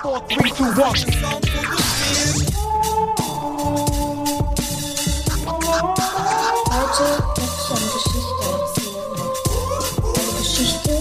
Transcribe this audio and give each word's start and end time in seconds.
Four, 0.00 0.20
three, 0.28 0.50
two, 0.50 0.62
one. 0.62 0.94
Heute 6.70 7.02
möchte 7.36 7.42
ich 7.42 7.70
eine 7.74 7.86
Geschichte 7.96 8.44
erzählen. 8.52 9.16
Eine 10.14 10.32
Geschichte 10.38 10.94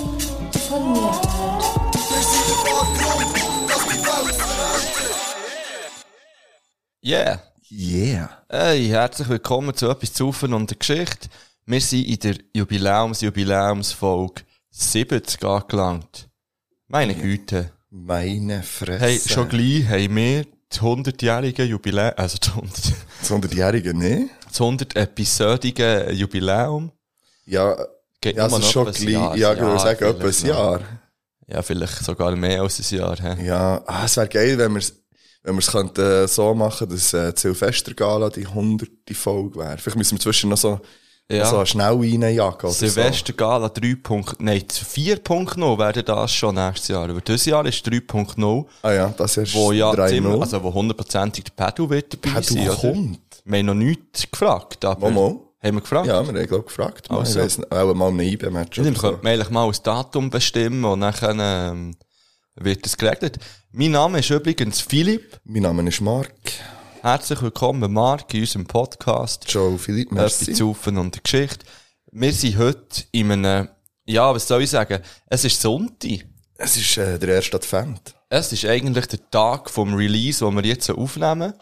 von 0.67 0.81
mir. 0.93 1.13
Yeah. 7.03 7.39
Yeah. 7.69 8.29
Hey, 8.49 8.87
herzlich 8.87 9.29
willkommen 9.29 9.75
zu 9.75 9.89
etwas 9.91 10.13
zu 10.13 10.29
Ufen 10.29 10.53
und 10.53 10.71
der 10.71 10.77
Geschichte. 10.77 11.29
Wir 11.67 11.81
sind 11.81 12.07
in 12.07 12.19
der 12.19 12.35
Jubiläums-Jubiläumsfolge 12.55 14.41
70 14.71 15.43
angelangt. 15.45 16.29
Meine 16.87 17.13
Güte. 17.13 17.76
Meine 18.05 18.63
Fresse. 18.63 19.03
Hey, 19.03 19.19
schon 19.25 19.49
gleich 19.49 19.87
haben 19.87 20.15
wir 20.15 20.45
das 20.69 20.81
100-jährige 20.81 21.63
Jubiläum, 21.63 22.13
also 22.15 22.37
das 22.39 22.49
100, 22.49 22.75
Das 23.21 23.31
100-Jährige, 23.31 23.93
ne? 23.93 24.29
das 24.45 24.59
100-episodige 24.59 26.11
Jubiläum. 26.11 26.91
Ja, 27.45 27.75
Geht 28.21 28.37
ja, 28.37 28.43
also 28.43 28.61
schon 28.61 28.91
gleich. 28.91 29.09
Jahr, 29.09 29.35
ja, 29.37 29.53
ich 29.53 29.59
würde 29.59 29.79
sagen, 29.79 30.05
etwa 30.05 30.27
ein. 30.27 30.45
Jahr. 30.47 30.81
Ja, 31.47 31.61
vielleicht 31.61 32.03
sogar 32.03 32.35
mehr 32.35 32.61
als 32.61 32.79
ein 32.79 32.97
Jahr. 32.97 33.17
He? 33.17 33.45
Ja, 33.45 33.81
ah, 33.85 34.05
es 34.05 34.17
wäre 34.17 34.27
geil, 34.27 34.57
wenn 34.57 34.73
wir 34.73 34.79
es 34.79 34.93
wenn 35.43 35.55
wir 35.55 35.59
es 35.59 35.71
könnten, 35.71 36.01
äh, 36.01 36.27
so 36.27 36.53
machen, 36.53 36.89
dass 36.89 37.13
äh, 37.13 37.31
die 37.31 37.39
Silvestergala 37.39 38.29
die 38.29 38.45
100. 38.45 38.89
Folge 39.13 39.59
wäre. 39.59 39.77
Vielleicht 39.77 39.97
müssen 39.97 40.17
wir 40.17 40.19
zwischen 40.19 40.49
noch 40.49 40.57
so, 40.57 40.81
Ja. 41.29 41.45
so 41.45 41.65
schnell 41.65 41.93
reinjagen 41.93 42.61
oder 42.61 42.71
Silvester 42.71 43.33
Gala 43.33 43.67
3. 43.67 43.97
Nein, 44.39 44.61
4.0 44.61 45.77
wäre 45.77 46.03
das 46.03 46.31
schon 46.31 46.55
nächstes 46.55 46.87
Jahr. 46.87 47.09
Aber 47.09 47.19
dieses 47.19 47.45
Jahr 47.45 47.65
ist 47.65 47.85
3.0, 47.85 48.39
so. 48.39 48.69
Ah 48.81 48.93
ja, 48.93 49.13
das 49.17 49.35
ist 49.35 49.53
wo 49.53 49.73
ja 49.73 49.91
3-0. 49.91 50.07
ziemlich, 50.07 50.41
also 50.41 50.63
wo 50.63 50.73
hundertprozentig 50.73 51.43
der 51.43 51.65
Pedal 51.65 51.89
wird 51.89 52.13
dabei 52.13 52.39
Pedal 52.39 52.43
sein, 52.43 52.67
kommt. 52.67 53.19
Wir 53.43 53.59
haben 53.59 53.65
noch 53.65 53.73
nichts 53.73 54.31
gefragt, 54.31 54.85
aber... 54.85 55.09
Mal. 55.11 55.35
Haben 55.59 55.75
wir 55.75 55.81
gefragt? 55.81 56.07
Ja, 56.07 56.21
wir 56.21 56.27
haben, 56.27 56.47
glaube 56.47 56.65
gefragt. 56.65 57.09
Mal, 57.09 57.19
Also. 57.19 57.41
Nicht, 57.41 57.71
auch 57.71 57.93
mal 57.93 58.07
einem 58.07 58.19
IB-Match. 58.19 58.77
Dann 58.77 58.95
so. 58.95 59.01
könnte 59.01 59.23
man 59.23 59.33
eigentlich 59.33 59.49
mal 59.49 59.67
ein 59.67 59.75
Datum 59.83 60.29
bestimmen 60.29 60.85
und 60.85 61.01
dann 61.01 61.39
ähm, 61.41 61.95
wird 62.55 62.85
das 62.85 62.95
geregelt. 62.95 63.37
Mein 63.71 63.91
Name 63.91 64.19
ist 64.19 64.29
übrigens 64.29 64.81
Philipp. 64.81 65.39
Mein 65.43 65.63
Name 65.63 65.89
ist 65.89 65.99
Mark. 65.99 66.31
Herzlich 67.07 67.41
willkommen, 67.41 67.93
Marc, 67.93 68.33
in 68.33 68.41
unserem 68.41 68.65
Podcast. 68.65 69.45
Ciao, 69.47 69.77
Philipp, 69.77 70.11
merci. 70.11 70.51
zu 70.51 70.75
und 70.87 71.15
der 71.15 71.21
Geschichte. 71.21 71.65
Wir 72.11 72.33
sind 72.33 72.57
heute 72.57 73.05
in 73.13 73.31
einem, 73.31 73.69
ja, 74.05 74.35
was 74.35 74.45
soll 74.45 74.63
ich 74.63 74.71
sagen? 74.71 75.01
Es 75.27 75.45
ist 75.45 75.61
Sonntag. 75.61 76.25
Es 76.55 76.75
ist 76.75 76.97
äh, 76.97 77.17
der 77.17 77.35
erste 77.35 77.55
Advent. 77.55 78.13
Es 78.27 78.51
ist 78.51 78.65
eigentlich 78.65 79.05
der 79.05 79.29
Tag 79.31 79.69
vom 79.69 79.93
Release, 79.93 80.43
den 80.43 80.53
wir 80.57 80.65
jetzt 80.65 80.89
aufnehmen. 80.89 81.53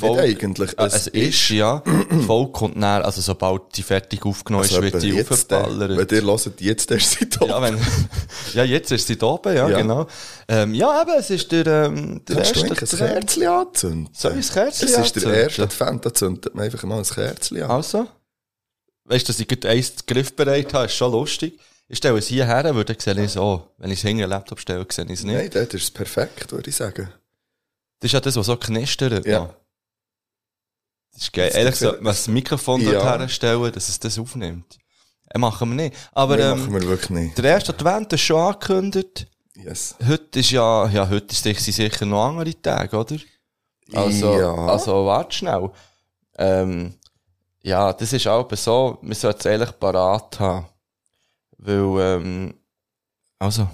Nicht 0.00 0.18
eigentlich. 0.18 0.78
Äh, 0.78 0.84
es, 0.86 1.06
ist, 1.08 1.48
ja. 1.50 1.82
Die 2.12 2.22
Folge 2.22 2.52
kommt 2.52 2.76
näher, 2.76 3.04
also 3.04 3.20
sobald 3.20 3.76
die 3.76 3.82
fertig 3.82 4.24
aufgenommen 4.24 4.62
Also 4.64 4.80
ist, 4.80 4.92
wird 4.92 5.02
die 5.02 5.18
äh, 5.18 5.22
aufgeballert. 5.28 5.96
Wenn 6.10 6.18
ihr 6.18 6.22
hört, 6.24 6.60
jetzt 6.60 6.90
erst 6.90 7.18
sie 7.18 7.28
da. 7.28 7.46
Ja, 7.46 7.62
wenn, 7.62 7.78
ja, 8.54 8.62
jetzt 8.64 8.92
ist 8.92 9.06
sie 9.08 9.16
da 9.18 9.26
oben, 9.26 9.56
ja, 9.56 9.68
Ja. 9.68 9.78
genau. 9.78 10.06
Ähm, 10.46 10.72
ja, 10.74 11.02
eben, 11.02 11.10
es 11.18 11.30
ist 11.30 11.50
der, 11.50 11.66
ähm, 11.66 12.24
der 12.26 12.36
Kannst 12.36 12.54
du 12.56 12.60
erste. 12.60 12.66
eigentlich 12.76 12.92
ein 12.92 12.98
der- 12.98 13.08
Kerzchen 13.14 13.46
anzünden? 13.48 14.08
Soll 14.12 14.38
ich 14.38 14.48
ein 14.50 14.54
Kerzchen 14.54 14.68
Es 14.68 14.82
ist 14.82 14.94
der 14.94 14.98
anzünden? 15.04 15.34
erste 15.34 15.62
Advent, 15.64 16.06
da 16.06 16.14
zündet 16.14 16.54
man 16.54 16.64
einfach 16.64 16.82
mal 16.84 16.98
ein 16.98 17.04
Kerzchen 17.04 17.62
an. 17.62 17.70
Also? 17.70 18.06
Weißt 19.04 19.26
du, 19.26 19.32
dass 19.32 19.40
ich 19.40 19.48
gerade 19.48 19.68
eins 19.70 19.94
griffbereit 20.06 20.72
habe, 20.74 20.84
ist 20.86 20.94
schon 20.94 21.10
lustig. 21.10 21.58
Ich 21.88 21.98
stelle 21.98 22.18
es 22.18 22.26
hierher, 22.28 22.72
würde 22.74 22.92
ich 22.92 23.00
sehe 23.02 23.20
ich 23.24 23.32
so. 23.32 23.66
Wenn 23.78 23.90
ich 23.90 23.98
es 23.98 24.02
hinter 24.02 24.24
den 24.24 24.30
Laptop 24.30 24.60
stelle, 24.60 24.86
sehe 24.90 25.06
ich 25.06 25.12
es 25.12 25.24
nicht. 25.24 25.34
Nein, 25.34 25.50
das 25.50 25.72
ist 25.74 25.94
perfekt, 25.94 26.52
würde 26.52 26.68
ich 26.68 26.76
sagen. 26.76 27.08
Das 28.00 28.08
ist 28.10 28.12
ja 28.12 28.20
das, 28.20 28.36
was 28.36 28.46
so 28.46 28.56
knistert. 28.56 29.26
Ja. 29.26 29.40
noch. 29.40 29.54
Das 31.12 31.22
ist 31.22 31.32
geil. 31.32 31.50
Ehrlich 31.54 31.72
gesagt, 31.72 31.98
was 32.00 32.16
das 32.18 32.28
Mikrofon 32.28 32.82
dort 32.84 32.94
Ja. 32.94 33.18
herstellen, 33.18 33.72
dass 33.72 33.88
es 33.88 33.98
das 33.98 34.18
aufnimmt. 34.18 34.78
Äh, 35.30 35.38
machen 35.38 35.68
wir 35.70 35.76
nicht. 35.84 35.96
Aber, 36.12 36.36
Nein, 36.36 36.52
ähm, 36.52 36.58
machen 36.60 36.74
wir 36.74 36.88
wirklich 36.88 37.10
nicht. 37.10 37.38
der 37.38 37.44
erste 37.52 37.72
Advent 37.74 38.12
ist 38.12 38.20
schon 38.22 38.40
angekündigt. 38.40 39.26
Yes. 39.56 39.96
Heute 40.06 40.38
ist 40.38 40.50
ja, 40.52 40.88
ja, 40.88 41.08
heute 41.08 41.32
ist 41.32 41.42
sind 41.42 41.58
sicher 41.58 42.06
noch 42.06 42.24
andere 42.28 42.54
Tage, 42.62 42.96
oder? 42.96 43.16
Also, 43.92 44.38
Ja. 44.38 44.54
also, 44.54 45.04
warte 45.06 45.34
schnell. 45.36 45.70
Ähm, 46.38 46.94
ja, 47.62 47.92
das 47.92 48.12
ist 48.12 48.26
auch 48.28 48.48
so, 48.54 48.98
wir 49.02 49.14
sollten 49.16 49.40
es 49.40 49.46
eigentlich 49.46 49.78
parat 49.80 50.38
haben. 50.38 50.66
Weil, 51.58 52.00
ähm, 52.20 52.54
also. 53.38 53.68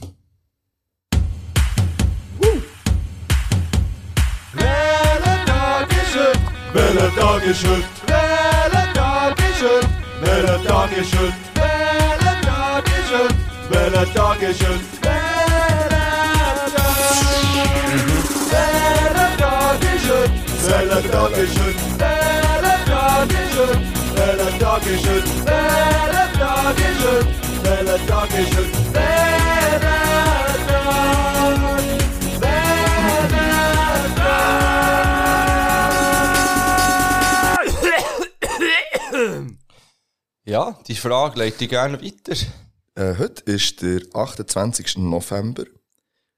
Welcher 6.75 7.15
Tag 7.15 7.47
ist 7.47 7.65
heute? 7.69 7.85
Welcher 8.09 8.93
Tag 8.95 9.39
ist 9.39 9.62
heute? 9.62 9.89
Welcher 10.23 10.61
Tag 10.65 10.91
ist 10.91 11.15
heute? 11.15 11.33
Welcher 11.55 12.43
Tag 12.43 12.85
ist 12.89 13.12
heute? 13.15 13.35
Welcher 13.71 14.12
Tag 14.12 14.43
ist 14.43 14.61
heute? 14.61 14.81
Welcher 18.91 19.39
Tag 19.39 19.79
ist 19.84 20.09
heute? 20.11 20.31
Welcher 20.67 21.03
Tag 21.09 21.31
ist 21.31 21.59
heute? 21.61 21.79
Welcher 21.99 22.84
Tag 22.91 23.31
ist 23.31 23.55
heute? 23.57 23.79
Welcher 24.17 24.59
Tag 24.59 24.87
ist 24.87 25.07
heute? 25.07 25.31
Welcher 25.47 26.29
Tag 26.41 26.77
ist 26.77 27.03
heute? 27.07 27.27
Welcher 27.63 28.01
Tag 28.07 28.31
ist 28.34 28.57
heute? 28.57 29.44
Ja, 40.44 40.78
die 40.87 40.94
Frage 40.94 41.38
leite 41.38 41.65
ich 41.65 41.71
gerne 41.71 42.00
weiter. 42.03 42.37
Äh, 42.94 43.16
heute 43.19 43.50
ist 43.50 43.81
der 43.82 44.03
28. 44.12 44.99
November. 44.99 45.65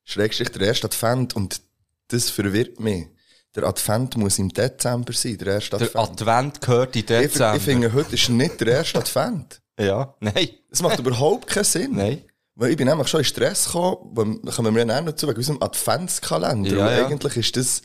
Schrägstrich 0.04 0.50
der 0.50 0.68
erste 0.68 0.86
Advent 0.86 1.34
und 1.34 1.60
das 2.08 2.30
verwirrt 2.30 2.78
mich. 2.78 3.08
Der 3.56 3.64
Advent 3.64 4.16
muss 4.16 4.38
im 4.38 4.50
Dezember 4.50 5.12
sein, 5.12 5.38
der 5.38 5.54
erste 5.54 5.78
Der 5.78 5.88
Advent. 5.96 6.20
Advent 6.22 6.60
gehört 6.60 6.94
in 6.94 7.00
ich, 7.00 7.06
Dezember. 7.06 7.56
ich 7.56 7.62
finde, 7.62 7.92
heute 7.92 8.14
ist 8.14 8.28
nicht 8.28 8.60
der 8.60 8.68
erste 8.68 8.98
Advent. 9.00 9.60
ja, 9.78 10.14
nein, 10.20 10.50
Das 10.70 10.82
macht 10.82 10.98
überhaupt 10.98 11.48
keinen 11.48 11.64
Sinn. 11.64 11.94
nein. 11.96 12.22
Weil 12.58 12.70
ich 12.70 12.76
bin 12.78 12.86
nämlich 12.88 13.08
schon 13.08 13.20
in 13.20 13.24
Stress 13.26 13.66
gekommen, 13.66 14.40
kommen 14.46 14.74
wir 14.74 14.84
dann 14.86 15.04
noch 15.04 15.14
zu, 15.16 15.26
wegen 15.28 15.36
unserem 15.36 15.62
Adventskalender. 15.62 16.70
Ja, 16.74 16.86
Und 16.86 16.90
ja. 16.92 17.06
eigentlich 17.06 17.36
ist 17.36 17.56
das, 17.56 17.82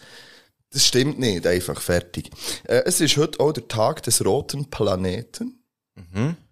das 0.72 0.86
stimmt 0.86 1.20
nicht, 1.20 1.46
einfach 1.46 1.82
fertig. 1.82 2.30
Äh, 2.66 2.84
es 2.86 3.02
ist 3.02 3.18
heute 3.18 3.40
auch 3.42 3.52
der 3.52 3.68
Tag 3.68 4.04
des 4.04 4.24
roten 4.24 4.70
Planeten. 4.70 5.61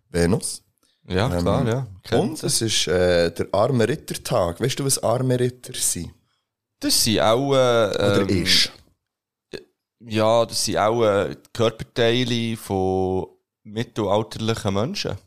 Venus. 0.10 0.64
Ja, 1.08 1.28
klar, 1.28 1.68
ja. 1.68 1.88
Kennt 2.04 2.22
Und 2.22 2.44
es 2.44 2.62
ist 2.62 2.88
äh, 2.88 3.32
der 3.32 3.48
arme 3.52 3.88
Rittertag. 3.88 4.62
Weißt 4.62 4.80
du, 4.80 4.86
was 4.86 5.02
arme 5.02 5.40
Ritter 5.40 5.74
sind? 5.74 6.12
Das 6.80 7.04
sind 7.04 7.20
auch, 7.20 7.54
äh, 7.54 7.90
Oder 7.90 8.22
ähm, 8.22 8.44
ist? 8.44 8.72
Ja, 10.00 10.46
das 10.46 10.64
sind 10.64 10.78
auch 10.78 11.04
äh, 11.04 11.36
Körperteile 11.52 12.56
von 12.58 13.28
mittelalterlichen 13.64 14.74
Menschen. 14.74 15.18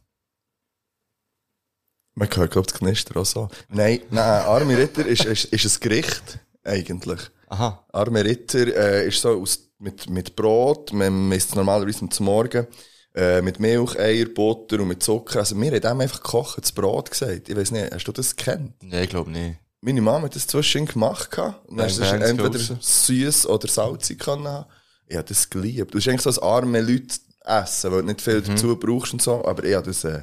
Man 2.15 2.29
hört, 2.29 2.51
glaube 2.53 2.67
ich, 2.67 2.73
das 2.73 2.79
Knister 2.79 3.21
auch 3.21 3.27
so. 3.27 3.49
Nein, 3.69 4.03
nein, 4.11 4.45
arme 4.45 4.77
Ritter 4.77 5.07
ist, 5.07 5.25
ist, 5.25 5.47
ist 5.47 5.77
ein 5.77 5.81
Gericht, 5.81 6.39
eigentlich. 6.63 7.21
Aha. 7.49 7.85
Arme 7.93 8.25
Ritter 8.25 8.67
äh, 8.75 9.09
ist 9.09 9.21
so 9.21 9.41
aus, 9.41 9.71
mit, 9.79 10.09
mit 10.09 10.37
Brot, 10.37 10.93
man 10.93 11.33
isst 11.33 11.51
es 11.51 11.55
normalerweise 11.55 12.09
zum 12.09 12.27
Morgen, 12.27 12.67
äh, 13.15 13.43
mit 13.43 13.61
Milch, 13.61 13.99
Eier, 13.99 14.27
Butter 14.27 14.81
und 14.81 14.89
mit 14.89 15.03
Zucker. 15.03 15.41
Also 15.41 15.57
wir 15.61 15.71
haben 15.71 15.81
dem 15.81 16.01
einfach 16.01 16.23
gekochtes 16.23 16.73
Brot 16.73 17.11
gesagt. 17.11 17.49
Ich 17.49 17.57
weiß 17.57 17.71
nicht, 17.73 17.93
hast 17.93 18.05
du 18.05 18.13
das 18.13 18.35
gekannt? 18.37 18.73
Nein, 18.83 19.05
ich 19.05 19.11
glaube 19.11 19.31
nicht. 19.31 19.59
Meine 19.81 20.01
Mama 20.01 20.27
hat 20.27 20.37
das 20.37 20.47
zwischendurch 20.47 20.93
gemacht. 20.95 21.37
Und 21.67 21.77
dann 21.77 21.87
hast 21.87 21.99
du 21.99 22.03
entweder 22.05 22.59
süß 22.81 23.47
oder 23.47 23.69
salzig 23.69 24.19
können 24.21 24.47
haben. 24.47 24.67
Ich 25.09 25.17
habe 25.17 25.27
das 25.29 25.51
geliebt. 25.51 25.93
Du 25.93 25.99
hast 25.99 26.09
eigentlich 26.09 26.23
so 26.23 26.31
das 26.31 26.39
arme 26.39 26.81
Leute 26.81 27.17
essen, 27.45 27.91
weil 27.93 28.01
du 28.03 28.07
nicht 28.07 28.21
viel 28.23 28.41
Mhm. 28.41 28.45
dazu 28.47 28.77
brauchst 28.77 29.13
und 29.13 29.21
so. 29.21 29.45
Aber 29.45 29.65
ich 29.65 29.75
habe 29.75 29.87
das 29.87 30.05
äh, 30.05 30.23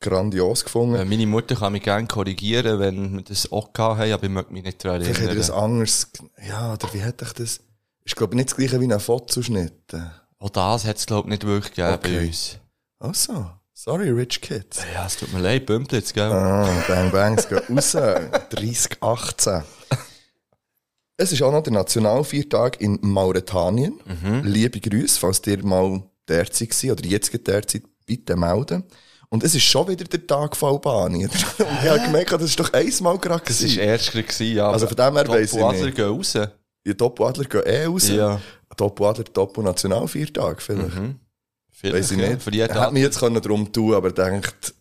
grandios 0.00 0.64
gefunden. 0.64 0.94
Äh, 0.96 1.04
meine 1.04 1.26
Mutter 1.26 1.56
kann 1.56 1.72
mich 1.72 1.82
gerne 1.82 2.06
korrigieren, 2.06 2.78
wenn 2.78 3.16
wir 3.16 3.22
das 3.22 3.50
auch 3.50 3.72
gehabt 3.72 3.98
haben, 3.98 4.12
aber 4.12 4.24
ich 4.24 4.30
möchte 4.30 4.52
mich 4.52 4.62
nicht 4.62 4.84
daran 4.84 5.02
Vielleicht 5.02 5.20
hat 5.20 5.28
er 5.28 5.34
das 5.34 5.48
erinnern. 5.48 5.64
anders. 5.72 6.08
Ja, 6.46 6.72
oder 6.72 6.88
wie 6.94 6.98
hätte 7.00 7.24
ich 7.24 7.32
das? 7.32 7.60
Ist, 8.04 8.14
glaube 8.16 8.34
ich, 8.34 8.36
nicht 8.36 8.50
das 8.50 8.56
gleiche 8.56 8.80
wie 8.80 8.92
ein 8.92 9.00
Fotoschnitt. 9.00 9.72
Auch 10.38 10.50
das 10.50 10.84
hat 10.84 10.96
es, 10.96 11.06
glaube 11.06 11.28
ich, 11.28 11.30
nicht 11.30 11.46
wirklich 11.46 11.74
gegeben 11.74 11.94
Okay. 11.94 12.18
bei 12.18 12.26
uns. 12.26 12.58
Ach 13.00 13.14
so. 13.14 13.50
Sorry, 13.72 14.10
Rich 14.10 14.40
Kids. 14.40 14.80
Ja, 14.94 15.06
es 15.06 15.16
tut 15.16 15.32
mir 15.32 15.40
leid, 15.40 15.66
Bümple 15.66 15.98
jetzt, 15.98 16.14
gell? 16.14 16.30
Ah, 16.32 16.68
Bang 16.88 17.10
Bangs 17.10 17.46
gehen 17.48 17.60
raus. 17.68 17.92
3018. 18.50 19.62
Es 21.18 21.32
ist 21.32 21.42
auch 21.42 21.52
noch 21.52 21.62
der 21.62 21.72
Nationalviertag 21.72 22.80
in 22.80 22.98
Mauretanien. 23.02 23.98
Mhm. 24.04 24.42
Liebe 24.44 24.80
Grüße, 24.80 25.18
falls 25.18 25.40
ihr 25.46 25.64
mal 25.64 26.02
derzeit 26.28 26.72
seid 26.74 26.90
oder 26.92 27.04
jetzt 27.06 27.30
gerade 27.30 27.44
derzeit, 27.44 27.82
bitte 28.04 28.36
melden. 28.36 28.84
Und 29.28 29.42
es 29.42 29.54
ist 29.54 29.64
schon 29.64 29.88
wieder 29.88 30.04
der 30.04 30.26
Tag 30.26 30.56
von 30.56 30.74
Albanien. 30.74 31.30
Und 31.58 31.66
ich 31.82 31.88
habe 31.90 32.00
gemerkt, 32.00 32.32
das 32.32 32.42
ist 32.42 32.60
doch 32.60 32.72
einmal 32.72 33.18
gerade 33.18 33.42
Das 33.46 33.60
war 33.60 33.68
gewesen. 33.68 33.78
erst 33.80 34.12
gewesen, 34.12 34.56
ja. 34.56 34.70
Also 34.70 34.86
von 34.86 34.96
dem 34.96 35.16
her 35.16 35.28
weiss 35.28 35.52
ich 35.52 35.62
Adler 35.62 35.84
nicht. 35.86 35.96
gehen 35.96 36.06
raus. 36.08 36.38
Die 36.86 36.96
Doppel-Adler 36.96 37.44
gehen 37.44 37.62
eh 37.66 37.84
raus. 37.86 38.08
Ja. 38.08 38.40
Doppel-Adler, 38.76 39.24
Doppel-Nationalviertag 39.24 40.62
vielleicht. 40.62 40.96
Vielleicht, 41.72 41.96
Weiss 41.96 42.10
ich 42.10 42.18
ja. 42.18 42.28
nicht. 42.28 42.70
Hätte 42.74 42.92
mich 42.92 43.02
jetzt 43.02 43.18
können 43.18 43.40
drum 43.42 43.70
tun 43.72 43.94
aber 43.94 44.10
denkt, 44.10 44.74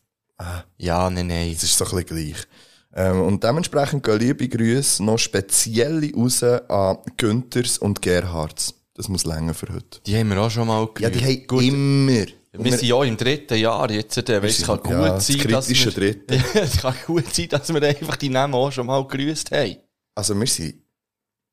Ja, 0.78 1.10
nein, 1.10 1.28
nein. 1.28 1.52
es 1.52 1.64
ist 1.64 1.78
so 1.78 1.86
ein 1.86 1.92
bisschen 1.92 2.06
gleich. 2.06 2.48
Ähm, 2.94 3.22
und 3.22 3.44
dementsprechend 3.44 4.04
gehen 4.04 4.20
liebe 4.20 4.48
Grüße 4.48 5.04
noch 5.04 5.18
spezielle 5.18 6.14
raus 6.14 6.42
an 6.44 6.98
Günthers 7.18 7.78
und 7.78 8.02
Gerhards. 8.02 8.74
Das 8.94 9.10
muss 9.10 9.26
länger 9.26 9.54
für 9.54 9.68
heute. 9.74 10.00
Die 10.06 10.16
haben 10.18 10.30
wir 10.30 10.42
auch 10.42 10.50
schon 10.50 10.68
mal 10.68 10.88
Ja, 11.00 11.10
die 11.10 11.20
haben 11.20 11.48
Gut, 11.48 11.64
immer. 11.64 12.26
Wir 12.58 12.72
sind 12.72 12.88
ja 12.88 13.04
im 13.04 13.18
dritten 13.18 13.58
Jahr 13.58 13.92
jetzt. 13.92 14.18
äh, 14.30 14.40
es 14.46 14.64
kann 14.64 14.80
gut 14.80 14.92
ja, 14.92 15.10
das 15.10 15.28
sein, 15.28 15.38
dass 15.50 15.68
kritische 15.68 15.96
wir, 15.98 16.14
Dritte. 16.14 16.44
es 16.62 16.78
kann 16.78 16.96
gut 17.06 17.34
sein, 17.34 17.50
dass 17.50 17.74
wir 17.74 17.84
einfach 17.84 18.16
die 18.16 18.30
Namen 18.30 18.54
auch 18.54 18.72
schon 18.72 18.88
mal 18.88 19.06
grüßt 19.06 19.52
haben. 19.52 19.76
Also 20.16 20.40
wir 20.40 20.48
sind, 20.48 20.76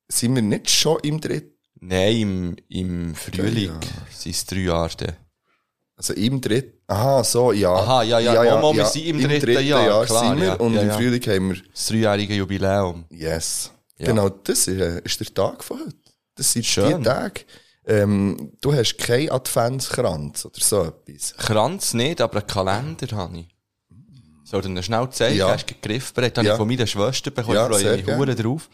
sind 0.08 0.34
wir 0.36 0.42
nicht 0.42 0.70
schon 0.70 1.00
im 1.02 1.20
dritten, 1.20 1.51
Nein, 1.84 2.17
im, 2.20 2.56
im 2.69 3.14
Frühling 3.14 3.70
Ja. 3.70 3.81
sind 4.11 4.34
es 4.37 4.46
drei 4.46 4.61
Jahre. 4.61 4.90
dann. 4.99 5.17
also 5.96 6.12
im 6.14 6.40
dritten, 6.40 6.79
aha, 6.87 7.25
so, 7.25 7.50
ja. 7.52 7.73
Aha, 7.75 8.02
ja, 8.05 8.19
ja, 8.20 8.34
mal, 8.34 8.61
mal, 8.62 8.76
wir 8.76 8.84
sind 8.87 9.05
im 9.06 9.19
dritten 9.20 9.67
Jahr, 9.67 10.05
klar, 10.06 10.25
sind 10.29 10.40
wir, 10.40 10.46
ja, 10.46 10.55
und 10.55 10.75
ja, 10.75 10.82
im 10.82 10.88
ja. 10.88 10.94
Frühling 10.96 11.23
haben 11.26 11.49
wir, 11.50 11.62
Das 11.73 11.87
dreijährige 11.87 12.34
Jubiläum. 12.34 13.05
yes. 13.11 13.70
Ja. 13.99 14.06
Genau, 14.06 14.29
das 14.29 14.67
ist, 14.67 14.81
äh, 14.81 15.00
ist 15.05 15.20
der 15.20 15.34
Tag 15.34 15.62
von 15.62 15.79
heute. 15.81 15.94
Das 16.37 16.52
sind 16.52 16.64
Schön. 16.67 16.99
die 16.99 17.05
Tage. 17.05 17.43
Ähm, 17.85 18.52
du 18.61 18.73
hast 18.73 18.96
keinen 18.96 19.31
Adventskranz 19.31 20.44
oder 20.46 20.58
so 20.61 20.85
etwas. 21.06 21.37
Kranz 21.37 21.94
nicht, 21.94 22.20
aber 22.20 22.38
einen 22.38 22.46
Kalender 22.46 23.17
habe 23.17 23.38
ich. 23.40 23.49
Soll 24.44 24.64
ich 24.67 24.75
dir 24.75 24.82
schnell 24.82 25.08
zeigen? 25.11 25.37
Ja. 25.37 25.52
Hast 25.52 25.67
du 25.70 25.75
griffbereit? 25.82 26.37
Habe 26.38 26.46
Ja. 26.46 26.55
ich 26.55 26.58
von 26.58 26.69
meiner 26.69 26.87
Schwester 26.87 27.31
bekommen. 27.31 27.55
Ja, 27.56 27.69
ich 27.70 28.05
freue 28.05 28.26
mich 28.26 28.37
drauf. 28.37 28.69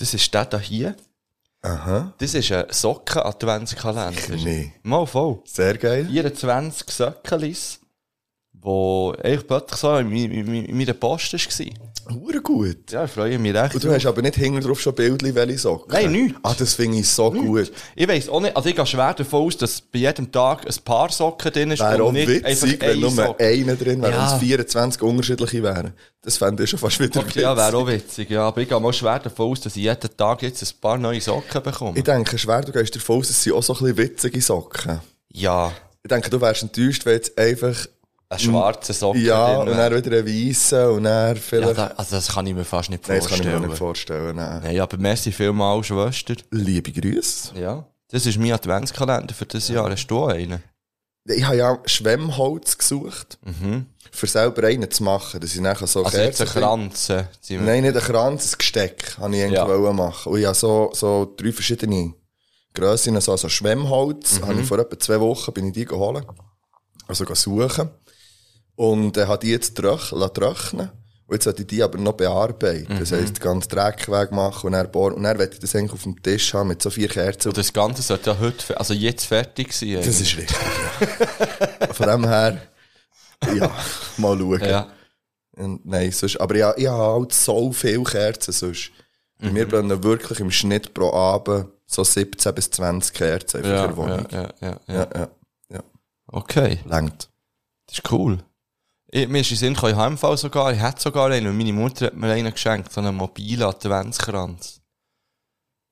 Das 0.00 0.14
ist 0.14 0.32
der 0.32 0.46
da 0.46 0.58
hier. 0.58 0.96
Aha. 1.60 2.14
Das 2.16 2.32
ist 2.34 2.50
ein 2.50 2.64
Socken-Adventskalender. 2.70 4.36
Nee. 4.36 4.72
Mal 4.82 5.06
voll. 5.06 5.42
Sehr 5.44 5.76
geil. 5.76 6.06
24 6.06 6.88
Söckelis, 6.90 7.79
wo 8.62 9.14
eigentlich 9.22 9.46
plötzlich 9.46 9.80
so 9.80 9.96
in, 9.96 10.12
in, 10.12 10.30
in, 10.32 10.64
in 10.66 10.76
meiner 10.76 10.92
Post 10.92 11.32
war. 11.32 11.66
Hure 12.12 12.40
gut. 12.40 12.90
Ja, 12.90 13.04
ich 13.04 13.10
freue 13.10 13.38
mich 13.38 13.54
recht. 13.54 13.74
Und 13.74 13.84
du 13.84 13.90
hast 13.92 14.04
aber 14.04 14.20
nicht 14.20 14.34
hinten 14.34 14.60
drauf 14.60 14.80
schon 14.80 14.94
Bildchen, 14.94 15.32
welche 15.34 15.58
Socken? 15.58 15.92
Nein, 15.92 16.10
nichts. 16.10 16.38
Ah, 16.42 16.54
das 16.58 16.74
finde 16.74 16.98
ich 16.98 17.08
so 17.08 17.30
gut. 17.30 17.70
Ich 17.94 18.08
weiss 18.08 18.28
auch 18.28 18.40
nicht, 18.40 18.56
also 18.56 18.68
ich 18.68 18.74
gehe 18.74 18.84
schwer 18.86 19.14
davon 19.14 19.46
aus, 19.46 19.56
dass 19.56 19.80
bei 19.80 20.00
jedem 20.00 20.30
Tag 20.32 20.66
ein 20.66 20.74
paar 20.84 21.10
Socken 21.12 21.52
drin 21.52 21.70
ist 21.70 21.80
Wäre 21.80 22.02
auch 22.02 22.08
und 22.08 22.14
nicht 22.14 22.28
witzig, 22.28 22.44
einfach 22.46 22.66
wenn 22.88 22.90
eine 23.04 23.10
nur 23.14 23.40
einer 23.40 23.76
drin 23.76 24.02
wäre 24.02 24.12
Ja. 24.12 24.28
und 24.28 24.34
es 24.34 24.40
24 24.40 25.02
unterschiedliche 25.02 25.62
wären. 25.62 25.92
Das 26.22 26.36
fände 26.36 26.64
ich 26.64 26.70
schon 26.70 26.78
fast 26.80 26.98
wieder 26.98 27.20
Okay, 27.20 27.42
ja, 27.42 27.56
wäre 27.56 27.68
witzig. 27.68 27.76
auch 27.80 27.86
witzig, 27.88 28.30
ja. 28.30 28.42
Aber 28.48 28.60
ich 28.60 28.68
gehe 28.68 28.80
mal 28.80 28.92
schwer 28.92 29.18
davon 29.20 29.52
aus, 29.52 29.60
dass 29.60 29.76
ich 29.76 29.82
jeden 29.84 30.16
Tag 30.16 30.42
jetzt 30.42 30.62
ein 30.62 30.80
paar 30.80 30.98
neue 30.98 31.20
Socken 31.20 31.62
bekomme. 31.62 31.96
Ich 31.96 32.04
denke 32.04 32.36
schwer, 32.38 32.60
du 32.62 32.72
gehst 32.72 32.94
davon 32.96 33.18
aus, 33.20 33.30
es 33.30 33.42
sind 33.42 33.52
auch 33.54 33.62
so 33.62 33.72
ein 33.74 33.78
bisschen 33.78 33.96
witzige 33.98 34.40
Socken. 34.42 35.00
ja, 35.28 35.70
Ich 36.02 36.08
denke, 36.08 36.28
du 36.28 36.40
wärst 36.40 36.62
enttäuscht, 36.62 37.06
wenn 37.06 37.14
jetzt 37.14 37.38
einfach, 37.38 37.86
ein 38.32 38.38
schwarzer 38.38 38.92
Socken 38.92 39.24
ja, 39.24 39.56
drin 39.58 39.68
und 39.72 39.76
dann 39.76 39.92
wieder 39.94 40.18
ein 40.18 40.26
weißer 40.26 40.92
und 40.92 41.02
dann 41.04 41.34
ja, 41.34 41.40
vielleicht... 41.42 41.76
da, 41.78 41.86
also 41.96 42.14
das 42.16 42.28
kann 42.28 42.46
ich 42.46 42.54
mir 42.54 42.64
fast 42.64 42.88
nicht 42.88 43.06
Nein, 43.08 43.18
das 43.18 43.26
kann 43.28 43.36
vorstellen. 43.38 43.56
ich 43.56 43.60
mir 43.62 43.68
nicht 43.68 43.78
vorstellen. 43.78 44.36
Nein. 44.36 44.60
Nein, 44.62 44.80
aber 44.80 44.96
merci 44.98 45.32
vielmals, 45.32 45.86
Schwester. 45.88 46.34
Liebe 46.52 46.92
Grüße. 46.92 47.58
Ja. 47.58 47.84
Das 48.08 48.26
ist 48.26 48.38
mein 48.38 48.52
Adventskalender 48.52 49.34
für 49.34 49.46
das 49.46 49.66
Jahr. 49.68 49.90
Hast 49.90 50.06
du 50.06 50.24
einen? 50.26 50.62
Ich 51.24 51.44
habe 51.44 51.56
ja 51.56 51.78
Schwemmholz 51.84 52.78
gesucht, 52.78 53.38
für 54.12 54.26
selber 54.26 54.66
einen 54.66 54.90
zu 54.90 55.02
machen, 55.02 55.40
dass 55.40 55.54
ich 55.54 55.60
nachher 55.60 55.86
so 55.88 56.00
Mhm. 56.00 56.06
Also 56.06 56.18
jetzt 56.18 56.40
ein 56.40 56.46
Kerzen- 56.46 56.60
Kranz. 56.60 57.08
Nein, 57.50 57.82
nicht 57.82 57.96
ein 57.96 58.02
Kranz, 58.02 58.52
ein 58.54 58.58
Gesteck, 58.58 59.16
habe 59.18 59.36
ich 59.36 59.42
eigentlich 59.42 59.58
Ja. 59.58 59.92
machen. 59.92 60.32
Und 60.32 60.38
ich 60.40 60.46
habe 60.46 60.54
so, 60.54 60.90
so 60.94 61.32
drei 61.36 61.52
verschiedene 61.52 62.14
Grössen, 62.74 63.20
so, 63.20 63.36
so 63.36 63.48
Schwemmholz, 63.48 64.40
Mhm. 64.40 64.46
habe 64.46 64.60
ich 64.60 64.66
vor 64.68 64.78
etwa 64.78 64.98
zwei 64.98 65.20
Wochen, 65.20 65.52
bin 65.52 65.66
ich 65.66 65.72
die 65.72 65.84
geholt. 65.84 66.24
Also 67.08 67.24
suchen. 67.34 67.90
Und 68.80 69.16
äh, 69.18 69.26
habe 69.26 69.38
die 69.44 69.50
jetzt 69.50 69.76
tröch, 69.76 70.10
trocknen. 70.32 70.88
Und 71.26 71.34
jetzt 71.34 71.44
sollte 71.44 71.62
ich 71.62 71.68
die 71.68 71.82
aber 71.82 71.98
noch 71.98 72.14
bearbeiten. 72.14 72.96
Das 72.98 73.10
Mhm. 73.10 73.16
heisst, 73.16 73.36
den 73.36 73.42
ganzen 73.44 73.68
Dreck 73.68 74.08
wegmachen 74.10 74.66
und 74.68 74.72
dann 74.72 74.90
bohren. 74.90 75.14
Und 75.14 75.22
dann 75.24 75.38
werde 75.38 75.52
ich 75.52 75.58
das 75.60 75.76
eigentlich 75.76 75.92
auf 75.92 76.02
dem 76.02 76.20
Tisch 76.22 76.54
haben 76.54 76.68
mit 76.68 76.80
so 76.82 76.88
vier 76.88 77.08
Kerzen. 77.08 77.48
Und 77.48 77.58
das 77.58 77.72
Ganze 77.72 78.00
sollte 78.02 78.30
ja 78.30 78.38
heute, 78.38 78.76
also 78.78 78.94
jetzt 78.94 79.26
fertig 79.26 79.72
sein. 79.74 79.96
Das 79.96 80.06
eigentlich. 80.06 80.20
ist 80.22 80.36
richtig, 80.38 80.56
ja. 81.80 81.86
Von 81.92 82.06
dem 82.08 82.26
her, 82.26 82.62
ja, 83.54 83.70
mal 84.16 84.38
schauen. 84.38 84.60
Ja. 84.64 84.88
Und 85.56 85.84
Nein, 85.84 86.10
sonst, 86.10 86.40
aber 86.40 86.56
ja, 86.56 86.74
ich 86.76 86.86
habe 86.88 87.20
halt 87.20 87.32
so 87.34 87.72
viele 87.72 88.02
Kerzen 88.04 88.52
sonst. 88.52 88.90
Mhm. 89.40 89.52
mir 89.52 89.68
brennen 89.68 90.02
wirklich 90.02 90.40
im 90.40 90.50
Schnitt 90.50 90.92
pro 90.94 91.12
Abend 91.12 91.66
so 91.86 92.02
17 92.02 92.54
bis 92.54 92.70
20 92.70 93.12
Kerzen 93.14 93.58
in 93.58 93.62
der 93.70 93.96
Wohnung. 93.96 94.26
ja, 94.30 94.42
ja, 94.42 94.50
ja, 94.60 94.76
ja. 94.88 94.94
Ja, 94.94 95.08
ja, 95.14 95.28
ja. 95.74 95.80
Okay, 96.28 96.78
Längt. 96.86 97.28
das 97.86 97.98
ist 97.98 98.10
cool. 98.10 98.38
Ich, 99.12 99.26
mir 99.28 99.40
ist 99.40 99.50
in 99.50 99.56
Sinn 99.56 99.74
gekommen, 99.74 99.92
ich 99.92 99.98
habe 99.98 100.12
im 100.12 100.18
Fall 100.18 100.36
sogar, 100.36 100.72
ich 100.72 100.80
hätte 100.80 101.00
sogar 101.00 101.30
einen, 101.30 101.48
und 101.48 101.56
meine 101.56 101.72
Mutter 101.72 102.06
hat 102.06 102.14
mir 102.16 102.30
einen 102.32 102.52
geschenkt, 102.52 102.92
so 102.92 103.00
einen 103.00 103.16
mobilen 103.16 103.64
Adventskranz. 103.64 104.80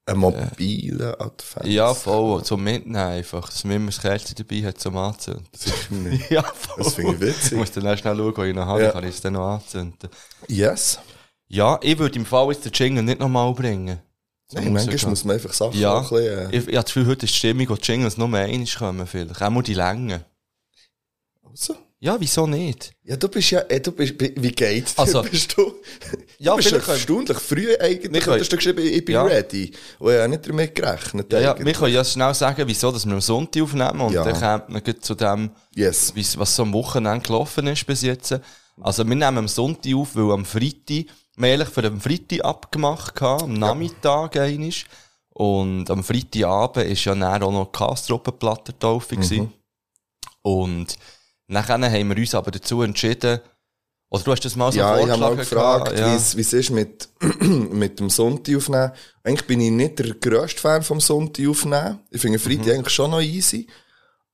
Ein 0.07 0.19
mobiler 0.19 1.21
Advent. 1.21 1.67
Ja, 1.67 1.93
voll, 1.93 2.43
zum 2.45 2.63
Mitnehmen 2.65 2.97
einfach, 2.97 3.51
dass 3.51 3.65
man 3.65 3.77
immer 3.77 3.87
das 3.91 4.01
Kerzen 4.01 4.35
dabei 4.37 4.63
hat 4.63 4.79
zum 4.81 4.97
Anzünden. 4.97 5.47
Sicher 5.55 5.95
nicht. 5.95 6.31
Ja, 6.31 6.43
voll. 6.43 6.85
Das 6.85 6.95
finde 6.95 7.15
ich 7.15 7.21
witzig. 7.21 7.53
Ich 7.53 7.59
muss 7.59 7.73
dann 7.73 7.85
erst 7.85 8.01
schnell 8.03 8.17
schauen, 8.17 8.37
wo 8.37 8.43
ich 8.43 8.51
ihn 8.55 8.59
habe, 8.59 8.83
Ja. 8.83 8.91
kann 8.93 9.05
ich 9.05 9.11
es 9.17 9.21
dann 9.21 9.35
noch 9.35 9.55
anzünden. 9.57 10.09
Yes. 10.47 10.99
Ja, 11.49 11.79
ich 11.83 11.99
würde 11.99 12.19
im 12.19 12.25
Fall 12.25 12.51
jetzt 12.53 12.65
den 12.65 12.73
Jingle 12.73 13.03
nicht 13.03 13.21
nochmal 13.21 13.53
bringen. 13.53 13.99
Nein, 14.53 14.73
manchmal 14.73 15.11
muss 15.11 15.25
man 15.25 15.37
einfach 15.37 15.53
Sachen 15.53 15.79
Ja, 15.79 15.97
ein 15.99 16.03
bisschen, 16.05 16.19
äh, 16.25 16.57
ich, 16.57 16.57
ich 16.57 16.65
habe 16.69 16.73
das 16.77 16.85
Gefühl, 16.87 17.07
heute 17.07 17.27
ist 17.27 17.33
die 17.35 17.39
Stimmung, 17.39 17.69
wo 17.69 17.75
die 17.75 17.83
Jingles 17.87 18.17
nur 18.17 18.33
einmal 18.33 18.67
kommen 18.79 19.07
vielleicht. 19.07 19.43
Auch 19.43 19.51
mal 19.51 19.63
die 19.63 19.75
Länge. 19.75 20.25
also. 21.45 21.77
Ja, 22.01 22.17
wieso 22.21 22.47
nicht? 22.47 22.93
Ja, 23.03 23.17
du 23.17 23.29
bist 23.29 23.51
ja, 23.51 23.61
äh, 23.63 23.81
du 23.81 23.91
bist, 23.91 24.15
wie 24.21 24.53
geht's? 24.53 24.95
dir? 24.95 25.01
Also- 25.01 25.23
bist 25.23 25.57
du, 25.57 25.75
Ja, 26.39 26.53
du 26.53 26.59
bist 26.59 26.71
ja 26.71 26.79
erstaunlich 26.79 27.39
früh 27.39 27.75
eigentlich, 27.81 28.23
können- 28.23 28.41
hast 28.41 28.53
du 28.53 28.57
geschrieben, 28.57 28.79
ich 28.87 29.05
bin 29.05 29.15
Ja. 29.15 29.25
ready. 29.25 29.73
Und 29.99 30.13
ich 30.13 30.19
habe 30.19 30.29
nicht 30.29 30.49
damit 30.49 30.75
gerechnet. 30.77 31.33
Ja, 31.33 31.41
ja, 31.41 31.59
wir 31.59 31.73
können 31.73 31.93
ja 31.93 32.05
schnell 32.05 32.35
sagen, 32.35 32.63
wieso 32.69 32.93
dass 32.93 33.05
wir 33.05 33.13
am 33.15 33.21
Sonntag 33.21 33.63
aufnehmen 33.63 34.01
und 34.01 34.13
Ja. 34.13 34.23
dann 34.23 34.39
kommt 34.69 34.69
man 34.87 35.01
zu 35.03 35.15
dem, 35.17 35.51
Yes. 35.75 36.13
was 36.37 36.55
so 36.55 36.63
am 36.63 36.73
Wochenende 36.73 37.27
gelaufen 37.27 37.67
ist 37.67 37.85
bis 37.85 38.03
jetzt. 38.03 38.39
Also 38.81 39.05
wir 39.05 39.17
nehmen 39.17 39.39
am 39.39 39.49
Sonntag 39.49 39.93
auf, 39.97 40.15
weil 40.15 40.31
am 40.31 40.45
Freitag, 40.45 41.07
wir 41.37 41.53
haben 41.53 41.61
eigentlich 41.61 41.69
für 41.69 41.83
den 41.83 42.01
Freitag 42.01 42.45
abgemacht 42.45 43.17
gehabt, 43.17 43.43
am 43.43 43.55
Nachmittag 43.55 44.37
einisch. 44.37 44.87
Und 45.31 45.91
am 45.91 46.05
Freitagabend 46.05 46.87
ist 46.87 47.05
ja 47.05 47.15
dann 47.17 47.43
auch 47.43 47.51
noch 47.53 47.73
die 47.73 47.79
Kastruppenplattentaufe 47.79 49.17
gewesen. 49.17 49.53
Und 50.43 50.95
nachher 51.49 51.75
haben 51.75 52.09
wir 52.09 52.17
uns 52.17 52.35
aber 52.35 52.51
dazu 52.51 52.83
entschieden, 52.83 53.41
oder 54.11 54.23
du 54.25 54.33
hast 54.33 54.45
das 54.45 54.57
mal 54.57 54.73
so 54.73 54.79
Ja, 54.79 54.99
ich 54.99 55.07
habe 55.09 55.21
mal 55.21 55.27
vorgeschlagen 55.29 55.85
gefragt, 55.85 55.97
gehabt, 55.97 56.37
wie 56.37 56.41
es 56.43 56.53
wie 56.53 56.57
ist 56.59 56.71
mit, 56.71 57.09
mit 57.73 58.01
dem 58.01 58.09
Sonntag 58.09 58.57
aufnehmen. 58.57 58.93
Eigentlich 59.23 59.47
bin 59.47 59.61
ich 59.61 59.71
nicht 59.71 59.99
der 59.99 60.15
grösste 60.15 60.61
Fan 60.61 60.83
vom 60.83 60.99
Sonntag 61.01 61.47
aufnehmen. 61.47 61.99
Ich 62.11 62.21
finde 62.23 62.39
Freitag 62.39 62.67
Mhm. 62.67 62.73
eigentlich 62.73 62.95
schon 62.95 63.11
noch 63.11 63.21
easy. 63.21 63.67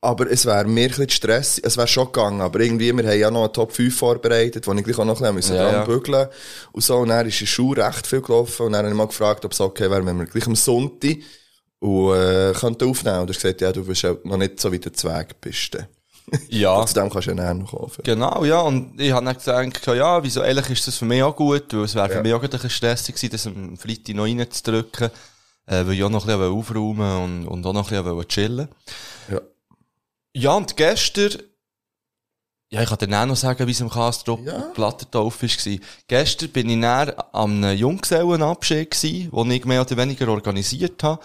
Aber 0.01 0.31
es 0.31 0.45
wäre 0.45 0.67
mir 0.67 0.83
ein 0.85 0.89
bisschen 0.91 1.09
Stress, 1.09 1.59
es 1.59 1.77
wäre 1.79 1.89
schon 1.89 2.07
gegangen. 2.07 2.41
Aber 2.43 2.61
irgendwie, 2.61 2.93
wir 2.95 3.05
haben 3.09 3.19
ja 3.19 3.31
noch 3.31 3.45
eine 3.45 3.53
Top 3.53 3.73
5 3.73 3.97
vorbereitet, 3.97 4.67
wo 4.67 4.75
ich 4.75 4.85
gleich 4.85 4.99
auch 4.99 5.05
noch 5.07 5.21
ein 5.21 5.35
bisschen 5.35 5.57
Ja, 5.57 5.63
dran 5.65 5.75
ja. 5.75 5.85
bügeln 5.87 6.29
Und 6.73 6.85
so, 6.85 6.99
und 6.99 7.09
dann 7.09 7.27
ist 7.27 7.41
in 7.41 7.47
der 7.47 7.51
Schule 7.51 7.85
recht 7.87 8.07
viel 8.07 8.21
gelaufen. 8.21 8.67
Und 8.67 8.73
dann 8.73 8.81
habe 8.85 8.91
ich 8.91 8.95
mal 8.95 9.07
gefragt, 9.07 9.45
ob 9.47 9.53
es 9.53 9.61
okay 9.63 9.91
wäre, 9.91 10.05
wenn 10.05 10.19
wir 10.19 10.27
gleich 10.27 10.47
am 10.47 10.55
Sonntag 10.55 11.17
und, 11.81 12.15
äh, 12.15 12.53
könnten 12.53 12.89
aufnehmen. 12.89 13.21
Und 13.21 13.31
er 13.31 13.35
hat 13.35 13.43
gesagt, 13.43 13.61
ja, 13.63 13.73
du 13.73 13.83
bist 13.85 14.05
halt 14.05 14.25
noch 14.27 14.37
nicht 14.37 14.61
so 14.61 14.71
weit 14.73 14.85
der 14.85 14.93
Zweig 14.93 15.41
bist. 15.41 15.75
dann. 15.75 15.87
ja. 16.49 16.85
Zu 16.87 16.95
dem 16.95 17.11
kannst 17.11 17.27
du 17.27 17.31
ja 17.33 17.37
näher 17.37 17.55
noch 17.55 17.71
kommen. 17.71 17.93
Genau, 18.03 18.45
ja. 18.45 18.61
Und 18.61 19.01
ich 19.01 19.13
habe 19.13 19.25
dann 19.45 19.71
gedacht, 19.71 19.97
ja, 19.97 20.23
wieso, 20.23 20.43
ehrlich 20.43 20.71
ist 20.71 20.87
das 20.87 20.97
für 20.97 21.05
mich 21.05 21.23
auch 21.23 21.37
gut, 21.37 21.73
weil 21.73 21.85
es 21.85 21.95
wäre 21.95 22.09
für 22.09 22.15
Ja. 22.17 22.23
mich 22.23 22.33
auch 22.35 22.43
ein 22.43 22.51
bisschen 22.51 22.71
stressig 22.71 23.15
gewesen, 23.15 23.31
das 23.33 23.47
am 23.47 23.77
Freitag 23.77 24.15
noch 24.15 24.25
reinzudrücken, 24.25 25.11
äh, 25.67 25.87
weil 25.87 25.93
ich 25.93 26.03
auch 26.05 26.11
noch 26.11 26.27
ein 26.27 26.39
bisschen 26.39 26.53
aufräumen 26.53 27.23
und, 27.45 27.49
und 27.49 27.67
auch 27.67 27.73
noch 27.73 27.91
ein 27.93 28.05
bisschen 28.05 28.29
chillen 28.29 28.69
Ja. 29.31 29.41
Ja, 30.37 30.53
und 30.55 30.77
gestern, 30.77 31.43
ja, 32.71 32.83
ich 32.83 32.89
kann 32.89 32.99
dir 32.99 33.21
auch 33.23 33.27
noch 33.27 33.37
sagen, 33.37 33.67
wie 33.67 33.71
es 33.73 33.81
im 33.81 33.91
Kastrop 33.91 34.41
Ja. 34.45 34.61
Plattentaufe 34.75 35.47
war. 35.47 35.79
Gestern 36.09 36.49
bin 36.49 36.69
ich 36.71 36.77
näher 36.77 37.15
am 37.33 37.63
Junggesellenabschied 37.73 38.91
gewesen, 38.91 39.31
den 39.31 39.51
ich 39.53 39.65
mehr 39.65 39.83
oder 39.83 39.97
weniger 39.97 40.29
organisiert 40.29 41.03
habe, 41.03 41.23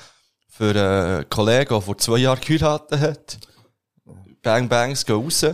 für 0.50 0.70
einen 0.76 1.30
Kollegen, 1.30 1.70
der 1.70 1.82
vor 1.82 1.98
zwei 1.98 2.18
Jahren 2.18 2.42
geheiratet 2.42 3.00
hat. 3.00 3.38
Bang 4.42 4.68
Bangs 4.68 5.06
gehen 5.06 5.16
raus. 5.16 5.46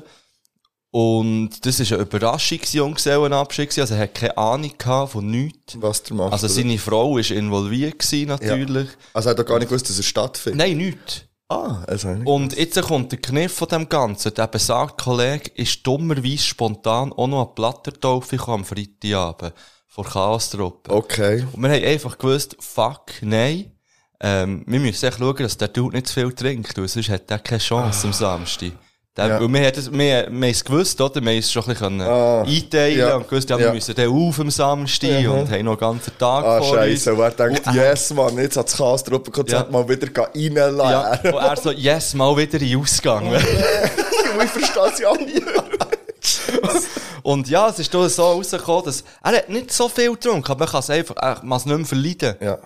Und 0.92 1.66
das 1.66 1.80
war 1.80 1.98
eine 1.98 2.08
Überraschungsjunggesellenabschied, 2.08 3.70
gewesen, 3.70 3.82
also 3.82 3.96
er 3.96 4.00
hat 4.02 4.16
keine 4.16 4.38
Ahnung 4.38 4.72
von 5.08 5.30
nichts. 5.30 5.76
Was 5.82 6.04
du 6.04 6.14
machst. 6.14 6.32
Also 6.32 6.46
oder? 6.46 6.54
seine 6.54 6.78
Frau 6.78 7.16
war 7.16 7.32
involviert 7.32 8.00
gewesen, 8.00 8.30
natürlich. 8.30 8.88
Also 9.14 9.28
er 9.28 9.32
hat 9.32 9.40
doch 9.40 9.46
gar 9.46 9.60
nicht 9.60 9.68
gewusst, 9.68 9.90
dass 9.90 9.98
er 9.98 10.04
stattfindet. 10.04 10.58
Nein, 10.58 10.78
nichts. 10.78 11.26
Ah, 11.50 11.84
also 11.86 12.08
nicht. 12.08 12.26
Und 12.26 12.58
jetzt 12.58 12.82
kommt 12.82 13.12
der 13.12 13.20
Kniff 13.20 13.54
von 13.54 13.68
dem 13.68 13.90
Ganzen. 13.90 14.34
Der 14.34 14.48
besagte 14.48 15.04
Kollege 15.04 15.52
ist 15.56 15.86
dummerweise 15.86 16.38
spontan 16.38 17.12
auch 17.12 17.28
noch 17.28 17.50
an 17.50 17.56
Plattertaufe 17.56 18.38
gekommen 18.38 18.64
am 18.64 18.66
Freitagabend. 18.66 19.54
Vor 19.88 20.06
Chaos-Truppe. 20.06 20.92
Okay. 20.92 21.46
Und 21.52 21.62
wir 21.62 21.70
haben 21.72 21.84
einfach 21.84 22.18
gewusst, 22.18 22.56
fuck, 22.60 23.12
nein. 23.22 23.75
Ähm, 24.22 24.64
wir 24.66 24.80
müssen 24.80 25.06
echt 25.06 25.18
schauen, 25.20 25.36
dass 25.38 25.58
der 25.58 25.68
Dude 25.68 25.96
nicht 25.98 26.08
zu 26.08 26.14
viel 26.14 26.32
trinkt, 26.34 26.78
weil 26.78 26.88
sonst 26.88 27.10
hat 27.10 27.30
er 27.30 27.40
keine 27.40 27.60
Chance 27.60 28.08
am 28.08 28.14
Samstag. 28.14 28.72
Der, 29.18 29.28
Ja. 29.28 29.40
wir, 29.54 29.66
hat 29.68 29.78
es, 29.78 29.90
wir, 29.92 29.98
wir 29.98 30.26
haben 30.26 30.44
es 30.44 30.64
gewusst, 30.64 31.00
oder? 31.00 31.22
Wir 31.22 31.32
haben 31.32 31.38
es 31.40 31.50
schon 31.52 31.64
ein 31.64 31.70
bisschen 31.70 32.02
Ah. 32.02 32.42
einteilen 32.42 32.98
Ja. 33.00 33.16
und 33.16 33.30
gewusst, 33.30 33.50
ja, 33.50 33.58
Ja. 33.58 33.66
wir 33.68 33.74
müssen 33.74 33.96
dann 33.96 34.10
auf 34.10 34.40
am 34.42 34.52
Samstag 34.52 35.10
und 35.30 35.50
haben 35.50 35.64
noch 35.66 35.72
einen 35.72 35.78
ganzen 35.78 36.18
Tag 36.18 36.44
Ah, 36.46 36.58
vor 36.62 36.76
scheiße. 36.76 37.14
uns. 37.14 37.20
Wer 37.20 37.32
denkt, 37.32 37.68
Und 37.68 37.76
er- 37.78 37.90
yes, 37.92 38.14
Mann, 38.14 38.38
jetzt 38.38 38.58
hat 38.58 38.66
das 38.68 38.76
Kastruppen-Konzert 38.78 39.68
Ja. 39.68 39.72
mal 39.72 39.88
wieder 39.88 40.08
reinlassen. 40.18 40.78
Ja, 41.24 41.32
und 41.32 41.42
er 41.44 41.56
so, 41.58 41.72
yes, 41.72 42.14
mal 42.14 42.36
wieder 42.36 42.60
in 42.62 42.78
Ausgang. 42.82 43.34
ich 44.44 44.50
verstehe 44.52 44.90
es 44.92 45.00
ja 45.00 45.14
nicht. 45.14 45.44
Und 47.24 47.50
ja, 47.50 47.70
es 47.70 47.80
ist 47.80 47.92
so 47.92 48.02
rausgekommen, 48.24 48.86
dass 48.86 49.04
er 49.24 49.38
hat 49.38 49.50
nicht 49.50 49.72
so 49.72 49.90
viel 49.90 50.12
getrunken, 50.12 50.52
aber 50.52 50.60
man 50.66 50.70
kann 50.70 50.80
es 50.82 50.90
einfach, 50.92 51.16
er 51.18 51.36
kann 51.36 51.52
es 51.54 51.66
nicht 51.66 51.76
mehr 51.78 51.86
verleiden. 51.86 52.36
Ja. 52.40 52.58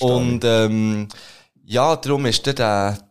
Und 0.00 0.44
ähm, 0.44 1.08
ja, 1.64 1.96
darum 1.96 2.24
ist 2.26 2.46
der, 2.46 2.54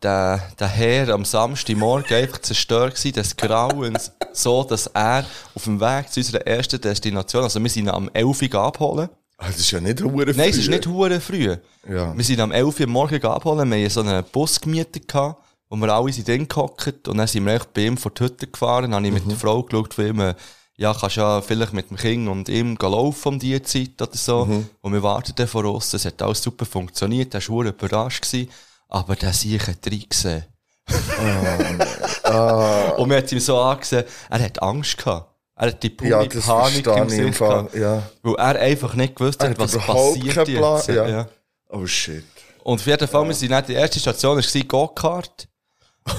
der, 0.01 0.41
der 0.59 0.67
Herr 0.67 1.09
am 1.09 1.25
Samstagmorgen 1.25 2.15
einfach 2.17 2.39
zerstört 2.41 2.95
gewesen, 2.95 3.13
des 3.13 3.35
Grauens, 3.35 4.11
so 4.33 4.63
dass 4.63 4.87
er 4.87 5.25
auf 5.53 5.63
dem 5.63 5.79
Weg 5.79 6.11
zu 6.11 6.19
unserer 6.21 6.45
ersten 6.47 6.81
Destination, 6.81 7.43
also 7.43 7.61
wir 7.61 7.69
sind 7.69 7.85
ihn 7.85 7.89
am 7.89 8.09
11 8.13 8.41
Uhr 8.41 8.55
abholen. 8.55 9.09
Ah, 9.37 9.45
Das 9.47 9.59
ist 9.59 9.69
ja 9.69 9.79
nicht 9.79 10.01
hure 10.01 10.25
Nein, 10.33 10.49
es 10.49 10.55
früh. 10.55 10.61
ist 10.61 10.69
nicht 10.69 10.87
hure 10.87 11.21
früh. 11.21 11.55
Ja. 11.87 12.17
Wir 12.17 12.23
sind 12.23 12.39
am 12.39 12.51
11 12.51 12.79
Uhr 12.79 12.87
morgen 12.87 13.23
abholen, 13.23 13.69
wir 13.69 13.77
haben 13.77 13.89
so 13.91 14.01
einen 14.01 14.23
Bus 14.31 14.59
gemietet 14.59 15.07
gehabt, 15.07 15.43
wo 15.69 15.75
wir 15.75 15.93
alle 15.93 16.11
sind 16.11 16.27
drin 16.27 16.47
gehockt 16.47 17.07
und 17.07 17.17
dann 17.17 17.27
sind 17.27 17.45
wir 17.45 17.53
echt 17.53 17.71
bei 17.73 17.81
ihm 17.85 17.97
vor 17.97 18.11
die 18.11 18.23
Hütte 18.23 18.47
gefahren, 18.47 18.85
dann 18.91 18.95
habe 18.95 19.07
ich 19.07 19.13
mit 19.13 19.29
der 19.29 19.37
Frau 19.37 19.61
geschaut, 19.61 19.95
wie 19.99 20.07
ihm, 20.07 20.33
ja, 20.77 20.93
kannst 20.93 21.15
ja 21.17 21.41
vielleicht 21.41 21.73
mit 21.73 21.89
dem 21.89 21.97
Kind 21.97 22.27
und 22.29 22.47
ihm 22.49 22.77
laufen 22.79 23.27
um 23.29 23.39
diese 23.39 23.61
Zeit 23.63 24.01
oder 24.01 24.15
so. 24.15 24.63
Und 24.81 24.93
wir 24.93 25.03
warten 25.03 25.33
dann 25.35 25.47
vor 25.47 25.65
uns, 25.65 25.91
das 25.91 26.05
hat 26.05 26.21
alles 26.21 26.41
super 26.41 26.65
funktioniert, 26.65 27.33
er 27.33 27.41
war 27.49 27.65
überrascht 27.65 28.23
gewesen, 28.23 28.49
aber 28.87 29.15
der 29.15 29.33
Sieg 29.33 29.67
hat 29.67 29.85
reingesehen. 29.85 30.45
Und 32.97 33.09
wir 33.09 33.17
hat 33.17 33.31
ihm 33.31 33.39
so 33.39 33.57
angesehen, 33.59 34.05
er 34.29 34.39
hat 34.39 34.61
Angst 34.61 34.97
gehabt. 34.97 35.33
Er 35.55 35.67
hat 35.69 35.81
die 35.83 35.89
pure 35.89 36.09
Ja, 36.09 36.41
Panik 36.41 36.87
im 36.87 37.09
Sinn 37.09 37.31
gehabt. 37.31 37.75
ja. 37.75 38.03
Weil 38.21 38.35
er 38.35 38.59
einfach 38.61 38.93
nicht 38.93 39.15
gewusst 39.15 39.41
hat, 39.41 39.49
hat 39.49 39.59
was 39.59 39.77
passiert 39.77 40.45
Plan, 40.45 40.77
jetzt. 40.77 40.87
ja. 40.89 41.27
Oh 41.69 41.85
shit. 41.85 42.23
Und 42.63 42.79
auf 42.79 42.85
jeden 42.85 43.07
Fall, 43.07 43.27
wir 43.27 43.33
sind 43.33 43.51
nicht, 43.51 43.67
die 43.69 43.73
erste 43.73 43.99
Station 43.99 44.37
war 44.37 44.61
Go-Kart. 44.63 45.47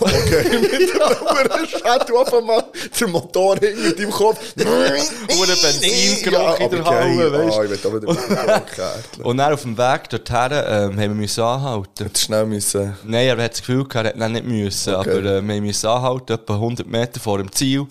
Okay, 0.01 0.59
mit 0.61 1.01
einer 1.01 1.23
Uhr 1.23 1.67
Schädel 1.67 2.17
auf 2.17 2.35
einmal 2.35 2.65
der 3.01 3.09
Motor 3.09 3.57
hinter 3.59 3.93
deinem 3.93 4.11
Kopf. 4.11 4.39
Hure 4.59 5.57
Benzingeruch 5.57 6.61
in 6.61 6.71
der. 6.71 6.85
Halle, 6.85 7.33
weisst 7.33 7.59
Ah, 7.59 7.65
ich 7.65 7.71
will 7.71 7.81
aber 7.85 8.01
den. 8.01 9.25
Und 9.25 9.37
dann 9.39 9.53
auf 9.53 9.63
dem 9.63 9.77
Weg 9.79 10.09
dorthin, 10.11 10.37
ähm, 10.53 10.91
haben 10.93 10.99
wir 10.99 11.09
müssen 11.09 11.43
anhalten. 11.43 12.07
Jetzt 12.07 12.23
schnell 12.23 12.47
müssen. 12.47 12.97
Nein, 13.05 13.27
er 13.27 13.43
hat 13.43 13.53
das 13.53 13.61
Gefühl 13.61 13.85
gehabt, 13.89 14.15
er 14.15 14.25
hätte 14.25 14.31
nicht 14.31 14.45
müssen. 14.47 14.95
Okay. 14.95 15.11
Aber 15.11 15.25
äh, 15.25 15.43
wir 15.43 15.61
müssen 15.61 15.87
anhalten, 15.87 16.33
etwa 16.35 16.55
100 16.55 16.87
Meter 16.87 17.21
vor 17.21 17.39
dem 17.39 17.51
Ziel. 17.53 17.87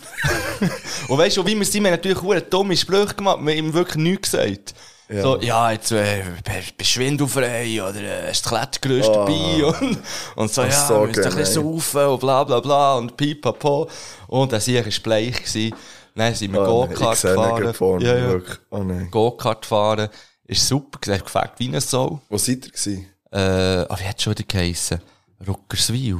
und 1.07 1.17
weißt 1.17 1.37
du, 1.37 1.45
wie 1.45 1.57
wir 1.57 1.65
sind, 1.65 1.83
wir 1.83 1.91
haben 1.91 1.97
natürlich 1.97 2.21
hure 2.21 2.41
dumme 2.41 2.77
Sprüche 2.77 3.15
gemacht, 3.15 3.39
wir 3.41 3.51
haben 3.51 3.57
ihm 3.65 3.73
wirklich 3.73 3.97
nichts 4.03 4.31
gesagt. 4.31 4.73
Ja. 5.09 5.21
So, 5.21 5.39
ja, 5.39 5.71
jetzt 5.71 5.91
äh, 5.93 6.21
bist 6.43 6.73
du 6.79 6.83
schwindelfrei 6.83 7.81
oder 7.81 8.01
äh, 8.01 8.27
hast 8.29 8.45
du 8.45 8.49
Klettergerüst 8.49 9.07
dabei 9.07 9.65
und, 9.81 9.97
und 10.35 10.51
so, 10.51 10.61
Ach, 10.63 10.65
ja, 10.69 10.87
so 10.87 11.05
müssen 11.05 11.23
ein 11.23 11.35
bisschen 11.35 11.63
saufen 11.63 12.05
und 12.07 12.19
bla 12.19 12.43
bla 12.43 12.59
bla 12.59 12.95
und 12.95 13.15
pipapo. 13.15 13.89
Und 14.27 14.61
Sieg 14.61 14.85
war 14.85 15.03
bleich. 15.03 15.37
Gewesen. 15.43 15.75
Dann 16.13 16.33
sind 16.35 16.51
wir 16.51 16.61
Oh, 16.67 16.85
ich 16.89 16.95
Go-Kart 16.95 17.21
gefahren. 17.21 17.61
gerade 17.61 17.73
vor 17.73 17.97
mir, 17.99 18.05
Ja, 18.05 18.17
ja. 18.33 18.41
Oh 18.71 18.83
nein. 18.83 19.07
Go-Kart 19.11 19.65
fahren. 19.65 20.09
Ist 20.45 20.67
super, 20.67 20.99
gesagt, 20.99 21.25
gefällt 21.25 21.51
wie 21.57 21.67
eine 21.67 21.79
Sau. 21.81 22.19
Wo 22.29 22.37
seid 22.37 22.65
ihr 22.65 22.71
gewesen? 22.71 23.05
Äh, 23.31 23.37
aber 23.37 23.99
wie 23.99 24.03
hat 24.07 24.17
es 24.17 24.23
schon 24.23 24.31
wieder 24.31 24.43
geheissen? 24.47 24.99
Ruckerswil. 25.47 26.19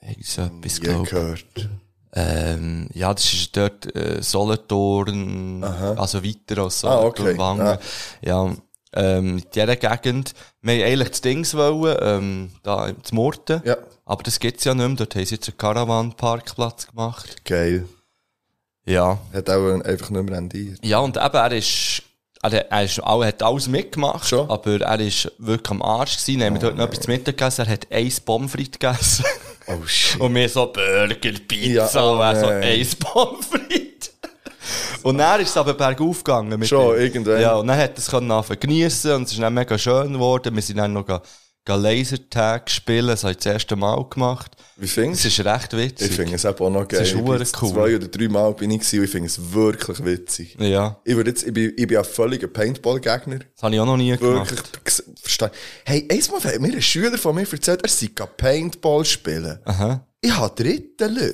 Irgend 0.00 0.24
so 0.26 0.42
etwas, 0.42 0.78
Je 0.78 0.84
glaub 0.84 1.08
gehört. 1.08 1.44
Ähm, 2.14 2.88
ja, 2.94 3.12
das 3.12 3.32
ist 3.32 3.56
dort, 3.56 3.94
äh, 3.94 4.22
Solothurn, 4.22 5.62
also 5.64 6.24
weiter 6.24 6.62
als 6.62 6.84
Ah, 6.84 6.98
Solothurn, 7.00 7.28
okay. 7.28 7.38
Wangen. 7.38 7.78
Ja. 8.22 8.54
ähm, 8.94 9.38
in 9.38 9.44
dieser 9.54 9.76
Gegend. 9.76 10.32
Wir 10.62 10.74
haben 10.74 10.92
eigentlich 10.92 11.10
das 11.10 11.20
Dings 11.20 11.54
wollen, 11.54 11.96
ähm, 12.00 12.50
da 12.62 12.88
im 12.88 12.96
Murten. 13.12 13.60
Ja. 13.64 13.76
Aber 14.06 14.22
das 14.22 14.40
gibt's 14.40 14.64
ja 14.64 14.74
nicht 14.74 14.86
mehr. 14.86 14.96
Dort 14.96 15.14
haben 15.14 15.26
sie 15.26 15.34
jetzt 15.34 15.48
einen 15.48 15.58
Caravan-Parkplatz 15.58 16.86
gemacht. 16.86 17.44
Geil. 17.44 17.86
Ja. 18.86 19.18
Hat 19.34 19.50
auch 19.50 19.80
einfach 19.84 20.08
nicht 20.08 20.22
mehr 20.22 20.36
rendiert. 20.36 20.78
Ja, 20.82 21.00
und 21.00 21.18
eben, 21.18 21.34
er 21.36 21.52
ist, 21.52 22.02
er, 22.42 22.70
er 22.70 22.84
ist, 22.84 22.98
er 22.98 23.26
hat 23.26 23.42
alles 23.42 23.68
mitgemacht, 23.68 24.28
Schon? 24.28 24.48
aber 24.50 24.80
er 24.80 25.00
ist 25.00 25.30
wirklich 25.38 25.70
am 25.70 25.82
Arsch 25.82 26.18
gewesen. 26.18 26.38
Wir 26.40 26.46
haben 26.46 26.60
dort 26.60 26.76
noch 26.76 26.84
etwas 26.84 27.00
zu 27.00 27.10
Mittag 27.10 27.36
gegessen. 27.36 27.66
Er 27.66 27.72
hat 27.72 27.86
eins 27.90 28.20
Pommes 28.20 28.52
frites 28.52 28.78
gegessen. 28.78 29.24
Oh 29.66 29.84
shit. 29.86 30.20
Und 30.20 30.34
wir 30.34 30.48
so 30.48 30.66
Burger, 30.72 31.32
Pizza, 31.46 31.68
Ja, 31.68 31.88
oh 32.02 32.12
und 32.14 32.20
er 32.20 32.40
so 32.40 32.46
eins 32.46 32.96
Pommes 32.96 33.46
frites. 33.46 34.14
Und 35.02 35.18
dann 35.18 35.40
ist 35.40 35.50
es 35.50 35.56
aber 35.56 35.74
bergauf 35.74 36.24
gegangen. 36.24 36.58
Mit 36.58 36.68
Schon, 36.68 36.94
ihm. 36.96 37.02
irgendwann. 37.02 37.40
Ja, 37.40 37.54
und 37.56 37.66
dann 37.66 37.78
hat 37.78 37.92
er 37.98 38.38
es 38.40 38.60
geniessen 38.60 39.12
und 39.12 39.22
es 39.24 39.32
ist 39.32 39.40
dann 39.40 39.54
mega 39.54 39.76
schön 39.78 40.12
geworden. 40.12 40.54
Wir 40.54 40.62
sind 40.62 40.76
dann 40.78 40.92
noch 40.92 41.06
ga 41.68 41.74
Lasertag 41.76 42.70
spielen, 42.70 43.08
das 43.08 43.22
habe 43.24 43.32
ich 43.32 43.36
das 43.38 43.46
erste 43.52 43.76
Mal 43.76 44.02
gemacht. 44.08 44.56
Wie 44.76 44.86
Es 44.86 44.92
findest 44.92 45.24
du? 45.24 45.28
ist 45.28 45.44
recht 45.44 45.76
witzig. 45.76 46.10
Ich 46.10 46.16
finde 46.16 46.34
es 46.34 46.46
auch 46.46 46.58
noch 46.70 46.88
geil. 46.88 47.02
ist 47.02 47.12
Ich 47.12 47.20
cool. 47.20 47.38
Zwei 47.44 47.96
oder 47.96 48.08
drei 48.08 48.28
Mal 48.28 48.54
bin 48.54 48.70
ich 48.70 48.80
und 48.94 49.04
ich 49.04 49.10
finde 49.10 49.26
es 49.26 49.52
wirklich 49.52 50.02
witzig. 50.04 50.56
Ja, 50.58 50.98
Ich, 51.04 51.14
würde 51.14 51.30
jetzt, 51.30 51.46
ich, 51.46 51.52
bin, 51.52 51.74
ich 51.76 51.86
bin 51.86 51.98
ein 51.98 52.04
völliger 52.04 52.46
Paintball-Gegner. 52.48 53.40
das 53.54 53.62
habe 53.62 53.74
ich 53.74 53.80
auch 53.80 53.86
noch 53.86 53.96
nie 53.98 54.12
Wirklich. 54.12 54.30
gemacht. 54.48 54.80
Verstehe. 55.20 55.50
Hey, 55.84 56.08
einmal 56.10 56.42
hat 56.44 56.60
mir 56.60 56.72
ein 56.72 56.80
Schüler 56.82 57.18
von 57.18 57.34
mir 57.34 57.46
erzählt, 57.52 57.82
er 57.82 57.88
sei 57.88 58.08
Paintball 58.36 59.04
spielen. 59.04 59.58
Aha. 59.66 60.06
Ich 60.22 60.34
habe 60.34 60.54
Drittler. 60.62 61.32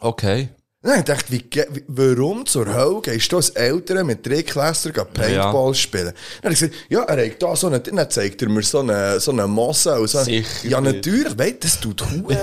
Okay. 0.00 0.48
Nein, 0.86 0.98
ich 0.98 1.04
dachte, 1.06 1.32
wie, 1.32 1.42
warum 1.86 2.44
zur 2.44 2.66
Hölle 2.66 3.00
gehst 3.00 3.32
du 3.32 3.36
als 3.36 3.48
Eltern 3.50 4.06
mit 4.06 4.26
Drittklässler 4.26 4.92
gehen 4.92 5.06
Paintball 5.14 5.74
spielen? 5.74 6.12
Dann 6.42 6.52
habe 6.52 6.52
ich 6.52 6.60
gesagt, 6.60 6.74
ja, 6.90 7.02
er 7.04 7.26
hat 7.26 7.42
da 7.42 7.56
so 7.56 7.68
eine, 7.68 7.80
dann 7.80 8.10
zeigt 8.10 8.42
er 8.42 8.50
mir 8.50 8.62
so 8.62 8.80
eine, 8.80 9.18
so 9.18 9.30
eine 9.30 9.46
Mosse. 9.46 9.98
Und 9.98 10.10
so. 10.10 10.22
Sicher 10.22 10.68
Ja, 10.68 10.82
natürlich, 10.82 11.38
weißt 11.38 11.64
das 11.64 11.80
tut 11.80 12.02
Huhe. 12.10 12.36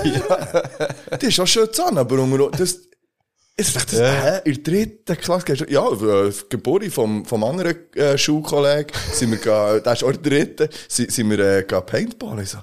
Das 1.11 1.21
ist 1.21 1.39
auch 1.39 1.45
schön 1.45 1.71
zu 1.71 1.85
aber 1.85 2.17
unter, 2.17 2.49
das, 2.57 2.79
ich 3.57 3.73
dachte, 3.73 3.97
das, 3.97 4.23
hä, 4.23 4.49
in 4.49 4.63
der 4.63 4.63
dritten 4.63 5.17
Klasse 5.17 5.45
gehst 5.45 5.61
du, 5.61 5.65
ja, 5.71 5.87
äh, 5.87 6.33
Geburt 6.49 6.85
vom, 6.85 7.23
vom 7.23 7.43
anderen 7.43 7.93
äh, 7.93 8.17
Schulkollegen, 8.17 8.91
sind 9.13 9.31
wir, 9.31 9.81
der 9.81 9.93
ist 9.93 10.03
auch 10.03 10.13
der 10.13 10.19
dritten, 10.19 10.69
sind, 10.87 11.11
sind 11.11 11.29
wir, 11.29 11.37
äh, 11.37 11.63
Paintball. 11.63 12.41
Ich 12.41 12.49
so, 12.49 12.57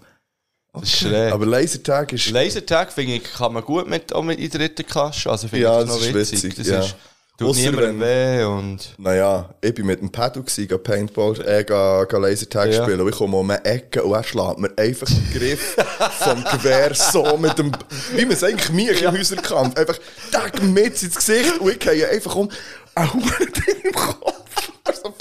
Das 0.81 0.89
ist 0.91 0.99
schräg. 1.01 1.33
aber 1.33 1.47
Lasertag 1.47 2.13
ist, 2.13 2.31
Lasertag, 2.31 2.93
finde 2.93 3.15
ich, 3.15 3.25
kann 3.25 3.53
man 3.53 3.63
gut 3.65 3.89
mit, 3.89 4.13
auch 4.13 4.23
mit 4.23 4.39
in 4.39 4.51
der 4.51 4.61
dritten 4.61 4.87
Klasse. 4.87 5.31
Also 5.31 5.49
finde 5.49 5.65
Ja, 5.65 5.81
ich 5.83 5.87
das 5.87 5.95
das 5.97 6.01
noch 6.01 6.07
ist 6.09 6.15
witzig. 6.33 6.45
witzig, 6.45 6.55
Das 6.57 6.67
ja. 6.69 6.79
ist, 6.81 6.97
tut 7.39 7.49
Ausser 7.51 7.61
niemandem 7.71 8.01
weh 8.01 8.43
und... 8.45 8.95
Naja, 8.99 9.49
ich 9.61 9.73
bin 9.73 9.87
mit 9.87 10.01
dem 10.01 10.11
Pedal 10.11 10.43
gsi, 10.43 10.67
gehen 10.67 10.83
Paintball, 10.83 11.41
äh, 11.47 11.63
gehen, 11.63 12.09
gehen 12.09 12.23
Lasertag 12.23 12.73
Ja. 12.73 12.83
spielen. 12.83 13.01
Und 13.01 13.09
ich 13.11 13.15
komme 13.17 13.37
um 13.37 13.49
eine 13.49 13.65
Ecke 13.65 14.03
und 14.03 14.13
er 14.15 14.25
schlägt 14.25 14.59
mir 14.59 14.71
einfach 14.77 15.07
den 15.07 15.31
Griff 15.33 15.77
vom 16.19 16.43
Gewehr 16.45 16.93
so 16.95 17.37
mit 17.37 17.57
dem, 17.57 17.71
wie 18.17 18.25
man 18.25 18.33
es 18.35 18.43
eigentlich 18.43 18.71
mir 18.71 18.91
im 19.01 19.13
Häuserkampf, 19.13 19.77
einfach, 19.79 19.99
tag 20.33 20.61
mit 20.65 21.01
ins 21.01 21.15
Gesicht 21.15 21.59
und 21.61 21.71
ich 21.71 21.79
gehe 21.79 22.09
einfach 22.09 22.35
um, 22.35 22.49
Ding 23.07 23.77
im 23.85 23.93
Kopf. 23.93 24.35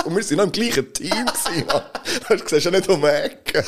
Und 0.06 0.16
wir 0.16 0.24
sind 0.24 0.38
noch 0.38 0.46
im 0.46 0.52
gleichen 0.52 0.94
Team 0.94 1.10
gewesen. 1.10 1.66
Du 2.30 2.38
siehst 2.48 2.66
ja 2.66 2.72
nicht 2.72 2.88
um 2.88 3.02
die 3.02 3.08
Ecke. 3.08 3.64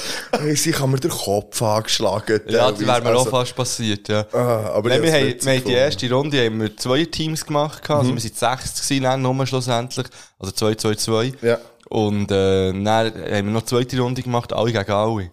Sie 0.56 0.74
haben 0.74 0.92
mir 0.92 1.00
den 1.00 1.12
Kopf 1.12 1.62
angeschlagen. 1.62 2.42
Ja, 2.48 2.72
das 2.72 2.80
wäre 2.80 3.02
mir 3.02 3.10
auch 3.16 3.20
Also, 3.20 3.30
fast 3.30 3.56
passiert, 3.56 4.08
ja. 4.08 4.26
Ah, 4.32 4.72
aber 4.76 4.90
Nein, 4.90 5.04
wir, 5.04 5.12
haben, 5.12 5.36
wir 5.46 5.54
haben 5.54 5.64
die 5.66 5.74
erste 5.74 6.10
Runde 6.12 6.46
haben 6.46 6.62
wir 6.62 6.76
zwei 6.78 7.04
Teams 7.06 7.46
gemacht. 7.46 7.90
Also 7.90 8.14
wir 8.14 8.22
sind 8.22 8.38
60 8.38 8.84
gewesen, 8.84 9.04
dann 9.04 9.22
nur 9.22 9.46
schlussendlich. 9.46 10.08
Also 10.40 10.54
2, 10.54 10.76
2, 10.76 10.96
2. 10.96 11.34
Ja. 11.42 11.58
Und 11.90 12.32
äh, 12.32 12.72
dann 12.72 12.86
haben 12.88 13.14
wir 13.14 13.42
noch 13.44 13.62
eine 13.62 13.66
zweite 13.66 14.00
Runde 14.00 14.22
gemacht, 14.22 14.54
alle 14.54 14.72
gegen 14.72 14.92
alle. 14.92 15.32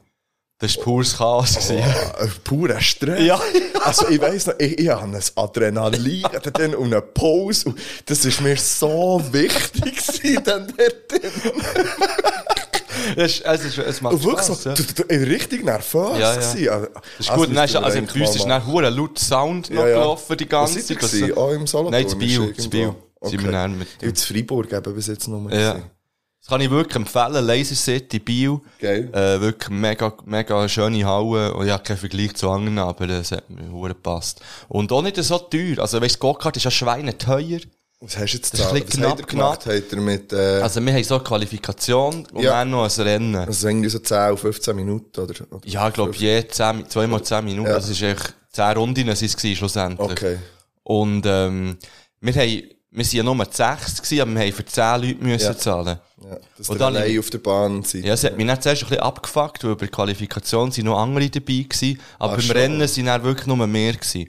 Das 0.59 0.75
war 0.79 0.85
pures 0.85 1.17
Chaos. 1.19 1.51
gewesen. 1.55 1.83
Ein 2.19 2.33
purer 2.43 2.81
Stress. 2.81 3.21
Ja. 3.23 3.39
Also, 3.85 4.09
ich 4.09 4.21
weiss 4.21 4.47
noch, 4.47 4.55
ich, 4.59 4.79
ich 4.79 4.89
habe 4.89 5.03
ein 5.03 5.23
Adrenalin 5.35 6.23
dann 6.55 6.75
und 6.75 6.93
eine 6.93 7.03
Pause. 7.03 7.69
Und 7.69 7.79
das 8.07 8.25
ist 8.25 8.41
mir 8.41 8.57
so 8.57 9.23
wichtig 9.33 10.43
dann 10.45 10.73
dort. 10.77 11.23
Es, 13.15 13.41
es, 13.41 13.65
ist, 13.65 13.79
es 13.79 14.01
macht 14.01 14.15
wirklich 14.25 14.47
Spaß, 14.47 14.63
so, 14.63 14.69
ja. 14.71 14.75
du, 14.75 14.83
du, 14.83 15.03
richtig 15.29 15.65
nervös 15.65 16.19
Ja, 16.19 16.35
ja. 16.57 16.73
Also, 16.73 16.89
Das 17.19 17.27
ist 17.27 17.33
gut. 17.35 17.55
Dann 17.55 17.65
ist, 17.65 17.77
also 17.77 17.99
im 17.99 18.07
Büs 18.07 18.35
ist 18.35 18.45
dann 18.47 18.67
hure 18.67 18.89
laut 18.91 19.19
Sound 19.19 19.71
noch 19.71 19.83
Ja, 19.83 19.89
ja. 19.89 19.95
gelaufen 19.99 20.37
die 20.37 20.49
ganze 20.49 20.85
Zeit. 20.85 21.01
Zeit. 21.01 21.11
Zeit. 21.11 21.37
Auch 21.37 21.53
im 21.53 21.67
Solothurn? 21.67 21.93
Nein, 21.93 22.09
Biel, 22.19 22.51
ist 22.51 22.63
zu 22.63 22.71
Biel. 22.71 22.81
irgendwo. 22.81 23.29
Sind 23.29 23.45
wir 23.45 23.69
mit 23.69 23.99
bin 23.99 24.15
zu 24.15 24.33
Freiburg 24.33 24.73
eben 24.73 24.95
bis 24.95 25.07
jetzt 25.07 25.29
noch 25.29 25.41
mal. 25.41 25.53
Ja. 25.55 25.73
gewesen. 25.75 25.91
Das 26.47 26.53
kann 26.53 26.61
ich 26.61 26.71
wirklich 26.71 26.95
empfehlen. 26.95 27.45
Laser 27.45 27.75
City 27.75 28.21
Bio. 28.21 28.62
Geil. 28.79 29.11
Äh, 29.12 29.41
wirklich 29.41 29.69
mega, 29.69 30.12
mega 30.26 30.69
schöne 30.69 31.05
Halle. 31.05 31.53
Und 31.53 31.67
ich 31.67 31.73
habe 31.73 31.83
keinen 31.83 31.97
Vergleich 31.97 32.35
zu 32.37 32.49
anderen, 32.49 32.79
aber 32.79 33.09
das 33.09 33.33
hat 33.33 33.50
mir 33.50 33.69
hure 33.73 33.88
gepasst. 33.88 34.41
Und 34.69 34.93
auch 34.93 35.03
nicht 35.03 35.17
so 35.17 35.38
teuer. 35.38 35.81
Also, 35.81 36.00
weißt, 36.00 36.21
Go-Kart 36.21 36.57
ist 36.57 36.62
ja 36.62 36.71
schweineteuer. 36.71 37.59
Was 37.99 38.17
hast 38.17 38.31
du 38.33 38.37
jetzt 38.37 38.57
da? 38.57 38.69
ein 38.69 38.75
Was 38.75 38.81
habt 38.81 38.91
knapp, 38.93 39.26
gemacht? 39.26 39.67
Habt 39.67 39.93
ihr 39.93 40.00
mit, 40.00 40.33
äh, 40.33 40.61
Also, 40.62 40.81
wir 40.87 40.93
haben 40.93 41.03
so 41.03 41.17
eine 41.17 41.25
Qualifikation 41.25 42.26
und 42.33 42.43
Ja. 42.45 42.50
dann 42.53 42.71
noch 42.71 42.85
ein 42.85 43.03
Rennen. 43.03 43.35
also 43.35 43.67
irgendwie 43.67 43.88
so 43.88 43.99
10 43.99 44.17
auf 44.31 44.38
15 44.41 44.76
Minuten, 44.76 45.21
oder? 45.21 45.35
oder 45.50 45.67
Ja, 45.67 45.88
ich 45.88 45.95
glaube, 45.95 46.15
je 46.15 46.47
10, 46.47 46.88
zweimal 46.88 47.23
10 47.25 47.45
Minuten. 47.45 47.71
Ja. 47.71 47.75
Das 47.75 47.88
ist 47.88 48.00
echt 48.03 48.35
10 48.53 48.76
Runden, 48.76 49.17
sind 49.17 49.35
es 49.45 49.59
schlussendlich. 49.59 50.11
Okay. 50.12 50.37
Und, 50.85 51.25
ähm, 51.26 51.76
wir 52.21 52.35
haben, 52.35 52.62
wir 52.93 53.05
sind 53.05 53.17
ja 53.17 53.23
nur 53.25 53.50
zu 53.50 53.57
sechs 53.57 54.00
gewesen, 54.00 54.21
aber 54.23 54.31
wir 54.35 54.41
haben 54.43 54.53
für 54.53 54.65
10 54.65 55.00
Leute 55.03 55.25
müssen 55.25 55.45
Ja. 55.47 55.57
zahlen. 55.59 55.99
Ja, 56.23 56.38
dass 56.56 56.68
Und 56.70 56.80
dann- 56.80 56.96
allein 56.96 57.18
auf 57.18 57.28
der 57.30 57.38
Bahn 57.38 57.82
seid. 57.82 58.04
Ja, 58.04 58.14
es 58.14 58.25
hat 58.25 58.37
mich 58.37 58.46
nicht 58.46 58.62
zuerst 58.62 58.82
ein 58.85 58.88
bisschen 58.88 59.02
abgefuckt, 59.02 59.64
weil 59.64 59.75
bei 59.76 59.80
der 59.80 59.88
Qualifikation 59.88 60.73
sind 60.73 60.87
noch 60.87 60.99
andere 60.99 61.28
dabei 61.28 61.66
gewesen, 61.68 62.00
aber 62.18 62.32
Ach 62.32 62.37
beim 62.37 62.46
schon. 62.46 62.56
Rennen 62.56 62.88
sind 62.88 63.06
dann 63.06 63.23
wirklich 63.23 63.46
nur 63.46 63.66
mehr 63.66 63.92
gewesen. 63.92 64.26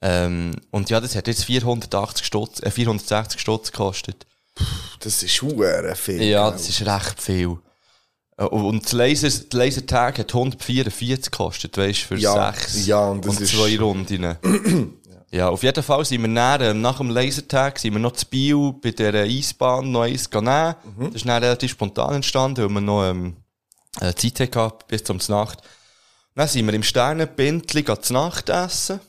Ähm, 0.00 0.56
und 0.70 0.90
ja, 0.90 1.00
das 1.00 1.14
hat 1.14 1.26
jetzt 1.28 1.44
480 1.44 2.24
Stutz, 2.26 2.60
äh, 2.60 2.70
460 2.70 3.40
Stutz 3.40 3.70
gekostet. 3.70 4.26
Das 5.00 5.22
ist 5.22 5.40
hure 5.42 5.94
viel. 5.96 6.22
Ja, 6.22 6.50
das 6.50 6.68
ist 6.68 6.84
recht 6.84 7.20
viel. 7.22 7.58
Äh, 8.38 8.44
Und 8.44 8.84
das 8.84 8.92
Laser, 8.92 9.28
der 9.28 9.58
Lasertag 9.60 10.18
hat 10.18 10.32
144 10.34 11.30
gekostet, 11.30 11.76
weißt 11.76 12.02
du, 12.02 12.06
für 12.06 12.16
Ja, 12.16 12.52
sechs 12.52 12.86
ja, 12.86 13.08
und 13.10 13.24
das 13.26 13.38
ist- 13.40 13.54
zwei 13.54 13.78
Runden. 13.78 14.36
ja, 15.32 15.48
auf 15.48 15.62
jeden 15.62 15.82
Fall 15.82 16.04
sind 16.04 16.22
wir 16.22 16.34
dann, 16.34 16.60
ähm, 16.62 16.80
nach 16.82 16.98
dem 16.98 17.10
Lasertag 17.10 17.78
sind 17.78 17.94
wir 17.94 18.00
noch 18.00 18.12
zu 18.12 18.26
Bio 18.26 18.72
bei 18.72 18.90
der 18.90 19.14
Eisbahn 19.24 19.90
noch 19.90 20.02
eins 20.02 20.28
genommen. 20.28 20.74
Mhm. 20.96 21.06
Das 21.06 21.14
ist 21.16 21.26
dann 21.26 21.42
relativ 21.42 21.70
spontan 21.70 22.14
entstanden, 22.16 22.62
weil 22.64 22.70
wir 22.74 22.80
noch 22.82 23.04
ähm, 23.04 23.36
äh, 24.00 24.12
Zeit 24.14 24.54
hatten 24.56 24.84
bis 24.88 25.04
zum 25.04 25.18
Nacht. 25.28 25.62
Dann 26.34 26.48
sind 26.48 26.66
wir 26.66 26.74
im 26.74 26.82
Sternenbindli 26.82 27.84
zu 28.00 28.12
Nacht 28.12 28.48
essen. 28.48 29.00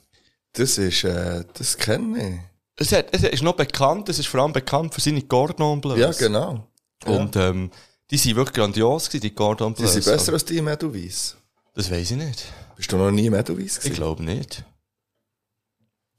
Das 0.54 0.78
ist, 0.78 1.04
äh, 1.04 1.44
das 1.54 1.78
kenne 1.78 2.44
Es, 2.78 2.92
hat, 2.92 3.08
es 3.12 3.24
ist 3.24 3.44
noch 3.44 3.56
bekannt, 3.56 4.08
es 4.10 4.20
ist 4.20 4.28
vor 4.28 4.42
allem 4.42 4.54
bekannt 4.54 4.94
für 4.94 5.02
seine 5.02 5.22
Cordon 5.24 5.78
ich. 5.78 5.82
Bleus. 5.82 6.20
Ja, 6.20 6.28
genau. 6.28 6.68
Und 7.06 7.36
ähm, 7.36 7.70
die 8.12 8.18
sind 8.18 8.36
wirklich 8.36 8.56
grandios 8.56 9.08
gewesen, 9.08 9.22
die 9.22 9.32
Cordon 9.34 9.74
Die 9.74 9.82
Bleus. 9.82 9.94
sind 9.94 10.06
besser 10.06 10.34
als 10.34 10.46
die 10.46 10.58
im 10.58 10.68
Edelweiss. 10.68 11.36
Das 11.74 11.90
weiß 11.92 12.12
ich 12.12 12.18
nicht. 12.18 12.46
Bist 12.76 12.92
du 12.92 12.98
noch 12.98 13.12
nie 13.12 13.26
im 13.26 13.34
Edelweiss 13.34 13.78
Ich 13.78 13.84
gewesen? 13.84 13.96
glaube 13.96 14.24
nicht. 14.24 14.64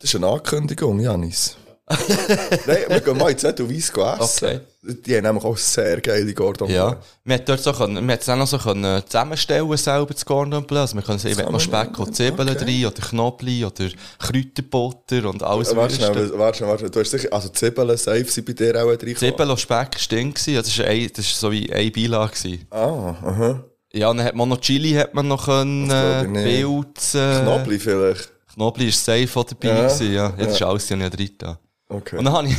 Das 0.04 0.12
ist 0.12 0.16
eine 0.22 0.26
Ankündigung, 0.26 1.00
Janis. 1.00 1.56
Nein, 1.88 2.76
wir 2.88 3.00
gehen 3.00 3.16
mal 3.16 3.30
ins 3.30 3.42
Edelweiss 3.42 3.88
essen. 3.88 3.96
Okay. 4.20 4.60
Die 4.82 5.16
haben 5.16 5.22
nämlich 5.22 5.44
auch 5.44 5.56
sehr 5.56 5.98
geile 6.02 6.34
Gordon 6.34 6.68
Ja. 6.68 6.90
Bleu. 6.90 6.98
Man 7.24 7.38
hat 7.38 7.48
dort 7.48 7.60
so 7.60 7.72
können, 7.72 8.10
auch 8.10 8.36
noch 8.36 8.46
so 8.46 8.58
können 8.58 9.02
zusammenstellen 9.06 9.76
selber, 9.78 10.12
das 10.12 10.26
Cordon 10.26 10.62
Bleu. 10.66 10.80
Also 10.80 10.96
man 10.96 11.04
kann 11.04 11.18
sagen, 11.18 11.50
noch 11.50 11.58
Speck 11.58 11.98
und 11.98 12.14
Zwiebeln 12.14 12.50
okay. 12.50 12.64
drin, 12.64 12.84
oder 12.84 13.00
Knoblauch, 13.00 13.70
oder 13.70 13.88
Kräuterbutter 14.18 15.26
und 15.26 15.42
alles 15.42 15.72
Äh, 15.72 15.76
Warte 15.76 15.94
schnell, 15.94 16.38
warte 16.38 16.58
schnell, 16.58 16.68
warte 16.68 16.80
schnell. 16.80 16.90
Du 16.90 17.00
hast 17.00 17.10
sicher, 17.10 17.32
also 17.32 17.48
Zwiebeln, 17.48 17.96
safe 17.96 18.24
sind 18.24 18.44
bei 18.44 18.52
dir 18.52 18.84
auch 18.84 18.94
drin. 18.96 19.16
Zwiebeln 19.16 19.48
und 19.48 19.58
Speck 19.58 19.98
stinkt. 19.98 20.36
Das 20.36 20.68
ist, 20.68 20.80
ein, 20.82 21.10
das 21.16 21.24
ist 21.24 21.40
so 21.40 21.50
wie 21.50 21.72
eine 21.72 21.90
Beilage. 21.90 22.58
Ah, 22.68 23.16
aha. 23.22 23.64
Ja, 23.94 24.08
dann 24.08 24.22
hat 24.22 24.34
man 24.34 24.50
noch 24.50 24.60
Chili, 24.60 24.92
hat 24.92 25.14
man 25.14 25.28
noch 25.28 25.46
können. 25.46 25.88
Pilz, 26.34 27.14
äh, 27.14 27.40
Knoblauch 27.40 27.80
vielleicht. 27.80 28.33
Knoblauch 28.54 28.86
ist 28.86 29.04
safe 29.04 29.28
auch 29.38 29.44
dabei 29.44 29.68
Ja. 29.68 29.74
gewesen, 29.82 30.12
ja. 30.12 30.32
Jetzt 30.38 30.52
ist 30.54 30.62
alles 30.62 30.88
ja 30.88 30.96
nicht 30.96 31.16
drin. 31.18 31.56
Okay. 31.88 32.16
Und 32.16 32.24
dann 32.24 32.34
habe 32.34 32.48
ich, 32.48 32.56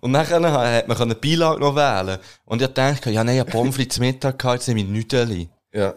und 0.00 0.12
dann 0.12 0.26
hat 0.28 0.88
man 0.88 0.96
eine 1.02 1.14
Beilage 1.14 1.60
noch 1.60 1.76
wählen. 1.76 2.18
Und 2.46 2.62
ich 2.62 2.68
dachte, 2.68 3.10
ja, 3.10 3.22
nein, 3.22 3.34
ich 3.36 3.40
habe 3.40 3.50
Pommes 3.50 3.74
frites 3.76 3.96
zum 3.96 4.04
Mittag 4.06 4.38
gehabt, 4.38 4.60
jetzt 4.60 4.68
nehme 4.68 4.80
ich 4.80 4.88
Nüdeli. 4.88 5.48
Ja. 5.72 5.94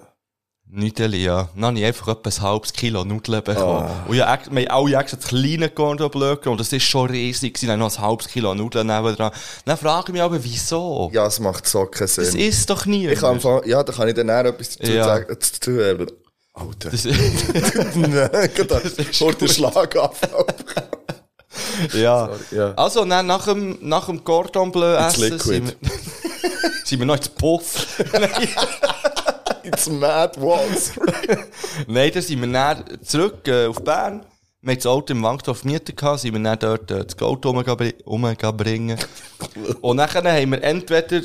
Nüdeli, 0.68 1.24
ja. 1.24 1.48
Dann 1.56 1.66
habe 1.66 1.80
ich 1.80 1.86
einfach 1.86 2.08
etwa 2.10 2.30
ein 2.30 2.42
halbes 2.42 2.74
Kilo 2.74 3.06
Nudeln 3.06 3.42
bekommen. 3.44 3.86
Ah. 3.86 4.06
Und 4.08 4.16
ja, 4.16 4.34
ex- 4.34 4.50
wir 4.52 4.66
haben 4.68 4.86
alle 4.86 4.98
extra 5.00 5.18
das 5.18 5.28
kleine 5.28 5.70
genommen, 5.70 6.38
und 6.46 6.60
das 6.60 6.74
ist 6.74 6.84
schon 6.84 7.10
riesig 7.10 7.54
gewesen. 7.54 7.68
Dann 7.70 7.80
noch 7.80 7.96
ein 7.96 8.02
halbes 8.04 8.28
Kilo 8.28 8.54
Nudeln 8.56 8.88
nebendran. 8.88 9.32
Dann 9.64 9.78
frage 9.78 10.06
ich 10.08 10.14
mich 10.14 10.22
aber, 10.22 10.44
wieso? 10.44 11.10
Ja, 11.14 11.28
es 11.28 11.40
macht 11.40 11.68
so 11.68 11.86
keinen 11.86 12.08
Sinn. 12.08 12.26
Das 12.26 12.36
ist 12.36 12.70
doch 12.70 12.86
nie. 12.88 13.08
ich 13.08 13.20
kann 13.20 13.40
ja, 13.66 13.84
da 13.84 13.94
kann 13.94 14.08
ich 14.08 14.16
dann 14.16 14.30
auch 14.30 14.44
etwas 14.44 14.78
dazu 14.78 14.92
Ja. 14.92 15.06
sagen. 15.06 15.38
Dazu, 16.56 16.64
äh, 16.64 16.64
Alter. 16.68 16.90
Das, 16.90 17.06
Nein, 17.96 18.50
gerade 18.56 18.90
vor 19.14 19.34
der 19.34 19.48
Schlagabfall. 19.48 20.46
ja. 21.94 22.30
ja. 22.52 22.74
Also, 22.76 23.04
dann 23.06 23.28
nach 23.28 23.46
dem, 23.46 23.78
nach 23.82 24.06
dem 24.06 24.24
Cordon 24.24 24.72
Bleu 24.72 24.96
Ins 24.98 25.18
essen, 25.18 25.24
Liquid. 25.34 25.42
sind 25.44 25.76
wir, 25.82 25.92
sind 26.86 27.00
wir 27.00 27.06
noch 27.06 27.18
ins 27.18 27.30
Puff. 27.30 28.00
It's 29.64 29.90
mad 29.90 30.40
walls. 30.40 30.92
Nein, 31.88 32.12
dann 32.14 32.22
sind 32.22 32.40
wir 32.42 32.48
dann 32.52 32.84
zurück 33.04 33.48
äh, 33.48 33.66
auf 33.66 33.84
Bern. 33.84 34.26
Wir 34.62 34.72
haben 34.72 34.78
das 34.78 34.86
Auto 34.86 35.14
im 35.14 35.24
Wankdorf 35.24 35.62
gehabt, 35.64 36.20
sind 36.20 36.34
wir 36.34 36.42
dann 36.44 36.60
dort 36.60 36.90
äh, 36.92 37.04
das 37.06 37.20
Auto 37.22 37.50
umgebri- 37.52 38.02
umgebringen. 38.04 38.98
Und 39.82 39.98
dann 39.98 40.10
haben 40.10 40.52
wir 40.52 40.64
entweder 40.64 41.22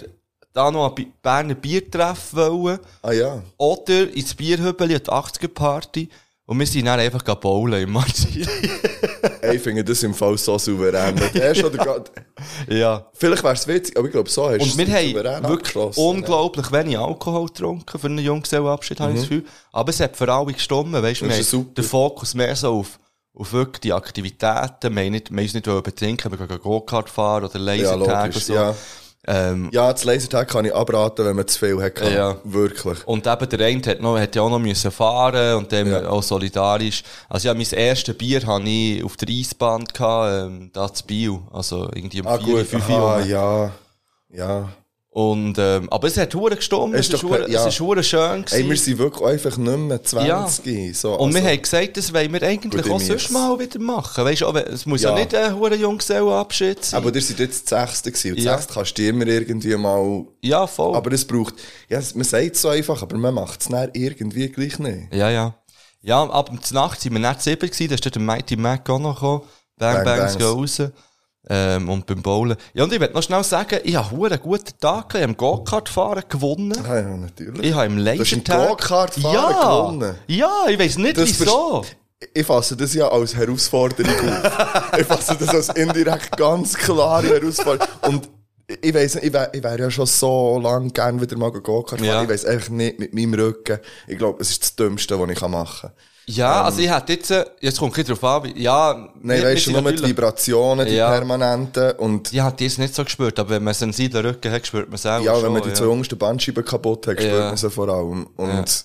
da 0.52 0.70
noch 0.70 0.94
ein 0.96 1.12
Berner 1.22 1.54
Biertreff 1.54 2.32
wollen, 2.34 2.78
Ah 3.02 3.12
ja. 3.12 3.42
oder 3.56 4.12
ins 4.14 4.34
Bierhübeli, 4.34 4.94
an 4.96 5.02
die 5.04 5.10
80er-Party. 5.10 6.08
Und 6.46 6.58
wir 6.58 6.66
sind 6.66 6.86
dann 6.86 6.98
einfach 6.98 7.22
bowlen 7.36 7.80
im 7.84 7.92
Marzili. 7.92 8.44
Ey, 9.40 9.54
ich 9.56 9.62
finde 9.62 9.84
das 9.84 10.02
im 10.02 10.12
Fall 10.12 10.36
so 10.36 10.58
souverän. 10.58 11.14
Oder 11.14 11.70
grad, 11.78 12.10
ja. 12.68 13.06
vielleicht 13.14 13.44
wäre 13.44 13.54
es 13.54 13.66
witzig, 13.68 13.96
aber 13.96 14.06
ich 14.08 14.12
glaube, 14.12 14.28
so 14.28 14.50
hast 14.50 14.58
du 14.58 14.76
wir 14.78 14.88
es 14.88 14.92
haben 14.92 15.08
souverän 15.10 15.48
wirklich 15.48 15.96
unglaublich 15.96 16.72
wenig 16.72 16.98
Alkohol 16.98 17.46
getrunken 17.46 17.98
für 17.98 18.06
einen 18.08 18.18
Junggesellenabschied, 18.18 18.98
habe 18.98 19.12
ich 19.12 19.20
das 19.20 19.28
Gefühl. 19.28 19.44
Aber 19.70 19.90
es 19.90 20.00
hat 20.00 20.16
für 20.16 20.32
alle 20.32 20.52
gestimmt, 20.52 20.92
weißt 20.92 21.20
du, 21.20 21.26
wir 21.28 21.36
Mhm. 21.36 21.40
Haben 21.52 21.74
den 21.74 21.84
Fokus 21.84 22.34
mehr 22.34 22.56
so 22.56 22.80
auf, 22.80 22.98
auf 23.32 23.52
wirklich 23.52 23.80
die 23.82 23.92
Aktivitäten. 23.92 24.96
Wir 24.96 25.04
haben 25.04 25.10
nicht, 25.12 25.30
wir 25.30 25.36
haben 25.36 25.44
uns 25.44 25.54
nicht 25.54 25.64
betrinken, 25.84 26.32
wir 26.36 26.46
gehen 26.48 26.58
Go-Kart 26.60 27.08
fahren 27.08 27.44
oder 27.44 27.58
Ja, 27.60 27.94
Lasertag 27.94 28.26
logisch, 28.26 28.36
und 28.36 28.42
so. 28.42 28.54
ja. 28.54 28.74
Ähm, 29.32 29.68
Ja, 29.72 29.92
das 29.92 30.02
Lasertag 30.04 30.48
kann 30.48 30.64
ich 30.64 30.74
abraten, 30.74 31.24
wenn 31.24 31.36
man 31.36 31.46
zu 31.46 31.58
viel 31.58 31.80
hat. 31.80 32.00
Ja. 32.12 32.36
Wirklich. 32.42 33.06
und 33.06 33.26
eben 33.26 33.48
der 33.48 33.66
eine 33.66 33.82
hat, 33.86 34.00
noch, 34.00 34.18
hat 34.18 34.34
ja 34.34 34.42
auch 34.42 34.50
noch 34.50 34.58
müssen 34.58 34.90
fahren 34.90 35.56
und 35.56 35.70
dann 35.70 35.86
Ja. 35.90 36.08
auch 36.08 36.22
solidarisch. 36.22 37.02
Also 37.28 37.48
ja, 37.48 37.54
mein 37.54 37.66
erstes 37.70 38.16
Bier 38.16 38.44
hatte 38.46 38.68
ich 38.68 39.04
auf 39.04 39.16
der 39.16 39.28
Eisbahn, 39.28 39.84
gehabt, 39.84 40.32
ähm, 40.50 40.70
da 40.72 40.92
zu 40.92 41.04
Bio. 41.06 41.42
Also 41.52 41.88
irgendwie 41.94 42.20
um 42.22 42.26
Ah, 42.26 42.38
4, 42.38 42.46
gut. 42.56 42.66
5 42.66 42.88
Ah, 42.90 43.18
Uhr. 43.18 43.20
ja. 43.26 43.70
Ja. 44.32 44.68
Und, 45.12 45.58
ähm, 45.58 45.88
aber 45.90 46.06
es 46.06 46.16
hat 46.16 46.32
hure 46.36 46.54
gestimmt, 46.54 46.94
Es 46.94 47.12
es 47.12 47.20
ja. 47.48 47.66
es 47.66 47.66
ist 47.66 47.74
schön 48.06 48.44
gewesen. 48.44 48.46
Ey, 48.52 48.68
wir 48.70 48.76
sind 48.76 48.98
wirklich 48.98 49.28
einfach 49.28 49.56
nicht 49.56 49.76
mehr 49.78 50.00
20. 50.04 50.96
So, 50.96 51.14
Und 51.18 51.34
wir 51.34 51.40
also- 51.40 51.48
haben 51.50 51.62
gesagt, 51.62 51.96
das 51.96 52.14
wollen 52.14 52.32
wir 52.32 52.42
eigentlich 52.44 52.82
Gut, 52.84 52.92
auch 52.92 53.00
sonst 53.00 53.30
mal 53.32 53.58
wieder 53.58 53.80
machen. 53.80 54.24
Weißt 54.24 54.42
du, 54.42 54.46
es 54.46 54.86
muss 54.86 55.02
ja, 55.02 55.10
Ja. 55.10 55.16
nicht 55.16 55.34
ein 55.34 55.56
hoher 55.56 55.74
Junggesellenabschied 55.74 56.84
sein. 56.84 56.98
Aber 57.02 57.12
ihr 57.12 57.20
seid 57.22 57.40
jetzt 57.40 57.72
das 57.72 58.02
Sechste. 58.02 58.30
Und 58.30 58.38
Ja. 58.38 58.52
Sechste 58.56 58.72
kannst 58.74 58.98
du 58.98 59.08
immer 59.08 59.26
irgendwie 59.26 59.76
mal... 59.76 60.26
ja, 60.42 60.64
voll. 60.68 60.94
Aber 60.94 61.10
es 61.10 61.24
braucht... 61.24 61.54
Ja, 61.88 62.00
man 62.14 62.22
sagt 62.24 62.54
es 62.54 62.62
so 62.62 62.68
einfach, 62.68 63.02
aber 63.02 63.18
man 63.18 63.34
macht 63.34 63.62
es 63.62 63.68
dann 63.68 63.90
irgendwie 63.92 64.48
gleich 64.48 64.78
nicht. 64.78 65.12
ja, 65.12 65.28
ja. 65.28 65.54
Ja, 66.02 66.22
ab 66.22 66.50
Nacht 66.70 67.00
sind 67.00 67.12
wir 67.12 67.18
nicht 67.18 67.42
sieben 67.42 67.68
gewesen, 67.68 67.88
da 67.88 67.94
ist 67.96 68.06
dort 68.06 68.14
der 68.14 68.22
Mighty 68.22 68.56
Mac 68.56 68.88
auch 68.88 68.98
noch 68.98 69.16
gekommen. 69.16 69.42
Bang, 69.76 70.04
Bang 70.04 70.18
Bangs. 70.18 70.38
gehen 70.38 70.46
raus. 70.46 70.82
Ähm, 71.52 71.88
und 71.88 72.06
beim 72.06 72.22
Bowlen. 72.22 72.56
Ja, 72.74 72.84
und 72.84 72.92
ich 72.92 73.00
will 73.00 73.10
noch 73.12 73.24
schnell 73.24 73.42
sagen, 73.42 73.80
ich 73.82 73.96
habe 73.96 74.26
einen 74.26 74.40
guten 74.40 74.78
Tag 74.78 75.08
gehabt. 75.08 75.14
Ich 75.16 75.20
habe 75.20 75.24
im 75.24 75.36
Go-Kart 75.36 75.88
fahren 75.88 76.22
gewonnen. 76.28 76.78
Ah, 76.88 76.94
ja, 76.96 77.16
natürlich. 77.16 77.64
Ich 77.64 77.74
habe 77.74 77.86
im 77.86 77.96
Du 77.96 78.10
hast 78.10 78.32
im 78.32 78.44
Lasertag... 78.44 78.68
Go-Kart-Fahren 78.68 79.34
ja, 79.34 79.62
gewonnen? 79.62 80.14
Ja, 80.28 80.64
ich 80.68 80.78
weiss 80.78 80.96
nicht 80.96 81.16
Das 81.16 81.40
wieso. 81.40 81.84
Ich 82.32 82.46
fasse 82.46 82.76
das 82.76 82.94
ja 82.94 83.08
als 83.08 83.34
Herausforderung 83.34 84.14
auf. 84.14 84.92
ich 84.98 85.06
fasse 85.06 85.36
das 85.40 85.48
als 85.48 85.68
indirekt 85.70 86.36
ganz 86.36 86.74
klare 86.74 87.26
Herausforderung. 87.26 87.88
Und 88.02 88.28
ich 88.80 88.94
weiss 88.94 89.16
nicht, 89.16 89.26
ich 89.26 89.32
wäre 89.32 89.50
wär 89.52 89.80
ja 89.80 89.90
schon 89.90 90.06
so 90.06 90.60
lange 90.62 90.90
gerne 90.90 91.20
wieder 91.20 91.36
mal 91.36 91.50
Go-Kart 91.50 92.00
fahren. 92.00 92.04
Ja. 92.04 92.22
Ich 92.22 92.28
weiss 92.28 92.44
einfach 92.44 92.68
nicht 92.68 93.00
mit 93.00 93.12
meinem 93.12 93.34
Rücken. 93.34 93.80
Ich 94.06 94.18
glaube, 94.18 94.40
es 94.40 94.50
ist 94.50 94.62
das 94.62 94.76
Dümmste, 94.76 95.18
was 95.18 95.28
ich 95.28 95.40
machen 95.40 95.90
kann. 95.90 96.09
Ja, 96.34 96.62
also 96.62 96.80
ich 96.80 96.90
hätte 96.90 97.12
jetzt... 97.12 97.30
äh, 97.30 97.44
Jetzt 97.60 97.78
kommt 97.78 97.96
ein 97.98 98.04
drauf 98.04 98.22
an, 98.24 98.52
ja... 98.56 99.08
Nein, 99.22 99.42
weißt 99.42 99.66
du, 99.66 99.70
nur 99.72 99.80
die 99.80 99.84
natürlich- 99.86 100.10
Vibrationen, 100.10 100.86
die 100.86 100.94
Ja. 100.94 101.10
permanenten. 101.10 101.92
Und 101.92 102.32
Ja, 102.32 102.50
die 102.50 102.66
ist 102.66 102.78
nicht 102.78 102.94
so 102.94 103.04
gespürt, 103.04 103.38
aber 103.38 103.50
wenn 103.50 103.64
man 103.64 103.70
einen 103.72 103.78
sensiblen 103.92 104.24
Rücken 104.26 104.50
hat, 104.52 104.66
spürt 104.66 104.88
man 104.88 104.94
es 104.96 105.06
auch 105.06 105.20
ja, 105.22 105.34
schon, 105.34 105.42
wenn 105.44 105.52
man 105.52 105.62
die 105.62 105.68
ja. 105.70 105.74
zwei 105.74 105.86
untersten 105.86 106.18
Bandscheiben 106.18 106.64
kaputt 106.64 107.06
hat, 107.06 107.18
spürt 107.20 107.32
Ja. 107.32 107.48
man 107.48 107.56
sie 107.56 107.70
vor 107.70 107.88
allem. 107.88 108.26
Und 108.36 108.84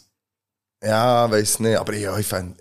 ja, 0.83 1.29
weiss 1.31 1.59
nicht. 1.59 1.77
Aber 1.77 1.93
ja, 1.93 2.17
ich 2.17 2.25
fände. 2.27 2.57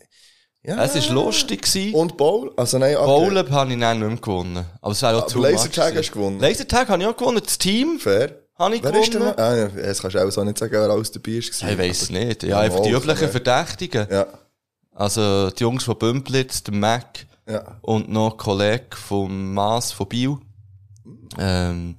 Ja. 0.63 0.83
Es 0.83 0.95
war 0.95 1.15
lustig. 1.15 1.63
Gewesen. 1.63 1.95
Und 1.95 2.17
Bowl? 2.17 2.51
Also 2.57 2.79
nein, 2.79 2.97
okay. 2.97 3.05
Bowlen 3.05 3.51
habe 3.51 3.73
ich 3.73 3.79
dann 3.81 3.99
nicht 3.99 4.09
mehr 4.09 4.17
gewonnen. 4.19 4.65
Aber 4.81 4.93
es 4.93 5.03
wäre 5.03 5.19
auch 5.19 5.27
zu 5.27 5.39
Lasertag 5.41 5.93
much 5.93 5.99
hast 5.99 6.09
du 6.09 6.13
gewonnen. 6.15 6.41
Lasertag 6.41 6.89
habe 6.89 7.03
ich 7.03 7.09
auch 7.09 7.17
gewonnen. 7.17 7.41
Das 7.45 7.59
Team 7.59 7.99
Fair. 8.01 8.31
habe 8.59 8.77
ich 8.77 8.83
Wer 8.83 8.95
ist 8.95 9.13
denn 9.13 9.21
gewonnen. 9.21 9.35
noch? 9.37 9.45
Ah, 9.45 9.57
ja, 9.57 9.69
jetzt 9.89 10.01
kannst 10.01 10.15
du 10.17 10.25
auch 10.27 10.31
so 10.31 10.43
nicht 10.43 10.57
sagen, 10.57 10.73
wer 10.73 10.89
alles 10.89 11.11
dabei 11.13 11.33
ist. 11.33 11.63
Ich 11.63 11.79
weiss 11.79 12.03
es 12.03 12.11
nicht. 12.11 12.43
Ja, 12.45 12.49
Ja, 12.49 12.59
einfach 12.61 12.81
die 12.81 12.91
üblichen 12.93 13.25
ja. 13.25 13.29
Verdächtigen. 13.29 14.07
Ja, 14.11 14.27
Also 14.95 15.51
die 15.51 15.63
Jungs 15.63 15.85
von 15.85 15.99
Bümplitz, 15.99 16.63
der 16.63 16.75
Mac 16.75 17.27
ja. 17.49 17.79
und 17.83 18.09
noch 18.09 18.33
ein 18.33 18.37
Kollege 18.39 18.97
vom 18.97 19.53
Maas 19.53 19.93
von 19.93 20.09
Biel. 20.09 20.39
Ähm, 21.39 21.97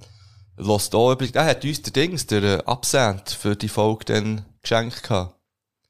Lost 0.56 0.94
auch 0.94 1.12
übrigens, 1.12 1.32
der 1.32 1.44
hat 1.44 1.64
uns 1.64 1.82
der 1.82 1.92
Dings, 1.92 2.26
der 2.26 2.42
äh, 2.42 2.62
Absent 2.64 3.30
für 3.30 3.54
die 3.54 3.68
Folge 3.68 4.06
dann 4.06 4.46
geschenkt 4.62 5.02
gehabt. 5.02 5.34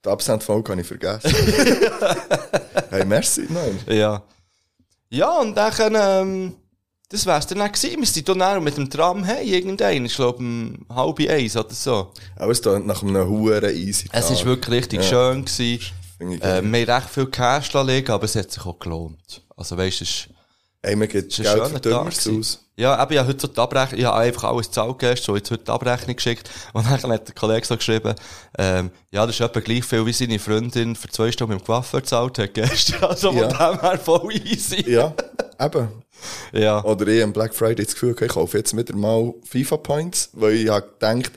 Die 0.04 0.08
Absent-Folge 0.08 0.72
habe 0.72 0.80
ich 0.80 0.86
vergessen. 0.86 1.32
hey, 2.90 3.04
merci, 3.04 3.46
nein. 3.48 3.78
Ja. 3.88 4.22
Ja, 5.08 5.40
und 5.40 5.56
dann, 5.56 5.94
ähm, 5.96 6.54
das 7.08 7.26
wär's 7.26 7.46
dann 7.46 7.60
auch 7.62 7.70
gewesen. 7.70 8.00
Wir 8.00 8.06
sind 8.06 8.28
dann 8.28 8.62
mit 8.64 8.76
dem 8.76 8.90
Tram 8.90 9.24
hey, 9.24 9.48
irgendein, 9.48 10.04
ich 10.04 10.14
glaube, 10.14 10.38
um 10.38 10.86
halb 10.88 11.20
eins 11.20 11.56
oder 11.56 11.72
so. 11.72 12.12
Aber 12.36 12.52
es 12.52 12.60
klingt 12.62 12.86
nach 12.86 13.02
einem 13.02 13.28
huren 13.28 13.74
easy 13.74 14.08
Es 14.12 14.30
ist 14.30 14.44
wirklich 14.44 14.76
richtig 14.76 15.00
Ja. 15.02 15.08
schön 15.08 15.44
gewesen. 15.44 15.84
Finde 16.18 16.36
ich 16.36 16.42
Äh, 16.42 16.62
wir 16.62 16.80
haben 16.86 16.90
recht 16.90 17.10
viel 17.10 17.26
Cash 17.26 17.72
liegen, 17.74 18.10
aber 18.10 18.24
es 18.24 18.34
hat 18.36 18.50
sich 18.50 18.64
auch 18.64 18.78
gelohnt. 18.78 19.42
Also 19.56 19.76
weisst 19.76 20.00
du, 20.00 20.04
es 20.04 20.10
ist, 20.10 20.28
Ey, 20.82 20.94
man 20.94 21.08
gibt 21.08 21.34
Geld 21.34 21.46
für 21.46 21.80
gewesen. 21.80 22.38
aus. 22.40 22.62
Ja, 22.76 23.02
eben, 23.02 23.12
ich 23.14 23.18
habe 23.18 23.28
heute 23.30 23.40
so 23.40 23.48
die 23.48 23.58
Abrechnung, 23.58 23.98
ich 23.98 24.04
habe 24.06 24.18
einfach 24.18 24.44
alles 24.44 24.66
gezahlt 24.66 24.98
gestern, 24.98 25.24
so 25.24 25.36
jetzt 25.36 25.50
heute 25.50 25.64
die 25.64 25.70
Abrechnung 25.70 26.14
geschickt. 26.14 26.50
Und 26.74 26.84
dann 26.86 27.10
hat 27.10 27.26
der 27.26 27.34
Kollege 27.34 27.66
so 27.66 27.76
geschrieben, 27.76 28.14
ähm, 28.58 28.90
ja, 29.10 29.24
das 29.26 29.34
ist 29.34 29.40
etwa 29.40 29.60
gleich 29.60 29.82
viel, 29.84 30.04
wie 30.04 30.12
seine 30.12 30.38
Freundin 30.38 30.94
für 30.94 31.08
zwei 31.08 31.32
Stunden 31.32 31.54
mit 31.54 31.62
dem 31.62 31.66
Coiffeur 31.66 32.00
gezahlt 32.02 32.38
hat 32.38 32.54
gestern. 32.54 33.02
Also 33.08 33.32
von 33.32 33.40
Ja. 33.40 33.48
dem 33.72 33.80
her 33.80 33.98
voll 33.98 34.30
easy. 34.32 34.84
Ja, 34.88 35.12
eben. 35.60 35.88
Ja. 36.52 36.82
Oder 36.82 37.08
ich 37.08 37.22
am 37.22 37.32
Black 37.32 37.54
Friday 37.54 37.84
das 37.84 37.92
Gefühl, 37.94 38.14
gehabt, 38.14 38.30
ich 38.30 38.34
kaufe 38.34 38.56
jetzt 38.56 38.74
wieder 38.74 38.96
mal 38.96 39.34
FIFA 39.44 39.76
Points, 39.78 40.30
weil 40.32 40.52
ich 40.54 40.68
habe 40.70 40.86
gedacht, 40.98 41.32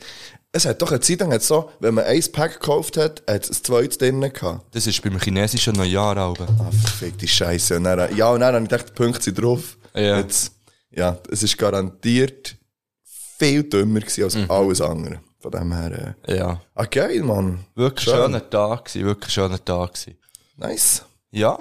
es 0.52 0.66
hat 0.66 0.82
doch 0.82 0.92
eine 0.92 1.00
Zeit 1.00 1.20
lang 1.20 1.40
so, 1.40 1.70
wenn 1.80 1.94
man 1.94 2.06
ein 2.06 2.24
Pack 2.32 2.54
gekauft 2.54 2.98
hat, 2.98 3.22
hat 3.30 3.44
es 3.44 3.52
ein 3.60 3.64
zweites 3.64 3.98
drin 3.98 4.20
gehabt. 4.22 4.66
Das 4.76 4.88
ist 4.88 5.02
beim 5.04 5.20
chinesischen 5.20 5.76
Neujahr 5.76 6.18
aber. 6.18 6.48
Ah, 6.60 6.72
verfickte 6.72 7.28
Scheiße. 7.28 7.78
Und 7.78 7.84
dann, 7.84 8.16
ja, 8.16 8.30
und 8.32 8.40
dann 8.40 8.56
habe 8.56 8.64
ich 8.64 8.70
gedacht, 8.70 8.90
die 8.90 8.94
Punkte 8.94 9.22
sind 9.22 9.40
drauf. 9.42 9.78
Ja. 9.94 10.18
Jetzt, 10.20 10.54
ja, 10.92 11.18
es 11.32 11.44
ist 11.44 11.58
garantiert 11.58 12.56
viel 13.38 13.64
dümmer 13.64 14.00
gewesen 14.02 14.24
als 14.24 14.36
Mhm. 14.36 14.50
alles 14.52 14.82
andere. 14.82 15.22
Von 15.40 15.52
dem 15.52 15.72
her, 15.74 16.16
äh, 16.28 16.38
Ja. 16.38 16.62
ah, 16.76 16.84
geil, 16.86 17.22
Mann. 17.24 17.66
Wirklich 17.76 18.04
Schön. 18.10 18.16
schöner 18.16 18.50
Tag 18.50 18.86
gewesen, 18.86 19.06
wirklich 19.06 19.34
schöner 19.34 19.64
Tag 19.64 19.94
gewesen. 19.94 20.18
Nice. 20.58 21.04
Ja. 21.32 21.58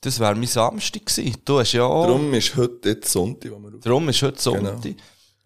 Das 0.00 0.20
wäre 0.20 0.34
mein 0.34 0.46
Samstag 0.46 1.06
gewesen. 1.06 1.36
Du 1.44 1.58
hast 1.58 1.72
ja 1.72 1.84
auch, 1.84 2.06
darum, 2.06 2.32
ist 2.34 2.54
heute 2.56 2.90
jetzt 2.90 3.10
Sonntag, 3.10 3.50
wo 3.52 3.58
wir 3.58 3.78
darum 3.80 4.08
ist 4.10 4.20
heute 4.22 4.40
Sonntag. 4.40 4.84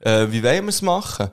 Äh, 0.00 0.26
wie 0.32 0.42
wollen 0.42 0.64
wir 0.64 0.68
es 0.68 0.82
machen? 0.82 1.30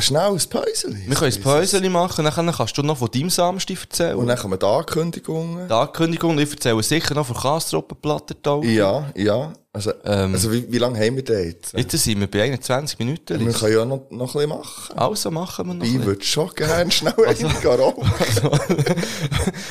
Schnell 0.00 0.32
ein 0.32 0.38
Päuschen. 0.38 1.02
Wir 1.06 1.14
können 1.14 1.32
ein 1.34 1.42
Päuschen 1.42 1.92
machen, 1.92 2.24
dann 2.24 2.52
kannst 2.52 2.76
du 2.78 2.82
noch 2.82 2.96
von 2.96 3.10
deinem 3.10 3.30
Samstag 3.30 3.80
erzählen. 3.80 4.16
Und 4.16 4.26
dann 4.28 4.38
kommen 4.38 4.58
die 4.58 4.66
Ankündigungen. 4.66 5.68
Die 5.68 5.74
Ankündigung, 5.74 6.38
ich 6.38 6.50
erzähle 6.50 6.82
sicher 6.82 7.14
noch 7.14 7.26
von 7.26 7.36
Kastruppenplattentau. 7.36 8.62
Ja, 8.62 9.10
ja. 9.14 9.52
Also, 9.74 9.90
Ähm. 10.04 10.32
also 10.32 10.52
wie, 10.52 10.70
wie 10.70 10.78
lange 10.78 11.04
haben 11.04 11.16
wir 11.16 11.24
da 11.24 11.34
jetzt? 11.34 11.72
Jetzt 11.72 11.98
sind 11.98 12.20
wir 12.20 12.30
bei 12.30 12.42
21 12.42 12.96
Minuten. 12.96 13.44
Wir 13.44 13.52
können 13.52 13.72
ja 13.72 13.84
noch, 13.84 14.08
noch 14.08 14.34
ein 14.36 14.42
bisschen 14.42 14.48
machen. 14.48 14.96
Also 14.96 15.30
machen 15.32 15.66
wir 15.66 15.74
noch. 15.74 15.84
Ich 15.84 16.04
würde 16.04 16.24
schon 16.24 16.50
gerne 16.54 16.90
schnell 16.92 17.12
also, 17.26 17.48
rauchen. 17.48 18.08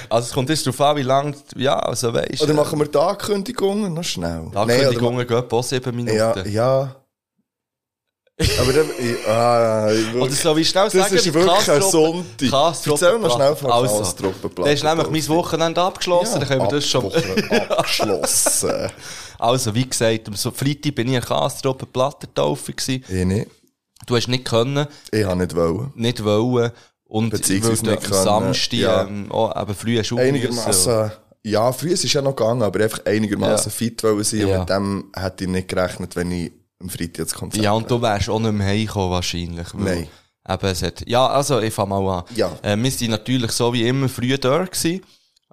Also 0.10 0.28
es 0.28 0.34
kommt 0.34 0.50
jetzt 0.50 0.68
darauf 0.68 0.82
an, 0.82 0.98
wie 0.98 1.04
lange, 1.04 1.36
ja, 1.56 1.80
also 1.80 2.14
weisst 2.14 2.44
Oder 2.44 2.54
machen 2.54 2.80
wir 2.80 2.88
die 2.88 2.98
Ankündigungen 2.98 3.94
noch 3.94 4.04
schnell? 4.04 4.48
Die 4.52 4.58
Ankündigungen 4.58 5.26
gehen 5.26 5.38
etwa 5.38 5.56
auch 5.56 5.64
7 5.64 5.96
Minuten. 5.96 6.18
Ja, 6.18 6.46
ja. 6.46 6.96
Aber 8.60 8.74
dann, 8.74 8.86
ich, 9.00 9.28
ah, 9.28 9.92
ich 9.92 10.16
Oder 10.16 10.32
soll 10.32 10.60
ich 10.60 10.70
schnell 10.70 10.86
Das 10.86 10.94
sagen, 10.94 11.16
ist 11.16 11.32
wirklich 11.34 11.70
ein 11.70 11.82
Sonntag. 11.84 12.50
Kastruppen- 12.50 12.92
Erzähl 13.06 13.20
noch 13.20 13.36
schnell 13.36 13.56
von 13.56 13.72
Also, 13.72 14.00
Kastruppenplatte. 14.00 14.70
Das 14.72 14.80
ist 14.80 14.84
nämlich 14.84 15.10
mein 15.10 15.28
Wochenende 15.38 15.82
abgeschlossen, 15.82 16.40
dann 16.40 16.48
können 16.48 16.62
wir 16.62 16.68
das 16.70 16.88
schon... 16.88 17.06
abgeschlossen. 17.78 18.72
Also, 19.40 19.76
wie 19.76 19.86
gesagt, 19.90 20.28
am 20.30 20.36
so 20.36 20.52
Freitag 20.52 20.96
bin 20.96 21.10
ich 21.10 21.16
in 21.16 21.22
Kastruppen 21.22 21.88
Plattentaufe 21.92 22.72
gewesen. 22.72 23.04
ich 23.10 23.26
nicht. 23.26 23.48
Du 24.06 24.16
hast 24.16 24.28
nicht 24.30 24.46
können, 24.46 24.88
Ich 25.12 25.26
habe 25.26 25.36
nicht 25.38 25.54
wollen. 25.56 25.92
nicht 25.96 26.24
wollen. 26.24 26.72
Und 27.06 27.30
Beziehungsweise 27.30 27.86
nicht 27.86 28.04
können, 28.04 28.16
am 28.16 28.24
Samstag, 28.24 28.78
ja. 28.80 29.04
ähm, 29.04 29.30
auch 29.32 29.62
eben 29.62 29.76
früh 29.76 29.98
hast 30.00 30.10
du. 30.12 30.18
Einigermaßen, 30.18 31.12
ja, 31.44 31.72
früher 31.74 31.92
ist 31.92 32.06
es 32.06 32.14
ja 32.14 32.22
noch 32.22 32.36
gegangen, 32.36 32.64
aber 32.64 32.84
einfach 32.84 33.06
einigermaßen 33.06 33.70
Ja. 33.70 33.76
fit 33.76 34.02
wollen 34.04 34.24
sein. 34.24 34.48
Ja. 34.48 34.54
Und 34.54 34.60
mit 34.62 34.70
dem 34.70 35.12
hätte 35.16 35.44
ich 35.44 35.50
nicht 35.50 35.68
gerechnet, 35.68 36.16
wenn 36.16 36.32
ich 36.32 36.52
am 36.80 36.90
Freitag 36.90 37.20
ins 37.20 37.34
Konzert 37.34 37.64
Ja, 37.64 37.72
und 37.74 37.90
du 37.90 38.02
wärst 38.02 38.30
auch 38.30 38.40
nicht 38.40 38.54
mehr 38.54 38.68
heimgekommen, 38.68 39.12
wahrscheinlich. 39.12 39.74
Nein. 39.74 40.08
Eben, 40.48 40.66
es 40.68 40.84
hat, 40.84 41.08
ja, 41.08 41.26
also, 41.28 41.62
ich 41.62 41.74
fange 41.74 41.90
mal 41.90 42.20
an. 42.20 42.24
Ja. 42.36 42.52
Äh, 42.62 42.76
wir 42.76 42.92
sind 42.92 43.12
natürlich 43.12 43.52
so 43.52 43.72
wie 43.72 43.88
immer 43.88 44.10
früh 44.10 44.38
da 44.38 44.66
gewesen. 44.66 45.02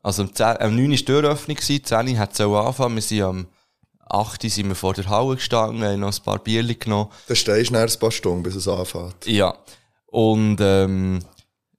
Also, 0.03 0.23
um 0.23 0.35
10, 0.35 0.57
um 0.57 0.77
9 0.77 0.91
war 0.91 0.97
die 0.97 1.05
Türöffnung 1.05 1.57
gewesen, 1.57 1.85
10 1.85 2.19
hat 2.19 2.33
es 2.33 2.41
angefangen. 2.41 2.95
Wir 2.97 3.03
sind 3.03 3.23
am 3.23 3.47
8 4.09 4.43
sind 4.51 4.69
wir 4.69 4.75
vor 4.75 4.95
der 4.95 5.09
Halle 5.09 5.37
gestanden, 5.37 5.85
haben 5.85 6.01
noch 6.01 6.13
ein 6.13 6.25
paar 6.25 6.39
Bierchen 6.41 6.79
genommen. 6.79 7.11
Dann 7.29 7.37
stehst 7.37 7.71
du 7.71 7.79
ein 7.79 7.91
paar 8.01 8.11
Stunden, 8.11 8.43
bis 8.43 8.57
es 8.57 8.67
anfängt. 8.67 9.27
Ja. 9.27 9.55
Und, 10.07 10.57
ähm, 10.61 11.21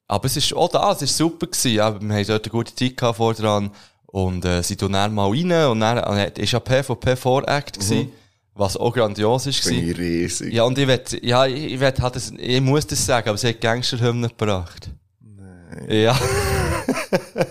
aber 0.08 0.26
es 0.26 0.38
ist 0.38 0.54
auch 0.54 0.70
da, 0.70 0.94
es 0.94 1.02
ist 1.02 1.18
super 1.18 1.48
gewesen. 1.48 1.74
Ja, 1.74 2.02
wir 2.02 2.16
haben 2.16 2.26
dort 2.28 2.46
eine 2.46 2.52
gute 2.52 2.74
Zeit 2.74 2.96
gehabt 2.96 3.18
vor 3.18 3.34
dran. 3.34 3.72
Und, 4.06 4.46
äh, 4.46 4.62
sie 4.62 4.78
tun 4.78 4.94
dann 4.94 5.14
mal 5.14 5.30
rein 5.30 5.52
und 5.70 5.80
dann, 5.82 5.98
dann 5.98 6.18
ist 6.34 6.52
ja 6.52 6.60
PvP 6.60 7.16
Voract 7.16 7.80
gewesen, 7.80 8.12
was 8.54 8.76
auch 8.78 8.94
grandios 8.94 9.48
ist 9.48 9.64
gewesen. 9.64 9.90
ich 9.90 9.98
riesig. 9.98 10.54
Ja, 10.54 10.64
und 10.64 10.78
ich 10.78 10.88
will, 10.88 11.02
ja, 11.22 11.46
ich, 11.46 11.74
ich 11.74 11.80
will 11.80 11.94
halt 12.00 12.16
das, 12.16 12.32
ich 12.38 12.62
muss 12.62 12.86
das 12.88 13.06
sagen, 13.06 13.30
aber 13.30 13.38
sie 13.38 13.48
hat 13.50 13.62
Gangsterhymnen 13.62 14.30
gebracht. 14.30 14.90
Nein. 15.22 15.86
Ja. 15.90 16.20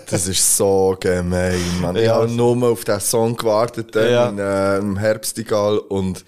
Das 0.09 0.27
ist 0.27 0.57
so 0.57 0.95
gemein. 0.99 1.55
Ich 1.95 2.03
Ja. 2.03 2.15
habe 2.15 2.27
nur 2.29 2.69
auf 2.69 2.83
diesen 2.83 2.99
Song 2.99 3.35
gewartet, 3.35 3.95
dann 3.95 4.11
Ja. 4.11 4.29
in, 4.29 4.39
äh, 4.39 4.77
im 4.77 4.97
Herbstigal 4.97 5.77
und, 5.79 6.25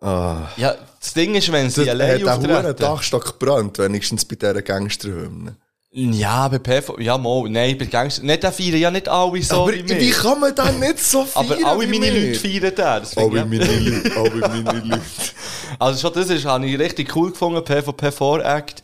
ah. 0.00 0.48
Ja, 0.56 0.74
das 0.98 1.12
Ding 1.14 1.34
ist, 1.34 1.52
wenn 1.52 1.70
sie 1.70 1.82
Das 1.84 1.90
allein 1.90 2.20
hat 2.22 2.28
auch 2.38 2.42
einen 2.42 2.56
auftreten. 2.56 2.80
Dachstock 2.82 3.38
gebrannt, 3.38 3.78
wenigstens 3.78 4.24
bei 4.24 4.34
dieser 4.36 4.62
Gangsterhymne. 4.62 5.56
Ja, 5.94 6.48
bei 6.48 6.58
PV, 6.58 6.98
ja, 7.00 7.18
mal, 7.18 7.46
nein, 7.50 7.76
bei 7.76 7.84
Gangster, 7.84 8.22
nicht, 8.22 8.42
da 8.42 8.50
feiern 8.50 8.78
ja 8.78 8.90
nicht 8.90 9.08
alle 9.10 9.42
so 9.42 9.64
Aber 9.64 9.72
wie 9.74 9.84
wie 9.86 10.00
wir. 10.00 10.10
kann 10.14 10.40
man 10.40 10.54
dann 10.54 10.80
nicht 10.80 10.98
so 11.00 11.22
feiern 11.26 11.52
Aber 11.64 11.68
alle 11.68 11.90
wie 11.90 11.98
meine? 11.98 12.28
Leute 12.28 12.40
feiern 12.40 12.72
da, 12.74 13.00
das 13.00 13.12
finde 13.12 13.42
Alle 13.42 13.54
ich 13.54 13.60
meine 13.60 13.90
Leute, 13.90 14.16
alle 14.16 14.62
meine 14.62 14.80
Leute. 14.88 15.02
Also 15.78 16.00
schon 16.00 16.14
das 16.18 16.30
ist, 16.30 16.46
habe 16.46 16.66
ich 16.66 16.78
richtig 16.78 17.14
cool 17.14 17.30
gefunden, 17.30 17.62
PvP 17.62 18.10
Voract. 18.10 18.82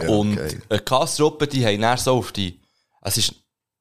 Ja, 0.00 0.08
und 0.08 0.36
geil. 0.36 0.62
eine 0.70 0.78
Kastruppe, 0.80 1.46
die 1.46 1.66
haben 1.66 1.82
dann 1.82 1.98
so 1.98 2.14
auf 2.14 2.32
die, 2.32 2.60
es 3.02 3.18
ist, 3.18 3.34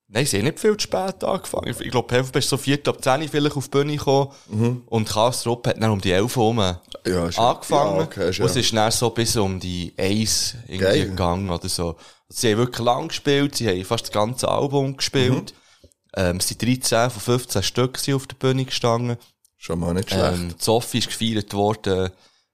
nein, 0.10 0.26
sie 0.26 0.38
haben 0.40 0.46
nicht 0.46 0.60
viel 0.60 0.76
zu 0.76 0.84
spät 0.84 1.24
angefangen. 1.24 1.74
Ich 1.80 1.90
glaube, 1.92 2.08
PvP 2.08 2.40
ist 2.40 2.50
so 2.50 2.58
4 2.58 2.80
ab 2.88 3.02
10 3.02 3.30
vielleicht 3.30 3.56
auf 3.56 3.66
die 3.70 3.78
Bühne 3.78 3.96
gekommen. 3.96 4.84
Und 4.88 5.08
Kastruppe 5.08 5.70
hat 5.70 5.82
dann 5.82 5.92
um 5.92 6.02
die 6.02 6.12
11 6.12 6.36
herum 6.36 6.58
Mhm. 6.58 6.76
Ja, 7.08 7.24
angefangen. 7.38 7.98
ja, 7.98 8.04
okay, 8.04 8.28
und 8.42 8.46
es 8.50 8.56
ist 8.58 8.74
dann 8.74 8.92
so 8.92 9.10
bis 9.12 9.38
um 9.38 9.58
die 9.60 9.94
1 9.98 10.56
irgendwie 10.68 11.02
gegangen 11.02 11.50
oder 11.50 11.70
so. 11.70 11.96
Sie 12.28 12.52
haben 12.52 12.58
wirklich 12.58 12.86
lang 12.86 13.08
gespielt, 13.08 13.56
sie 13.56 13.68
haben 13.68 13.84
fast 13.86 14.06
das 14.06 14.12
ganze 14.12 14.50
Album 14.50 14.98
gespielt. 14.98 15.54
Mhm. 15.54 15.90
Ähm, 16.16 16.38
es 16.38 16.48
sind 16.48 16.62
13 16.62 17.10
von 17.10 17.22
15 17.22 17.64
Stück 17.64 18.00
auf 18.14 18.28
der 18.28 18.36
Bühne 18.36 18.66
gestanden. 18.66 19.18
Schon 19.58 19.80
mal 19.80 19.94
nicht 19.94 20.10
schlecht. 20.10 20.34
Ähm, 20.34 20.56
Sophie 20.58 21.00
ist 21.00 21.08
gefeiert 21.08 21.54
worden 21.54 22.12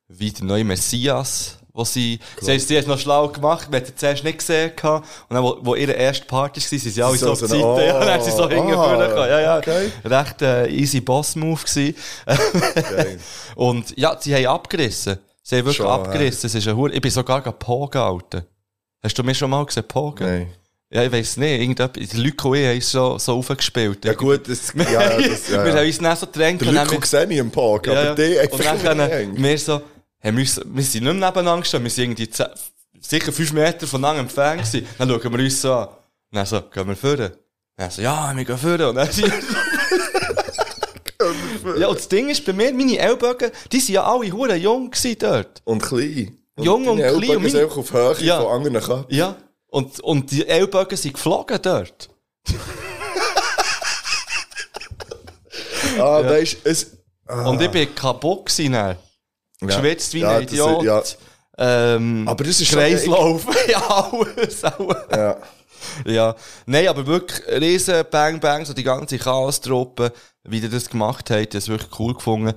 wie 0.07 0.31
der 0.31 0.43
neue 0.45 0.63
Messias, 0.63 1.57
wo 1.73 1.85
sie, 1.85 2.19
sie, 2.41 2.59
sie 2.59 2.77
hat 2.77 2.87
noch 2.87 2.99
schlau 2.99 3.29
gemacht, 3.29 3.71
wir 3.71 3.79
hatten 3.79 3.93
zuerst 3.95 4.23
nicht 4.23 4.39
gesehen 4.39 4.75
gehabt. 4.75 5.07
und 5.29 5.35
dann, 5.35 5.43
wo, 5.43 5.57
wo 5.61 5.75
ihre 5.75 5.93
erste 5.93 6.25
Party 6.25 6.59
war, 6.59 6.67
sind 6.67 6.79
sie 6.79 7.01
alle 7.01 7.13
Sie 7.13 7.19
so 7.19 7.33
so 7.33 7.45
auf 7.45 7.51
die 7.51 7.57
Seite, 7.59 7.85
ja, 7.85 7.95
Oh, 7.95 7.99
dann 7.99 8.09
haben 8.09 8.23
sie 8.23 8.31
so 8.31 8.43
ah, 8.43 8.49
hingeführt. 8.49 9.17
Ja, 9.17 9.39
ja. 9.39 9.57
okay. 9.57 9.91
Recht, 10.03 10.41
äh, 10.41 10.67
easy 10.67 10.99
Boss-Move 10.99 11.61
gewesen. 11.61 11.95
Geil. 12.25 13.19
Und, 13.55 13.97
ja, 13.97 14.17
sie 14.19 14.35
haben 14.35 14.47
abgerissen. 14.47 15.19
Sie 15.43 15.55
haben 15.55 15.65
wirklich 15.65 15.77
Schon, 15.77 15.87
abgerissen. 15.87 16.47
Es 16.47 16.55
ist 16.55 16.67
ein 16.67 16.91
ich 16.91 17.01
bin 17.01 17.11
sogar 17.11 17.41
gar 17.41 17.53
Pogen 17.53 17.91
gehalten. 17.91 18.45
Hast 19.03 19.17
du 19.17 19.23
mir 19.23 19.33
schon 19.33 19.49
mal 19.49 19.65
gesehen, 19.65 19.83
Pogen? 19.87 20.23
Nein. 20.23 20.53
Ja, 20.93 21.03
ich 21.03 21.11
weiss 21.11 21.37
nicht, 21.37 21.61
irgendetwas, 21.61 22.09
die 22.09 22.17
Leute 22.17 22.47
und 22.47 22.55
ich 22.55 22.67
haben 22.67 22.81
so, 22.81 23.17
so 23.17 23.37
aufgespielt. 23.37 24.03
Ja 24.03 24.13
gut, 24.13 24.49
das, 24.49 24.73
ja, 24.73 24.83
das, 25.17 25.47
ja, 25.49 25.63
wir 25.63 25.71
haben 25.71 25.77
ja. 25.77 25.83
uns 25.83 25.97
dann 25.99 26.17
so 26.17 26.25
getränkt 26.25 26.65
Luco 26.65 27.05
sehe 27.05 27.25
ich 27.29 27.37
im 27.37 27.49
Park, 27.49 27.87
aber 27.87 28.13
die 28.13 28.37
und 28.37 28.83
dann 28.83 28.97
nicht 28.97 29.41
wir 29.41 29.57
so, 29.57 29.81
haben 30.21 30.37
wir, 30.37 30.41
uns, 30.41 30.61
wir 30.65 30.83
sind 30.83 31.03
nicht 31.03 31.13
mehr 31.13 31.13
nebeneinander 31.13 31.61
gestanden, 31.61 31.85
wir 31.85 31.91
sind 31.91 32.03
irgendwie 32.03 32.29
zehn, 32.29 32.47
sicher 32.99 33.31
fünf 33.31 33.53
Meter 33.53 33.87
voneinander 33.87 34.21
entfernt 34.21 34.63
gewesen. 34.63 34.85
Dann 34.97 35.09
schauen 35.09 35.31
wir 35.37 35.43
uns 35.43 35.61
so 35.61 35.73
an. 35.73 35.87
Und 35.87 35.95
dann 36.33 36.45
so, 36.45 36.61
gehen 36.61 36.87
wir 36.87 36.95
führen? 36.95 37.31
Dann 37.77 37.89
so, 37.89 38.01
ja, 38.01 38.33
wir 38.35 38.45
gehen 38.45 38.57
führen. 38.57 38.89
Und 38.89 38.95
dann 38.95 39.11
sind 39.11 39.33
Ja, 41.79 41.87
und 41.87 41.97
das 41.97 42.07
Ding 42.09 42.29
ist, 42.29 42.45
bei 42.45 42.53
mir, 42.53 42.73
meine 42.73 42.97
Ellbogen, 42.97 43.51
die 43.71 43.79
sind 43.79 43.95
ja 43.95 44.03
alle 44.03 44.31
hure 44.31 44.55
jung 44.55 44.91
dort. 45.19 45.61
Und 45.63 45.81
klein. 45.81 46.37
Jung 46.57 46.87
und 46.87 46.97
klein, 46.97 47.13
Ellbogen 47.15 47.37
und 47.45 47.49
sind 47.51 47.61
einfach 47.63 47.77
auf 47.77 47.93
Höhe 47.93 48.15
Ja. 48.25 48.41
von 48.41 48.51
anderen 48.51 48.79
Köpfen. 48.85 49.05
Ja. 49.09 49.35
Und, 49.67 49.99
und 50.01 50.31
die 50.31 50.45
Ellbogen 50.47 50.97
sind 50.97 51.13
geflogen 51.13 51.59
dort. 51.61 52.09
Ah, 55.99 56.21
da 56.21 56.35
ist 56.35 56.57
es. 56.65 56.97
Und 57.27 57.61
ich 57.61 57.69
bin 57.69 57.93
kaputt 57.95 58.45
gewesen 58.47 58.73
dann. 58.73 58.97
Geschwitzt 59.61 60.13
wie 60.13 60.19
Ja, 60.19 60.37
ein 60.37 60.43
Idiot. 60.43 60.83
ja. 60.83 61.03
Ähm, 61.57 62.27
Aber 62.27 62.43
das 62.43 62.59
ist 62.59 62.67
schon 62.69 62.79
Kreislauf. 62.79 63.45
ja, 63.67 63.79
alles, 64.11 64.63
alles. 64.63 64.97
Ja. 65.11 65.37
Ja, 66.05 66.35
nein, 66.67 66.87
aber 66.87 67.05
wirklich 67.05 67.41
riesen 67.47 68.03
Bang 68.09 68.39
Bang, 68.39 68.65
so 68.65 68.73
die 68.73 68.83
ganze 68.83 69.17
Chaos-Truppe, 69.17 70.11
wie 70.43 70.61
die 70.61 70.69
das 70.69 70.89
gemacht 70.89 71.29
hat, 71.29 71.53
das 71.53 71.67
wirklich 71.67 71.99
cool 71.99 72.13
gefunden. 72.13 72.53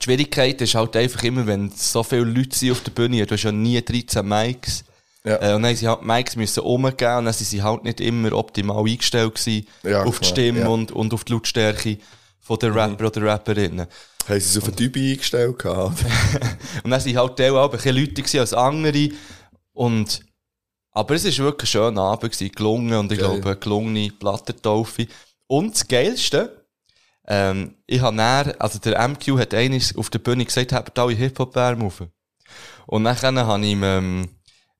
Die 0.00 0.04
Schwierigkeit 0.04 0.60
ist 0.62 0.74
halt 0.74 0.96
einfach 0.96 1.22
immer, 1.24 1.46
wenn 1.46 1.70
so 1.70 2.02
viele 2.02 2.24
Leute 2.24 2.56
sind 2.56 2.72
auf 2.72 2.80
der 2.80 2.90
Bühne, 2.92 3.26
du 3.26 3.34
hast 3.34 3.42
ja 3.42 3.52
nie 3.52 3.80
13 3.80 4.26
Mics. 4.26 4.84
Ja. 5.24 5.36
Äh, 5.36 5.54
und 5.54 5.62
dann 5.62 5.76
sie 5.76 5.86
halt 5.86 6.02
Mics 6.02 6.36
müssen 6.36 6.60
umgeben 6.60 7.18
und 7.18 7.24
dann 7.26 7.34
sind 7.34 7.46
sie 7.46 7.62
halt 7.62 7.84
nicht 7.84 8.00
immer 8.00 8.32
optimal 8.32 8.84
eingestellt 8.86 9.34
gewesen 9.34 9.66
Ja, 9.82 10.02
auf 10.04 10.18
die 10.20 10.20
klar, 10.20 10.30
Stimme 10.30 10.60
ja. 10.60 10.64
Mhm. 10.66 10.72
und, 10.72 10.92
und 10.92 11.12
auf 11.12 11.24
die 11.24 11.32
Lautstärke 11.34 11.98
von 12.40 12.58
der 12.58 12.74
Rapper 12.74 13.08
oder 13.08 13.22
Rapperinnen. 13.22 13.86
Haben 14.26 14.40
sie 14.40 14.46
es 14.46 14.58
auf 14.58 14.64
eine 14.64 14.76
Dübe 14.76 15.00
eingestellt 15.00 15.58
gehabt? 15.58 16.04
Und 16.84 16.90
dann 16.90 17.00
sind 17.00 17.16
halt 17.16 17.38
die 17.38 17.48
auch 17.48 17.64
ein 17.64 17.70
bisschen 17.70 17.96
Leute 17.96 18.40
als 18.40 18.52
andere. 18.54 19.08
Und, 19.72 20.20
aber 20.92 21.14
es 21.14 21.24
war 21.24 21.46
wirklich 21.46 21.70
ein 21.70 21.72
schöner 21.72 22.02
Abend 22.02 22.32
gewesen, 22.32 22.52
gelungen 22.52 22.98
und 22.98 23.12
ich 23.12 23.18
Geil. 23.18 23.28
glaube, 23.30 23.46
eine 23.46 23.56
gelungene 23.56 24.10
Plattentaufe. 24.10 25.06
Und 25.46 25.74
das 25.74 25.88
Geilste, 25.88 26.59
ähm, 27.30 27.74
ich 27.86 28.00
habe 28.00 28.16
näher, 28.16 28.54
also 28.58 28.78
der 28.78 29.08
MQ 29.08 29.38
hat 29.38 29.54
eines 29.54 29.96
auf 29.96 30.10
der 30.10 30.18
Bühne 30.18 30.44
gesagt, 30.44 30.72
habt 30.72 30.98
alle 30.98 31.14
Hip-Hop-Bärm 31.14 31.82
auf. 31.82 32.02
Und 32.86 33.04
dann 33.04 33.38
habe 33.38 33.64
ich 33.64 33.70
ihm, 33.70 33.82
ähm, 33.84 34.28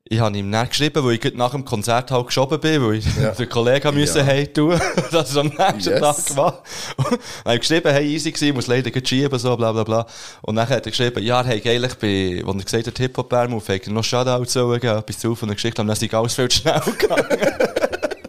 ich 0.03 0.19
habe 0.19 0.37
ihm 0.37 0.51
dann 0.51 0.69
geschrieben, 0.69 1.05
weil 1.05 1.13
ich 1.15 1.35
nach 1.35 1.53
dem 1.53 1.65
Konzert 1.65 2.11
halt 2.11 2.27
geschoben 2.27 2.59
bin, 2.59 2.83
weil 2.85 2.95
ich 2.95 3.07
Ja. 3.17 3.31
den 3.39 3.49
Kollegen 3.49 3.95
müssen 3.95 4.19
Ja. 4.19 4.25
hey 4.25 4.49
tun, 4.53 4.81
dass 5.13 5.37
er 5.37 5.43
am 5.43 5.47
nächsten 5.47 5.91
Yes. 5.93 6.01
Tag 6.01 6.37
war. 6.37 6.63
Und 6.97 7.07
habe 7.45 7.55
ich 7.55 7.61
geschrieben, 7.61 7.93
hey, 7.93 8.05
easy 8.13 8.33
gewesen, 8.33 8.55
muss 8.57 8.67
leider 8.67 8.91
schieben, 9.07 9.39
so, 9.39 9.57
bla, 9.57 9.71
bla, 9.71 9.85
bla. 9.85 10.07
Und 10.43 10.57
dann 10.57 10.69
hat 10.69 10.85
er 10.87 10.91
geschrieben, 10.91 11.23
ja, 11.23 11.45
hey, 11.45 11.61
geil, 11.61 11.85
ich 11.85 11.95
bin, 11.95 12.45
als 12.45 12.57
er 12.57 12.65
gesagt 12.65 12.87
hat, 12.89 12.99
Hip-Hop-Bärm 12.99 13.55
auf, 13.55 13.69
hat 13.69 13.87
er 13.87 13.93
noch 13.93 14.03
Shoutout 14.03 14.47
sollen 14.47 14.81
geben, 14.81 14.99
etwas 14.99 15.19
zu 15.21 15.37
von 15.37 15.49
der 15.49 15.55
Geschichte, 15.55 15.81
und 15.83 15.87
dann 15.87 15.97
ist 15.97 16.13
alles 16.15 16.35
viel 16.35 16.49
zu 16.49 16.59
schnell 16.59 16.81
gegangen. 16.99 17.27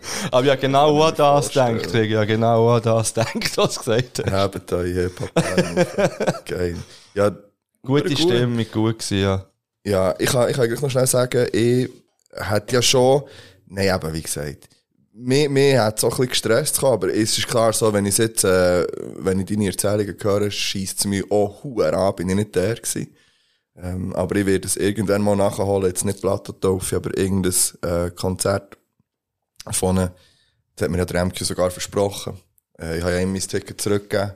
Aber 0.32 0.46
ja, 0.46 0.56
genau 0.56 1.02
an 1.04 1.14
das 1.16 1.50
denkt, 1.50 1.94
ja, 1.94 2.26
genau 2.26 2.70
an 2.70 2.82
das 2.82 3.14
denkt, 3.14 3.58
was 3.58 3.78
er 3.78 4.02
gesagt 4.02 4.20
hat. 4.20 4.32
Habt 4.32 4.74
euch 4.74 4.94
Hip-Hop. 4.94 5.32
Geil. 6.46 6.78
Ja, 7.14 7.32
Gute 7.84 8.10
gut. 8.10 8.20
Stimmung, 8.20 8.66
gut 8.72 9.00
gewesen, 9.00 9.22
ja. 9.22 9.46
Ja, 9.84 10.14
ich 10.20 10.30
kann, 10.30 10.50
ich 10.50 10.56
kann 10.56 10.68
gleich 10.68 10.82
noch 10.82 10.92
schnell 10.92 11.08
sagen, 11.08 11.48
ich 11.52 11.90
hätte 12.34 12.76
ja 12.76 12.82
schon, 12.82 13.24
nein, 13.68 13.96
eben, 13.96 14.14
wie 14.14 14.22
gesagt, 14.22 14.70
mir, 15.14 15.50
mir 15.50 15.84
hat 15.84 15.98
es 15.98 16.04
auch 16.04 16.10
ein 16.10 16.12
bisschen 16.12 16.30
gestresst 16.30 16.80
gehabt, 16.80 17.04
aber 17.04 17.14
es 17.14 17.38
ist 17.38 17.48
klar 17.48 17.74
so, 17.74 17.92
wenn 17.92 18.06
ich 18.06 18.18
jetzt, 18.18 18.44
äh, 18.44 18.86
wenn 19.18 19.40
ich 19.40 19.48
deine 19.48 19.68
Erzählungen 19.68 20.16
höre, 20.22 20.52
schießt 20.52 21.00
es 21.00 21.06
mich 21.06 21.30
auch 21.32 21.64
huere 21.64 21.98
an, 21.98 22.16
bin 22.16 22.30
ich 22.30 22.36
nicht 22.36 22.56
der 22.56 22.76
gewesen. 22.76 23.14
Ähm, 23.76 24.14
aber 24.14 24.36
ich 24.36 24.46
werde 24.46 24.68
es 24.68 24.78
irgendwann 24.78 25.22
mal 25.22 25.36
nachholen, 25.36 25.88
jetzt 25.88 26.06
nicht 26.06 26.22
Plattentaufe, 26.22 26.96
aber 26.96 27.18
irgendein 27.18 27.54
äh, 27.82 28.12
Konzert 28.12 28.78
von 29.70 29.98
einem, 29.98 30.10
das 30.76 30.86
hat 30.86 30.92
mir 30.92 30.98
ja 30.98 31.06
der 31.06 31.26
MQ 31.26 31.40
sogar 31.40 31.72
versprochen. 31.72 32.38
Äh, 32.80 32.98
ich 32.98 33.04
habe 33.04 33.14
ja 33.14 33.20
ihm 33.20 33.32
mein 33.32 33.42
Ticket 33.42 33.80
zurückgegeben. 33.80 34.34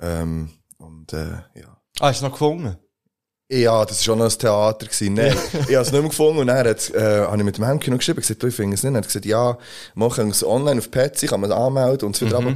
Ähm, 0.00 0.50
und 0.78 1.12
äh, 1.12 1.30
ja. 1.54 1.76
Ah, 2.00 2.08
hast 2.08 2.20
du 2.20 2.26
noch 2.26 2.32
gefunden? 2.32 2.76
Ja, 3.50 3.84
das 3.84 3.98
war 3.98 4.04
schon 4.04 4.18
noch 4.18 4.26
ein 4.30 4.38
Theater. 4.38 4.86
Gewesen. 4.86 5.14
Nein, 5.14 5.34
ich 5.52 5.74
habe 5.74 5.76
es 5.76 5.90
nicht 5.90 6.00
mehr 6.00 6.10
gefunden. 6.10 6.38
Und 6.40 6.48
dann 6.48 6.66
hat, 6.66 6.90
äh, 6.90 7.20
habe 7.20 7.36
ich 7.38 7.44
mit 7.44 7.56
dem 7.56 7.64
Hemd 7.64 7.88
noch 7.88 7.96
geschrieben, 7.96 8.20
gesagt, 8.20 8.42
du, 8.42 8.46
ich 8.48 8.54
finde 8.54 8.74
es 8.74 8.82
nicht. 8.82 8.92
Er 8.92 8.98
hat 8.98 9.06
gesagt, 9.06 9.24
ja, 9.24 9.56
machen 9.94 10.30
es 10.30 10.44
online 10.44 10.78
auf 10.80 10.90
Petsy, 10.90 11.26
kann 11.26 11.40
man 11.40 11.50
anmelden 11.50 12.06
und 12.06 12.16
so 12.16 12.26
weiter. 12.26 12.38
Aber 12.38 12.54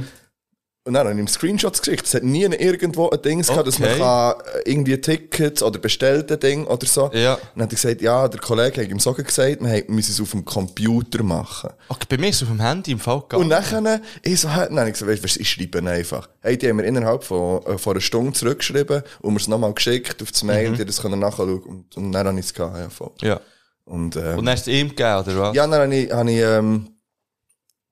Und 0.85 0.95
dann 0.95 1.07
habe 1.07 1.13
ich 1.15 1.19
ihm 1.21 1.27
Screenshots 1.29 1.81
geschickt. 1.81 2.05
Es 2.05 2.13
hat 2.13 2.23
nie 2.23 2.43
irgendwo 2.43 3.09
ein 3.09 3.21
Ding 3.21 3.41
gehabt, 3.41 3.65
dass 3.65 3.79
man 3.79 3.89
Okay. 3.91 3.99
kann 3.99 4.33
irgendwie 4.65 4.99
Tickets 4.99 5.63
oder 5.63 5.79
bestellte 5.79 6.37
Ding 6.37 6.67
oder 6.67 6.85
so. 6.85 7.09
Ja. 7.13 7.35
Und 7.35 7.41
dann 7.55 7.63
hat 7.63 7.71
er 7.71 7.75
gesagt, 7.75 8.01
ja, 8.01 8.27
der 8.27 8.39
Kollege 8.41 8.81
hat 8.81 8.89
ihm 8.89 8.99
so 8.99 9.13
gesagt, 9.13 9.61
wir 9.61 9.83
müssen 9.87 10.11
es 10.11 10.19
auf 10.19 10.31
dem 10.31 10.43
Computer 10.43 11.23
machen. 11.23 11.69
Okay, 11.87 12.05
bei 12.09 12.17
mir 12.17 12.29
ist 12.31 12.35
es 12.37 12.43
auf 12.43 12.49
dem 12.49 12.59
Handy 12.59 12.91
im 12.91 12.99
Fall 12.99 13.21
gegangen. 13.21 13.43
Und 13.43 13.47
nachher, 13.49 14.01
ich 14.23 14.41
so, 14.41 14.49
dann 14.49 14.77
habe 14.77 14.89
ich 14.89 14.99
gesagt, 14.99 15.09
weißt 15.23 15.37
du, 15.37 15.39
ich 15.39 15.49
schreibe 15.49 15.79
einfach. 15.89 16.27
Hey, 16.41 16.57
die 16.57 16.67
haben 16.67 16.75
mir 16.75 16.83
innerhalb 16.85 17.23
von, 17.23 17.65
äh, 17.65 17.77
von 17.77 17.93
einer 17.93 18.01
Stunde 18.01 18.33
zurückgeschrieben 18.33 19.03
und 19.21 19.33
mir 19.33 19.39
es 19.39 19.47
nochmal 19.47 19.73
geschickt 19.73 20.21
auf 20.21 20.33
das 20.33 20.43
Mail, 20.43 20.73
die 20.73 20.83
das 20.83 21.01
können 21.01 21.19
nachschauen 21.21 21.61
und, 21.61 21.95
und 21.95 22.11
dann 22.11 22.27
habe 22.27 22.37
ich 22.39 22.45
es 22.47 22.53
gehabt, 22.53 22.77
ja, 22.77 22.89
voll. 22.89 23.11
ja. 23.21 23.39
Und, 23.85 24.17
ähm, 24.17 24.37
Und 24.39 24.45
dann 24.45 24.53
hast 24.55 24.67
du 24.67 24.71
es 24.71 24.77
ihm 24.77 24.89
gegeben, 24.89 25.19
oder 25.19 25.39
was? 25.39 25.55
ja, 25.55 25.65
dann 25.67 25.81
habe 25.81 25.95
ich, 25.95 26.11
habe 26.11 26.29
ich 26.31 26.39
ähm, 26.39 26.89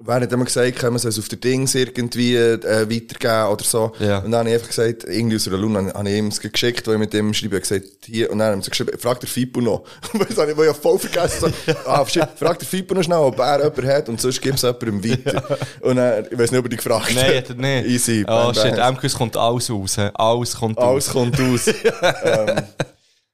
während 0.03 0.31
immer 0.31 0.45
gesagt, 0.45 0.77
können 0.77 0.95
wir 0.95 1.07
es 1.07 1.19
auf 1.19 1.27
der 1.27 1.39
Dings 1.39 1.75
irgendwie 1.75 2.35
äh, 2.35 2.89
weitergeben 2.89 3.51
oder 3.51 3.63
so. 3.63 3.91
Ja. 3.99 4.19
Und 4.19 4.31
dann 4.31 4.41
habe 4.41 4.49
ich 4.49 4.55
einfach 4.55 4.67
gesagt, 4.67 5.03
irgendwie 5.07 5.35
aus 5.35 5.47
einer 5.47 5.57
Luna, 5.57 5.93
habe 5.93 6.09
ich 6.09 6.17
ihm 6.17 6.27
es 6.27 6.39
geschickt, 6.39 6.87
wo 6.87 6.93
ich 6.93 6.99
mit 6.99 7.13
dem 7.13 7.33
schreibe, 7.33 7.59
gesagt, 7.59 7.85
hier, 8.05 8.31
und 8.31 8.39
dann 8.39 8.53
haben 8.53 8.61
sie 8.61 8.69
geschrieben, 8.69 8.97
frag 8.97 9.19
der 9.19 9.29
Fipo 9.29 9.61
noch. 9.61 9.83
das 10.27 10.37
habe 10.37 10.51
ich 10.51 10.57
ja 10.57 10.73
voll 10.73 10.99
vergessen. 10.99 11.53
So, 11.65 11.73
ah, 11.85 12.05
frag 12.05 12.59
der 12.59 12.67
Fipo 12.67 12.93
noch 12.93 13.03
schnell, 13.03 13.19
ob 13.19 13.39
er 13.39 13.59
jemanden 13.59 13.87
hat 13.87 14.09
und 14.09 14.19
sonst 14.19 14.41
gibt 14.41 14.55
es 14.55 14.61
jemandem 14.61 15.03
weiter. 15.03 15.57
Und 15.81 15.97
dann, 15.97 16.25
ich 16.29 16.37
weiß 16.37 16.51
nicht, 16.51 16.59
ob 16.59 16.65
er 16.65 16.69
dich 16.69 16.79
gefragt 16.79 17.11
Nein, 17.13 17.37
hat 17.37 17.49
er 17.49 17.55
nicht. 17.55 17.87
Easy. 17.87 18.25
Oh 18.27 18.53
shit. 18.53 18.77
MQs 18.77 19.15
kommt 19.15 19.37
alles 19.37 19.69
raus. 19.69 19.97
Alles 20.13 20.55
kommt 20.55 20.77
Alles 20.77 21.07
raus. 21.07 21.13
kommt 21.13 21.39
aus. 21.39 21.67
ähm, 22.23 22.63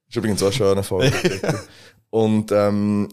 ist 0.10 0.16
übrigens 0.16 0.44
auch 0.44 0.52
schon 0.52 0.72
eine 0.72 0.84
Folge. 0.84 1.12
Und 2.10 2.52
ähm, 2.52 3.10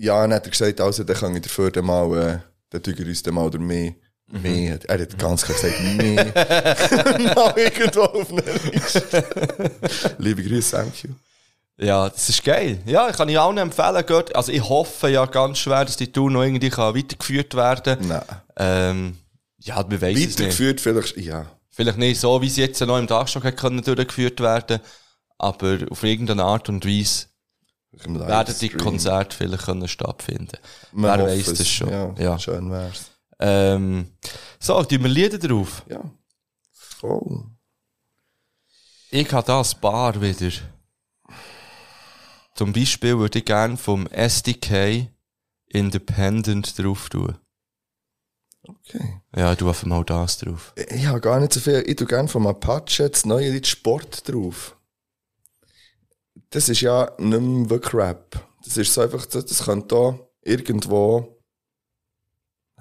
ja, 0.00 0.22
dann 0.22 0.34
hat 0.34 0.44
er 0.46 0.50
gesagt, 0.50 0.80
also, 0.80 1.04
dann 1.04 1.16
kann 1.16 1.36
ich 1.36 1.42
dafür 1.42 1.70
dann 1.70 1.86
mal, 1.86 2.18
äh, 2.18 2.38
dann 2.70 2.82
wir 2.98 3.06
uns 3.06 3.22
dann 3.22 3.34
mal 3.34 3.46
oder 3.46 3.58
mehr. 3.58 3.94
Mhm. 4.30 4.42
Mehr. 4.42 4.78
Er 4.88 5.00
hat 5.00 5.18
ganz 5.18 5.42
klar 5.42 5.58
gesagt, 5.58 5.80
mehr. 5.96 6.24
mal 7.34 7.54
irgendwo 7.56 8.02
auf 8.02 8.30
einer 8.30 8.42
Liste. 8.72 9.24
Liebe 10.18 10.42
Grüße, 10.42 10.76
thank 10.76 11.04
you. 11.04 11.10
Ja, 11.80 12.08
das 12.08 12.28
ist 12.28 12.44
geil. 12.44 12.78
Ja, 12.86 13.08
ich 13.08 13.16
kann 13.16 13.28
ich 13.28 13.38
allen 13.38 13.56
empfehlen. 13.56 14.04
Geht. 14.04 14.34
Also 14.34 14.52
ich 14.52 14.68
hoffe 14.68 15.08
ja 15.08 15.24
ganz 15.26 15.58
schwer, 15.58 15.84
dass 15.84 15.96
die 15.96 16.10
Tour 16.12 16.30
noch 16.30 16.42
irgendwie 16.42 16.70
kann 16.70 16.94
weitergeführt 16.94 17.54
werden 17.54 18.08
Nein. 18.08 18.22
Ähm, 18.56 19.18
ja, 19.58 19.88
wir 19.88 20.00
wissen 20.00 20.16
es 20.16 20.26
nicht. 20.26 20.38
Weitergeführt 20.40 20.80
vielleicht, 20.80 21.16
ja. 21.18 21.46
Vielleicht 21.70 21.98
nicht 21.98 22.20
so, 22.20 22.42
wie 22.42 22.50
sie 22.50 22.62
jetzt 22.62 22.80
noch 22.80 22.98
im 22.98 23.06
können 23.06 23.82
durchgeführt 23.82 24.40
werden 24.40 24.80
aber 25.38 25.78
auf 25.90 26.02
irgendeine 26.02 26.44
Art 26.44 26.68
und 26.68 26.84
Weise 26.84 27.26
werden 27.92 28.54
die. 28.60 28.68
Konzerte 28.70 29.36
vielleicht 29.36 29.64
können 29.64 29.88
stattfinden. 29.88 30.58
Man 30.92 31.18
Wer 31.18 31.26
weiß 31.26 31.54
das 31.54 31.68
schon. 31.68 31.88
Ja, 31.90 32.14
Ja. 32.18 32.38
schön 32.38 32.70
wär's. 32.70 33.10
Ähm, 33.40 34.12
so, 34.58 34.82
tun 34.84 35.02
wir 35.02 35.08
Lieder 35.08 35.38
drauf. 35.38 35.82
Ja. 35.88 36.02
Voll. 36.72 37.44
Ich 39.10 39.32
habe 39.32 39.46
da 39.46 39.60
ein 39.60 39.80
paar 39.80 40.20
wieder. 40.20 40.50
Zum 42.54 42.72
Beispiel 42.72 43.16
würde 43.18 43.38
ich 43.38 43.44
gerne 43.44 43.76
vom 43.76 44.06
SDK 44.08 45.08
Independent 45.68 46.78
drauf 46.78 47.08
tun. 47.08 47.36
Okay. 48.66 49.20
Ja, 49.36 49.54
du 49.54 49.68
einfach 49.68 49.86
mal 49.86 50.04
das 50.04 50.38
drauf. 50.38 50.74
Ich 50.76 51.06
habe 51.06 51.20
gar 51.20 51.38
nicht 51.40 51.52
so 51.52 51.60
viel. 51.60 51.84
Ich 51.86 51.96
tue 51.96 52.06
gerne 52.06 52.28
vom 52.28 52.46
Apache 52.46 53.08
das 53.08 53.24
neue 53.24 53.50
Lied 53.50 53.66
Sport 53.66 54.28
drauf. 54.28 54.76
Das 56.50 56.68
ist 56.68 56.80
ja 56.80 57.10
nicht 57.18 57.40
mehr 57.40 57.70
wirklich 57.70 57.94
Rap. 57.94 58.40
Das 58.64 58.76
ist 58.76 58.92
so 58.92 59.00
einfach, 59.02 59.26
das, 59.26 59.44
das 59.46 59.64
könnte 59.64 59.88
da 59.94 60.18
irgendwo 60.42 61.36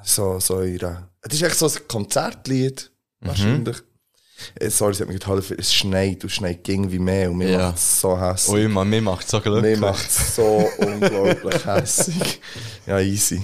so, 0.03 0.39
so 0.39 0.61
ihre. 0.61 1.09
Das 1.21 1.33
ist 1.33 1.41
echt 1.41 1.57
so 1.57 1.67
ein 1.67 1.87
Konzertlied, 1.87 2.91
wahrscheinlich. 3.19 3.77
Äh, 4.59 4.69
Sorry, 4.69 4.91
es 4.91 5.01
hat 5.01 5.07
mich 5.07 5.19
gehalten, 5.19 5.55
es 5.57 5.73
schneit, 5.73 6.23
und 6.23 6.29
schneit 6.29 6.63
ging 6.63 6.91
wie 6.91 6.99
mehr 6.99 7.31
und 7.31 7.37
mir 7.37 7.49
Ja. 7.49 7.57
macht 7.69 7.77
es 7.77 8.01
so 8.01 8.19
hässlich. 8.19 8.53
Ui, 8.55 8.67
man, 8.67 8.87
mir 8.89 9.01
macht 9.01 9.27
so 9.27 9.37
Mir 9.37 9.43
glücklich. 9.43 9.79
macht 9.79 10.07
es 10.07 10.35
so 10.35 10.69
unglaublich 10.77 11.65
hässlich. 11.65 12.39
Ja, 12.85 12.99
easy. 12.99 13.41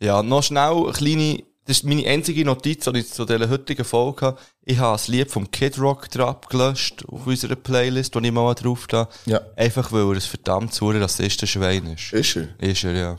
Ja, 0.00 0.20
noch 0.22 0.42
schnell 0.42 0.72
eine 0.72 0.92
kleine, 0.92 1.44
das 1.66 1.78
ist 1.78 1.84
meine 1.84 2.06
einzige 2.06 2.44
Notiz, 2.44 2.84
die 2.84 2.98
ich 3.00 3.12
zu 3.12 3.24
dieser 3.24 3.48
heutigen 3.48 3.84
Folge 3.84 4.26
habe. 4.26 4.38
Ich 4.64 4.78
habe 4.78 4.94
das 4.94 5.08
Lied 5.08 5.30
vom 5.30 5.50
Kid 5.50 5.78
Rock 5.78 6.10
drauf 6.10 6.40
gelöscht 6.48 7.04
auf 7.08 7.26
unserer 7.26 7.54
Playlist, 7.56 8.14
die 8.14 8.26
ich 8.26 8.32
mal 8.32 8.54
drauf 8.54 8.86
da. 8.88 9.08
Ja. 9.26 9.40
Einfach 9.56 9.92
weil 9.92 10.02
er 10.08 10.14
ein 10.14 10.20
verdammt 10.20 10.74
sauer 10.74 11.00
rassistischer 11.00 11.46
Schwein 11.60 11.86
ist. 11.86 12.12
Ist 12.12 12.36
er? 12.36 12.48
Ist 12.58 12.84
er, 12.84 12.92
ja. 12.92 13.16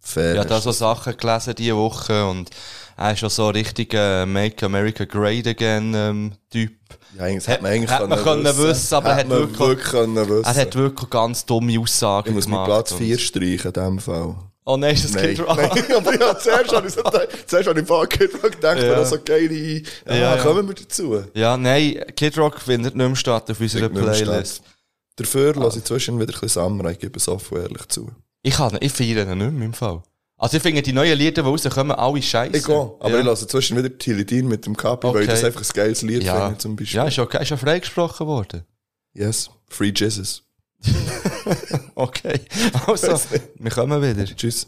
Fair. 0.00 0.32
Ich 0.34 0.38
habe 0.38 0.48
da 0.48 0.60
so 0.60 0.72
Sachen 0.72 1.16
gelesen 1.16 1.54
diese 1.56 1.76
Woche 1.76 2.26
und 2.26 2.50
er 2.96 3.12
ist 3.12 3.18
schon 3.20 3.28
so 3.30 3.46
ein 3.48 3.54
richtiger 3.54 4.24
Make 4.26 4.64
America 4.66 5.04
Great 5.04 5.46
Again 5.46 5.92
ähm, 5.94 6.32
Typ. 6.50 6.72
ja, 7.16 7.24
eigentlich 7.24 7.46
hätte 7.46 7.62
man 7.62 7.72
eigentlich 7.72 7.90
hätte 7.90 8.06
man 8.08 8.22
können 8.22 8.44
wissen, 8.58 8.94
aber 8.94 9.10
er 9.10 9.16
Hätte 9.16 9.28
hat 9.34 9.38
wirklich- 9.38 9.58
wirklich 9.60 9.88
können 9.88 10.28
wissen. 10.28 10.44
Er 10.44 10.54
hat 10.54 10.74
wirklich 10.74 11.10
ganz 11.10 11.44
dumme 11.46 11.78
Aussagen 11.78 12.28
Ich 12.30 12.34
muss 12.34 12.46
meinen 12.48 12.64
gemacht. 12.64 12.68
Platz 12.86 12.92
und- 12.92 12.98
4 12.98 13.18
streichen 13.18 13.66
in 13.66 13.72
diesem 13.72 13.98
Fall. 13.98 14.34
Oh 14.70 14.76
nein, 14.76 14.94
ist 14.94 15.04
das 15.04 15.12
Nein, 15.14 15.34
Kid 15.34 15.40
Rock? 15.40 15.56
nein, 15.56 15.70
aber 15.96 16.20
ja, 16.20 16.38
zuerst 16.38 16.72
habe 16.76 16.86
ich 16.88 16.92
so 16.92 17.02
gedacht, 17.02 17.28
zuerst 17.46 17.68
habe 17.70 17.80
ich 17.80 17.86
von 17.86 18.06
Kid 18.06 18.34
Rock 18.34 18.52
gedacht, 18.52 18.78
Ja. 18.78 18.84
ja. 18.84 19.04
so 19.06 19.16
geile, 19.24 19.54
ja, 19.54 19.80
Ja, 20.06 20.36
ja. 20.36 20.42
kommen 20.42 20.68
wir 20.68 20.74
dazu. 20.74 21.24
Ja, 21.32 21.56
nein, 21.56 22.04
Kid 22.14 22.36
Rock 22.36 22.60
findet 22.60 22.94
nicht 22.94 23.06
mehr 23.06 23.16
statt 23.16 23.50
auf 23.50 23.58
unserer 23.58 23.88
Playlist. 23.88 24.62
Dafür 25.16 25.54
lasse 25.54 25.78
ich 25.78 25.84
zwischen 25.84 26.16
wieder 26.20 26.28
ein 26.28 26.32
bisschen 26.32 26.48
Samurai, 26.50 26.92
ich 26.92 26.98
gebe 26.98 27.16
es 27.16 27.26
offen 27.28 27.56
ehrlich 27.62 27.88
zu. 27.88 28.10
Ich 28.42 28.54
kann 28.56 28.76
ich 28.80 28.92
feiere 28.92 29.30
ihn 29.32 29.38
nicht 29.38 29.52
mehr 29.52 29.64
im 29.66 29.72
Fall. 29.72 30.02
Also 30.36 30.58
ich 30.58 30.62
finde 30.62 30.82
die 30.82 30.92
neuen 30.92 31.16
Lieder, 31.18 31.42
die 31.42 31.48
rauskommen, 31.48 31.96
alle 31.96 32.20
scheiße. 32.22 32.56
Ich 32.58 32.64
gehe, 32.64 32.76
aber 32.76 33.10
ja. 33.10 33.18
ich 33.20 33.24
lasse 33.24 33.46
zwischen 33.48 33.76
wieder 33.76 33.96
Tilidin 33.96 34.46
mit 34.48 34.66
dem 34.66 34.76
Kapi, 34.76 35.04
weil 35.08 35.10
Okay. 35.14 35.22
ich 35.22 35.28
das 35.30 35.44
einfach 35.44 35.62
ein 35.62 35.68
geiles 35.74 36.02
Lied 36.02 36.22
ja. 36.22 36.44
finde 36.46 36.58
zum 36.58 36.76
Beispiel. 36.76 36.96
Ja, 36.98 37.06
ist 37.08 37.18
okay, 37.18 37.42
ist 37.42 37.48
ja 37.50 37.56
freigesprochen 37.56 38.26
worden. 38.26 38.64
Yes, 39.14 39.50
Free 39.66 39.92
Jesus. 39.96 40.42
Okay, 41.94 42.40
also, 42.86 43.18
wir 43.56 43.70
kommen 43.70 44.02
wieder. 44.02 44.24
Tschüss. 44.24 44.66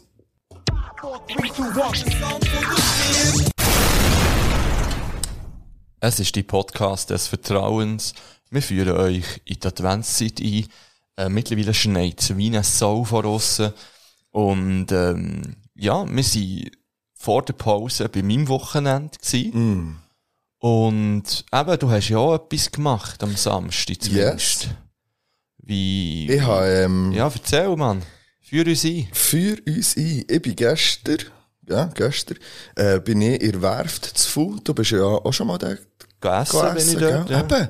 Es 5.99 6.19
ist 6.19 6.35
die 6.35 6.43
Podcast 6.43 7.09
des 7.09 7.27
Vertrauens. 7.27 8.13
Wir 8.49 8.61
führen 8.61 8.97
euch 8.97 9.41
in 9.45 9.59
die 9.59 9.67
Adventszeit 9.67 10.41
ein. 10.41 10.65
Äh, 11.17 11.29
mittlerweile 11.29 11.73
schneit 11.73 12.21
es 12.21 12.35
wie 12.35 12.55
ein 12.55 12.63
Sau 12.63 13.03
von 13.03 13.25
aussen. 13.25 13.73
Und 14.31 14.91
ähm, 14.91 15.55
ja, 15.75 16.05
wir 16.07 16.23
waren 16.23 16.71
vor 17.13 17.43
der 17.43 17.53
Pause 17.53 18.09
bei 18.09 18.23
meinem 18.23 18.47
Wochenende. 18.47 19.17
Gewesen. 19.17 19.99
Und 20.59 21.45
eben, 21.51 21.79
du 21.79 21.89
hast 21.89 22.09
ja 22.09 22.17
auch 22.17 22.35
etwas 22.35 22.71
gemacht 22.71 23.23
am 23.23 23.35
Samstag 23.35 24.01
zumindest. 24.01 24.63
Yes. 24.63 24.69
Wie... 25.63 26.31
Ich 26.31 26.41
habe, 26.41 26.65
ähm, 26.67 27.11
Ja, 27.11 27.31
erzähl, 27.33 27.75
Mann. 27.75 28.01
Führ 28.41 28.65
uns 28.67 28.83
ein. 28.83 29.07
für 29.13 29.57
uns 29.67 29.95
ein. 29.95 30.25
Ich 30.27 30.41
bin 30.41 30.55
gestern, 30.55 31.17
ja, 31.69 31.85
gestern, 31.93 32.37
äh, 32.75 32.99
bin 32.99 33.21
ich 33.21 33.41
in 33.41 33.51
der 33.53 33.61
Werft 33.61 34.05
zu 34.17 34.29
Fu. 34.29 34.59
Du 34.63 34.73
bist 34.73 34.91
ja 34.91 35.03
auch 35.03 35.31
schon 35.31 35.47
mal 35.47 35.57
da 35.57 35.75
Gegessen, 36.19 36.59
bin 36.73 36.77
ich 36.77 36.93
gegessen, 36.97 36.99
dort. 36.99 37.27
gell? 37.27 37.37
Ja. 37.59 37.59
Eben, 37.63 37.69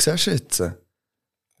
siehst 0.00 0.26
du 0.26 0.30
jetzt? 0.30 0.58
Ja, 0.60 0.74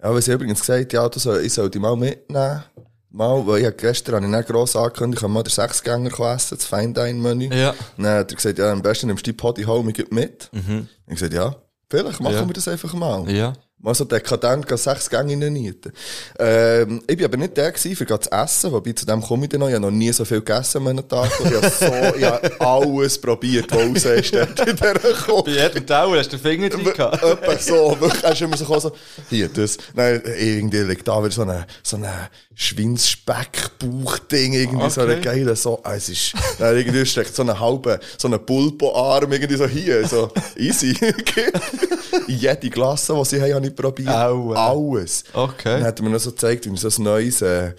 weil 0.00 0.22
sie 0.22 0.32
übrigens 0.32 0.60
gesagt 0.60 0.92
ja, 0.92 1.08
du 1.08 1.18
soll, 1.18 1.40
ich 1.44 1.52
soll 1.52 1.70
dich 1.70 1.80
mal 1.80 1.96
mitnehmen. 1.96 2.64
Mal, 3.10 3.46
weil 3.46 3.62
ich 3.64 3.76
gestern 3.76 4.16
habe 4.16 4.24
ich 4.26 4.30
nicht 4.32 4.48
gross 4.48 4.74
angekündigt, 4.74 5.20
ich 5.20 5.22
habe 5.22 5.32
mal 5.32 5.44
den 5.44 5.50
Sechsgänger 5.50 6.18
essen, 6.34 6.56
das 6.56 6.64
Fine-Dine-Menü. 6.66 7.54
Ja. 7.54 7.72
Dann 7.96 8.06
hat 8.06 8.32
er 8.32 8.34
gesagt, 8.36 8.58
ja, 8.58 8.72
am 8.72 8.82
besten 8.82 9.06
nimmst 9.06 9.24
du 9.24 9.30
die 9.30 9.36
Potty 9.36 9.62
Home 9.62 9.92
mit. 10.10 10.50
Ich 10.52 10.58
habe 10.66 10.86
gesagt, 11.06 11.32
ja, 11.32 11.54
vielleicht 11.88 12.20
machen 12.20 12.34
Ja. 12.34 12.46
wir 12.46 12.52
das 12.52 12.66
einfach 12.66 12.92
mal. 12.94 13.30
Ja. 13.30 13.52
Mal 13.84 13.94
so 13.94 14.06
dekadent 14.06 14.66
gehen 14.66 14.78
sechs 14.78 15.10
Gänge 15.10 15.34
reinnieten. 15.34 15.92
Ähm, 16.38 17.02
ich 17.06 17.18
bin 17.18 17.26
aber 17.26 17.36
nicht 17.36 17.54
der 17.54 17.70
gewesen, 17.70 17.94
für 17.94 18.18
zu 18.18 18.32
essen, 18.32 18.72
wobei 18.72 18.92
zu 18.92 19.04
dem 19.04 19.20
komme 19.20 19.44
ich 19.44 19.50
dann 19.50 19.60
noch. 19.60 19.68
Ich 19.68 19.74
habe 19.74 19.84
noch 19.84 19.90
nie 19.90 20.10
so 20.10 20.24
viel 20.24 20.38
gegessen 20.38 20.78
an 20.78 20.88
einem 20.88 21.06
Tag. 21.06 21.30
Ich 21.44 21.54
habe 21.54 21.68
so, 21.68 22.16
ich 22.18 22.24
habe 22.24 22.60
alles 22.60 23.20
probiert, 23.20 23.70
was 23.70 23.78
raus 23.78 24.04
ist 24.06 24.32
in 24.32 24.48
dieser 24.54 24.94
Küche. 24.94 25.42
Bei 25.44 25.50
jedem 25.50 25.86
Tauer 25.86 26.16
hast 26.16 26.32
du 26.32 26.38
den 26.38 26.40
Finger 26.40 26.70
drin 26.70 26.84
gehabt. 26.84 27.22
Etwa 27.22 27.58
so, 27.58 28.00
wirklich, 28.00 28.22
hast 28.22 28.40
du 28.40 28.44
immer 28.46 28.56
so, 28.56 28.80
so, 28.80 28.92
hier, 29.28 29.48
das, 29.48 29.76
nein, 29.92 30.22
irgendwie 30.24 30.78
liegt 30.78 31.06
da 31.06 31.22
wieder 31.22 31.32
so 31.32 31.42
ein, 31.42 31.66
so 31.82 31.98
ein 31.98 32.08
Schweinsspekkbauchding, 32.54 34.52
irgendwie 34.52 34.90
so 34.90 35.00
eine 35.02 35.14
Okay. 35.14 35.22
geile, 35.22 35.56
so, 35.56 35.80
ah, 35.82 35.94
es 35.94 36.08
ist, 36.08 36.34
nein, 36.58 36.76
irgendwie 36.76 37.04
steckt 37.06 37.34
so 37.34 37.42
ein 37.42 37.58
halber, 37.58 37.98
so 38.18 38.28
ein 38.28 38.44
Pulpo-Arm 38.46 39.32
irgendwie 39.32 39.56
so 39.56 39.66
hier, 39.66 40.06
so, 40.06 40.30
easy. 40.56 40.96
Jede 42.28 42.70
Glasse, 42.70 43.14
die 43.14 43.24
sie 43.24 43.42
haben, 43.42 43.54
habe 43.54 43.66
ich 43.66 43.74
probiert. 43.74 44.08
Aua. 44.08 44.70
Alles. 44.70 45.24
Okay. 45.32 45.78
Dann 45.78 45.84
hat 45.84 45.98
er 45.98 46.04
mir 46.04 46.10
noch 46.10 46.20
so 46.20 46.30
gezeigt, 46.30 46.64
wie 46.64 46.70
man 46.70 46.78
so 46.78 46.88
ein 46.88 47.02
neues, 47.02 47.42
äh, 47.42 47.72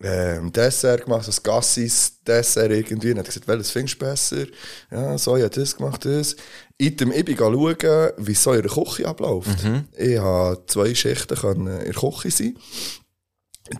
ähm, 0.00 0.52
Dessert 0.52 1.04
gemacht, 1.04 1.24
so 1.24 1.32
ein 1.32 1.42
Gassis-Dessert 1.42 2.70
irgendwie. 2.70 3.08
Dann 3.10 3.18
hat 3.18 3.26
gesagt, 3.26 3.48
welches 3.48 3.70
findest 3.70 4.00
du 4.00 4.06
besser? 4.06 4.46
Ja, 4.92 5.18
so, 5.18 5.36
ich 5.36 5.42
habe 5.42 5.54
das 5.54 5.76
gemacht, 5.76 6.04
das. 6.04 6.36
Item, 6.80 7.10
ich 7.10 7.24
bin 7.24 7.36
schauen, 7.36 7.76
wie 8.18 8.34
so 8.34 8.52
in 8.52 8.62
der 8.62 8.70
Küche 8.70 9.08
abläuft. 9.08 9.48
Ich 9.96 10.16
habe 10.18 10.62
zwei 10.68 10.94
Schichten 10.94 11.34
können 11.36 11.66
in 11.80 11.92
der 11.92 11.94
Küche 11.94 12.30
sein. 12.30 12.56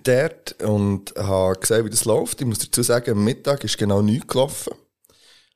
Dort 0.03 0.62
und 0.62 1.14
habe 1.16 1.59
gesehen, 1.59 1.85
wie 1.85 1.90
das 1.90 2.05
läuft. 2.05 2.40
Ich 2.40 2.46
muss 2.46 2.59
dazu 2.59 2.83
sagen, 2.83 3.12
am 3.12 3.24
Mittag 3.24 3.64
ist 3.64 3.79
genau 3.79 4.03
nichts 4.03 4.29
gelaufen. 4.29 4.72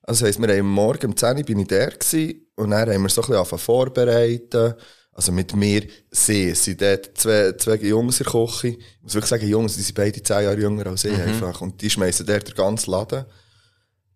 Also, 0.02 0.26
heisst, 0.26 0.40
wir 0.40 0.48
haben 0.48 0.60
am 0.60 0.70
Morgen 0.70 1.06
um 1.06 1.16
10 1.16 1.36
Uhr 1.36 1.42
bin 1.44 1.60
ich 1.60 1.68
der 1.68 1.90
gewesen, 1.90 2.42
und 2.56 2.70
dann 2.70 2.88
haben 2.90 3.02
wir 3.02 3.08
so 3.08 3.22
ein 3.22 3.28
bisschen 3.28 3.58
vorbereiten. 3.58 4.74
Also 5.14 5.30
mit 5.30 5.54
mir, 5.54 5.86
sie, 6.10 6.50
es 6.50 6.64
sind 6.64 6.80
dort 6.80 7.18
zwei, 7.18 7.52
zwei 7.52 7.74
Jungs 7.76 8.20
in 8.20 8.24
der 8.24 8.32
Küche. 8.32 8.68
Ich 8.68 9.02
muss 9.02 9.14
wirklich 9.14 9.28
sagen, 9.28 9.46
Jungs, 9.46 9.76
die 9.76 9.82
sind 9.82 9.94
beide 9.94 10.22
10 10.22 10.44
Jahre 10.44 10.58
jünger 10.58 10.86
als 10.86 11.04
ich 11.04 11.20
einfach. 11.20 11.60
Und 11.60 11.80
die 11.82 11.90
schmeißen 11.90 12.24
dort 12.24 12.48
den 12.48 12.54
ganzen 12.54 12.90
Laden. 12.90 13.26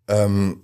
Ähm, 0.09 0.63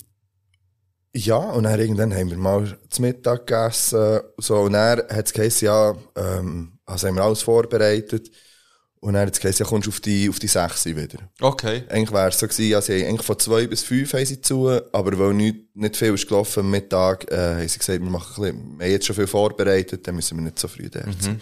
ja, 1.15 1.37
und 1.37 1.65
dann 1.65 1.79
irgendwann 1.79 2.15
haben 2.15 2.31
wir 2.31 2.39
mal 2.39 2.79
zu 2.89 3.03
Mittag 3.03 3.47
gegessen. 3.47 4.21
So, 4.39 4.61
und 4.61 4.73
dann 4.73 5.01
hat 5.01 5.27
es 5.27 5.33
geheißen, 5.35 5.67
ja, 5.67 5.95
ähm, 6.17 6.79
also 6.87 7.09
haben 7.09 7.17
wir 7.17 7.25
alles 7.25 7.43
vorbereitet. 7.43 8.31
Und 9.05 9.15
dann 9.15 9.27
hat 9.27 9.35
es 9.35 9.41
geheißen, 9.41 9.65
ja, 9.65 9.69
kommst 9.69 9.89
du 9.89 9.91
auf 9.91 9.99
die, 9.99 10.29
auf 10.29 10.39
die 10.39 10.47
6 10.47 10.87
wieder. 10.87 11.19
Okay. 11.41 11.83
Eigentlich 11.89 12.13
wäre 12.13 12.29
es 12.29 12.39
so 12.39 12.47
gewesen, 12.47 12.77
haben 12.77 13.09
eigentlich 13.09 13.27
von 13.27 13.37
zwei 13.37 13.67
bis 13.67 13.83
fünf 13.83 14.13
haben 14.13 14.25
sie 14.25 14.41
zu, 14.41 14.71
aber 14.93 15.19
weil 15.19 15.35
nicht, 15.35 15.75
nicht 15.75 15.97
viel 15.97 16.15
ist 16.15 16.29
gelaufen 16.29 16.61
am 16.61 16.71
Mittag, 16.71 17.29
äh, 17.33 17.57
haben 17.57 17.69
sie 17.69 17.79
gesagt, 17.81 18.01
wir 18.01 18.09
machen 18.09 18.45
ein 18.45 18.53
bisschen, 18.53 18.79
wir 18.79 18.87
haben 18.87 18.93
jetzt 18.93 19.07
schon 19.07 19.17
viel 19.17 19.27
vorbereitet, 19.27 20.07
dann 20.07 20.15
müssen 20.15 20.39
wir 20.39 20.45
nicht 20.45 20.59
so 20.61 20.69
früh 20.69 20.89
dort 20.89 21.21
sein. 21.21 21.41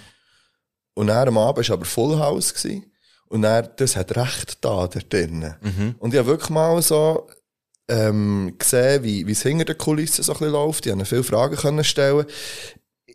Und 0.94 1.08
dann 1.08 1.28
am 1.28 1.36
Abend 1.36 1.68
war 1.68 1.74
aber 1.74 1.84
Full 1.84 2.18
House 2.18 2.54
gewesen, 2.54 2.86
und 3.28 3.42
dann, 3.42 3.68
das 3.76 3.94
hat 3.94 4.16
recht 4.16 4.64
da 4.64 4.86
drinnen. 4.88 5.54
Und 5.98 6.14
ich 6.14 6.18
habe 6.18 6.28
wirklich 6.28 6.50
mal 6.50 6.80
so, 6.80 7.28
ähm, 7.90 8.54
gesehen, 8.58 9.02
wie, 9.02 9.26
wie 9.26 9.32
es 9.32 9.42
hinter 9.42 9.64
den 9.66 9.76
Kulissen 9.76 10.22
so 10.22 10.32
ein 10.32 10.38
bisschen 10.38 10.52
läuft. 10.52 10.86
Ich 10.86 10.92
konnte 10.92 11.04
viele 11.04 11.24
Fragen 11.24 11.56
können 11.56 11.84
stellen. 11.84 12.24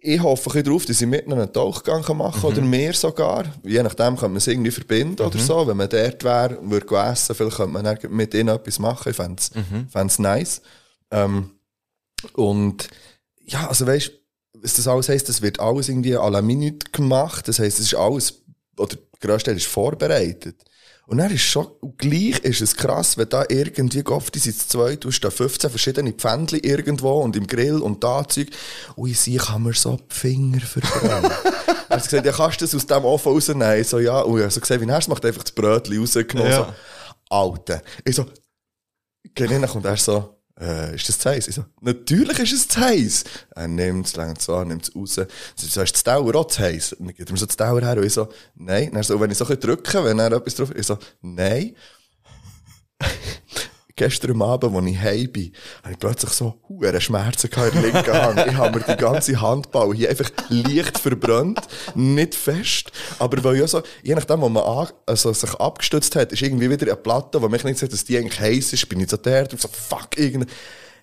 Ich 0.07 0.21
hoffe 0.21 0.49
ein 0.49 0.53
bisschen 0.53 0.63
darauf, 0.65 0.85
dass 0.85 1.01
ich 1.01 1.07
mit 1.07 1.31
einen 1.31 1.51
Tauchgang 1.51 2.01
machen 2.15 2.41
kann, 2.41 2.51
oder 2.51 2.61
mehr 2.61 2.93
sogar. 2.93 3.45
Je 3.63 3.81
nachdem 3.81 4.15
kann 4.15 4.31
man 4.31 4.37
es 4.37 4.47
irgendwie 4.47 4.71
verbinden 4.71 5.25
oder 5.25 5.39
so. 5.39 5.65
Wenn 5.65 5.77
man 5.77 5.89
dort 5.89 6.23
wäre 6.23 6.57
und 6.59 6.69
würde 6.69 6.95
essen, 6.95 7.33
vielleicht 7.33 7.57
könnte 7.57 7.73
man 7.73 7.97
mit 8.09 8.33
ihnen 8.33 8.49
etwas 8.49 8.77
machen. 8.77 9.09
Ich 9.09 9.15
fände 9.15 9.41
es 10.05 10.19
nice. 10.19 10.61
Ähm, 11.09 11.51
und 12.33 12.87
ja, 13.45 13.67
also 13.67 13.87
weißt 13.87 14.11
was 14.61 14.75
das 14.75 14.87
alles 14.87 15.09
heisst, 15.09 15.29
das 15.29 15.41
wird 15.41 15.59
alles 15.59 15.89
irgendwie 15.89 16.17
à 16.17 16.29
la 16.29 16.41
Minute 16.41 16.89
gemacht. 16.91 17.47
Das 17.47 17.59
heisst, 17.59 17.79
es 17.79 17.87
ist 17.87 17.95
alles, 17.95 18.41
oder 18.77 18.95
der 18.95 19.19
grösste 19.19 19.51
Teil 19.51 19.57
ist 19.57 19.67
vorbereitet. 19.67 20.55
Und 21.07 21.19
dann 21.19 21.31
ist 21.31 21.43
schon, 21.43 21.67
und 21.81 21.99
gleich 21.99 22.39
ist 22.39 22.61
es 22.61 22.75
krass, 22.75 23.17
wenn 23.17 23.29
da 23.29 23.45
irgendwie 23.47 24.03
oft 24.07 24.35
sind 24.35 24.55
es 24.55 24.67
zwei, 24.67 24.95
du 24.95 25.09
hast 25.09 25.19
da 25.21 25.29
15 25.29 25.69
verschiedene 25.69 26.13
Pfändchen 26.13 26.59
irgendwo 26.61 27.21
und 27.21 27.35
im 27.35 27.45
Grill 27.45 27.79
und 27.79 28.03
da 28.03 28.27
Zeug. 28.27 28.47
Ui, 28.97 29.13
sie 29.13 29.37
kann 29.37 29.63
mir 29.63 29.73
so 29.73 29.97
die 29.97 30.15
Finger 30.15 30.61
verbrennen. 30.61 31.31
er 31.89 31.97
hat 31.97 32.03
gesagt, 32.03 32.25
ja, 32.25 32.31
kannst 32.31 32.61
du 32.61 32.65
das 32.65 32.75
aus 32.75 32.87
dem 32.87 33.05
Ofen 33.05 33.31
rausnehmen? 33.33 33.79
Ich 33.79 33.87
so, 33.87 33.99
ja. 33.99 34.21
Und 34.21 34.41
ich 34.41 34.51
so 34.51 34.59
gesehen, 34.59 34.81
wie 34.81 34.89
er 34.89 34.97
es 34.97 35.07
macht, 35.07 35.23
einfach 35.25 35.43
das 35.43 35.51
Brötchen 35.51 35.99
rausgenommen. 35.99 36.51
Ja. 36.51 36.65
So, 37.29 37.35
Alter. 37.35 37.81
Ich 38.03 38.15
so, 38.15 38.25
geh 39.33 39.45
rein, 39.45 39.63
und 39.63 39.85
er 39.85 39.97
so, 39.97 40.34
äh, 40.59 40.95
ist 40.95 41.09
das 41.09 41.19
zu 41.19 41.29
heiß? 41.29 41.47
Ich 41.47 41.55
so, 41.55 41.65
natürlich 41.81 42.39
ist 42.39 42.53
es 42.53 42.67
zu 42.67 42.79
heiß. 42.79 43.23
Er 43.55 43.67
nimmt 43.67 44.07
es, 44.07 44.15
längt 44.15 44.39
es 44.39 44.49
an, 44.49 44.69
nimmt 44.69 44.83
es 44.83 44.95
raus. 44.95 45.15
So, 45.15 45.25
so, 45.55 45.81
ist 45.81 45.95
das 45.95 46.03
Dauer 46.03 46.35
auch 46.35 46.57
heiß? 46.57 46.93
Und 46.93 47.07
dann 47.07 47.15
gibt 47.15 47.29
er 47.29 47.33
mir 47.33 47.39
so 47.39 47.45
das 47.45 47.57
Dauer 47.57 47.81
her 47.81 47.97
und 47.97 48.05
ich 48.05 48.13
so, 48.13 48.29
nein. 48.55 48.91
Und 48.95 49.03
so, 49.03 49.19
wenn 49.19 49.31
ich 49.31 49.37
so 49.37 49.45
drücke, 49.45 50.03
wenn 50.03 50.19
er 50.19 50.31
etwas 50.31 50.55
drauf 50.55 50.73
ich 50.75 50.85
so, 50.85 50.97
nein. 51.21 51.75
Gestern 53.97 54.41
Abend, 54.41 54.75
als 54.75 54.85
ich 54.87 54.99
heim 54.99 55.31
bin, 55.31 55.53
habe 55.81 55.93
ich 55.93 55.99
plötzlich 55.99 56.31
so 56.31 56.55
hure 56.67 56.99
Schmerzen 56.99 57.49
gehabt 57.49 57.75
in 57.75 57.81
der 57.81 57.93
linken 57.93 58.13
Hand. 58.13 58.45
Ich 58.45 58.57
habe 58.57 58.77
mir 58.77 58.85
die 58.85 58.97
ganze 58.97 59.39
Handball 59.39 59.93
hier 59.93 60.09
einfach 60.09 60.29
leicht 60.49 60.97
verbrannt, 60.97 61.61
nicht 61.95 62.35
fest. 62.35 62.91
Aber 63.19 63.41
weil 63.41 63.55
ja 63.55 63.67
so, 63.67 63.81
je 64.03 64.13
nachdem, 64.13 64.41
wo 64.41 64.49
man 64.49 64.63
an, 64.63 64.89
also 65.05 65.31
sich 65.31 65.53
abgestützt 65.55 66.13
hat, 66.17 66.33
ist 66.33 66.41
irgendwie 66.41 66.69
wieder 66.69 66.87
eine 66.87 66.97
Platte, 66.97 67.41
wo 67.41 67.47
mich 67.47 67.63
nicht 67.63 67.79
sagt, 67.79 67.93
dass 67.93 68.03
die 68.03 68.17
eigentlich 68.17 68.37
heiß 68.37 68.73
ist, 68.73 68.89
bin 68.89 68.99
ich 68.99 69.09
so 69.09 69.15
der, 69.15 69.49
und 69.49 69.61
so, 69.61 69.69
fuck, 69.69 70.17
irgendwie. 70.17 70.51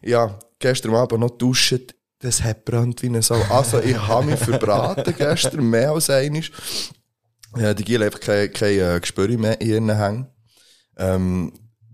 Ja, 0.03 0.39
gestern 0.59 0.95
Abend 0.95 1.21
noch 1.21 1.31
duschen, 1.31 1.87
das 2.19 2.43
hat 2.43 2.67
brennt 2.67 3.03
wie 3.03 3.07
eine 3.07 3.23
Sau. 3.23 3.41
Also, 3.49 3.81
ich 3.81 3.97
habe 3.97 4.27
mich 4.27 4.39
verbraten 4.39 5.15
gestern, 5.17 5.65
mehr 5.69 5.93
als 5.93 6.11
einmal. 6.11 6.43
Ja, 7.57 7.73
die 7.73 7.85
Giel 7.85 8.03
einfach 8.03 8.21
kein, 8.21 8.53
kein 8.53 8.79
äh, 8.79 9.01
Gespür 9.01 9.29
mehr 9.29 9.61
in 9.61 9.69
ihren 9.69 9.97
Hängen. 9.97 10.27
Ähm, 10.99 11.53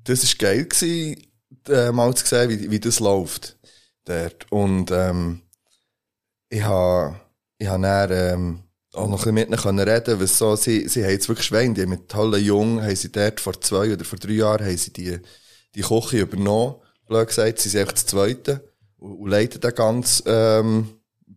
das 0.08 0.24
war 0.24 0.38
geil, 0.38 0.64
gewesen, 0.64 1.22
äh, 1.68 1.92
mal 1.92 2.14
zu 2.14 2.26
sehen, 2.26 2.50
wie, 2.50 2.70
wie 2.70 2.80
das 2.80 3.00
läuft. 3.00 3.56
Dort. 4.04 4.50
Und 4.50 4.90
ähm, 4.90 5.42
ich 6.48 6.62
habe 6.62 7.20
ich 7.58 7.68
ha 7.68 7.76
dann 7.76 8.10
ähm, 8.12 8.62
auch 8.94 9.08
noch 9.08 9.26
ein 9.26 9.34
bisschen 9.34 9.50
mit 9.50 9.64
ihnen 9.64 9.78
reden, 9.80 10.20
was 10.20 10.38
so, 10.38 10.56
sie, 10.56 10.88
sie 10.88 11.04
haben 11.04 11.10
jetzt 11.10 11.28
wirklich 11.28 11.46
Schwein, 11.46 11.74
die 11.74 11.86
mit 11.86 12.08
tollen 12.08 12.42
Jungen, 12.42 12.82
haben 12.82 12.96
sie 12.96 13.12
dort 13.12 13.40
vor 13.40 13.60
zwei 13.60 13.92
oder 13.92 14.04
vor 14.04 14.18
drei 14.18 14.32
Jahren, 14.32 14.64
haben 14.64 14.76
sie 14.76 14.92
die, 14.92 15.18
die 15.74 15.82
Küche 15.82 16.20
übernommen, 16.20 16.76
blöd 17.06 17.28
gesagt, 17.28 17.58
sie 17.58 17.68
sind 17.68 17.80
einfach 17.80 17.94
das 17.94 18.06
Zweite 18.06 18.72
und, 18.96 19.12
und 19.18 19.28
leiten 19.28 19.60
den 19.60 19.74
ganzen 19.74 20.22
ähm, 20.26 20.88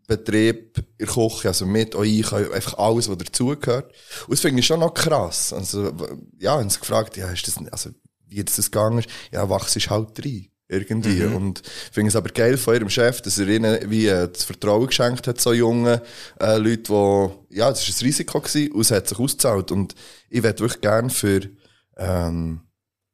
Betrieb 0.07 0.77
in 0.97 1.05
der 1.05 1.07
Küche, 1.07 1.47
also 1.49 1.65
mit 1.65 1.95
euch, 1.95 2.33
einfach 2.33 2.77
alles, 2.77 3.09
was 3.09 3.17
dazugehört. 3.17 3.93
Und 4.27 4.31
das 4.31 4.39
finde 4.39 4.59
ich 4.59 4.65
schon 4.65 4.79
noch 4.79 4.93
krass. 4.93 5.53
Also, 5.53 5.93
ja, 6.39 6.57
haben 6.57 6.69
sie 6.69 6.79
gefragt, 6.79 7.17
ja, 7.17 7.29
ist 7.31 7.47
das, 7.47 7.57
also, 7.71 7.91
wie 8.31 8.37
jetzt 8.37 8.57
das 8.57 8.71
gegangen 8.71 8.99
ist, 8.99 9.09
ja, 9.31 9.47
wachst 9.49 9.75
ist 9.75 9.89
halt 9.89 10.25
rein. 10.25 10.47
Irgendwie. 10.71 11.23
Und 11.25 11.61
ich 11.65 11.91
finde 11.91 12.07
es 12.07 12.15
aber 12.15 12.29
geil 12.29 12.57
von 12.57 12.73
ihrem 12.73 12.89
Chef, 12.89 13.21
dass 13.21 13.37
er 13.37 13.47
ihnen 13.49 13.77
wie 13.91 14.07
äh, 14.07 14.29
das 14.31 14.45
Vertrauen 14.45 14.87
geschenkt 14.87 15.27
hat, 15.27 15.41
so 15.41 15.51
jungen 15.51 15.99
äh, 16.39 16.57
Leute, 16.57 16.83
die, 16.83 17.57
ja, 17.57 17.69
das 17.69 17.85
war 17.85 17.93
ein 17.93 18.05
Risiko 18.05 18.39
gewesen, 18.39 18.71
und 18.71 18.81
es 18.81 18.91
hat 18.91 19.09
sich 19.09 19.19
ausgezahlt. 19.19 19.71
Und 19.71 19.95
ich 20.29 20.41
würde 20.41 20.59
wirklich 20.61 20.79
gerne 20.79 21.09
für, 21.09 21.41
ähm, 21.97 22.61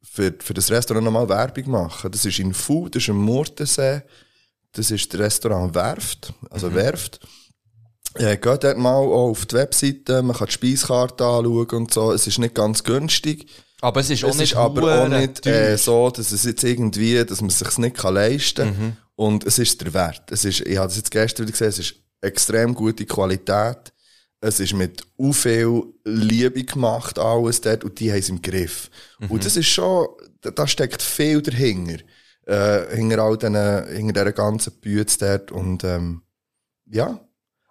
für, 0.04 0.32
für 0.38 0.54
das 0.54 0.70
Restaurant 0.70 1.04
nochmal 1.04 1.28
Werbung 1.28 1.72
machen. 1.72 2.12
Das 2.12 2.24
ist 2.24 2.38
in 2.38 2.54
Fu, 2.54 2.88
das 2.88 3.02
ist 3.02 3.08
im 3.08 3.16
Murtensee, 3.16 4.02
das 4.70 4.92
ist 4.92 5.12
das 5.12 5.18
Restaurant 5.18 5.74
Werft, 5.74 6.32
also 6.50 6.72
Werft. 6.72 7.18
Ja, 8.18 8.36
geht 8.36 8.64
dort 8.64 8.78
mal 8.78 8.94
auch 8.94 9.30
auf 9.30 9.46
die 9.46 9.56
Webseite, 9.56 10.22
man 10.22 10.36
kann 10.36 10.46
die 10.46 10.52
Speiskarte 10.52 11.24
anschauen 11.24 11.68
und 11.70 11.92
so. 11.92 12.12
Es 12.12 12.26
ist 12.28 12.38
nicht 12.38 12.54
ganz 12.54 12.84
günstig. 12.84 13.46
Aber 13.80 14.00
es 14.00 14.10
ist 14.10 14.24
auch 14.24 14.30
Es 14.30 14.38
nicht 14.38 14.52
ist 14.52 14.56
aber 14.56 15.04
auch 15.04 15.08
nicht 15.08 15.46
äh, 15.46 15.76
so, 15.76 16.10
dass 16.10 16.32
es 16.32 16.44
jetzt 16.44 16.64
irgendwie, 16.64 17.24
dass 17.24 17.40
man 17.40 17.50
es 17.50 17.58
sich 17.58 17.78
nicht 17.78 17.96
kann 17.96 18.14
leisten 18.14 18.76
kann. 18.76 18.96
Und 19.14 19.44
es 19.44 19.58
ist 19.58 19.80
der 19.80 19.94
Wert. 19.94 20.30
Es 20.30 20.44
ist, 20.44 20.60
ich 20.60 20.76
habe 20.76 20.88
das 20.88 20.96
jetzt 20.96 21.10
gestern 21.10 21.46
wieder 21.46 21.52
gesehen, 21.52 21.68
es 21.68 21.78
ist 21.78 21.94
extrem 22.20 22.74
gute 22.74 23.04
Qualität. 23.06 23.92
Es 24.40 24.60
ist 24.60 24.74
mit 24.74 25.02
u 25.16 25.32
viel 25.32 25.82
Liebe 26.04 26.62
gemacht, 26.62 27.18
alles 27.18 27.60
dort, 27.60 27.82
und 27.82 27.98
die 27.98 28.10
haben 28.12 28.20
es 28.20 28.28
im 28.28 28.40
Griff. 28.40 28.90
Und 29.28 29.44
das 29.44 29.56
ist 29.56 29.66
schon, 29.66 30.06
da, 30.40 30.66
steckt 30.68 31.02
viel 31.02 31.42
dahinter. 31.42 32.04
Äh, 32.46 32.96
hinter 32.96 33.18
all 33.18 33.36
diesen, 33.36 33.54
hinter 33.88 34.12
dieser 34.12 34.32
ganzen 34.32 34.72
Bütze 34.80 35.18
dort, 35.18 35.50
und, 35.50 35.82
ähm, 35.82 36.22
ja. 36.86 37.18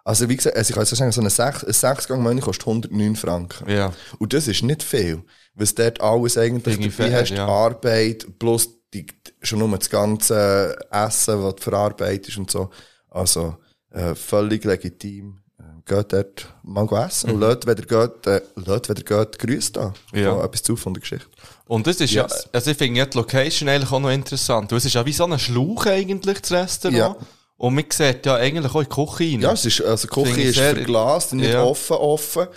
Also, 0.03 0.28
wie 0.30 0.36
gesagt, 0.36 0.55
also 0.55 0.70
ich 0.70 0.76
kann 0.76 0.84
jetzt 0.84 0.95
sagen, 0.95 1.12
so 1.12 1.22
ein, 1.22 1.30
Sech, 1.30 1.64
ein 1.66 1.74
Sechsgang-Menü 1.74 2.41
kostet 2.41 2.68
109 2.68 3.16
Franken. 3.16 3.70
Ja. 3.70 3.93
Und 4.20 4.34
das 4.34 4.47
ist 4.47 4.64
nicht 4.64 4.84
viel. 4.84 5.24
Was 5.60 5.74
dort 5.76 5.99
alles 6.01 6.38
eigentlich 6.38 6.76
Irgendwie 6.76 7.03
dabei 7.03 7.22
hast, 7.22 7.30
die 7.32 7.36
ja. 7.36 7.47
Arbeit, 7.47 8.26
plus 8.39 8.70
die, 8.93 9.05
schon 9.41 9.60
nur 9.60 9.78
das 9.78 9.89
ganze 9.89 10.78
Essen, 10.91 11.43
was 11.43 11.55
du 11.55 11.62
verarbeitest 11.64 12.38
und 12.38 12.49
so. 12.51 12.70
Also, 13.10 13.58
äh, 13.91 14.14
völlig 14.16 14.64
legitim. 14.66 15.39
Äh, 15.60 15.64
Geht 15.86 16.14
dort 16.14 16.53
mal 16.64 16.88
essen. 17.05 17.32
Und 17.32 17.39
Leute, 17.39 17.66
wenn 17.68 17.78
ihr 17.78 17.86
geht, 17.86 18.28
äh, 18.28 18.41
Leute, 18.55 18.89
wenn 18.89 18.97
ihr 18.97 19.03
geht, 19.26 19.39
grüßt. 19.39 19.78
Mhm. 19.78 20.20
Ja. 20.20 20.36
So, 20.36 20.41
etwas 20.43 20.64
zu 20.64 20.76
von 20.76 20.93
der 20.93 21.01
Geschichte. 21.01 21.26
Und 21.66 21.88
das 21.88 21.99
ist 21.99 22.14
ja, 22.14 22.24
Yes. 22.24 22.47
also 22.53 22.72
ich 22.72 22.78
finde 22.78 22.99
ja 22.99 23.05
die 23.05 23.18
Location 23.18 23.68
eigentlich 23.68 23.91
auch 23.91 23.99
noch 23.99 24.12
interessant. 24.12 24.72
Es 24.72 24.86
ist 24.86 24.93
ja 24.93 25.05
wie 25.05 25.12
so 25.14 25.26
ein 25.26 25.38
Schlauch 25.39 25.86
eigentlich, 25.88 26.39
das 26.41 26.51
Restaurant. 26.51 26.97
Ja. 26.97 27.16
Und 27.58 27.74
man 27.74 27.86
sieht 27.91 28.26
ja 28.26 28.36
eigentlich 28.36 28.72
auch 28.74 28.82
in 28.82 28.88
die 28.88 28.95
Küche 28.95 29.20
rein. 29.34 29.41
Ja, 29.41 29.51
es 29.53 29.66
ist, 29.66 29.82
also, 29.82 30.08
die 30.08 30.14
Küche 30.14 30.41
ist 30.43 30.60
verglast, 30.60 31.34
nicht 31.34 31.51
Ja. 31.51 31.64
offen, 31.64 31.97
offen. 31.97 32.47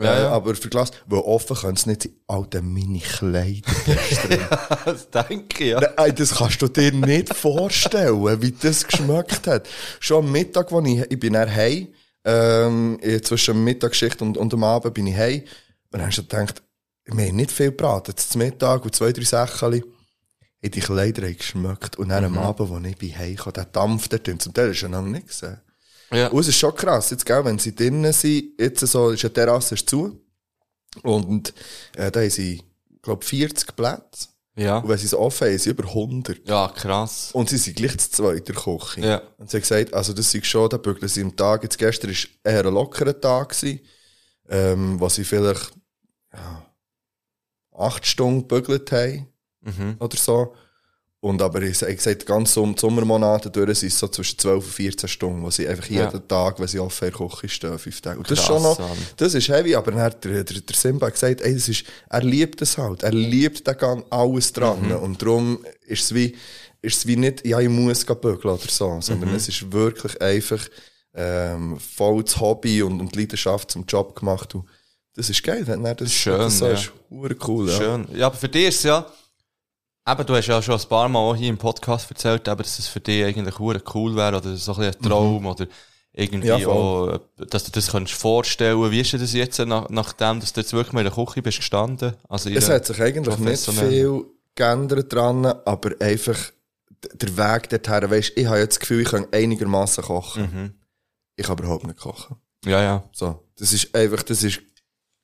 Ja, 0.00 0.14
äh, 0.14 0.22
ja. 0.22 0.30
Aber 0.30 0.54
verglast, 0.54 1.02
weil 1.06 1.20
offen 1.20 1.56
können 1.56 1.76
es 1.76 1.86
nicht 1.86 2.02
sein. 2.04 2.12
Alter, 2.26 2.62
meine 2.62 3.00
Kleider. 3.00 3.70
das 4.84 5.10
denke 5.10 5.64
ich, 5.64 5.70
ja. 5.70 5.80
Nein, 5.96 6.14
das 6.14 6.34
kannst 6.34 6.62
du 6.62 6.68
dir 6.68 6.92
nicht 6.92 7.34
vorstellen, 7.34 8.42
wie 8.42 8.52
das 8.52 8.86
geschmeckt 8.86 9.46
hat. 9.46 9.68
Schon 10.00 10.24
am 10.24 10.32
Mittag, 10.32 10.72
als 10.72 10.88
ich, 10.88 11.10
ich 11.10 11.18
bin 11.18 11.32
dann 11.32 11.52
heim, 11.54 11.88
ähm, 12.24 12.98
zwischen 13.22 13.54
der 13.54 13.64
Mittagsschicht 13.64 14.22
und, 14.22 14.36
und 14.36 14.52
dem 14.52 14.64
Abend 14.64 14.94
bin 14.94 15.06
ich 15.06 15.16
heim, 15.16 15.42
und 15.90 16.00
dann 16.00 16.08
hast 16.08 16.18
du 16.18 16.22
gedacht, 16.22 16.62
wir 17.04 17.26
haben 17.26 17.36
nicht 17.36 17.52
viel 17.52 17.70
gebraten, 17.70 18.10
jetzt 18.10 18.32
zum 18.32 18.42
Mittag 18.42 18.84
und 18.84 18.94
zwei, 18.94 19.12
drei 19.12 19.24
Säckchen, 19.24 19.82
in 20.60 20.70
die 20.70 20.80
Kleider 20.80 21.32
geschmeckt. 21.32 21.96
Und 21.96 22.10
dann 22.10 22.24
am 22.24 22.38
Abend, 22.38 22.70
als 22.70 22.86
ich 22.86 22.96
bin 22.96 23.16
heim 23.16 23.36
kam, 23.36 23.52
der 23.52 23.64
Dampf 23.64 24.08
dort 24.08 24.26
drin, 24.26 24.40
zum 24.40 24.52
Teil 24.52 24.68
du 24.68 24.74
schon 24.74 24.92
lange 24.92 25.10
nicht 25.10 25.28
gesehen. 25.28 25.60
Ja. 26.10 26.28
Und 26.28 26.40
es 26.40 26.48
ist 26.48 26.58
schon 26.58 26.74
krass, 26.74 27.10
jetzt, 27.10 27.24
gell, 27.26 27.44
wenn 27.44 27.58
sie 27.58 27.74
drinnen 27.74 28.12
sind, 28.12 28.52
jetzt 28.60 28.80
so, 28.86 29.10
ist 29.10 29.24
eine 29.24 29.32
Terrasse 29.32 29.74
ist 29.74 29.88
zu, 29.88 30.20
und, 31.02 31.52
äh, 31.96 32.10
da 32.10 32.20
haben 32.20 32.30
sie, 32.30 32.62
glaub 33.02 33.24
40 33.24 33.76
Plätze. 33.76 34.28
Ja. 34.56 34.78
Und 34.78 34.88
wenn 34.88 34.98
sie 34.98 35.06
es 35.06 35.14
offen 35.14 35.44
haben, 35.46 35.52
haben 35.52 35.58
sie 35.58 35.70
über 35.70 35.84
100. 35.84 36.48
Ja, 36.48 36.68
krass. 36.74 37.30
Und 37.32 37.48
sie 37.48 37.58
sind 37.58 37.76
gleich 37.76 37.96
zu 37.98 38.10
zweit 38.10 38.38
in 38.38 38.44
der 38.44 38.54
Küche. 38.56 39.00
Ja. 39.00 39.22
Und 39.36 39.48
sie 39.50 39.58
hat 39.58 39.62
gesagt, 39.62 39.94
also 39.94 40.12
das 40.12 40.34
ist 40.34 40.46
schon, 40.46 40.68
da 40.68 40.78
bügeln 40.78 41.08
sie 41.08 41.22
am 41.22 41.36
Tag. 41.36 41.62
Jetzt 41.62 41.78
gestern 41.78 42.10
war 42.10 42.52
eher 42.52 42.66
ein 42.66 42.74
lockerer 42.74 43.20
Tag, 43.20 43.50
gewesen, 43.50 43.80
ähm, 44.48 44.98
wo 44.98 45.08
sie 45.08 45.22
vielleicht 45.22 45.70
ja, 46.32 46.66
acht 47.76 48.04
Stunden 48.04 48.48
gebügelt 48.48 48.90
haben 48.90 49.28
Mhm. 49.60 49.96
oder 49.98 50.16
so. 50.16 50.54
Und 51.20 51.42
aber 51.42 51.62
ich 51.62 51.82
habe 51.82 51.94
gesagt, 51.96 52.26
ganz 52.26 52.56
um 52.56 52.74
die 52.76 52.80
Sommermonate 52.80 53.50
durch 53.50 53.78
sind 53.80 53.88
es 53.88 53.98
so 53.98 54.06
zwischen 54.06 54.38
12 54.38 54.64
und 54.64 54.70
14 54.72 55.08
Stunden, 55.08 55.42
wo 55.42 55.50
sie 55.50 55.66
einfach 55.66 55.88
Ja. 55.90 56.04
jeden 56.06 56.28
Tag, 56.28 56.60
wenn 56.60 56.68
sie 56.68 56.78
offen 56.78 57.10
Küche 57.10 57.48
stehen, 57.48 57.76
fünf 57.78 58.00
Tage. 58.00 58.18
Und 58.18 58.30
das 58.30 58.38
ist 58.38 58.46
Krass, 58.46 58.54
schon 58.56 58.62
noch, 58.62 58.80
das 59.16 59.34
ist 59.34 59.48
heavy, 59.48 59.74
aber 59.74 59.90
dann 59.90 60.00
hat 60.00 60.24
der, 60.24 60.44
der, 60.44 60.60
der 60.60 60.76
Simba 60.76 61.06
hat 61.06 61.14
gesagt, 61.14 61.40
ey, 61.40 61.54
das 61.54 61.68
ist, 61.68 61.84
er 62.08 62.22
liebt 62.22 62.62
es 62.62 62.78
halt. 62.78 63.02
Er 63.02 63.10
liebt 63.12 63.66
da 63.66 63.72
gang 63.72 64.04
alles 64.10 64.52
dran. 64.52 64.80
Mhm. 64.86 64.92
Und 64.96 65.20
darum 65.20 65.58
ist 65.86 66.04
es 66.04 66.14
wie, 66.14 66.36
ist 66.82 66.98
es 66.98 67.06
wie 67.08 67.16
nicht, 67.16 67.44
ja, 67.44 67.58
ich 67.58 67.68
muss 67.68 68.04
bügeln 68.04 68.54
oder 68.54 68.68
so, 68.68 68.88
Mhm. 68.90 69.02
sondern 69.02 69.34
es 69.34 69.48
ist 69.48 69.72
wirklich 69.72 70.20
einfach, 70.22 70.60
ähm, 71.14 71.78
voll 71.80 72.22
das 72.22 72.38
Hobby 72.38 72.80
und, 72.82 73.00
und 73.00 73.12
die 73.14 73.20
Leidenschaft 73.20 73.72
zum 73.72 73.84
Job 73.86 74.14
gemacht. 74.14 74.54
Und 74.54 74.66
das 75.16 75.28
ist 75.30 75.42
geil, 75.42 75.66
wenn 75.66 75.84
er 75.84 75.96
das, 75.96 76.12
Schön, 76.12 76.38
das 76.38 76.58
so 76.58 76.66
ja. 76.66 76.74
ist. 76.74 76.92
Cool, 77.10 77.68
ja. 77.68 77.76
Schön. 77.76 78.06
Ja, 78.14 78.26
aber 78.26 78.36
für 78.36 78.48
dich 78.48 78.68
ist 78.68 78.76
es 78.76 78.82
ja, 78.84 79.04
eben, 80.12 80.26
du 80.26 80.34
hast 80.34 80.46
ja 80.46 80.62
schon 80.62 80.78
ein 80.78 80.88
paar 80.88 81.08
Mal 81.08 81.18
auch 81.18 81.36
hier 81.36 81.48
im 81.48 81.58
Podcast 81.58 82.10
erzählt, 82.10 82.46
eben, 82.48 82.58
dass 82.58 82.78
es 82.78 82.88
für 82.88 83.00
dich 83.00 83.24
eigentlich 83.24 83.58
cool 83.60 84.16
wäre 84.16 84.36
oder 84.36 84.56
so 84.56 84.74
ein, 84.74 84.84
ein 84.84 85.02
Traum 85.02 85.46
oder 85.46 85.66
irgendwie 86.12 86.50
Mhm. 86.50 86.60
Ja, 86.60 86.68
auch, 86.68 87.20
dass 87.36 87.64
du 87.64 87.70
das 87.70 87.92
kannst 87.92 88.12
vorstellen. 88.12 88.90
Wie 88.90 89.00
ist 89.00 89.12
das 89.12 89.32
jetzt, 89.32 89.58
nach, 89.60 89.88
nachdem 89.88 90.40
dass 90.40 90.52
du 90.52 90.60
jetzt 90.60 90.72
wirklich 90.72 90.92
mal 90.92 91.06
in 91.06 91.12
der 91.12 91.24
Küche 91.24 91.42
bist 91.42 91.58
gestanden? 91.58 92.14
Also 92.28 92.50
Es 92.50 92.68
hat 92.68 92.86
sich 92.86 93.00
eigentlich 93.00 93.38
nicht 93.38 93.70
viel 93.70 94.24
geändert 94.54 95.12
dran, 95.12 95.46
aber 95.46 95.92
einfach 96.00 96.36
der 97.12 97.36
Weg 97.36 97.68
dorthin, 97.68 98.10
weisst, 98.10 98.32
ich 98.36 98.46
habe 98.46 98.58
jetzt 98.58 98.76
das 98.76 98.80
Gefühl, 98.80 99.02
ich 99.02 99.08
kann 99.08 99.26
einigermaßen 99.30 100.02
kochen. 100.04 100.42
Mhm. 100.42 100.74
Ich 101.36 101.46
kann 101.46 101.58
überhaupt 101.58 101.86
nicht 101.86 102.00
kochen. 102.00 102.36
Ja, 102.64 102.82
ja. 102.82 103.04
So. 103.12 103.44
Das 103.56 103.72
ist 103.72 103.94
einfach, 103.94 104.24
das 104.24 104.42
ist 104.42 104.60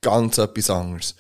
ganz 0.01 0.39
etwas 0.39 0.71
anderes. 0.71 1.17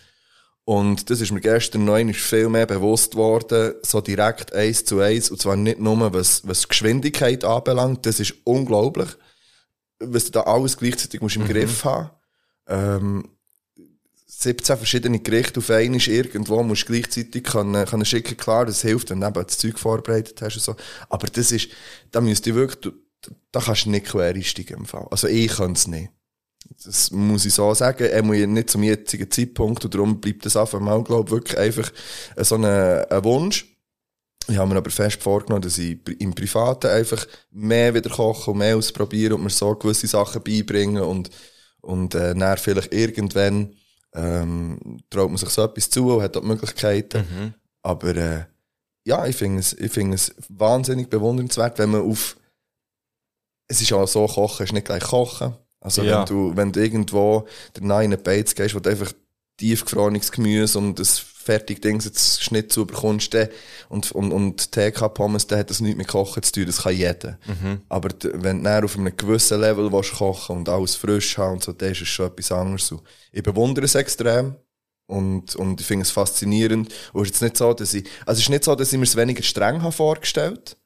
Und 0.65 1.11
das 1.11 1.21
ist 1.21 1.31
mir 1.31 1.41
gestern 1.41 1.85
noch 1.85 1.95
einmal 1.95 2.15
viel 2.15 2.49
mehr 2.49 2.67
bewusst 2.67 3.17
worden, 3.17 3.75
so 3.83 4.01
direkt 4.01 4.55
eins 4.55 4.85
zu 4.85 5.01
eins, 5.01 5.31
und 5.31 5.41
zwar 5.41 5.57
nicht 5.57 5.79
nur, 5.79 6.13
was, 6.15 6.47
was 6.49 6.69
Geschwindigkeit 6.69 7.45
anbelangt, 7.45 8.07
das 8.07 8.19
ist 8.19 8.35
unglaublich, 8.45 9.11
was 9.99 10.25
du 10.25 10.31
da 10.33 10.41
alles 10.43 10.79
gleichzeitig 10.79 11.21
musst 11.21 11.37
im 11.37 11.47
Griff 11.47 11.85
haben. 11.85 12.11
Ähm, 12.67 13.29
17 14.27 14.77
verschiedene 14.77 15.21
Gerichte 15.21 15.61
auf 15.61 15.71
einmal 15.71 16.01
irgendwo 16.01 16.63
musst 16.63 16.89
du 16.89 16.93
gleichzeitig 16.93 17.45
können, 17.45 17.87
können 17.87 18.05
schicken. 18.05 18.37
Klar, 18.37 18.67
das 18.67 18.83
hilft, 18.83 19.11
wenn 19.11 19.21
du 19.21 19.27
eben 19.27 19.47
das 19.47 19.59
Zeug 19.59 19.79
vorbereitet 19.79 20.41
hast 20.43 20.57
und 20.57 20.63
so. 20.63 20.77
Aber 21.09 21.27
das 21.27 21.53
ist, 21.53 21.69
da 22.11 22.21
müsst 22.21 22.47
ihr 22.47 22.55
wirklich, 22.55 22.95
da 23.53 23.61
kannst 23.61 23.87
du 23.87 23.91
nicht 23.91 24.07
quer 24.07 24.35
einsteigen 24.35 24.79
im 24.79 24.87
Fall. 24.87 25.07
Also 25.11 25.29
ich 25.29 25.53
kann 25.53 25.73
es 25.73 25.87
nicht. 25.87 26.11
Das 26.85 27.11
muss 27.11 27.45
ich 27.45 27.55
so 27.55 27.73
sagen. 27.75 28.05
Er 28.05 28.23
muss 28.23 28.37
nicht 28.37 28.71
zum 28.71 28.83
jetzigen 28.83 29.31
Zeitpunkt 29.31 29.85
und 29.85 29.95
darum 29.95 30.21
bleibt 30.21 30.45
das 30.45 30.57
einfach 30.57 30.81
mal, 30.81 31.03
glaube 31.03 31.29
ich, 31.29 31.33
wirklich 31.33 31.59
einfach 31.59 31.93
so 32.39 32.57
ein, 32.57 32.65
ein 32.65 33.25
Wunsch. 33.25 33.67
Ich 34.49 34.57
habe 34.59 34.69
mir 34.69 34.77
aber 34.77 34.91
fest 34.91 35.23
vorgenommen, 35.23 35.63
dass 35.63 35.79
ich 35.79 35.99
im 36.19 36.35
Privaten 36.35 36.89
einfach 36.89 37.27
mehr 37.51 37.95
wieder 37.95 38.11
koche 38.11 38.51
und 38.51 38.59
mehr 38.59 38.77
ausprobiere 38.77 39.35
und 39.35 39.45
mir 39.45 39.51
so 39.51 39.75
gewisse 39.75 40.07
Sachen 40.07 40.43
beibringen 40.43 41.03
und, 41.03 41.31
und 41.81 42.15
äh, 42.15 42.35
dann 42.35 42.59
vielleicht 42.59 42.93
irgendwann 42.93 43.75
ähm, 44.15 45.01
traut 45.09 45.29
man 45.31 45.39
sich 45.39 45.49
so 45.49 45.63
etwas 45.65 45.89
zu 45.89 46.17
und 46.17 46.23
hat 46.23 46.37
dort 46.37 46.45
Möglichkeiten. 46.45 47.19
Aber 47.83 48.17
äh, 48.17 48.45
ja, 49.05 49.27
ich 49.27 49.37
finde 49.37 49.61
es, 49.61 49.73
ich 49.73 49.93
finde 49.93 50.17
es 50.17 50.35
wahnsinnig 50.49 51.09
bewundernswert, 51.09 51.79
wenn 51.79 51.91
man 51.91 52.03
auf 52.03 52.37
es 53.67 53.81
ist 53.81 53.93
auch 53.93 54.07
so, 54.07 54.27
Kochen 54.27 54.65
ist 54.65 54.73
nicht 54.73 54.87
gleich 54.87 55.03
Kochen. 55.03 55.57
Also 55.85 56.03
Ja. 56.03 56.21
wenn 56.21 56.27
du, 56.27 56.57
wenn 56.57 56.73
du 56.73 56.81
irgendwo 56.83 57.47
der 57.77 57.83
in 57.83 57.93
eine 57.93 58.19
Beiz 58.19 58.55
gehst, 58.57 58.75
wo 58.75 58.81
du 58.81 58.91
einfach 58.91 59.13
tiefgefrorenes 59.59 60.33
Gemüse 60.33 60.79
und 60.79 60.99
das 60.99 61.19
fertig 61.21 61.83
Dings 61.83 62.07
jetzt 62.07 62.43
Schnitt 62.43 62.73
zu 62.73 62.87
bekommst, 62.87 63.37
und, 63.91 64.11
und, 64.13 64.33
und 64.33 64.73
TK-Pommes, 64.73 65.47
dann 65.47 65.59
hat 65.59 65.71
das 65.71 65.81
nichts 65.81 65.99
mit 65.99 66.09
Kochen 66.09 66.43
zu 66.43 66.53
tun, 66.53 66.67
das 66.67 66.83
kann 66.83 66.97
jeder. 66.97 67.39
Aber 67.91 68.09
d- 68.09 68.31
wenn 68.35 68.65
du 68.65 68.85
auf 68.85 68.97
einem 68.97 69.15
gewissen 69.17 69.61
Level 69.61 69.93
willst 69.93 70.15
kochen 70.15 70.57
und 70.57 70.69
alles 70.69 70.97
frisch 70.97 71.37
haben 71.39 71.55
und 71.55 71.63
so, 71.63 71.73
dann 71.73 71.93
ist 71.93 72.01
es 72.01 72.09
schon 72.09 72.27
etwas 72.27 72.51
anderes. 72.51 72.91
Und 72.91 73.03
ich 73.31 73.43
bewundere 73.43 73.85
es 73.85 73.95
extrem. 73.95 74.57
Und, 75.07 75.55
und 75.57 75.83
ich 75.83 75.87
finde 75.87 76.05
es 76.05 76.11
faszinierend. 76.11 76.91
Und 77.13 77.23
es 77.23 77.29
ist 77.29 77.35
jetzt 77.35 77.43
nicht 77.43 77.57
so, 77.59 77.75
dass 77.75 77.93
ich, 77.93 78.05
also 78.25 78.39
es 78.39 78.45
ist 78.45 78.49
nicht 78.49 78.65
so, 78.65 78.75
dass 78.75 78.91
ich 78.91 78.99
mir 78.99 79.05
es 79.05 79.15
weniger 79.17 79.43
streng 79.43 79.83
habe 79.83 79.93
vorgestellt. 79.93 80.79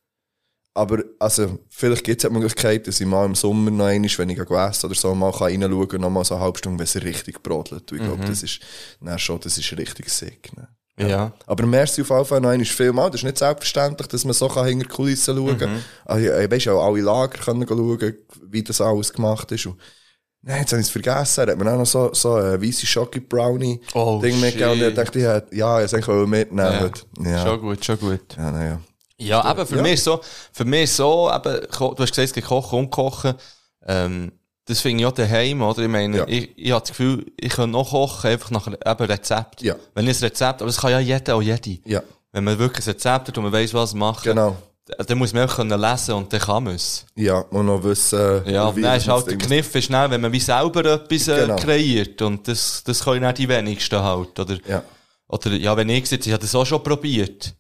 Aber, 0.78 1.02
also, 1.18 1.58
vielleicht 1.70 2.04
gibt 2.04 2.18
es 2.18 2.22
ja 2.22 2.28
die 2.28 2.36
Möglichkeit, 2.36 2.86
dass 2.86 3.00
ich 3.00 3.06
mal 3.06 3.26
im 3.26 3.34
Sommer 3.34 3.68
noch 3.72 3.86
einmal, 3.86 4.08
wenn 4.16 4.30
ich 4.30 4.36
gehe 4.36 4.68
essen 4.68 4.86
oder 4.86 4.94
so, 4.94 5.12
mal 5.12 5.32
kann 5.32 5.48
reinschauen 5.48 5.74
und 5.74 6.00
noch 6.00 6.08
mal 6.08 6.24
so 6.24 6.36
eine 6.36 6.44
halbe 6.44 6.58
Stunde, 6.58 6.78
wenn 6.78 6.84
es 6.84 6.94
richtig 7.02 7.42
brodelt. 7.42 7.90
Ich 7.90 7.98
glaube, 7.98 8.24
das 8.24 8.44
ist, 8.44 8.60
dann 9.00 9.18
schon, 9.18 9.40
das 9.40 9.58
ist 9.58 9.76
richtig 9.76 10.08
sick. 10.08 10.56
Ne? 10.56 10.68
Ja. 11.08 11.32
Aber 11.46 11.66
merci 11.66 12.02
auf 12.02 12.10
jeden 12.10 12.24
Fall 12.24 12.40
noch 12.40 12.50
einmal 12.50 12.64
vielmal. 12.64 13.10
Das 13.10 13.20
ist 13.20 13.24
nicht 13.24 13.38
selbstverständlich, 13.38 14.06
dass 14.06 14.24
man 14.24 14.34
so 14.34 14.46
kann 14.46 14.66
hinter 14.66 14.84
die 14.86 14.94
Kulissen 14.94 15.36
schauen 15.36 15.58
kann. 15.58 15.82
Also, 16.04 16.32
ich 16.32 16.50
weiss 16.50 16.68
auch 16.68 16.86
alle 16.86 17.00
Lager 17.00 17.38
können 17.38 17.66
schauen, 17.66 18.14
wie 18.46 18.62
das 18.62 18.80
alles 18.80 19.12
gemacht 19.12 19.50
ist. 19.50 19.66
Und 19.66 19.80
Nein, 20.42 20.60
jetzt 20.60 20.70
habe 20.70 20.80
ich 20.80 20.86
es 20.86 20.92
vergessen. 20.92 21.40
Er 21.40 21.52
hat 21.52 21.58
mir 21.58 21.72
auch 21.72 21.78
noch 21.78 21.86
so, 21.86 22.14
so 22.14 22.34
ein 22.34 22.62
weisse 22.62 22.86
Schoki 22.86 23.18
Brownie 23.18 23.80
Oh, 23.94 24.20
Ding 24.22 24.38
mitgegeben. 24.38 24.80
Und 24.80 24.82
ich 24.82 24.94
dachte, 24.94 25.18
ja, 25.18 25.42
ja, 25.50 25.80
jetzt 25.80 25.92
eigentlich 25.92 26.28
mitnehmen. 26.28 26.92
Ja. 27.18 27.30
Ja. 27.30 27.44
Schon 27.44 27.60
gut, 27.60 27.84
schon 27.84 27.98
gut. 27.98 28.36
Ja, 28.36 28.52
naja. 28.52 28.70
Ja, 28.70 28.80
eben, 29.18 29.66
für 29.66 29.76
Ja. 29.76 29.82
mich 29.82 30.02
so, 30.02 30.20
für 30.52 30.64
mich 30.64 30.92
so, 30.92 31.30
eben, 31.34 31.60
du 31.70 31.86
hast 31.98 31.98
gesagt, 31.98 32.18
es 32.18 32.32
gibt 32.32 32.46
Kochen 32.46 32.78
und 32.78 32.90
Kochen, 32.90 33.34
ähm, 33.86 34.32
das 34.66 34.80
finde 34.80 35.00
ich 35.02 35.06
auch 35.06 35.12
daheim, 35.12 35.62
oder? 35.62 35.82
Ich 35.82 35.88
meine, 35.88 36.18
Ja. 36.18 36.24
ich, 36.28 36.50
ich 36.56 36.70
habe 36.70 36.80
das 36.80 36.90
Gefühl, 36.90 37.26
ich 37.38 37.52
kann 37.52 37.70
noch 37.70 37.90
kochen, 37.90 38.30
einfach 38.30 38.50
nach 38.50 38.66
eben 38.66 39.04
Rezept. 39.10 39.62
Ja. 39.62 39.76
Wenn 39.94 40.06
ich 40.06 40.18
ein 40.18 40.24
Rezept, 40.24 40.60
aber 40.60 40.66
das 40.66 40.76
kann 40.80 40.90
ja 40.90 41.00
jeder 41.00 41.36
auch 41.36 41.42
jede. 41.42 41.78
Ja, 41.86 42.02
Wenn 42.32 42.44
man 42.44 42.58
wirklich 42.58 42.86
ein 42.86 42.90
Rezept 42.90 43.28
hat 43.28 43.38
und 43.38 43.44
man 43.44 43.52
weiss, 43.52 43.72
was 43.72 43.94
machen, 43.94 44.24
genau. 44.24 44.56
dann 45.06 45.16
muss 45.18 45.32
man 45.32 45.48
können 45.48 45.80
lesen 45.80 46.14
und 46.14 46.30
dann 46.32 46.40
kann 46.40 46.64
man 46.64 46.74
es. 46.74 47.06
Ja, 47.14 47.38
und 47.38 47.64
noch 47.66 47.82
wissen, 47.82 48.42
Ja, 48.46 48.74
wie 48.76 48.82
dann 48.82 48.98
ist 48.98 49.08
halt 49.08 49.26
der 49.26 49.38
Kniff 49.38 49.74
ist 49.74 49.84
schnell, 49.86 50.10
wenn 50.10 50.20
man 50.20 50.32
wie 50.32 50.40
selber 50.40 50.84
etwas 50.84 51.28
äh, 51.28 51.40
Genau. 51.40 51.56
kreiert. 51.56 52.20
Und 52.20 52.46
das, 52.46 52.82
das 52.84 53.02
können 53.02 53.24
auch 53.24 53.32
die 53.32 53.48
wenigsten 53.48 53.98
halt, 54.02 54.38
oder? 54.38 54.58
Ja. 54.68 54.82
Oder, 55.28 55.52
ja, 55.52 55.74
wenn 55.76 55.88
ich 55.88 56.06
sitze, 56.08 56.28
ich 56.28 56.32
habe 56.34 56.42
das 56.42 56.54
auch 56.54 56.66
schon 56.66 56.82
probiert. 56.82 57.54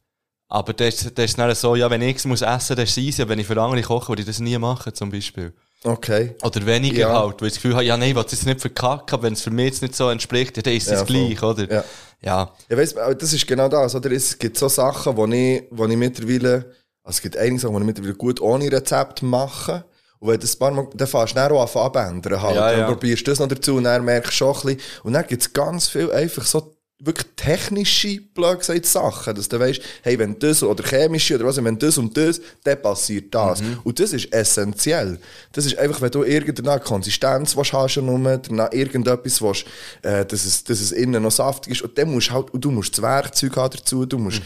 Aber 0.48 0.72
das, 0.72 1.06
das 1.14 1.24
ist 1.26 1.38
dann 1.38 1.54
so, 1.54 1.76
ja, 1.76 1.90
wenn 1.90 2.00
ich 2.02 2.16
es 2.16 2.24
muss 2.24 2.40
essen, 2.42 2.74
das 2.76 2.88
ist 2.90 2.96
es 2.96 2.98
easy, 2.98 3.22
aber 3.22 3.30
wenn 3.32 3.38
ich 3.38 3.46
für 3.46 3.60
andere 3.60 3.82
koche, 3.82 4.08
würde 4.08 4.22
ich 4.22 4.26
das 4.28 4.38
nie 4.40 4.56
machen, 4.58 4.94
zum 4.94 5.10
Beispiel. 5.10 5.52
Okay. 5.84 6.34
Oder 6.42 6.64
weniger 6.66 7.00
Ja. 7.00 7.20
halt, 7.20 7.40
weil 7.40 7.48
ich 7.48 7.54
das 7.54 7.62
Gefühl 7.62 7.74
habe, 7.74 7.84
ja, 7.84 7.96
nein, 7.96 8.10
ich 8.10 8.16
will 8.16 8.24
es 8.24 8.32
jetzt 8.32 8.46
nicht 8.46 8.60
verkacken, 8.60 9.14
aber 9.14 9.24
wenn 9.24 9.34
es 9.34 9.42
für 9.42 9.50
mich 9.50 9.66
jetzt 9.66 9.82
nicht 9.82 9.94
so 9.94 10.08
entspricht, 10.08 10.56
dann 10.66 10.72
ist 10.74 10.86
es 10.86 10.92
Ja, 10.92 11.04
voll. 11.04 11.06
gleich, 11.28 11.42
oder? 11.42 11.70
Ja. 11.72 11.84
Ja. 12.20 12.52
Ich 12.68 12.76
weiss, 12.76 12.94
das 13.18 13.32
ist 13.32 13.46
genau 13.46 13.68
das, 13.68 13.94
oder? 13.94 14.10
Es 14.10 14.36
gibt 14.38 14.58
so 14.58 14.68
Sachen, 14.68 15.16
wo 15.16 15.26
ich, 15.26 15.62
wo 15.70 15.84
ich 15.86 15.96
mittlerweile, 15.96 16.72
also 17.04 17.16
es 17.16 17.22
gibt 17.22 17.36
einige 17.36 17.60
Sachen, 17.60 17.74
die 17.74 17.80
ich 17.82 17.86
mittlerweile 17.86 18.14
gut 18.14 18.40
ohne 18.40 18.72
Rezept 18.72 19.22
mache. 19.22 19.84
Und 20.18 20.28
wenn 20.28 20.34
du 20.34 20.40
das 20.40 20.56
ein 20.56 20.58
paar 20.58 20.70
Mal, 20.72 20.88
dann 20.94 21.06
fährst 21.06 21.32
du 21.32 21.36
dann 21.36 21.52
auch 21.52 21.76
an 21.76 21.82
abändern 21.82 22.42
halt. 22.42 22.56
Ja, 22.56 22.70
dann 22.72 22.80
ja. 22.80 22.86
probierst 22.90 23.24
du 23.24 23.30
das 23.30 23.38
noch 23.38 23.46
dazu 23.46 23.76
und 23.76 23.84
dann 23.84 24.04
merkst 24.04 24.32
du 24.32 24.34
schon 24.34 24.48
ein 24.56 24.62
bisschen. 24.76 24.80
Und 25.04 25.12
dann 25.12 25.26
gibt 25.28 25.42
es 25.42 25.52
ganz 25.52 25.86
viel 25.86 26.10
einfach 26.10 26.44
so 26.44 26.74
wirklich 27.00 27.28
technische, 27.36 28.20
blöd 28.34 28.58
gesagt, 28.58 28.86
Sachen. 28.86 29.34
Dass 29.34 29.48
du 29.48 29.58
weißt, 29.58 29.80
hey, 30.02 30.18
wenn 30.18 30.38
das, 30.38 30.62
oder 30.62 30.82
chemische, 30.84 31.36
oder 31.36 31.46
was, 31.46 31.62
wenn 31.62 31.78
das 31.78 31.98
und 31.98 32.16
das, 32.16 32.40
dann 32.64 32.80
passiert 32.82 33.34
das. 33.34 33.62
Mhm. 33.62 33.80
Und 33.84 34.00
das 34.00 34.12
ist 34.12 34.32
essentiell. 34.32 35.18
Das 35.52 35.64
ist 35.64 35.78
einfach, 35.78 36.00
wenn 36.00 36.10
du 36.10 36.24
irgendeine 36.24 36.80
Konsistenz 36.80 37.56
willst, 37.56 37.72
hast 37.72 37.96
du 37.96 38.02
nur, 38.02 38.38
danach 38.38 38.72
irgendetwas 38.72 39.40
willst, 39.40 39.64
äh, 40.02 40.24
dass 40.24 40.44
es, 40.44 40.64
dass 40.64 40.80
es 40.80 40.92
innen 40.92 41.22
noch 41.22 41.30
saftig 41.30 41.74
ist. 41.74 41.82
Und 41.82 41.96
dann 41.96 42.12
musst 42.12 42.30
du 42.30 42.32
halt, 42.32 42.50
und 42.50 42.64
du 42.64 42.70
musst 42.70 42.94
das 42.94 43.02
Werkzeug 43.02 43.56
haben 43.56 43.76
dazu, 43.76 44.04
du 44.04 44.18
musst, 44.18 44.42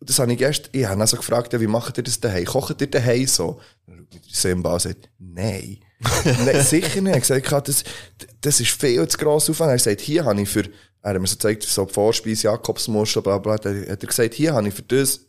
das 0.00 0.18
habe 0.18 0.32
ich 0.32 0.38
gestern, 0.38 0.70
ich 0.72 0.86
habe 0.86 1.02
auch 1.02 1.08
so 1.08 1.16
gefragt, 1.16 1.52
ja, 1.52 1.60
wie 1.60 1.66
macht 1.66 1.96
ihr 1.98 2.04
das 2.04 2.20
daheim? 2.20 2.44
Kocht 2.44 2.80
ihr 2.80 2.86
daheim 2.86 3.26
so? 3.26 3.60
Dann 3.86 3.96
schaut 3.96 4.14
mich 4.14 4.36
Simba 4.36 4.74
und 4.74 4.82
sagt, 4.82 5.10
nein. 5.18 5.78
nein, 6.24 6.62
sicher 6.62 7.00
nicht. 7.00 7.28
Er 7.28 7.36
hat 7.36 7.42
gesagt, 7.42 7.68
das, 7.68 7.82
das 8.40 8.60
ist 8.60 8.70
viel 8.70 9.06
zu 9.08 9.18
gross 9.18 9.50
Aufwand. 9.50 9.70
Er 9.70 9.76
gesagt, 9.76 10.00
hier 10.00 10.24
habe 10.24 10.40
ich 10.40 10.48
für, 10.48 10.64
er 11.02 11.14
hat 11.14 11.20
mir 11.20 11.26
so 11.26 11.36
gezeigt, 11.36 11.62
so 11.62 11.84
die 11.84 11.92
Vorspeise, 11.92 12.44
Jakobsmuschel, 12.48 13.22
bla, 13.22 13.38
bla, 13.38 13.56
da 13.56 13.70
hat 13.70 14.02
er 14.02 14.06
gesagt, 14.06 14.34
hier 14.34 14.52
habe 14.54 14.68
ich 14.68 14.74
für 14.74 14.82
das 14.82 15.20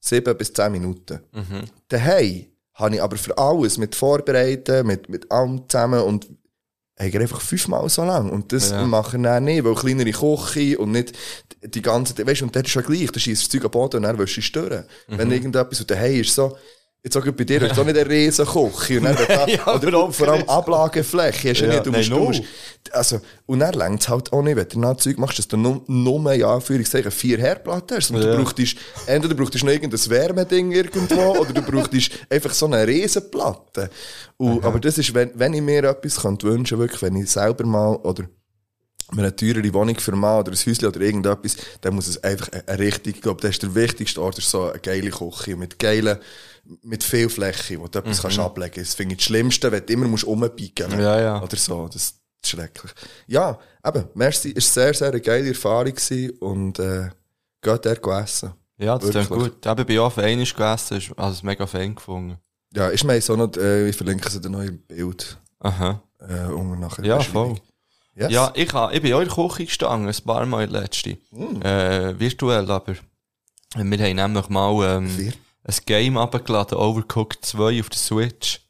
sieben 0.00 0.36
bis 0.36 0.52
zehn 0.52 0.72
Minuten. 0.72 1.20
Daheim 1.88 2.46
habe 2.74 2.94
ich 2.94 3.02
aber 3.02 3.16
für 3.16 3.36
alles 3.38 3.78
mit 3.78 3.94
Vorbereiten, 3.94 4.86
mit, 4.86 5.08
mit 5.08 5.30
allem 5.30 5.68
zusammen 5.68 6.02
und 6.02 6.28
habe 6.98 7.18
einfach 7.20 7.40
fünfmal 7.40 7.88
so 7.88 8.04
lang. 8.04 8.30
Und 8.30 8.52
das 8.52 8.70
Ja. 8.70 8.86
mache 8.86 9.16
ich 9.16 9.22
dann 9.22 9.44
nicht, 9.44 9.64
weil 9.64 9.74
kleinere 9.74 10.10
Küche 10.12 10.78
und 10.78 10.92
nicht 10.92 11.12
die 11.62 11.82
ganze, 11.82 12.14
weißt 12.26 12.40
du, 12.42 12.44
und 12.46 12.56
das 12.56 12.64
ist 12.64 12.74
ja 12.74 12.80
gleich, 12.82 13.10
du 13.10 13.18
schießt 13.20 13.42
das 13.42 13.48
Zeug 13.48 13.64
am 13.64 13.70
Boden 13.70 13.96
und 13.98 14.02
dann 14.04 14.18
willst 14.18 14.36
du 14.36 14.42
stören. 14.42 14.84
Wenn 15.08 15.30
irgendetwas, 15.30 15.80
und 15.80 15.90
daheim 15.90 16.20
ist 16.20 16.34
so, 16.34 16.56
jetzt 17.04 17.16
auch 17.16 17.24
bei 17.24 17.44
dir, 17.44 17.60
hast 17.60 17.76
du 17.76 17.80
auch 17.80 17.86
nicht 17.86 17.98
eine 17.98 18.08
riesen 18.08 18.46
Küche. 18.46 18.98
Und 18.98 19.04
dann, 19.04 19.16
da, 19.28 19.46
Ja, 19.46 19.74
oder 19.74 20.12
vor 20.12 20.28
allem. 20.28 20.48
Ablagefläche 20.48 21.50
hast 21.50 21.60
du 21.60 21.64
Ja, 21.66 21.72
nicht. 21.72 21.86
Du 21.86 21.90
nein, 21.90 22.00
musst, 22.00 22.10
du 22.10 22.16
null. 22.18 22.26
musst, 22.28 22.42
also, 22.92 23.20
und 23.46 23.60
dann 23.60 23.74
längt 23.74 24.00
es 24.02 24.08
halt 24.08 24.32
auch 24.32 24.42
nicht, 24.42 24.56
wenn 24.56 24.68
du 24.68 24.78
noch 24.78 24.96
Zeug 24.96 25.18
machst, 25.18 25.38
dass 25.38 25.48
du 25.48 25.56
nur, 25.56 25.82
nur 25.86 26.32
ja, 26.34 26.54
Anführungszeichen, 26.54 27.10
vier 27.10 27.38
Herdplatten 27.38 27.96
hast. 27.96 28.10
Und 28.10 28.22
Ja. 28.22 28.36
du 28.36 28.42
brauchst, 28.44 28.58
entweder 29.06 29.34
du 29.34 29.42
brauchst 29.42 29.62
noch 29.62 29.70
irgendein 29.72 30.10
Wärmeding 30.10 30.72
irgendwo, 30.72 31.32
oder 31.40 31.52
du 31.52 31.62
brauchst 31.62 31.92
einfach 32.30 32.52
so 32.52 32.66
eine 32.66 32.86
Riesenplatte. 32.86 33.90
Und, 34.36 34.64
aber 34.64 34.78
das 34.78 34.98
ist, 34.98 35.12
wenn, 35.14 35.30
wenn 35.34 35.54
ich 35.54 35.62
mir 35.62 35.84
etwas 35.84 36.20
könnte 36.20 36.46
wünschen, 36.46 36.78
wirklich, 36.78 37.02
wenn 37.02 37.16
ich 37.16 37.30
selber 37.30 37.64
mal, 37.66 37.96
oder, 37.96 38.24
mir 39.14 39.22
eine 39.22 39.36
teurere 39.36 39.74
Wohnung 39.74 39.98
für 39.98 40.12
Mann 40.12 40.40
oder 40.40 40.52
ein 40.52 40.56
Häuschen 40.56 40.86
oder 40.86 41.00
irgendetwas, 41.00 41.56
dann 41.80 41.94
muss 41.94 42.08
es 42.08 42.22
einfach 42.22 42.48
eine, 42.52 42.66
eine 42.68 42.78
richtig, 42.78 43.16
ich 43.16 43.22
glaube, 43.22 43.40
das 43.42 43.50
ist 43.52 43.62
der 43.62 43.74
wichtigste 43.74 44.22
Ort, 44.22 44.38
ist 44.38 44.48
so 44.50 44.70
eine 44.70 44.78
geile 44.78 45.10
Küche 45.10 45.56
mit 45.56 45.78
geilen, 45.78 46.18
mit 46.82 47.02
viel 47.02 47.28
Fläche, 47.28 47.80
wo 47.80 47.88
du 47.88 47.98
etwas 47.98 48.22
kannst 48.22 48.38
ablegen 48.38 48.74
kannst. 48.74 48.90
Das 48.90 48.94
finde 48.94 49.14
ich 49.14 49.18
das 49.18 49.26
Schlimmste, 49.26 49.72
wenn 49.72 49.84
du 49.84 49.92
immer 49.92 50.08
musst 50.08 50.26
rumpicken 50.26 50.98
Ja, 50.98 51.20
ja. 51.20 51.42
Oder 51.42 51.56
so, 51.56 51.88
das 51.88 52.02
ist 52.02 52.20
schrecklich. 52.44 52.92
Ja, 53.26 53.58
eben, 53.84 54.04
merci, 54.14 54.52
es 54.56 54.76
war 54.76 54.84
sehr, 54.84 54.94
sehr 54.94 55.08
eine 55.08 55.20
geile 55.20 55.48
Erfahrung 55.48 55.94
gewesen 55.94 56.30
und 56.38 56.78
äh, 56.78 57.10
geht 57.60 57.86
dort 57.86 58.06
essen. 58.24 58.52
Ja, 58.78 58.98
das 58.98 59.10
klingt 59.10 59.28
gut. 59.28 59.66
Eben, 59.66 59.86
bei 59.86 60.00
auf 60.00 60.18
einiges 60.18 60.54
gegessen, 60.54 60.98
ist 60.98 61.10
also 61.16 61.32
es 61.32 61.42
mega 61.42 61.66
Fan 61.66 61.94
gefunden. 61.94 62.38
Ja, 62.74 62.88
ist 62.88 63.04
mir 63.04 63.20
so 63.20 63.36
noch, 63.36 63.54
äh, 63.56 63.88
ich 63.88 63.96
verlinke 63.96 64.28
es 64.28 64.34
in 64.34 64.50
neuen 64.50 64.78
Bild 64.78 65.38
Aha. 65.60 66.02
äh, 66.20 66.46
unten 66.46 66.80
nachher. 66.80 67.04
Ja, 67.04 67.16
der 67.18 67.26
voll. 67.26 67.56
Yes. 68.14 68.30
Ja, 68.30 68.52
ich, 68.54 68.72
ha, 68.74 68.90
ich 68.92 69.00
bin 69.00 69.12
in 69.12 69.16
eurer 69.16 69.48
Küche 69.48 69.66
gestanden, 69.66 70.08
ein 70.08 70.24
paar 70.24 70.44
Mal 70.46 70.64
in 70.64 70.72
der 70.72 70.82
letzten. 70.82 71.16
Hm. 71.30 71.62
Äh, 71.62 72.18
virtuell 72.18 72.70
aber. 72.70 72.94
Wir 73.74 73.98
haben 73.98 74.16
nämlich 74.16 74.48
mal 74.50 74.96
ähm, 74.96 75.08
Vier? 75.08 75.32
Ein 75.64 75.74
Game 75.86 76.16
abgeladen, 76.18 76.76
Overcooked 76.78 77.44
2 77.44 77.80
auf 77.80 77.88
der 77.90 77.98
Switch. 77.98 78.60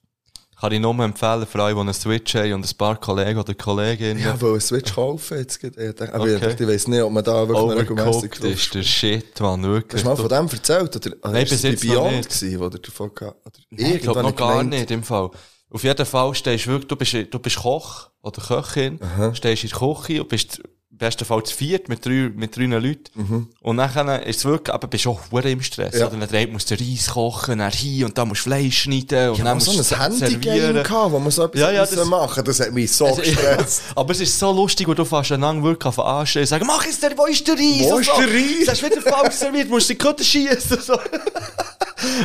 Kann 0.60 0.70
ich 0.72 0.80
nur 0.80 0.96
empfehlen 1.00 1.44
für 1.44 1.60
alle, 1.60 1.74
die 1.74 1.80
eine 1.80 1.92
Switch 1.92 2.34
haben 2.36 2.52
und 2.52 2.64
ein 2.64 2.76
paar 2.78 2.96
Kollegen 2.96 3.36
oder 3.40 3.52
Kolleginnen. 3.52 4.22
Ja, 4.22 4.40
weil 4.40 4.50
eine 4.52 4.60
Switch 4.60 4.94
kaufen 4.94 5.38
jetzt 5.38 5.58
geht. 5.58 5.76
Dachte, 5.76 6.14
aber 6.14 6.22
Okay. 6.22 6.54
ich, 6.56 6.68
weiss 6.68 6.86
nicht, 6.86 7.02
ob 7.02 7.10
man 7.10 7.24
da 7.24 7.48
wirklich 7.48 7.78
regelmässig 7.80 8.14
Overcooked 8.16 8.44
ist 8.44 8.74
der 8.74 8.82
Shit, 8.84 9.40
man, 9.40 9.62
wirklich. 9.64 10.04
Hast 10.04 10.18
du 10.18 10.22
mal 10.22 10.28
von 10.38 10.48
dem 10.48 10.56
erzählt? 10.56 10.94
Oder, 10.94 11.16
oder 11.16 11.32
Nein, 11.32 11.46
bis 11.48 11.62
jetzt 11.62 11.82
noch 11.84 11.94
Beyond 11.94 12.16
nicht. 12.16 12.28
gewesen, 12.30 12.60
wo 12.60 12.68
du 12.68 12.78
davon 12.78 13.10
oder 13.10 13.34
Nein, 13.70 13.96
ich 13.96 14.02
glaube 14.02 14.22
noch 14.22 14.36
gar 14.36 14.50
gemeint- 14.58 14.70
nicht 14.70 14.90
im 14.92 15.02
Fall. 15.02 15.30
Auf 15.68 15.82
jeden 15.82 16.06
Fall 16.06 16.34
stehst 16.36 16.66
du 16.66 16.70
wirklich, 16.70 16.88
du 16.88 16.96
bist, 16.96 17.12
du 17.34 17.38
bist 17.40 17.56
Koch 17.56 18.10
oder 18.22 18.40
Köchin, 18.42 19.00
stehst 19.32 19.64
in 19.64 19.70
der 19.70 19.78
Küche 19.78 20.22
und 20.22 20.28
bist 20.28 20.62
besten 21.02 21.24
Fall 21.24 21.42
zu 21.42 21.54
viert 21.54 21.88
mit 21.88 22.04
drei, 22.06 22.30
mit 22.34 22.56
drei 22.56 22.64
Leuten. 22.64 23.48
Und 23.60 23.76
dann 23.76 24.08
ist 24.22 24.38
es 24.38 24.44
wirklich, 24.44 24.72
aber 24.74 24.86
bist 24.88 25.06
auch 25.06 25.20
hure 25.30 25.50
im 25.50 25.62
Stress. 25.62 25.94
Mhm. 25.94 26.00
Ja. 26.00 26.06
Oder 26.08 26.26
dann 26.26 26.52
musst 26.52 26.70
du 26.70 26.74
Reis 26.74 27.10
kochen, 27.10 27.58
dann 27.58 27.70
hier 27.72 28.06
und 28.06 28.16
dann 28.16 28.28
musst 28.28 28.40
du 28.46 28.50
Fleisch 28.50 28.82
schneiden 28.82 29.30
und 29.30 29.38
Ich 29.38 29.42
dann 29.44 29.54
musst 29.54 29.66
so 29.66 29.72
du 29.72 29.78
ein 30.00 30.12
es 30.12 30.20
Handy-Game 30.22 30.84
wo 31.10 31.18
man 31.18 31.30
so 31.30 31.44
etwas 31.44 31.60
Ja, 31.60 31.70
ja, 31.70 31.84
das- 31.84 32.04
machen 32.06 32.44
Das 32.44 32.60
hat 32.60 32.72
mich 32.72 32.90
so 32.92 33.06
Also, 33.06 33.22
gestresst. 33.22 33.82
aber 33.96 34.10
es 34.12 34.20
ist 34.20 34.38
so 34.38 34.52
lustig, 34.52 34.86
wo 34.88 34.94
du 34.94 35.04
fast 35.04 35.32
einander 35.32 35.62
wirklich 35.62 35.98
anstehen 35.98 36.42
und 36.42 36.48
sagen, 36.48 36.66
mach 36.66 36.84
jetzt 36.84 37.02
der, 37.02 37.16
wo 37.18 37.26
ist 37.26 37.46
der 37.46 37.54
Reis? 37.56 37.90
Wo 37.90 37.98
ist 37.98 38.08
der 38.16 38.26
Reis? 38.28 38.66
Das 38.66 38.80
ist 38.80 38.84
wieder 38.90 39.02
falsch 39.02 39.34
serviert, 39.34 39.68
musst 39.68 39.88
du 39.90 39.94
die 39.94 39.98
Kutte 39.98 40.24
schießen. 40.24 40.80
So. 40.80 40.96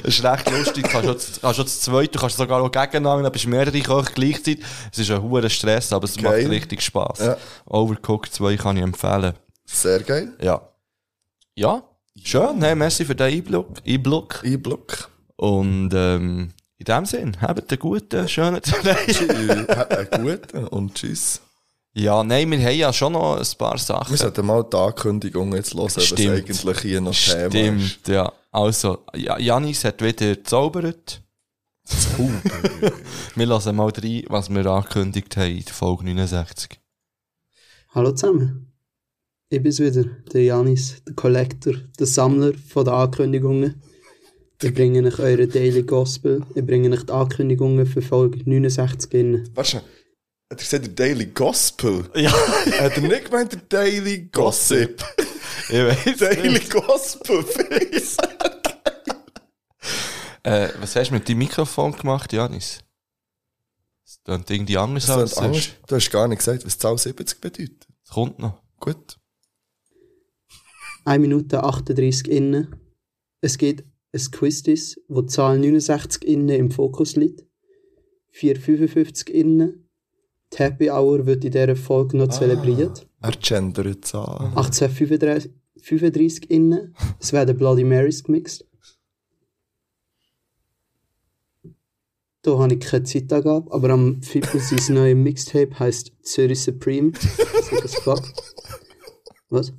Das 0.04 0.18
ist 0.18 0.24
recht 0.24 0.50
lustig. 0.50 0.84
Du 0.86 0.90
kannst 0.90 1.06
schon, 1.06 1.42
kannst 1.42 1.56
schon 1.58 1.68
zu 1.68 1.80
zweit, 1.80 2.16
du 2.16 2.20
kannst 2.20 2.38
sogar 2.38 2.62
auch 2.62 2.72
gegeneinander, 2.72 3.24
dann 3.24 3.32
bist 3.32 3.46
du 3.46 3.50
mehrere 3.50 3.80
Köche 3.80 4.12
gleichzeitig. 4.14 4.66
Es 4.92 4.98
ist 4.98 5.12
ein 5.12 5.22
hoher 5.22 5.48
Stress, 5.50 5.94
aber 5.94 6.06
es 6.06 6.16
Geil. 6.18 6.42
macht 6.42 6.52
richtig 6.52 6.82
Spass. 6.82 7.20
Ja. 7.20 7.38
Overcooked 7.68 8.34
2 8.34 8.58
kann 8.58 8.67
ich 8.76 8.82
empfehlen. 8.82 9.34
Sehr 9.66 10.02
geil. 10.02 10.34
Ja. 10.42 10.62
Ja. 11.56 11.84
Schön, 12.24 12.62
hey, 12.62 12.76
merci 12.76 13.06
für 13.06 13.16
den 13.16 13.34
Einblick. 13.34 13.66
Einblick. 13.86 14.44
Einblick. 14.44 15.08
Und 15.36 15.92
ähm, 15.94 16.50
in 16.80 16.86
dem 16.86 17.06
Sinn, 17.06 17.38
habt 17.42 17.72
einen 17.72 17.80
guten, 17.80 18.28
schönen 18.28 18.62
Tag. 18.62 18.86
Einen 20.14 20.24
guten 20.24 20.68
und 20.68 20.96
tschüss. 20.96 21.42
Ja, 21.94 22.24
nein, 22.24 22.52
wir 22.52 22.60
haben 22.60 22.76
ja 22.76 22.94
schon 22.94 23.14
noch 23.14 23.38
ein 23.38 23.58
paar 23.58 23.78
Sachen. 23.80 24.12
Wir 24.12 24.18
sollten 24.18 24.46
mal 24.46 24.64
die 24.64 24.78
Ankündigung 24.78 25.56
jetzt 25.56 25.74
hören, 25.74 25.90
was 25.96 26.04
Stimmt. 26.04 26.50
eigentlich 26.50 26.80
hier 26.82 27.02
noch 27.02 27.12
Thema 27.12 27.48
ist. 27.48 27.52
Stimmt, 27.52 28.08
ja. 28.08 28.32
Also, 28.52 29.00
ja, 29.16 29.40
Janis 29.40 29.84
hat 29.84 30.02
wieder 30.02 30.36
gezaubert. 30.36 31.22
wir 33.36 33.46
lassen 33.46 33.76
mal 33.76 33.90
rein, 33.90 34.24
was 34.28 34.50
wir 34.50 34.66
angekündigt 34.68 35.38
haben 35.38 35.58
in 35.58 35.64
der 35.64 35.74
Folge 35.74 36.04
69. 36.06 36.80
Hallo 37.98 38.12
zusammen. 38.12 38.72
Ich 39.50 39.60
bin's 39.64 39.80
wieder, 39.80 40.04
der 40.32 40.44
Janis, 40.44 41.02
der 41.04 41.16
Collector, 41.16 41.74
der 41.98 42.06
Sammler 42.06 42.54
von 42.54 42.86
den 42.86 42.94
Ankündigungen. 42.94 43.82
Ich 44.62 44.72
bringe 44.72 45.04
euch 45.08 45.18
eure 45.18 45.48
Daily 45.48 45.82
Gospel, 45.82 46.44
ich 46.54 46.64
bringe 46.64 46.92
euch 46.96 47.04
die 47.08 47.12
Ankündigungen 47.12 47.88
für 47.88 48.04
Folge 48.04 48.38
69 48.46 49.14
in. 49.16 49.50
Weißt 49.56 49.74
du, 49.74 49.78
hat 49.78 49.84
er 50.50 50.56
gesagt, 50.58 50.86
der 50.86 50.94
Daily 50.94 51.26
Gospel? 51.26 52.08
Ja, 52.14 52.32
Hat 52.34 52.98
er 52.98 53.02
nicht 53.02 53.26
gemeint, 53.32 53.54
der 53.54 53.62
Daily 53.68 54.30
Gossip? 54.32 55.04
ich 55.68 55.74
weiß. 55.74 56.18
Daily 56.20 56.60
Gospel, 56.70 57.42
Face. 57.46 58.18
Äh, 60.44 60.70
was 60.80 60.96
hast 60.96 61.10
du 61.10 61.16
mit 61.16 61.28
deinem 61.28 61.40
Mikrofon 61.40 61.94
gemacht, 61.94 62.32
Janis? 62.32 62.78
Das 64.06 64.20
klingt 64.24 64.50
irgendwie 64.52 64.78
anders 64.78 65.10
als 65.10 65.32
Das 65.32 65.40
anders. 65.40 65.64
sonst. 65.64 65.78
Du 65.88 65.96
hast 65.96 66.12
gar 66.12 66.28
nicht 66.28 66.38
gesagt, 66.38 66.64
was 66.64 66.78
Zahl 66.78 66.96
70 66.96 67.42
bedeutet. 67.42 67.87
Es 68.08 68.14
kommt 68.14 68.40
noch. 68.40 68.62
Gut. 68.80 69.18
1 71.04 71.22
Minute 71.22 71.62
38 71.64 72.30
innen. 72.30 72.76
Es 73.42 73.58
geht 73.58 73.84
ein 74.14 74.32
Quiz, 74.32 74.98
wo 75.10 75.22
die 75.22 75.28
Zahl 75.28 75.60
69 75.60 76.24
innen 76.26 76.50
im 76.50 76.72
Fokus 76.72 77.18
liegt. 77.18 77.46
455 78.32 79.34
innen. 79.34 79.90
Die 80.54 80.58
Happy 80.58 80.90
Hour 80.90 81.26
wird 81.26 81.44
in 81.44 81.52
dieser 81.52 81.76
Folge 81.76 82.16
noch 82.16 82.30
zelebriert. 82.30 83.06
Er 83.22 83.32
gendert 83.32 84.16
an. 84.16 84.54
1835 84.56 85.52
35 85.82 86.50
innen. 86.50 86.96
Es 87.20 87.34
werden 87.34 87.58
Bloody 87.58 87.84
Marys 87.84 88.24
gemixt. 88.24 88.66
Da 92.48 92.58
habe 92.58 92.76
ich 92.76 92.80
keine 92.80 93.04
Zeitangabe, 93.04 93.70
aber 93.74 93.90
am 93.90 94.22
Fippo 94.22 94.58
sein 94.58 94.96
neues 94.96 95.18
Mixtape 95.18 95.78
heisst 95.78 96.14
Zürich 96.22 96.64
Supreme. 96.64 97.12
Fuck. 98.06 98.22
Was? 99.50 99.74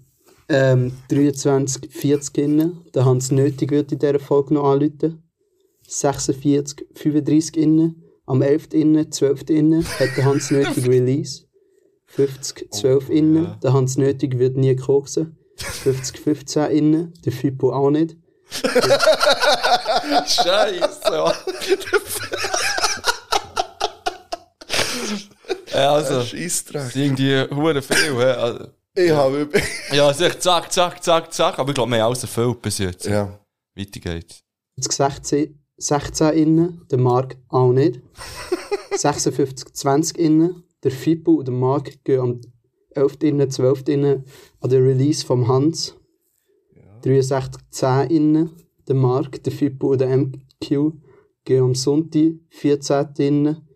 Ähm, 0.51 0.93
23, 1.09 1.91
40 1.91 2.37
innen. 2.37 2.85
Da 2.93 3.07
haben 3.07 3.17
es 3.17 3.31
nötig 3.31 3.71
wird 3.71 3.91
in 3.93 4.01
dieser 4.01 4.19
Folge 4.19 4.53
noch 4.53 4.71
anrufen. 4.71 5.23
46, 5.87 6.87
35 6.93 7.57
innen. 7.57 8.05
Am 8.27 8.43
11. 8.43 8.75
innen, 8.75 9.11
12. 9.11 9.49
innen 9.49 9.83
hat 9.99 10.11
der 10.19 10.27
Hans 10.27 10.51
nötig 10.51 10.87
Release. 10.87 11.45
50, 12.05 12.71
12 12.71 13.09
innen. 13.09 13.57
Der 13.63 13.73
Hans 13.73 13.97
nötig 13.97 14.39
wird 14.39 14.59
nie 14.59 14.77
koksen. 14.77 15.39
50, 15.57 16.21
15 16.21 16.71
innen. 16.71 17.15
Der 17.25 17.33
Fippo 17.33 17.73
auch 17.73 17.89
nicht. 17.89 18.15
Scheiße. 20.27 21.01
ja, 21.13 21.33
also, 25.87 26.15
das 26.15 26.29
Scheissdreck. 26.29 26.87
ist 26.89 26.97
irgendwie 26.97 27.55
hure 27.55 27.83
viel. 27.83 28.15
hä? 28.17 28.25
Also, 28.33 28.67
Ich 28.95 29.11
habe... 29.11 29.49
Ja, 29.93 30.09
also 30.09 30.25
ich 30.25 30.39
zack, 30.41 30.73
zack, 30.73 31.03
zack, 31.03 31.33
zack. 31.33 31.59
Aber 31.59 31.69
ich 31.69 31.75
glaube, 31.75 31.91
wir 31.93 31.99
haben 31.99 32.07
alles 32.09 32.23
erfüllt 32.23 32.61
bis 32.63 32.79
jetzt. 32.79 33.07
ja. 33.07 33.39
Weiter 33.77 34.01
geht's. 34.01 34.43
Jetzt 34.77 34.93
16, 34.93 35.57
16 35.77 36.33
innen, 36.33 36.87
der 36.91 36.99
Mark 36.99 37.37
auch 37.49 37.73
nicht. 37.73 38.01
56, 38.97 39.73
20 39.73 40.19
innen, 40.19 40.65
der 40.83 40.91
Fippo 40.91 41.35
und 41.35 41.47
der 41.47 41.55
Mark 41.55 42.03
gehen 42.03 42.21
am 42.21 42.41
11. 42.91 43.19
innen, 43.23 43.51
12. 43.51 43.87
innen 43.89 44.25
an 44.61 44.71
den 44.71 44.83
Release 44.85 45.25
vom 45.25 45.47
Hans. 45.47 45.95
63, 47.03 47.63
10 47.71 48.11
innen, 48.11 48.51
der 48.89 48.97
Mark, 48.97 49.43
der 49.45 49.53
Fippo 49.53 49.93
und 49.93 50.01
der 50.01 50.17
MQ 50.17 50.93
gehen 51.45 51.63
am 51.63 51.75
Sonntag, 51.77 52.33
14. 52.51 53.07
innen, 53.19 53.68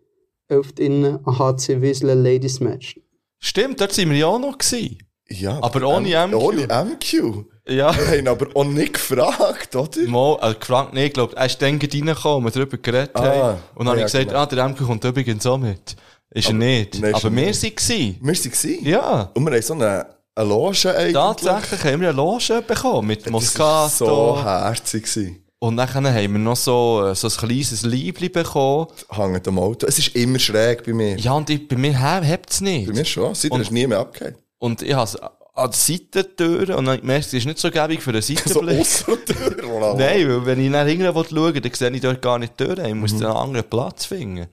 11. 0.53 0.73
innen 0.79 1.19
an 1.27 1.39
HC 1.39 1.81
Wiesler 1.83 2.15
Ladies 2.15 2.61
Match. 2.61 2.99
Stimmt, 3.39 3.81
dort 3.81 3.93
sind 3.93 4.11
wir 4.11 4.17
ja 4.19 4.27
auch 4.27 4.39
noch 4.39 4.57
gewesen. 4.59 4.99
ja 5.29 5.59
Aber 5.63 5.83
ohne 5.89 6.09
MQ. 6.27 6.35
Ohne 6.35 6.63
MQ. 6.67 7.45
Ja. 7.69 7.95
Wir 7.97 8.19
haben 8.19 8.29
aber 8.29 8.47
auch 8.55 8.65
nicht 8.65 8.95
gefragt, 8.95 9.75
oder? 9.77 10.01
Mal, 10.09 10.37
also 10.41 10.59
gefragt, 10.59 10.95
nee, 10.95 11.07
ich 11.07 11.13
glaube, 11.13 11.37
er 11.37 11.47
ist 11.47 11.61
dann 11.63 11.79
gerade 11.79 11.97
reingekommen, 11.97 12.45
wir 12.45 12.51
darüber 12.53 12.77
geredet 12.77 13.11
Ah, 13.15 13.25
haben. 13.25 13.59
Und 13.77 13.87
dann 13.87 13.89
habe 13.89 14.01
ja, 14.01 14.07
ich 14.07 14.13
gesagt, 14.13 14.29
genau. 14.29 14.41
ah, 14.41 14.47
der 14.47 14.69
MQ 14.69 14.79
kommt 14.87 15.05
übrigens 15.05 15.47
auch 15.47 15.59
mit. 15.59 15.97
Ist 16.31 16.49
er 16.49 16.55
nicht. 16.55 17.01
nein, 17.01 17.15
Aber 17.15 17.25
er 17.25 17.37
wir 17.37 17.47
nicht. 17.47 17.63
waren. 17.63 18.17
Wir 18.21 18.35
waren. 18.35 18.85
Ja. 18.87 19.31
Und 19.35 19.45
wir 19.47 19.53
haben 19.53 19.63
so 19.63 19.75
eine, 19.75 20.07
eine 20.35 20.49
Loge 20.49 20.97
eigentlich. 20.97 21.13
Tatsächlich 21.13 21.85
haben 21.85 22.01
wir 22.01 22.09
eine 22.09 22.17
Loge 22.17 22.63
bekommen 22.67 23.07
mit 23.09 23.21
Das 23.27 23.33
war 23.59 23.85
Moscato. 23.89 24.37
so 24.37 24.43
herzig. 24.45 25.03
gewesen. 25.05 25.42
Und 25.63 25.77
dann 25.77 25.89
haben 25.95 26.33
wir 26.33 26.39
noch 26.41 26.57
so, 26.57 27.07
äh, 27.07 27.15
so 27.15 27.29
ein 27.29 27.33
kleines 27.49 27.83
Liebli 27.85 28.29
bekommen. 28.29 28.89
Hängt 29.11 29.47
am 29.47 29.61
Auto. 29.61 29.87
Es 29.87 29.97
ist 29.97 30.09
immer 30.17 30.41
schräg 30.41 30.85
bei 30.85 30.93
mir. 30.93 31.17
Ja, 31.19 31.35
und 31.35 31.49
ich, 31.51 31.69
bei 31.69 31.77
mir 31.77 31.97
hebt 32.21 32.51
es 32.51 32.61
nicht. 32.61 32.89
Bei 32.89 32.93
mir 32.95 33.05
schon. 33.05 33.33
Seitdem 33.37 33.61
ist 33.61 33.71
nie 33.71 33.87
mehr 33.87 34.01
abgehängt. 34.01 34.39
Und 34.59 34.83
ich 34.83 34.93
habe 34.93 35.05
es 35.05 35.15
an 35.15 35.31
der 35.71 35.73
Seitentür 35.73 36.77
und 36.77 36.87
dann 36.87 36.99
gemerkt, 37.01 37.27
es 37.27 37.35
ist 37.35 37.47
nicht 37.47 37.61
so 37.61 37.71
gäbig 37.71 38.03
für 38.03 38.11
einen 38.11 38.23
So 38.23 38.35
Seitenblick. 38.35 38.87
Tür. 39.25 39.65
voilà. 39.65 39.97
Nein, 39.97 40.29
weil 40.29 40.47
wenn 40.47 40.65
ich 40.65 40.69
nach 40.71 40.85
hinten 40.85 41.05
schaue, 41.15 41.53
dann 41.53 41.73
sehe 41.73 41.91
ich 41.91 42.01
dort 42.01 42.21
gar 42.21 42.41
nicht 42.41 42.59
durch. 42.61 42.79
Ich 42.81 42.95
muss 42.95 43.13
einen 43.13 43.27
anderen 43.27 43.69
Platz 43.71 44.07
finden. 44.07 44.49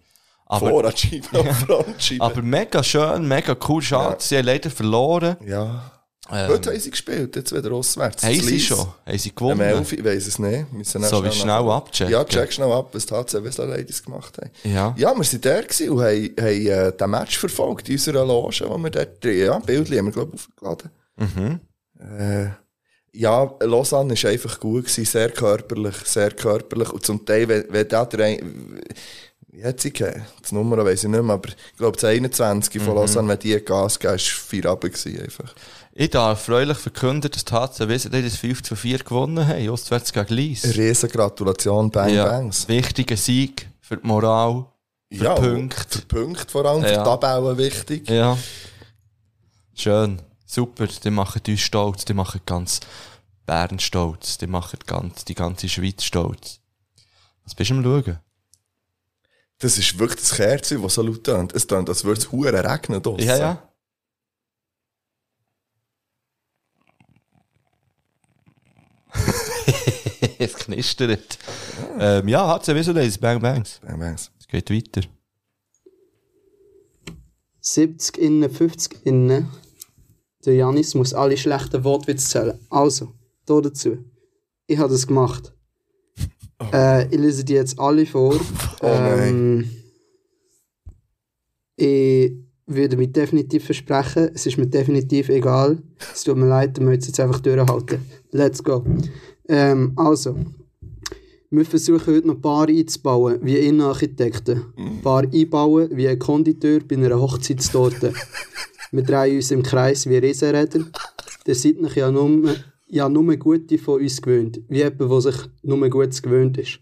Aber, 0.45 0.69
Vor, 0.69 0.91
Scheibe, 0.95 1.25
Frontscheibe. 1.65 2.23
aber 2.23 2.41
mega 2.43 2.83
schön, 2.83 3.27
mega 3.27 3.55
cool. 3.67 3.81
Schade, 3.81 4.17
sie 4.19 4.37
haben 4.37 4.45
leider 4.45 4.69
verloren. 4.69 5.37
ja. 5.43 5.91
Ähm, 6.31 6.47
Heute 6.49 6.71
haben 6.71 6.79
sie 6.79 6.91
gespielt, 6.91 7.35
jetzt 7.35 7.55
wieder 7.55 7.71
auswärts. 7.71 8.23
haben 8.23 8.33
sie 8.39 8.59
schon? 8.59 8.77
Haben 9.05 9.17
sie 9.17 9.29
Am 9.29 9.35
gewonnen? 9.35 9.61
11. 9.61 9.93
Ich 9.93 10.03
weiss 10.05 10.27
es 10.27 10.39
nicht. 10.39 10.71
Müssen 10.73 11.03
So, 11.03 11.23
wie 11.23 11.31
schnell 11.31 11.31
schnell 11.31 11.69
abchecken. 11.71 12.11
Ja, 12.13 12.23
check 12.23 12.53
schnell 12.53 12.71
ab, 12.71 12.89
was 12.93 13.05
die 13.05 13.13
HC 13.15 13.43
Wessel 13.43 13.67
Ladies 13.67 14.03
gemacht 14.03 14.37
haben. 14.37 14.49
Ja. 14.63 14.93
Ja, 14.97 15.13
wir 15.15 15.19
waren 15.19 15.41
da 15.41 15.61
gewesen 15.61 15.89
und 15.89 16.01
haben, 16.01 16.35
haben 16.39 16.67
äh, 16.67 16.91
den 16.97 17.09
Match 17.09 17.37
verfolgt 17.37 17.89
in 17.89 17.95
unserer 17.95 18.25
Loge, 18.25 18.65
wo 18.67 18.77
wir 18.77 18.89
dort 18.91 19.23
drin, 19.23 19.39
ja, 19.39 19.59
Bildchen 19.59 19.97
haben 19.97 20.05
wir, 20.05 20.11
glaube 20.11 20.31
ich, 20.35 20.41
aufgeladen. 20.41 20.89
Mhm. 21.17 21.59
Äh, 21.99 22.49
ja, 23.11 23.51
Lausanne 23.61 24.13
war 24.21 24.29
einfach 24.29 24.59
gut, 24.59 24.85
gewesen, 24.85 25.05
sehr 25.05 25.31
körperlich, 25.31 25.95
sehr 26.05 26.31
körperlich. 26.31 26.91
Und 26.91 27.05
zum 27.05 27.25
Teil, 27.25 27.47
wenn, 27.47 27.65
wenn 27.69 27.87
der 27.87 28.07
ein, 28.19 28.81
wie 29.51 29.63
hat 29.63 29.81
sie 29.81 29.91
gegeben? 29.91 30.23
Das 30.41 30.51
Nummer 30.51 30.85
weiss 30.85 31.03
ich 31.03 31.09
nicht 31.09 31.21
mehr, 31.23 31.33
aber 31.33 31.49
ich 31.49 31.77
glaube, 31.77 31.97
das 31.97 32.03
21 32.03 32.75
Mhm. 32.75 32.85
von 32.85 32.95
Lausanne, 32.95 33.27
wenn 33.29 33.39
die 33.39 33.59
Gas 33.65 33.97
gegeben 33.99 34.11
war 34.13 34.19
vier 34.19 34.65
Abend 34.67 34.93
gewesen, 34.93 35.21
einfach. 35.23 35.55
Ich 36.01 36.11
darf 36.11 36.45
freulich 36.45 36.77
verkünden, 36.77 37.29
dass 37.29 37.43
die 37.43 37.53
HC 37.53 37.89
Wiesel 37.89 38.23
das 38.23 38.37
5 38.37 38.63
zu 38.63 38.77
4 38.77 38.99
gewonnen 38.99 39.45
haben, 39.45 39.69
auswärts 39.69 40.13
gegen 40.13 40.33
Lies. 40.33 40.63
Riesen 40.77 41.09
Gratulation, 41.09 41.91
Bang 41.91 42.13
Ja, 42.13 42.23
Bangs. 42.25 42.69
wichtiger 42.69 43.17
Sieg 43.17 43.69
für 43.81 43.97
die 43.97 44.07
Moral, 44.07 44.65
für 45.11 45.23
Ja, 45.25 45.35
Punkte. 45.35 45.99
Für 45.99 46.05
Punkte 46.05 46.49
vor 46.49 46.63
allem, 46.63 46.83
für 46.83 46.89
Ja. 46.93 46.99
die 46.99 47.03
Tabellen 47.03 47.57
wichtig. 47.57 48.09
Ja. 48.09 48.37
Schön. 49.75 50.21
Super. 50.45 50.87
Die 50.87 51.09
machen 51.09 51.41
uns 51.45 51.59
stolz. 51.59 52.05
Die 52.05 52.13
machen 52.13 52.39
ganz 52.45 52.79
Bern 53.45 53.77
stolz. 53.79 54.37
Die 54.37 54.47
machen 54.47 54.79
ganz, 54.85 55.25
die 55.25 55.35
ganze 55.35 55.67
Schweiz 55.67 56.05
stolz. 56.05 56.61
Was 57.43 57.55
bist 57.55 57.71
du 57.71 57.75
am 57.75 57.83
Schauen? 57.83 58.19
Das 59.57 59.77
ist 59.77 59.99
wirklich 59.99 60.21
das 60.21 60.31
Kerzen, 60.37 60.81
das 60.81 60.93
so 60.93 61.01
laut 61.01 61.25
tönt. 61.25 61.51
Es 61.51 61.67
tönt, 61.67 61.89
als 61.89 62.05
würde 62.05 62.21
es 62.21 62.31
regnen 62.31 63.03
draussen. 63.03 63.27
Ja, 63.27 63.37
ja. 63.37 63.68
es 70.39 70.53
knistert. 70.55 71.37
Ähm, 71.99 72.27
ja, 72.27 72.47
hat 72.47 72.65
sie 72.65 72.75
wieso 72.75 72.93
das? 72.93 73.17
Bang 73.17 73.41
Bangs. 73.41 73.79
Bang 73.85 73.99
Bangs. 73.99 74.31
Es 74.39 74.47
geht 74.47 74.69
weiter. 74.69 75.07
70 77.61 78.17
innen, 78.17 78.49
50 78.49 79.05
innen. 79.05 79.49
Der 80.45 80.55
Janis 80.55 80.95
muss 80.95 81.13
alle 81.13 81.37
schlechten 81.37 81.83
Wortwitze 81.83 82.27
zählen. 82.27 82.59
Also, 82.69 83.13
da 83.45 83.59
dazu. 83.59 83.97
Ich 84.67 84.77
habe 84.77 84.91
das 84.91 85.05
gemacht. 85.05 85.53
Äh, 86.73 87.07
ich 87.07 87.19
lese 87.19 87.43
die 87.43 87.53
jetzt 87.53 87.79
alle 87.79 88.05
vor. 88.05 88.39
Oh 88.81 88.87
nein. 88.87 89.27
ähm, 89.27 89.69
ich 91.75 92.31
würde 92.65 92.95
mich 92.95 93.11
definitiv 93.11 93.65
versprechen, 93.65 94.29
es 94.33 94.45
ist 94.45 94.57
mir 94.57 94.67
definitiv 94.67 95.27
egal. 95.27 95.81
Es 96.13 96.23
tut 96.23 96.37
mir 96.37 96.47
leid, 96.47 96.77
wir 96.77 96.85
müssen 96.85 97.07
jetzt 97.07 97.19
einfach 97.19 97.41
durchhalten. 97.41 97.99
Let's 98.31 98.63
go. 98.63 98.85
Ähm, 99.47 99.93
also, 99.95 100.35
wir 101.49 101.65
versuchen 101.65 102.15
heute 102.15 102.27
noch 102.27 102.41
Paare 102.41 102.71
einzubauen, 102.71 103.39
wie 103.41 103.57
Innenarchitekten. 103.57 104.65
Paar 105.01 105.23
einbauen 105.23 105.89
wie 105.91 106.07
ein 106.07 106.19
Konditeur 106.19 106.79
bei 106.87 106.95
einer 106.95 107.19
Hochzeitstorte. 107.19 108.13
wir 108.91 109.03
drehen 109.03 109.37
uns 109.37 109.49
im 109.49 109.63
Kreis 109.63 110.07
wie 110.07 110.17
Riesenräder. 110.17 110.85
Ihr 111.47 111.55
seid 111.55 111.79
euch 111.79 111.95
ja 111.95 112.11
nur, 112.11 112.55
ja 112.87 113.09
nur 113.09 113.35
Gute 113.37 113.79
von 113.79 113.99
uns 113.99 114.21
gewöhnt. 114.21 114.61
Wie 114.69 114.77
jemand, 114.77 114.99
der 114.99 115.21
sich 115.21 115.35
nur 115.63 115.89
Gutes 115.89 116.21
gewöhnt 116.21 116.59
ist. 116.59 116.79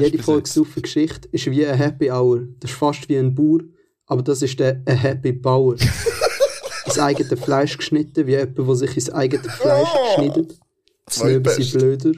Jede 0.00 0.22
Folge. 0.22 0.48
Saufen 0.48 0.82
Geschichte 0.82 1.28
ist 1.32 1.50
wie 1.50 1.66
ein 1.66 1.76
Happy 1.76 2.10
Hour. 2.10 2.46
Das 2.60 2.70
ist 2.70 2.76
fast 2.76 3.08
wie 3.08 3.18
ein 3.18 3.34
Bauer, 3.34 3.60
aber 4.06 4.22
das 4.22 4.40
ist 4.42 4.58
der 4.60 4.82
ein 4.86 4.96
Happy 4.96 5.32
Bauer. 5.32 5.76
Ins 6.94 6.98
eigene 7.04 7.36
Fleisch 7.36 7.76
geschnitten, 7.76 8.26
wie 8.26 8.32
jemand, 8.32 8.58
der 8.58 8.74
sich 8.76 8.94
ins 8.96 9.10
eigene 9.10 9.42
Fleisch 9.42 9.88
schneidet. 10.14 10.58
Das 11.06 11.16
Zwei 11.16 11.28
Leben 11.32 11.50
sind 11.50 11.72
blöder. 11.78 12.12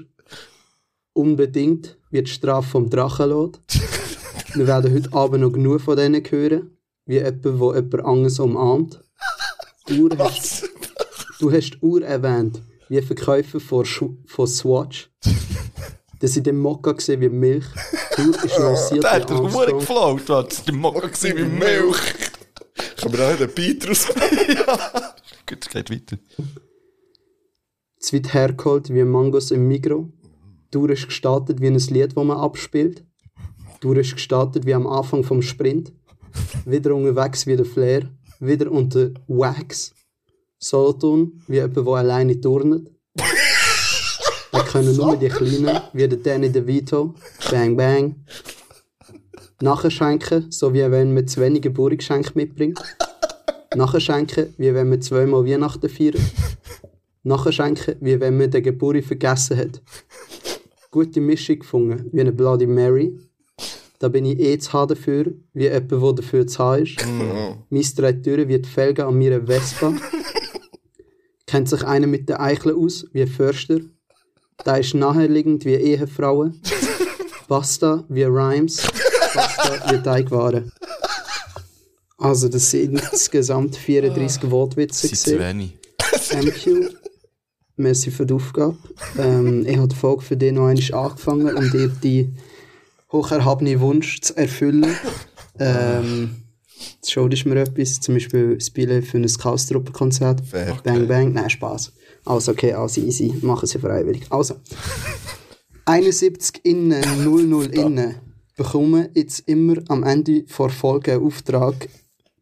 Unbedingt 1.13 1.97
wie 2.11 2.23
die 2.23 2.31
Strafe 2.31 2.69
vom 2.69 2.91
Drachenlord. 2.91 3.61
Wir 4.55 4.67
werden 4.67 4.95
heute 4.95 5.13
Abend 5.13 5.41
noch 5.43 5.51
genug 5.51 5.81
von 5.81 5.97
denen 5.97 6.23
hören, 6.29 6.71
wie 7.07 7.15
jemand, 7.15 7.45
der 7.45 7.53
jemand 7.53 7.95
anderes 8.05 8.39
umarmt. 8.39 9.01
Uhr 9.91 10.11
hast, 10.19 10.69
du 11.39 11.53
hast 11.53 11.71
die 11.73 11.79
Uhr 11.81 12.03
erwähnt, 12.03 12.61
wie 12.89 13.01
Verkäufer 13.03 13.61
von, 13.61 13.85
Schu- 13.85 14.17
von 14.27 14.47
Swatch. 14.47 15.11
Das 16.21 16.33
sind 16.33 16.47
im 16.49 16.59
Mokka 16.59 16.93
gesehen 16.93 17.21
wie 17.21 17.29
Milch. 17.29 17.67
Die 18.17 18.23
Uhr 18.23 18.45
ist 18.45 18.59
lanciert 18.59 19.05
Der 19.05 19.11
hat 19.13 19.31
Huren 19.31 19.45
Armstrong. 19.47 19.79
geflaut, 19.79 20.21
was? 20.29 20.45
Das 20.49 20.59
ist 20.59 20.69
die 20.69 20.73
Mokka 20.73 21.03
War 21.09 21.37
wie 21.37 21.45
Milch. 21.45 22.26
Kann 22.97 23.13
man 23.13 23.21
auch 23.21 23.41
einen 23.41 23.51
Beat 23.55 23.89
raus 23.89 24.07
Gut, 25.47 25.59
es 25.61 25.69
geht 25.69 25.91
weiter. 25.91 26.19
zu 27.99 28.17
weit 28.17 28.35
hergeholt 28.35 28.93
wie 28.93 29.05
Mangos 29.05 29.51
im 29.51 29.69
Migro. 29.69 30.09
Die 30.73 30.79
Uhr 30.79 30.91
ist 30.91 31.07
gestartet 31.07 31.61
wie 31.61 31.69
ein 31.69 31.79
Lied, 31.79 32.17
das 32.17 32.25
man 32.25 32.37
abspielt. 32.37 33.05
Die 33.83 33.87
Uhr 33.87 33.97
ist 33.97 34.15
gestartet 34.15 34.67
wie 34.67 34.75
am 34.75 34.87
Anfang 34.87 35.23
vom 35.25 35.43
Sprint. 35.43 35.93
Wieder 36.65 36.95
unterwegs 36.95 37.47
wie 37.47 37.57
der 37.57 37.65
Flair. 37.65 38.11
Wieder 38.41 38.71
unter 38.71 39.11
Wax. 39.27 39.95
Solothurn 40.59 41.43
wie 41.47 41.57
jemand, 41.57 41.77
der 41.77 41.87
alleine 41.87 42.41
turnet. 42.41 42.91
Wir 44.53 44.63
können 44.65 44.97
nur 44.97 45.17
die 45.17 45.29
Kleinen, 45.29 45.81
wie 45.93 46.09
der 46.09 46.19
Danny 46.19 46.51
DeVito. 46.51 47.15
Bang, 47.51 47.77
bang. 47.77 48.17
Nachschenken, 49.61 50.51
so 50.51 50.75
wie 50.75 50.91
wenn 50.91 51.15
man 51.15 51.27
zu 51.27 51.41
wenig 51.41 51.63
Geburtsgeschenke 51.63 52.33
mitbringt. 52.35 52.79
Nachschenken, 53.75 54.55
wie 54.59 54.75
wenn 54.75 54.91
man 54.91 55.01
zweimal 55.01 55.47
Weihnachten 55.47 55.89
feiert. 55.89 56.17
Nachschenken, 57.23 57.97
wie 58.01 58.21
wenn 58.21 58.37
man 58.37 58.51
den 58.51 58.63
Geburi 58.63 59.01
vergessen 59.01 59.57
hat. 59.57 59.81
Gute 60.91 61.21
Mischung 61.21 61.59
gefunden, 61.59 62.11
wie 62.13 62.21
eine 62.21 62.33
Bloody 62.33 62.67
Mary. 62.67 63.19
Da 63.99 64.09
bin 64.09 64.27
ich 64.27 64.39
eh 64.39 64.59
zu 64.59 64.75
haben 64.75 64.89
dafür, 64.89 65.33
wie 65.55 65.65
jemand, 65.65 65.91
der 65.91 66.13
dafür 66.13 66.47
zu 66.47 66.59
haben 66.59 66.83
ist. 66.83 66.97
Meine 67.71 67.85
drei 67.97 68.13
Türen 68.13 68.49
wie 68.49 68.59
die 68.59 68.69
Felgen 68.69 69.07
an 69.07 69.19
meiner 69.19 69.47
Vespa. 69.47 69.95
Kennt 71.47 71.69
sich 71.69 71.83
einer 71.83 72.07
mit 72.07 72.29
den 72.29 72.37
Eicheln 72.37 72.77
aus, 72.77 73.07
wie 73.13 73.23
ein 73.23 73.29
Förster. 73.29 73.81
Da 74.65 74.77
ist 74.77 74.95
naheliegend 74.95 75.65
wie 75.65 75.75
Ehefrauen. 75.75 76.61
Basta 77.49 78.05
wie 78.09 78.25
Rhymes. 78.25 78.87
Basta 79.37 79.93
wie 79.93 80.03
Teigwaren. 80.03 80.73
Also, 82.19 82.49
das 82.49 82.71
sind 82.71 83.01
insgesamt 83.13 83.77
34 83.77 84.51
Wortwitze. 84.51 85.09
Das 85.09 85.23
sind 85.23 85.37
zu 85.37 85.41
wenig. 85.41 85.79
MQ. 86.33 86.95
merci 87.77 88.11
für 88.11 88.27
die 88.27 88.35
Aufgabe. 88.35 88.77
ähm, 89.19 89.67
ich 89.67 89.77
habe 89.77 89.89
die 89.89 89.97
Folge 89.97 90.23
für 90.23 90.37
dich 90.37 90.53
noch 90.53 90.67
einmal 90.67 91.05
angefangen, 91.05 91.55
um 91.55 91.71
dir 91.71 91.89
die 91.89 92.33
hocherhabene 93.13 93.79
Wunsch 93.81 94.21
zu 94.21 94.37
erfüllen. 94.37 94.87
Ähm, 95.59 96.37
jetzt 96.97 97.11
schuldest 97.11 97.45
du 97.45 97.51
mir 97.51 97.61
etwas, 97.61 98.01
zum 98.01 98.15
Beispiel 98.15 98.61
Spiele 98.61 99.03
für 99.03 99.19
ein 99.19 99.27
Chaos-Truppen-Konzert. 99.27 100.43
Bang, 100.85 101.07
bang, 101.07 101.33
nein, 101.33 101.51
Spaß. 101.51 101.93
Also, 102.25 102.53
okay, 102.53 102.73
also 102.73 103.01
easy, 103.01 103.33
machen 103.43 103.67
sie 103.67 103.79
freiwillig. 103.79 104.27
Also, 104.31 104.57
71 105.85 106.65
innen, 106.65 107.03
00 107.25 107.67
innen, 107.73 108.17
bekommen 108.57 109.09
jetzt 109.15 109.41
immer 109.49 109.77
am 109.89 110.03
Ende 110.03 110.45
vor 110.49 110.71
Folge 110.71 111.13
einen 111.13 111.25
Auftrag. 111.25 111.89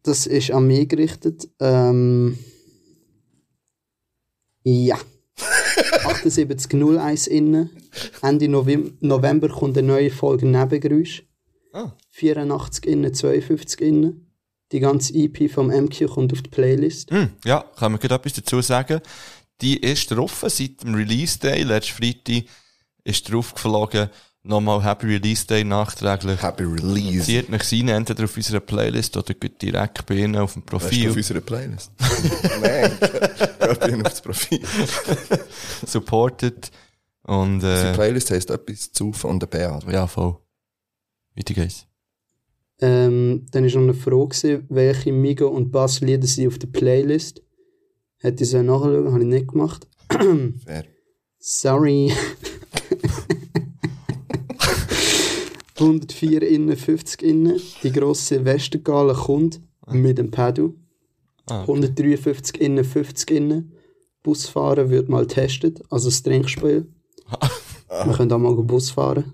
Das 0.03 0.25
ist 0.25 0.51
an 0.51 0.67
mich 0.67 0.87
gerichtet. 0.87 1.47
Ähm, 1.59 2.37
ja. 4.63 4.97
78.01 5.35 7.27
innen. 7.27 7.69
Ende 8.21 8.47
Novem 8.47 8.97
November 9.01 9.49
kommt 9.49 9.77
eine 9.77 9.87
neue 9.87 10.09
Folge 10.09 10.47
Nebengeräusch. 10.47 11.23
84 12.11 12.85
innen, 12.85 13.13
52 13.13 13.81
innen. 13.81 14.31
Die 14.71 14.79
ganze 14.79 15.13
EP 15.13 15.51
vom 15.51 15.67
MQ 15.67 16.07
kommt 16.07 16.33
auf 16.33 16.41
die 16.41 16.49
Playlist. 16.49 17.11
Hm, 17.11 17.31
ja, 17.43 17.65
kann 17.77 17.91
man 17.91 17.99
gerade 17.99 18.15
etwas 18.15 18.33
dazu 18.33 18.61
sagen. 18.61 19.01
Die 19.61 19.77
ist 19.77 20.11
drauf 20.11 20.43
seit 20.47 20.83
dem 20.83 20.95
Release 20.95 21.37
Day, 21.39 21.63
letzten 21.63 21.95
Freitag, 21.95 22.45
ist 23.03 23.31
drauf 23.31 23.53
geflogen. 23.53 24.09
Nochmal 24.47 24.83
Happy 24.83 25.07
Release 25.07 25.47
Day 25.47 25.63
nachträglich. 25.63 26.39
Happy 26.41 26.63
Release. 26.63 27.23
Sie 27.25 27.39
hat 27.39 27.49
mich 27.49 27.71
rein, 27.71 27.87
entweder 27.87 28.25
auf 28.25 28.37
unserer 28.37 28.59
Playlist 28.59 29.17
oder 29.17 29.33
geht 29.33 29.59
direkt 29.59 30.05
bei 30.05 30.15
ihnen 30.17 30.35
auf 30.35 30.53
dem 30.53 30.61
Weißt 30.61 30.71
du, 30.71 30.75
auf 30.75 30.83
Profil. 30.83 31.11
unserer 31.11 31.41
Playlist? 31.41 31.91
Nein, 32.61 32.91
ich 33.71 33.79
bin 33.79 33.95
auf 34.05 34.11
das 34.11 34.21
Profil. 34.21 34.61
supported. 35.87 36.69
Und, 37.23 37.61
Die 37.61 37.65
äh, 37.65 37.93
Playlist 37.93 38.29
heisst 38.29 38.51
etwas 38.51 38.91
zu 38.91 39.11
von 39.13 39.39
der 39.39 39.47
BA. 39.47 39.79
ja, 39.91 40.05
voll. 40.05 40.37
Weiter 41.35 41.55
geht's. 41.55 41.87
Ähm, 42.81 43.47
dann 43.49 43.63
war 43.63 43.71
noch 43.71 43.81
eine 43.81 43.93
Frage, 43.95 44.63
welche 44.69 45.11
Migo 45.11 45.47
und 45.47 45.71
Bass 45.71 46.01
Lieder 46.01 46.27
sind 46.27 46.49
auf 46.49 46.59
der 46.59 46.67
Playlist. 46.67 47.41
Hätte 48.17 48.43
ich 48.43 48.49
so 48.51 48.61
nachschauen, 48.61 49.07
habe 49.11 49.21
ich 49.21 49.25
nicht 49.27 49.47
gemacht. 49.47 49.87
Fair. 50.09 50.85
Sorry. 51.39 52.13
104 55.79 56.41
innen, 56.43 56.75
50 56.75 57.21
innen. 57.21 57.59
Die 57.83 57.91
grosse 57.91 58.45
Westergala 58.45 59.13
kommt 59.13 59.61
mit 59.87 60.17
dem 60.17 60.31
Pedal. 60.31 60.73
Ah, 61.47 61.61
153 61.61 62.59
innen, 62.59 62.83
50 62.83 63.31
innen. 63.31 63.73
Busfahren 64.23 64.89
wird 64.89 65.09
mal 65.09 65.27
getestet, 65.27 65.83
also 65.89 66.09
das 66.09 66.23
Trinkspiel. 66.23 66.87
Wir 68.05 68.13
können 68.13 68.31
auch 68.31 68.39
mal 68.39 68.55
Bus 68.55 68.89
fahren. 68.89 69.33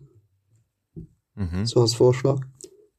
Mhm. 1.36 1.66
So 1.66 1.80
als 1.82 1.94
Vorschlag. 1.94 2.42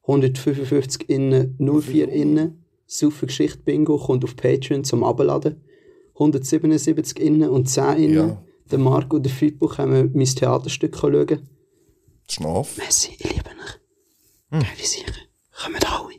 155 0.01 1.09
innen, 1.09 1.55
04 1.59 2.09
innen. 2.09 2.65
Saufen 2.85 3.27
Geschichte 3.27 3.59
Bingo 3.59 3.97
kommt 3.97 4.23
auf 4.23 4.35
Patreon 4.35 4.83
zum 4.83 5.03
Abladen. 5.03 5.61
177 6.15 7.19
innen 7.19 7.49
und 7.49 7.69
10 7.69 7.97
innen. 7.97 8.29
Ja. 8.29 8.43
Der 8.71 8.79
Marco 8.79 9.17
und 9.17 9.23
der 9.23 9.31
Fippo 9.31 9.67
können 9.67 10.11
mein 10.13 10.25
Theaterstück 10.25 10.97
schauen. 10.97 11.47
Schnaf. 12.29 12.77
Messi, 12.77 13.11
ich 13.17 13.29
liebe 13.29 13.49
euch. 13.49 13.79
Geile 14.51 14.65
Sache. 14.87 15.19
Kommen 15.63 15.83
alle. 15.85 16.15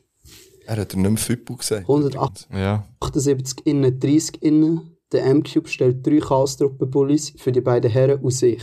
Er 0.67 0.77
hat 0.79 0.95
nicht 0.97 1.09
mehr 1.11 1.17
Fippo 1.19 1.57
gesagt. 1.57 1.83
108 1.83 2.49
Ja. 2.53 2.87
78 3.01 3.67
innen, 3.67 3.99
30 4.01 4.43
innen. 4.43 4.97
Der 5.13 5.25
M-Cube 5.27 5.69
stellt 5.69 6.05
drei 6.07 6.19
Chaos-Truppen-Bullies 6.19 7.35
für 7.37 7.53
die 7.53 7.61
beiden 7.61 7.91
Herren 7.91 8.25
aus 8.25 8.39
sich. 8.39 8.63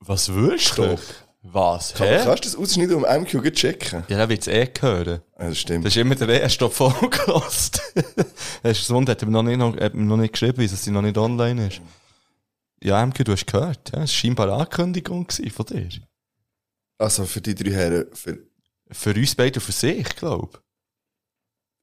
Was 0.00 0.32
willst 0.34 0.78
du? 0.78 0.96
Was? 1.42 1.94
Kann, 1.94 2.06
Hä? 2.08 2.20
kannst 2.24 2.44
du 2.44 2.48
das 2.48 2.56
ausschneiden 2.56 2.96
und 2.96 3.04
am 3.06 3.22
MQ 3.22 3.50
checken? 3.52 4.04
Ja, 4.08 4.18
dann 4.18 4.28
wird's 4.28 4.46
eh 4.46 4.68
hören. 4.80 5.20
Ja, 5.38 5.48
das 5.48 5.58
stimmt. 5.58 5.84
Das 5.86 5.94
ist 5.94 6.00
immer 6.00 6.14
der 6.14 6.40
erste, 6.40 6.58
der 6.64 6.70
vorgelost. 6.70 7.80
Der 8.64 8.74
Sohn 8.74 9.06
hat 9.08 9.22
mir 9.22 9.30
noch 9.30 9.42
nicht, 9.42 9.58
noch, 9.58 9.76
hat 9.78 9.94
mir 9.94 10.02
noch 10.02 10.16
nicht 10.16 10.32
geschrieben, 10.32 10.66
dass 10.68 10.84
sie 10.84 10.90
noch 10.90 11.02
nicht 11.02 11.16
online 11.16 11.68
ist. 11.68 11.80
Ja, 12.82 13.04
MQ, 13.04 13.24
du 13.24 13.32
hast 13.32 13.46
gehört. 13.46 13.90
Ja, 13.92 14.00
das 14.00 14.00
war 14.00 14.06
scheinbar 14.08 14.48
eine 14.52 14.62
Ankündigung 14.62 15.28
von 15.30 15.66
dir. 15.66 15.88
Also 17.00 17.24
für 17.24 17.40
die 17.40 17.54
drei 17.54 17.70
Herren, 17.72 18.06
für, 18.12 18.38
Für 18.90 19.14
uns 19.14 19.34
beide 19.34 19.58
und 19.58 19.64
für 19.64 19.72
sich, 19.72 20.04
glaub 20.16 20.62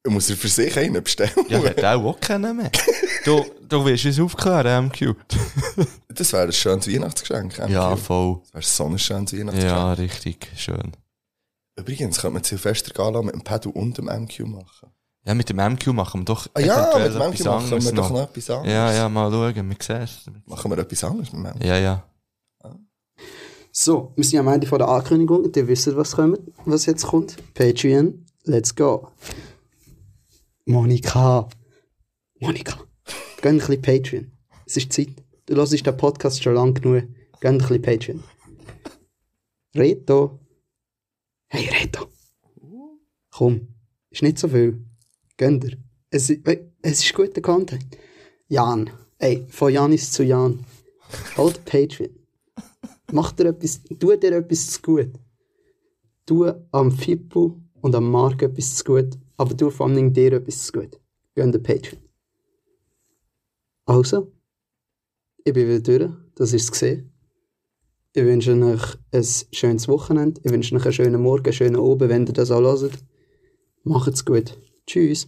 muss 0.10 0.30
er 0.30 0.38
für 0.38 0.48
sich 0.48 0.78
einen 0.78 1.04
bestellen. 1.04 1.32
Ja, 1.50 1.60
der 1.60 1.70
hat 1.70 1.84
auch, 1.84 2.06
auch 2.06 2.20
keinen 2.20 2.58
mehr. 2.58 2.72
Du, 3.26 3.44
du 3.68 3.84
willst 3.84 4.06
uns 4.06 4.20
aufklären, 4.22 4.86
MQ. 4.86 5.14
Das 6.08 6.32
wäre 6.32 6.44
ein 6.44 6.54
schönes 6.54 6.88
Weihnachtsgeschenk. 6.88 7.60
MQ. 7.60 7.70
Ja, 7.70 7.94
voll. 7.98 8.40
Das 8.54 8.54
wäre 8.54 8.64
so 8.64 8.86
ein 8.86 9.00
schönes 9.00 9.34
Weihnachtsgeschenk. 9.34 9.76
Ja, 9.76 9.94
richtig. 9.94 10.48
Schön. 10.56 10.94
Übrigens 11.76 12.22
könnte 12.22 12.36
man 12.36 12.44
Silvester 12.46 12.94
Gala 12.94 13.22
mit 13.22 13.34
dem 13.34 13.42
Pedal 13.42 13.74
und 13.74 13.98
dem 13.98 14.06
MQ 14.06 14.40
machen. 14.46 14.92
Ja, 15.26 15.34
mit 15.34 15.50
dem 15.50 15.58
MQ 15.58 15.88
machen 15.88 16.22
wir 16.22 16.26
doch 16.26 16.48
Ah 16.54 16.62
ja, 16.62 16.98
mit 16.98 17.14
dem 17.14 17.18
MQ 17.18 17.20
machen 17.20 17.42
wir 17.44 17.54
anderes 17.54 17.92
doch 17.92 18.10
noch 18.12 18.24
etwas 18.30 18.50
anderes. 18.50 18.72
Ja, 18.72 18.94
ja, 18.94 19.10
mal 19.10 19.30
schauen, 19.30 19.70
wir 19.70 19.78
sehen 19.82 20.02
es. 20.04 20.22
Machen 20.46 20.72
wir 20.72 20.78
etwas 20.78 21.04
anderes 21.04 21.34
mit 21.34 21.44
dem 21.44 21.52
MQ. 21.52 21.66
Ja, 21.66 21.78
ja. 21.78 22.04
So, 23.80 24.12
wir 24.16 24.24
sind 24.24 24.40
am 24.40 24.48
Ende 24.48 24.66
von 24.66 24.80
der 24.80 24.88
Ankündigung. 24.88 25.54
Ihr 25.56 25.68
wisst, 25.68 25.96
was, 25.96 26.16
kommt, 26.16 26.40
was 26.66 26.88
jetzt 26.88 27.06
kommt. 27.06 27.38
Patreon, 27.54 28.26
let's 28.46 28.76
go. 28.76 29.10
Monika. 30.66 31.48
Monika. 32.40 32.80
Gönn 33.40 33.58
ein 33.58 33.60
bisschen 33.60 33.82
Patreon. 33.84 34.32
Es 34.66 34.78
ist 34.78 34.92
Zeit. 34.92 35.24
Du 35.46 35.56
hörst 35.56 35.74
den 35.74 35.96
Podcast 35.96 36.42
schon 36.42 36.56
lang 36.56 36.74
genug. 36.74 37.04
Gönn 37.40 37.54
ein 37.54 37.58
bisschen 37.60 37.82
Patreon. 37.84 38.24
Reto. 39.76 40.40
Hey, 41.46 41.70
Reto. 41.70 42.08
Komm. 43.30 43.68
Ist 44.10 44.24
nicht 44.24 44.40
so 44.40 44.48
viel. 44.48 44.84
Gönn 45.38 45.60
dir. 45.60 45.78
Es, 46.10 46.32
es 46.32 47.04
ist 47.04 47.14
guter 47.14 47.42
Content. 47.42 47.86
Jan. 48.48 48.90
Ey, 49.20 49.46
von 49.50 49.72
Janis 49.72 50.12
zu 50.12 50.24
Jan. 50.24 50.66
Halt 51.38 51.64
Patreon. 51.64 52.27
Mach 53.12 53.32
dir 53.32 53.48
etwas, 53.48 53.82
tu 54.00 54.16
dir 54.16 54.34
etwas 54.34 54.72
zu 54.72 54.82
gut. 54.82 55.12
Tu 56.26 56.46
am 56.72 56.92
Fippo 56.92 57.62
und 57.82 57.96
am 57.96 58.12
Marc 58.12 58.42
etwas 58.42 58.76
zu 58.76 58.84
gut, 58.84 59.18
aber 59.38 59.56
tu 59.56 59.70
vor 59.70 59.88
allem 59.88 60.12
dir 60.12 60.34
etwas 60.34 60.66
zu 60.66 60.74
gut. 60.74 61.00
Geh 61.36 61.42
den 61.42 61.64
Patreon. 61.64 62.02
Also, 63.86 64.34
ich 65.46 65.54
bin 65.54 65.68
wieder 65.68 65.80
durch, 65.80 66.12
das 66.36 66.52
ist 66.52 66.64
es 66.64 66.72
gesehen. 66.72 67.14
Ich 68.14 68.24
wünsche 68.24 68.54
euch 68.54 68.98
ein 69.12 69.26
schönes 69.54 69.88
Wochenende, 69.88 70.42
ich 70.44 70.52
wünsche 70.52 70.76
euch 70.76 70.84
einen 70.84 70.94
schönen 70.94 71.22
Morgen, 71.22 71.46
einen 71.46 71.54
schönen 71.54 71.76
Abend, 71.78 72.10
wenn 72.10 72.26
ihr 72.26 72.34
das 72.34 72.52
auch 72.52 72.62
hört. 72.62 72.98
Macht's 73.84 74.26
gut. 74.26 74.58
Tschüss. 74.86 75.28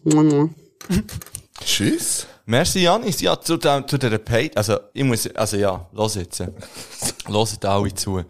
Tschüss. 1.63 2.27
Merci, 2.49 2.79
Janis. 2.79 3.21
Ja, 3.21 3.39
zu, 3.39 3.57
zu 3.59 3.97
der 3.99 4.17
Page, 4.17 4.49
also, 4.55 4.79
ich 4.91 5.03
muss, 5.03 5.27
also 5.35 5.55
ja, 5.55 5.87
los 5.91 6.15
jetzt. 6.15 6.39
Hört 6.39 7.65
alle 7.65 7.93
zu. 7.93 8.23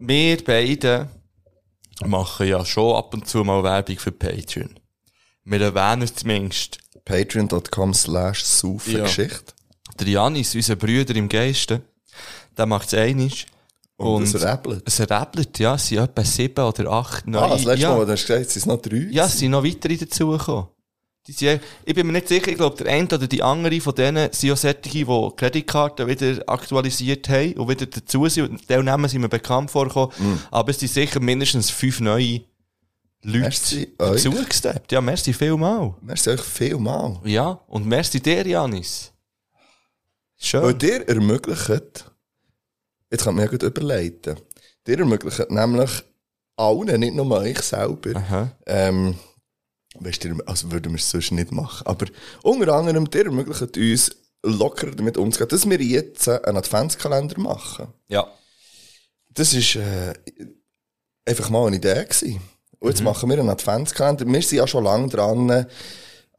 Wir 0.00 0.42
beide 0.44 1.08
machen 2.04 2.48
ja 2.48 2.64
schon 2.64 2.96
ab 2.96 3.14
und 3.14 3.28
zu 3.28 3.44
mal 3.44 3.62
Werbung 3.62 3.96
für 3.96 4.10
Patreon. 4.10 4.74
Wir 5.44 5.60
erwähnen 5.60 6.02
es 6.02 6.16
zumindest. 6.16 6.78
Patreon.com 7.04 7.94
slash 7.94 8.42
Saufengeschichte. 8.42 9.54
Der 10.00 10.08
Janis, 10.08 10.56
unser 10.56 10.74
Brüder 10.74 11.14
im 11.14 11.28
Geiste, 11.28 11.82
der 12.58 12.66
macht 12.66 12.88
es 12.88 12.94
einig. 12.94 13.46
Und 13.98 14.24
es 14.24 14.42
rappelt. 14.42 14.82
Es 14.84 15.00
rappelt, 15.08 15.60
ja. 15.60 15.76
Es 15.76 15.86
sind 15.86 15.98
etwa 15.98 16.24
sieben 16.24 16.64
oder 16.64 16.90
acht 16.90 17.28
neue. 17.28 17.42
Ah, 17.42 17.48
das 17.50 17.62
letzte 17.62 17.82
ja. 17.82 17.94
Mal, 17.94 18.04
du 18.04 18.10
hast 18.10 18.26
gesagt, 18.26 18.46
es 18.46 18.54
sind 18.54 18.66
noch 18.66 18.82
drei. 18.82 19.06
Ja, 19.12 19.26
es 19.26 19.38
sind 19.38 19.52
noch 19.52 19.62
weitere 19.62 19.96
dazugekommen. 19.96 20.71
Die 21.28 21.32
sind, 21.32 21.62
ich 21.84 21.94
bin 21.94 22.06
mir 22.08 22.14
nicht 22.14 22.26
sicher, 22.26 22.48
ich 22.48 22.56
glaube, 22.56 22.82
der 22.82 22.92
eine 22.92 23.06
oder 23.06 23.28
die 23.28 23.42
andere 23.42 23.80
von 23.80 23.94
denen 23.94 24.32
sind 24.32 24.50
auch 24.50 24.56
solche, 24.56 24.80
die 24.80 25.30
Kreditkarten 25.36 26.08
wieder 26.08 26.42
aktualisiert 26.48 27.28
haben 27.28 27.52
und 27.54 27.68
wieder 27.68 27.86
dazu 27.86 28.26
sind. 28.28 28.50
Und 28.50 28.68
die 28.68 28.76
Namen 28.76 29.08
sind 29.08 29.20
mir 29.20 29.28
bekannt 29.28 29.70
vorgekommen. 29.70 30.10
Aber 30.50 30.70
es 30.70 30.80
sind 30.80 30.90
sicher 30.90 31.20
mindestens 31.20 31.70
fünf 31.70 32.00
neue 32.00 32.40
Leute 33.22 33.86
dazugesteppt. 33.98 34.90
Ja, 34.90 35.00
merci 35.00 35.32
vielmal. 35.32 35.94
Merci 36.00 36.30
euch 36.30 36.40
vielmal. 36.40 37.20
Ja, 37.24 37.60
und 37.68 37.86
merci 37.86 38.20
dir, 38.20 38.44
Janis. 38.44 39.12
Schön. 40.36 40.62
Weil 40.62 40.74
dir 40.74 41.08
ermöglicht, 41.08 42.10
jetzt 43.12 43.24
kann 43.24 43.36
man 43.36 43.44
ja 43.44 43.50
gut 43.50 43.62
überleiten, 43.62 44.40
dir 44.88 44.98
ermöglicht 44.98 45.50
nämlich 45.50 46.02
allen, 46.56 46.98
nicht 46.98 47.14
nur 47.14 47.30
euch 47.30 47.60
selber, 47.60 48.50
ähm, 48.66 49.14
weißt 49.98 50.24
du, 50.24 50.36
also 50.46 50.72
würden 50.72 50.92
wir 50.92 50.98
es 50.98 51.10
sonst 51.10 51.32
nicht 51.32 51.52
machen, 51.52 51.86
aber 51.86 52.06
unter 52.42 52.74
anderem 52.74 53.10
dir 53.10 53.26
ermöglicht 53.26 53.76
uns 53.76 54.10
locker 54.42 54.90
damit 54.90 55.16
umzugehen, 55.16 55.48
dass 55.48 55.68
wir 55.68 55.80
jetzt 55.80 56.28
einen 56.28 56.56
Adventskalender 56.56 57.38
machen. 57.38 57.88
Ja. 58.08 58.26
Das 59.30 59.54
ist 59.54 59.76
äh, 59.76 60.14
einfach 61.24 61.48
mal 61.50 61.66
eine 61.66 61.76
Idee 61.76 62.04
gewesen. 62.04 62.40
Und 62.78 62.90
jetzt 62.90 63.02
machen 63.02 63.30
wir 63.30 63.38
einen 63.38 63.48
Adventskalender. 63.48 64.26
Wir 64.26 64.42
sind 64.42 64.58
ja 64.58 64.66
schon 64.66 64.84
lange 64.84 65.08
dran, 65.08 65.66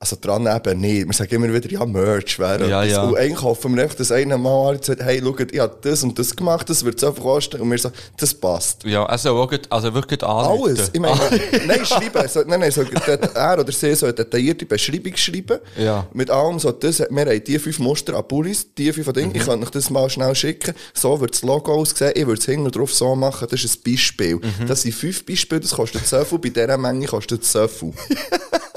Also 0.03 0.17
dran 0.19 0.45
eben 0.45 0.81
nicht. 0.81 1.07
Wir 1.07 1.13
sagen 1.13 1.35
immer 1.35 1.53
wieder, 1.53 1.71
ja, 1.71 1.85
Merch 1.85 2.37
wäre 2.37 2.69
Ja, 2.69 2.83
ja. 2.83 3.03
Und 3.03 3.15
eigentlich 3.15 3.41
hoffen 3.41 3.73
wir 3.73 3.83
einfach, 3.83 3.95
dass 3.95 4.11
einer 4.11 4.37
mal 4.37 4.77
sagt, 4.83 5.01
hey, 5.01 5.21
schaut, 5.23 5.53
ich 5.53 5.59
habe 5.61 5.77
das 5.79 6.03
und 6.03 6.19
das 6.19 6.35
gemacht, 6.35 6.69
das 6.69 6.83
wird 6.83 6.99
so 6.99 7.13
viel 7.13 7.23
kosten. 7.23 7.61
Und 7.61 7.71
wir 7.71 7.77
so, 7.77 7.89
das 8.17 8.33
passt. 8.33 8.83
Ja, 8.83 9.05
also, 9.05 9.49
also 9.69 9.93
wirklich 9.93 10.21
anrufen. 10.21 10.75
Alles. 10.75 10.89
Ich 10.91 10.99
meine, 10.99 11.17
nein, 11.67 11.85
schreiben. 11.85 12.27
So, 12.27 12.41
nein, 12.45 12.59
nein, 12.59 12.71
so, 12.71 12.81
er 12.81 13.57
oder 13.57 13.71
sie 13.71 13.95
soll 13.95 14.09
eine 14.09 14.15
detaillierte 14.15 14.65
Beschreibung 14.65 15.15
schreiben. 15.15 15.59
Ja. 15.77 16.05
Mit 16.11 16.29
allem 16.29 16.59
so, 16.59 16.73
das, 16.73 16.99
wir 16.99 17.07
haben 17.07 17.43
die 17.45 17.57
fünf 17.57 17.79
Muster 17.79 18.13
an 18.15 18.27
Pullis, 18.27 18.73
die 18.77 18.91
fünf 18.91 19.09
Dinge. 19.13 19.29
Mhm. 19.29 19.35
Ich 19.35 19.45
könnte 19.45 19.65
euch 19.65 19.71
das 19.71 19.89
mal 19.89 20.09
schnell 20.09 20.35
schicken. 20.35 20.75
So 20.93 21.21
wird 21.21 21.33
das 21.33 21.43
Logo 21.43 21.75
aussehen. 21.75 22.11
Ich 22.13 22.27
würde 22.27 22.41
es 22.41 22.45
hinten 22.45 22.69
drauf 22.71 22.93
so 22.93 23.15
machen. 23.15 23.47
Das 23.49 23.63
ist 23.63 23.77
ein 23.77 23.89
Beispiel. 23.93 24.35
Mhm. 24.35 24.67
Das 24.67 24.81
sind 24.81 24.93
fünf 24.93 25.25
Beispiele, 25.25 25.61
das 25.61 25.71
kostet 25.71 26.05
so 26.05 26.25
viel. 26.25 26.39
Bei 26.39 26.49
dieser 26.49 26.77
Menge 26.77 27.05
kostet 27.05 27.43
es 27.43 27.53
so 27.53 27.65
viel. 27.69 27.93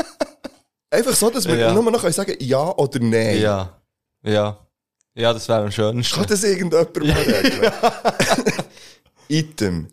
Einfach 0.97 1.15
so, 1.15 1.31
dass 1.31 1.47
wir 1.47 1.57
Ja. 1.57 1.73
nur 1.73 1.91
noch 1.91 2.09
sagen 2.11 2.35
ja 2.41 2.75
oder 2.77 2.99
nein. 3.01 3.41
Ja. 3.41 3.81
Ja. 4.23 4.59
Ja, 5.15 5.33
das 5.33 5.49
wäre 5.49 5.63
am 5.65 5.71
schönsten. 5.73 6.15
Kann 6.15 6.27
das 6.27 6.43
irgendjemand 6.45 6.95
mal 6.97 7.11
regeln? 7.13 7.73
Item. 9.29 9.89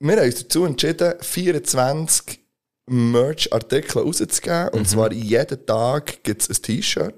Wir 0.00 0.16
haben 0.16 0.24
uns 0.26 0.42
dazu 0.42 0.64
entschieden, 0.64 1.14
24 1.20 2.40
Merch-Artikel 2.86 3.98
rauszugeben. 4.02 4.68
Und 4.70 4.88
zwar 4.88 5.12
jeden 5.12 5.66
Tag 5.66 6.22
gibt 6.22 6.42
es 6.42 6.48
ein 6.50 6.62
T-Shirt. 6.62 7.14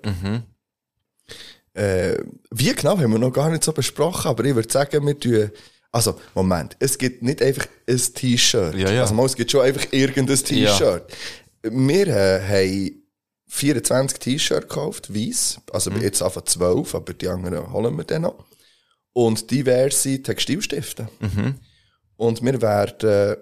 Äh, 1.75 2.17
wie 2.51 2.75
genau 2.75 2.99
haben 2.99 3.13
wir 3.13 3.19
noch 3.19 3.33
gar 3.33 3.51
nicht 3.51 3.63
so 3.65 3.73
besprochen, 3.73 4.29
aber 4.29 4.45
ich 4.45 4.55
würde 4.55 4.71
sagen, 4.73 5.07
wir 5.07 5.19
tun. 5.19 5.51
Also, 5.93 6.19
Moment, 6.35 6.77
es 6.79 6.97
gibt 6.99 7.23
nicht 7.23 7.43
einfach 7.43 7.67
ein 7.89 7.99
T-Shirt. 8.15 8.75
Ja, 8.77 8.91
ja. 8.91 9.03
Also, 9.03 9.15
mal, 9.15 9.27
es 9.27 9.37
gibt 9.37 9.51
schon 9.51 9.61
einfach 9.63 9.87
irgendein 9.93 10.37
T-Shirt. 10.37 11.05
Wir 11.63 12.07
äh, 12.09 12.41
haben 12.41 13.03
24 13.49 14.19
T-Shirts 14.19 14.69
gekauft, 14.69 15.15
weiss. 15.15 15.61
Also, 15.73 15.91
jetzt 15.91 16.23
einfach 16.23 16.43
12, 16.43 16.95
aber 16.95 17.13
die 17.15 17.29
anderen 17.29 17.73
holen 17.73 17.97
wir 17.97 18.05
dann 18.05 18.23
noch. 18.23 18.45
Und 19.13 19.51
diverse 19.51 20.23
Textilstifte. 20.23 21.09
Und 22.17 22.43
wir 22.43 22.63
werden 22.63 23.37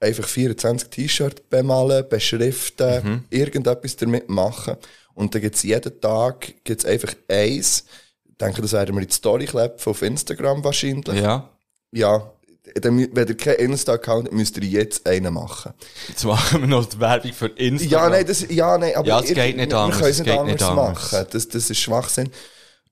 einfach 0.00 0.28
24 0.28 0.88
T-Shirts 0.90 1.42
bemalen, 1.48 2.08
beschriften, 2.08 3.24
irgendetwas 3.30 3.96
damit 3.96 4.28
machen. 4.28 4.76
Und 5.14 5.34
dann 5.34 5.42
gibt's 5.42 5.62
jeden 5.62 6.00
Tag 6.00 6.54
gibt's 6.64 6.84
einfach 6.84 7.14
eins. 7.28 7.84
Ich 8.24 8.36
denke, 8.36 8.62
das 8.62 8.72
werden 8.72 8.94
wir 8.94 9.02
in 9.02 9.08
die 9.08 9.14
Story 9.14 9.46
klepfen, 9.46 9.90
auf 9.90 10.02
Instagram 10.02 10.62
wahrscheinlich. 10.62 11.20
Ja. 11.20 11.48
Ja. 11.92 12.30
Dann, 12.74 13.08
wenn 13.14 13.28
ihr 13.28 13.36
keinen 13.36 13.56
Insta-Account 13.56 14.26
habt, 14.26 14.34
müsst 14.36 14.56
ihr 14.56 14.64
jetzt 14.64 15.06
einen 15.06 15.32
machen. 15.34 15.72
Jetzt 16.08 16.24
machen 16.24 16.60
wir 16.62 16.66
noch 16.68 16.86
die 16.86 16.98
Werbung 17.00 17.32
für 17.32 17.46
Instagram. 17.48 17.90
Ja, 17.90 18.08
nein, 18.10 18.26
das, 18.26 18.46
ja, 18.48 18.78
nein, 18.78 18.94
aber 18.96 19.06
Ja, 19.08 19.20
es 19.20 19.28
ihr- 19.30 19.34
geht 19.34 19.56
nicht 19.56 19.70
wir 19.70 19.78
anders, 19.78 19.98
können 19.98 20.10
es 20.10 20.18
nicht 20.20 20.30
anders 20.38 20.62
anders. 20.62 21.12
machen. 21.12 21.26
Das, 21.30 21.48
das 21.48 21.70
ist 21.70 21.78
Schwachsinn. 21.78 22.30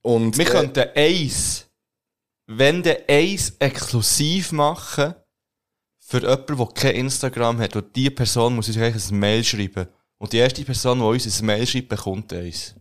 Und, 0.03 0.37
Wir 0.39 0.47
äh, 0.47 0.51
könnten 0.51 0.85
eins, 0.95 1.67
wenn 2.47 2.83
der 2.83 3.05
eins 3.09 3.53
exklusiv 3.59 4.53
machen, 4.53 5.15
für 5.99 6.21
jemanden, 6.21 6.57
der 6.57 6.67
kein 6.75 6.95
Instagram 6.95 7.59
hat, 7.61 7.75
und 7.75 7.97
die 7.97 8.11
Person 8.11 8.55
muss 8.55 8.69
uns 8.69 8.77
eigentlich 8.77 9.11
ein 9.11 9.19
Mail 9.19 9.43
schreiben. 9.43 9.89
Und 10.19 10.33
die 10.33 10.39
erste 10.39 10.65
Person, 10.65 10.99
die 11.01 11.05
uns 11.05 11.41
ein 11.41 11.47
Mail 11.47 11.67
schreibt, 11.67 11.89
bekommt 11.89 12.33
eins. 12.33 12.75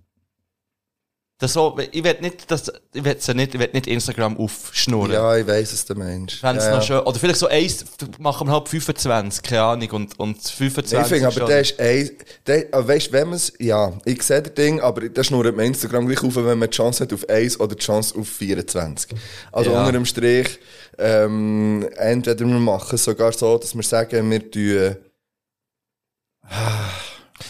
Das 1.38 1.52
so, 1.52 1.78
ich 1.92 2.02
will 2.02 2.16
nicht, 2.22 2.50
das, 2.50 2.72
ich 2.94 3.04
will 3.04 3.14
nicht, 3.36 3.54
ich 3.54 3.60
will 3.60 3.70
nicht 3.74 3.88
Instagram 3.88 4.38
aufschnurren. 4.38 5.12
Ja, 5.12 5.36
ich 5.36 5.46
weiss 5.46 5.74
es, 5.74 5.84
der 5.84 5.98
Mensch. 5.98 6.42
Ja, 6.42 6.54
noch 6.54 6.62
ja. 6.64 6.82
schön. 6.82 7.00
Oder 7.00 7.20
vielleicht 7.20 7.40
so 7.40 7.48
eins, 7.48 7.84
machen 8.20 8.48
wir 8.48 8.54
halt 8.54 8.70
25, 8.70 9.44
keine 9.44 9.62
Ahnung, 9.64 9.90
und, 9.92 10.18
und 10.18 10.42
25 10.42 10.98
Ich 10.98 11.08
finde, 11.08 11.28
aber 11.28 11.34
schon- 11.40 11.48
der 11.48 11.60
ist 11.60 11.78
ein, 11.78 12.10
der, 12.48 12.68
weißt, 12.72 13.12
wenn 13.12 13.28
man 13.28 13.36
es, 13.36 13.52
ja, 13.60 13.92
ich 14.06 14.24
sehe 14.24 14.42
das 14.44 14.54
Ding, 14.54 14.80
aber 14.80 15.10
das 15.10 15.28
schnurrt 15.28 15.54
man 15.58 15.66
Instagram 15.66 16.08
gleich 16.08 16.24
auf, 16.24 16.38
wenn 16.38 16.58
man 16.58 16.70
die 16.70 16.76
Chance 16.78 17.04
hat 17.04 17.12
auf 17.12 17.28
1 17.28 17.60
oder 17.60 17.76
die 17.76 17.84
Chance 17.84 18.18
auf 18.18 18.30
24. 18.30 19.12
Also 19.52 19.72
Ja. 19.72 19.80
unter 19.82 19.92
dem 19.92 20.06
Strich, 20.06 20.58
ähm, 20.98 21.86
entweder 21.98 22.40
wir 22.46 22.60
machen 22.60 22.96
es 22.96 23.04
sogar 23.04 23.34
so, 23.34 23.58
dass 23.58 23.76
wir 23.76 23.84
sagen, 23.84 24.32
wir 24.32 24.50
tun, 24.52 24.96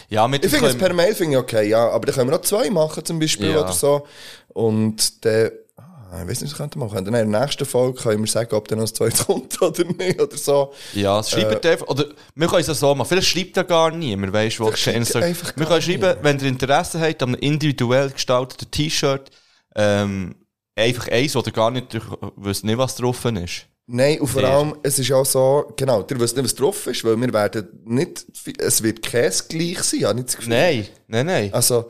Ja, 0.09 0.27
mit 0.27 0.43
ich 0.43 0.51
finde 0.51 0.67
es 0.67 0.77
per 0.77 0.93
Mail 0.93 1.13
finde 1.13 1.33
ich 1.33 1.37
okay, 1.39 1.67
ja, 1.69 1.89
aber 1.89 2.05
dann 2.07 2.15
können 2.15 2.29
wir 2.29 2.35
noch 2.37 2.41
zwei 2.43 2.69
machen 2.69 3.05
zum 3.05 3.19
Beispiel 3.19 3.51
Ja. 3.51 3.61
oder 3.61 3.71
so. 3.71 4.07
Und 4.49 5.23
dann, 5.25 5.51
ah, 5.77 6.21
ich 6.23 6.29
weiß 6.29 6.41
nicht, 6.41 6.51
was 6.51 6.57
könnte 6.57 6.79
man 6.79 6.87
machen. 6.89 7.05
Dann 7.05 7.13
in 7.13 7.31
der 7.31 7.41
nächsten 7.41 7.65
Folge 7.65 8.01
können 8.01 8.21
wir 8.23 8.31
sagen, 8.31 8.55
ob 8.55 8.67
dann 8.67 8.79
noch 8.79 8.87
ein 8.87 8.93
zweites 8.93 9.25
kommt 9.25 9.61
oder 9.61 9.83
nicht 9.83 10.19
oder 10.21 10.37
so. 10.37 10.73
Ja, 10.93 11.21
schreibt 11.23 11.65
einfach, 11.65 11.87
oder 11.87 12.05
wir 12.33 12.47
können 12.47 12.65
es 12.67 12.79
so 12.79 12.95
machen, 12.95 13.07
vielleicht 13.09 13.27
schreibt 13.27 13.57
ja 13.57 13.63
gar 13.63 13.91
niemand, 13.91 14.33
weißt 14.33 14.59
du, 14.59 14.69
Instagram. 14.69 15.23
einfach 15.29 15.53
Wir 15.55 15.65
können 15.65 15.81
schreiben, 15.81 15.99
niemand. 16.01 16.23
wenn 16.23 16.39
ihr 16.39 16.47
Interesse 16.47 16.99
habt 16.99 17.21
an 17.21 17.29
einem 17.29 17.39
individuell 17.41 18.09
gestalteten 18.09 18.71
T-Shirt, 18.71 19.29
ähm, 19.75 20.35
einfach 20.75 21.07
eins 21.09 21.35
oder 21.35 21.51
gar 21.51 21.69
nicht, 21.71 21.93
ich 21.93 22.03
wüsst 22.37 22.63
nicht, 22.63 22.77
was 22.77 22.95
drauf 22.95 23.23
ist. 23.25 23.67
Nein, 23.87 24.19
und 24.19 24.27
vor 24.27 24.43
allem, 24.43 24.75
es 24.81 24.97
ist 24.97 25.11
auch 25.11 25.25
so, 25.25 25.71
genau, 25.77 26.03
ihr 26.09 26.19
wisst 26.19 26.35
nicht, 26.35 26.45
was 26.45 26.55
drauf 26.55 26.87
ist, 26.87 27.03
weil 27.03 27.15
wir 27.21 27.31
werden 27.31 27.67
nicht, 27.85 28.25
es 28.57 28.81
wird 28.81 29.03
Käse 29.03 29.43
gleich 29.47 29.79
sein, 29.83 30.05
habe 30.05 30.19
ich 30.19 30.25
das 30.25 30.37
Gefühl. 30.37 30.49
Nein, 30.53 30.87
nein, 31.07 31.25
nein. 31.27 31.53
Also, 31.53 31.89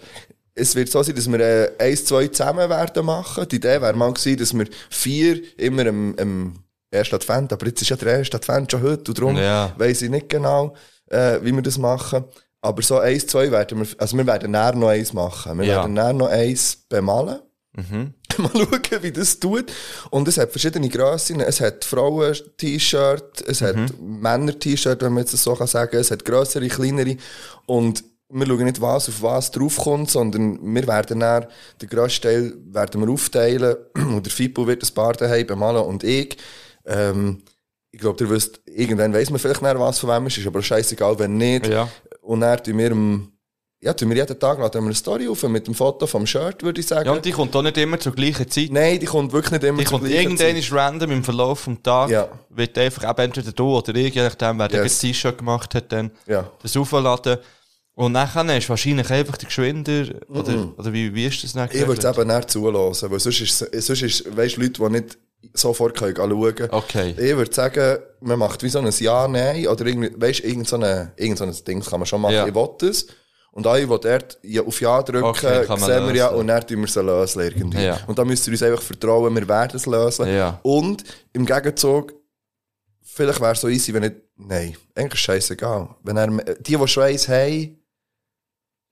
es 0.54 0.76
wird 0.76 0.89
so 0.89 1.02
sein, 1.04 1.16
dass 1.16 1.30
wir 1.32 1.39
äh, 1.39 1.72
eins, 1.80 2.04
zwei 2.06 2.28
zusammen 2.28 2.70
werden 2.70 3.06
machen. 3.06 3.48
Die 3.50 3.56
Idee 3.58 3.82
wäre 3.82 3.93
mal 3.93 4.12
gewesen, 4.14 4.38
dass 4.38 4.54
wir 4.54 4.68
vier 4.89 5.39
immer 5.58 5.86
im, 5.86 6.16
im 6.18 6.54
ersten 6.91 7.16
Advent, 7.16 7.54
aber 7.54 7.66
jetzt 7.68 7.82
ist 7.82 7.89
ja 7.89 7.96
der 7.96 8.20
erste 8.20 8.38
Advent 8.38 8.72
schon 8.72 8.82
heute, 8.84 9.12
und 9.12 9.18
darum 9.18 9.38
Ja. 9.38 9.74
weiss 9.78 10.02
ich 10.02 10.10
nicht 10.10 10.28
genau, 10.30 10.74
äh, 11.10 11.39
wie 11.43 11.54
wir 11.54 11.62
das 11.62 11.78
machen. 11.78 12.26
Aber 12.62 12.82
so 12.82 12.98
eins, 13.00 13.28
zwei 13.28 13.52
werden 13.52 13.80
wir, 13.80 13.88
also 14.00 14.18
wir 14.18 14.26
werden 14.28 14.52
näher 14.52 14.74
noch 14.76 14.88
eins 14.89 15.14
machen. 15.14 15.60
Wir 15.60 15.66
Ja. 15.66 15.76
werden 15.78 15.93
näher 15.93 16.14
noch 16.14 16.28
eins 16.30 16.76
bemalen. 16.89 17.39
Mal 18.38 18.49
schauen, 18.53 19.01
wie 19.03 19.11
das 19.11 19.39
tut. 19.39 19.71
Und 20.09 20.28
es 20.28 20.38
hat 20.38 20.51
verschiedene 20.51 20.89
Grössen. 20.89 21.39
Es 21.41 21.61
hat 21.61 21.84
Frauen-T-Shirt, 21.86 23.43
es 23.47 23.61
hat 23.61 23.76
Männer-T-Shirt, 24.01 25.01
wenn 25.01 25.13
man 25.13 25.23
jetzt 25.23 25.34
das 25.34 25.43
so 25.43 25.55
kann 25.55 25.67
sagen. 25.67 25.97
Es 25.97 26.11
hat 26.11 26.26
grössere, 26.26 26.67
kleinere. 26.67 27.17
Und 27.65 28.03
wir 28.30 28.47
schauen 28.47 28.63
nicht, 28.65 28.82
was 28.82 29.09
auf 29.09 29.21
was 29.21 29.51
draufkommt, 29.51 30.09
sondern 30.09 30.59
wir 30.73 30.88
werden 30.88 31.19
dann, 31.19 31.45
den 31.82 31.89
grössten 31.89 32.23
Teil 32.23 32.53
werden 32.65 33.01
wir 33.05 33.09
aufteilen. 33.13 33.76
Und 33.95 34.26
der 34.26 34.32
Fippo 34.32 34.65
wird 34.67 34.84
ein 34.84 34.93
paar 34.93 35.13
daheim 35.13 35.45
bemalen 35.47 35.84
und 35.86 36.03
ich. 36.03 36.38
Ähm, 36.86 37.43
ich 37.91 37.99
glaube, 37.99 38.23
ihr 38.26 38.30
wisst, 38.30 38.59
irgendwann 38.65 39.13
weiss 39.13 39.30
man 39.30 39.39
vielleicht 39.39 39.61
näher, 39.61 39.80
was 39.80 39.99
von 39.99 40.09
wem 40.09 40.26
es 40.26 40.38
ist, 40.38 40.47
aber 40.47 40.61
scheißegal, 40.61 41.17
wenn 41.19 41.38
nicht. 41.38 41.67
Ja. 41.67 41.88
Und 42.21 42.41
dann 42.41 42.61
tun 42.61 42.78
wir, 42.78 42.91
am- 42.91 43.32
ja, 43.82 43.93
tun 43.93 44.09
wir 44.09 44.15
jeden 44.17 44.39
Tag 44.39 44.57
laden 44.57 44.82
wir 44.82 44.86
eine 44.88 44.95
Story 44.95 45.28
auf 45.28 45.43
mit 45.43 45.67
dem 45.67 45.76
Foto 45.76 46.07
vom 46.07 46.26
Shirt, 46.26 46.63
würde 46.63 46.80
ich 46.82 46.88
sagen. 46.88 47.05
Ja, 47.07 47.11
und 47.13 47.23
die 47.23 47.32
kommt 47.32 47.55
auch 47.55 47.61
nicht 47.61 47.78
immer 47.78 47.99
zur 47.99 48.13
gleichen 48.15 48.49
Zeit. 48.49 48.69
Nein, 48.71 48.99
die 48.99 49.05
kommt 49.05 49.32
wirklich 49.32 49.51
nicht 49.51 49.63
immer 49.63 49.78
Die 49.80 49.84
zur 49.86 49.99
kommt 49.99 50.09
gleichen 50.09 50.23
irgendwann 50.32 50.47
Zeit. 50.47 50.57
ist 50.57 50.71
random 50.71 51.11
im 51.11 51.23
Verlauf 51.23 51.59
vom 51.59 51.84
Tag. 51.84 52.09
Ja. 52.09 52.28
Wird 52.49 52.78
einfach 52.78 53.07
eben 53.09 53.21
entweder 53.21 53.51
du 53.51 53.78
oder 53.78 53.93
ich, 53.95 54.15
je 54.15 54.23
nachdem, 54.23 54.57
wer 54.59 54.71
Yes. 54.71 54.82
das 54.84 54.99
T-Shirt 54.99 55.38
gemacht 55.38 55.76
hat, 55.76 55.91
dann 55.91 56.09
Ja. 56.26 56.49
das 56.63 56.76
aufladen. 56.76 57.38
Und 57.93 58.11
nachher 58.11 58.57
ist 58.57 58.67
wahrscheinlich 58.69 59.09
einfach 59.09 59.38
der 59.38 59.47
Geschwinder, 59.47 60.05
oder, 60.30 60.73
oder 60.78 60.91
wie, 60.91 61.13
wie 61.13 61.28
ist 61.28 61.43
das 61.43 61.53
dann? 61.53 61.69
Ich 61.71 61.88
würde 61.88 62.05
es 62.05 62.17
eben 62.17 62.28
nicht 62.28 62.49
zulassen, 62.49 63.09
weil 63.11 63.19
sonst 63.19 63.39
ist, 63.39 63.57
sonst 63.59 64.01
ist, 64.01 64.36
weisst, 64.36 64.57
Leute, 64.57 64.71
die 64.82 64.89
nicht 64.89 65.17
sofort 65.53 65.95
können 65.97 66.15
schauen 66.15 66.55
können. 66.55 66.69
Okay. 66.71 67.11
Ich 67.17 67.38
würde 67.38 67.53
sagen, 67.53 67.99
man 68.19 68.39
macht 68.39 68.63
wie 68.63 68.69
so 68.69 68.80
ein 68.80 68.89
Ja, 68.99 69.28
Nein, 69.28 69.67
oder 69.67 69.86
irgendwie, 69.86 70.11
weisst, 70.19 70.41
irgend 70.43 70.67
so 70.67 70.76
eine, 70.76 71.13
irgend 71.17 71.38
so 71.38 71.43
ein 71.45 71.55
Ding 71.67 71.82
kann 71.82 71.99
man 71.99 72.07
schon 72.07 72.19
machen, 72.19 72.34
Ja. 72.34 72.47
ich 72.47 72.55
will 72.55 72.69
das. 72.80 73.05
Und 73.56 73.66
alle, 73.68 73.82
die 73.82 73.88
dort 73.88 74.38
ja, 74.43 74.62
auf 74.64 74.82
Ja 74.82 75.01
drücken, 75.01 75.24
Okay, 75.24 75.66
sehen 75.66 76.08
wir 76.08 76.14
ja, 76.16 76.28
und 76.28 76.47
dann 76.47 76.68
tun 76.68 76.78
wir 76.80 76.84
es 76.86 76.95
lösen 76.95 77.39
irgendwie. 77.41 77.84
Ja. 77.86 77.99
Und 78.06 78.20
da 78.20 78.26
müsst 78.26 78.45
ihr 78.47 78.51
uns 78.51 78.62
einfach 78.62 78.82
vertrauen, 78.82 79.34
wir 79.34 79.47
werden 79.47 79.78
es 79.78 79.86
lösen. 79.86 80.28
Ja. 80.28 80.60
Und 80.62 81.06
im 81.32 81.45
Gegenzug, 81.45 82.14
vielleicht 83.01 83.39
wäre 83.39 83.53
es 83.53 83.62
so 83.62 83.70
easy, 83.70 83.93
wenn 83.93 84.01
nicht, 84.03 84.16
nein, 84.36 84.76
eigentlich 84.93 85.14
ist 85.14 85.20
es 85.20 85.20
scheißegal. 85.22 85.88
Wenn 86.03 86.18
er, 86.18 86.28
die, 86.28 86.76
die 86.76 86.88
schon 86.89 87.03
eins 87.03 87.30
haben, 87.30 87.80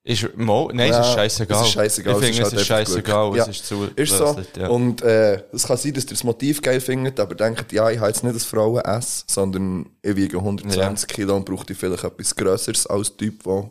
Ist, 0.05 0.29
mo, 0.37 0.69
nein, 0.73 0.91
Ja, 0.91 1.01
es 1.01 1.07
ist 1.07 1.13
scheißegal. 1.13 1.61
es 1.61 1.67
ist 1.67 1.73
scheissegal, 1.73 2.13
Ich 2.13 2.19
es 2.19 2.25
finde, 2.25 2.41
ist 2.41 2.47
es 2.47 2.51
halt 2.53 2.61
ist 2.61 2.67
scheißegal, 2.67 3.31
Glück. 3.31 3.39
es 3.41 3.45
Ja. 3.47 3.51
ist 3.51 3.65
zu. 3.67 3.89
Ist 3.97 4.17
so. 4.17 4.41
Ja. 4.57 4.67
Und 4.69 5.01
äh, 5.01 5.43
es 5.51 5.67
kann 5.67 5.75
sein, 5.77 5.93
dass 5.93 6.05
ihr 6.05 6.09
das 6.11 6.23
Motiv 6.23 6.61
geil 6.61 6.79
findet, 6.79 7.19
aber 7.19 7.35
denkt, 7.35 7.69
ja, 7.73 7.89
ich 7.89 7.97
habe 7.99 8.07
jetzt 8.09 8.23
nicht 8.23 8.35
das 8.35 8.45
Frauen-S, 8.45 9.25
sondern 9.27 9.89
ich 10.01 10.15
wiege 10.15 10.37
120 10.37 11.07
Kilo 11.09 11.35
und 11.35 11.43
brauche 11.45 11.65
vielleicht 11.75 12.03
etwas 12.05 12.33
Grösseres 12.33 12.87
als 12.87 13.15
Typ, 13.17 13.43
der 13.43 13.69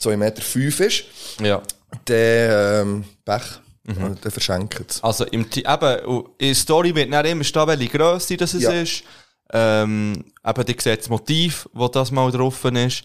2,5 0.00 0.16
Meter 0.16 0.42
fünf 0.42 0.80
ist. 0.80 1.04
ja. 1.40 1.62
Der 2.08 2.82
ähm, 2.82 3.04
Pech. 3.24 3.42
Mhm. 3.84 4.02
Und 4.04 4.24
Der 4.24 4.30
verschenkt 4.32 4.90
es. 4.90 5.02
Also, 5.02 5.24
im, 5.26 5.46
eben, 5.54 6.24
in 6.38 6.54
Story 6.54 6.94
wird 6.94 7.08
nicht 7.08 7.24
immer 7.26 7.44
stehen, 7.44 7.66
welche 7.68 7.88
Grösse 7.88 8.36
das 8.36 8.52
es 8.54 8.62
Ja. 8.64 8.70
ist. 8.72 9.04
Ähm, 9.52 10.24
eben, 10.44 10.64
die 10.66 10.76
sieht 10.78 11.00
das 11.00 11.08
Motiv, 11.08 11.68
wo 11.72 11.86
das 11.88 12.10
mal 12.10 12.30
drauf 12.32 12.64
ist. 12.64 13.04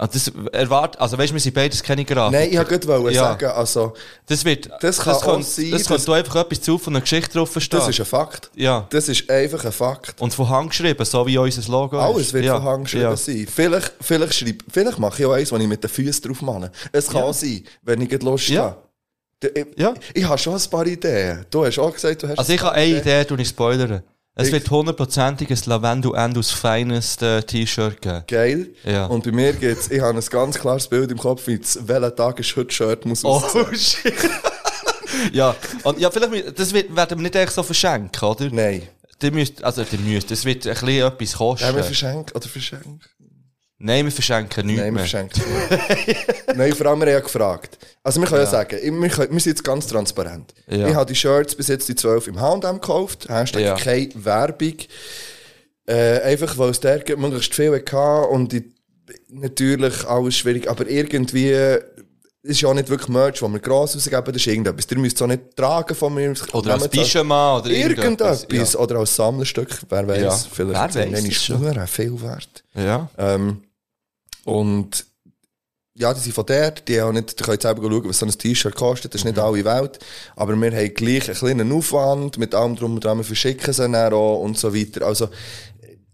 Also, 0.00 0.30
das 0.32 0.52
erwart, 0.54 0.98
also 0.98 1.18
weißt 1.18 1.28
du, 1.30 1.34
wir 1.34 1.40
sind 1.40 1.54
beides 1.54 1.82
keine 1.82 2.06
Grafiker. 2.06 2.30
Nein, 2.30 2.48
ich 2.50 2.56
wollte 2.56 2.78
gerade 2.78 3.12
Ja. 3.12 3.22
sagen, 3.22 3.44
also, 3.50 3.92
Das 4.26 4.42
wird, 4.46 4.70
Das 4.80 4.98
kann 4.98 5.14
auch 5.14 5.22
könnte, 5.24 5.42
sein, 5.46 5.70
das 5.72 5.86
könnte 5.86 6.14
einfach 6.14 6.36
etwas 6.36 6.62
zu 6.62 6.78
von 6.78 6.94
einer 6.94 7.02
Geschichte 7.02 7.32
drauf 7.36 7.50
stehen. 7.58 7.78
das 7.78 7.88
ist 7.88 8.00
ein 8.00 8.06
Fakt. 8.06 8.50
Ja. 8.54 8.86
Das 8.88 9.08
ist 9.10 9.28
einfach 9.28 9.62
ein 9.62 9.72
Fakt. 9.72 10.18
Und 10.18 10.32
von 10.32 10.48
Hand 10.48 10.70
geschrieben, 10.70 11.04
so 11.04 11.26
wie 11.26 11.36
unser 11.36 11.70
Logo 11.70 11.98
ist. 11.98 12.02
Alles 12.02 12.32
wird 12.32 12.46
ja. 12.46 12.56
von 12.56 12.64
Hand 12.64 12.84
geschrieben 12.84 13.02
ja. 13.10 13.16
sein. 13.16 13.46
Vielleicht, 13.54 13.92
vielleicht, 14.00 14.34
schreib, 14.34 14.62
vielleicht 14.72 14.98
mache 14.98 15.20
ich 15.20 15.26
auch 15.26 15.32
eins, 15.32 15.52
wo 15.52 15.56
ich 15.58 15.66
mit 15.68 15.84
den 15.84 15.90
Füßen 15.90 16.22
drauf 16.22 16.40
male. 16.40 16.72
Es 16.92 17.08
kann 17.08 17.22
auch 17.22 17.34
sein, 17.34 17.62
wenn 17.82 18.00
ich 18.00 18.08
gerade 18.08 18.24
Lust 18.24 18.48
Ja. 18.48 18.62
habe. 18.62 18.76
Ich, 19.54 19.66
Ja. 19.76 19.92
ich 20.14 20.24
habe 20.24 20.38
schon 20.38 20.54
ein 20.54 20.70
paar 20.70 20.86
Ideen. 20.86 21.44
Du 21.50 21.64
hast 21.66 21.78
auch 21.78 21.92
gesagt, 21.92 22.22
du 22.22 22.28
hast 22.28 22.38
Also 22.38 22.52
ich 22.54 22.62
habe 22.62 22.74
eine 22.74 22.98
Idee, 23.00 23.24
du 23.24 23.36
nicht 23.36 23.50
spoilern. 23.50 24.02
Es 24.34 24.52
wird 24.52 24.70
hundertprozentig 24.70 25.50
ein 25.50 25.58
Lavendel 25.66 26.14
Endus 26.14 26.50
Finest 26.50 27.22
äh, 27.22 27.42
T-Shirt 27.42 28.00
geben. 28.00 28.24
Geil. 28.26 28.68
Ja. 28.84 29.06
Und 29.06 29.24
bei 29.24 29.32
mir 29.32 29.52
geht's, 29.52 29.90
ich 29.90 30.00
habe 30.00 30.16
ein 30.16 30.24
ganz 30.24 30.58
klares 30.58 30.88
Bild 30.88 31.10
im 31.10 31.18
Kopf, 31.18 31.46
wie 31.46 31.60
welcher 31.60 32.14
Tag 32.14 32.38
ist 32.38 32.54
heute 32.56 32.72
Shirt 32.72 33.04
muss 33.06 33.24
Oh 33.24 33.32
aussehen. 33.32 33.66
shit. 33.74 34.14
ja, 35.32 35.54
und 35.82 35.98
ja, 35.98 36.10
vielleicht, 36.10 36.58
das 36.58 36.72
wird, 36.72 36.94
werden 36.94 37.18
wir 37.18 37.22
nicht 37.24 37.34
echt 37.34 37.52
so 37.52 37.62
verschenken, 37.62 38.24
oder? 38.24 38.48
Nein. 38.50 38.82
Die 39.20 39.30
müsst, 39.30 39.62
also, 39.62 39.84
die 39.84 39.98
müsst, 39.98 40.30
das 40.30 40.44
wird 40.44 40.66
ein 40.66 40.72
bisschen 40.72 41.06
etwas 41.06 41.32
kosten. 41.34 41.66
Haben 41.66 41.76
wir 41.76 41.84
verschenkt 41.84 42.34
oder 42.34 42.48
verschenkt? 42.48 43.10
Nein, 43.82 44.04
wir 44.04 44.12
verschenken 44.12 44.66
nichts 44.66 44.82
Nein, 44.82 44.94
wir 44.94 45.00
mehr. 45.00 45.00
verschenken 45.08 45.42
nicht. 46.06 46.26
Nein, 46.56 46.72
vor 46.74 46.86
allem, 46.86 47.00
wir 47.00 47.06
haben 47.06 47.12
ja 47.14 47.20
gefragt. 47.20 47.78
Also, 48.02 48.20
wir 48.20 48.28
können 48.28 48.42
ja, 48.42 48.46
sagen, 48.46 48.76
ich- 48.80 48.92
wir, 48.92 49.08
können, 49.08 49.32
wir 49.32 49.40
sind 49.40 49.52
jetzt 49.52 49.64
ganz 49.64 49.86
transparent. 49.86 50.52
Ja. 50.68 50.88
Ich 50.88 50.94
habe 50.94 51.06
die 51.06 51.14
Shirts 51.16 51.54
bis 51.54 51.68
jetzt 51.68 51.88
die 51.88 51.94
12 51.94 52.28
im 52.28 52.38
H&M 52.40 52.60
gekauft. 52.74 53.28
Hashtag 53.28 53.62
Ja. 53.62 53.74
keine 53.76 54.10
Werbung. 54.14 54.74
Äh, 55.86 56.20
einfach, 56.20 56.56
weil 56.58 56.70
es 56.70 56.80
der 56.80 57.02
möglichst 57.16 57.54
viel 57.54 57.72
hatte 57.74 58.28
und 58.28 58.52
ich, 58.52 58.64
natürlich 59.28 60.06
alles 60.06 60.36
schwierig, 60.36 60.68
aber 60.68 60.86
irgendwie 60.88 61.50
es 62.42 62.52
ist 62.52 62.60
ja 62.62 62.68
auch 62.68 62.74
nicht 62.74 62.88
wirklich 62.88 63.08
Merch, 63.08 63.42
wo 63.42 63.48
wir 63.48 63.58
gross 63.60 63.94
rausgeben, 63.96 64.24
das 64.26 64.36
ist 64.36 64.46
irgendetwas. 64.46 64.86
Ihr 64.90 64.98
müsst 64.98 65.16
es 65.16 65.22
auch 65.22 65.26
nicht 65.26 65.56
tragen 65.56 65.94
von 65.94 66.14
mir. 66.14 66.32
Oder 66.52 66.72
als 66.74 66.88
Pyjama 66.88 67.58
oder 67.58 67.68
Irgendetwas. 67.70 68.42
irgendetwas. 68.44 68.76
Oder 68.76 68.96
als 68.98 69.14
Sammlerstück, 69.16 69.68
wer 69.90 70.08
weiß. 70.08 70.20
Ja. 70.22 70.30
Vielleicht 70.30 70.94
Wer 70.94 71.12
weiss 71.12 71.24
ist 71.24 71.44
schon. 71.44 71.62
verdammt 71.62 71.90
viel 71.90 72.22
wert. 72.22 72.64
Ja. 72.74 72.82
ja. 72.82 73.10
Ähm, 73.18 73.62
und 74.44 75.06
ja, 75.94 76.14
die 76.14 76.20
sind 76.20 76.32
von 76.34 76.46
der, 76.46 76.70
die 76.70 77.00
haben 77.00 77.14
nicht, 77.14 77.38
die 77.38 77.42
können 77.44 77.60
selber 77.60 77.82
schauen, 77.82 78.08
was 78.08 78.18
so 78.18 78.26
ein 78.26 78.32
T-Shirt 78.32 78.74
kostet, 78.74 79.12
das 79.12 79.20
ist 79.20 79.24
nicht 79.24 79.36
Mhm. 79.36 79.42
alle 79.42 79.64
Welt, 79.64 79.98
aber 80.36 80.56
wir 80.56 80.70
haben 80.72 80.94
gleich 80.94 81.28
einen 81.28 81.36
kleinen 81.38 81.72
Aufwand, 81.72 82.38
mit 82.38 82.54
allem 82.54 82.76
drum 82.76 82.94
und 82.94 83.04
dran, 83.04 83.18
wir 83.18 83.24
verschicken 83.24 83.72
sie 83.72 83.82
dann 83.88 84.12
auch 84.14 84.40
und 84.40 84.56
so 84.56 84.74
weiter. 84.74 85.04
Also, 85.04 85.28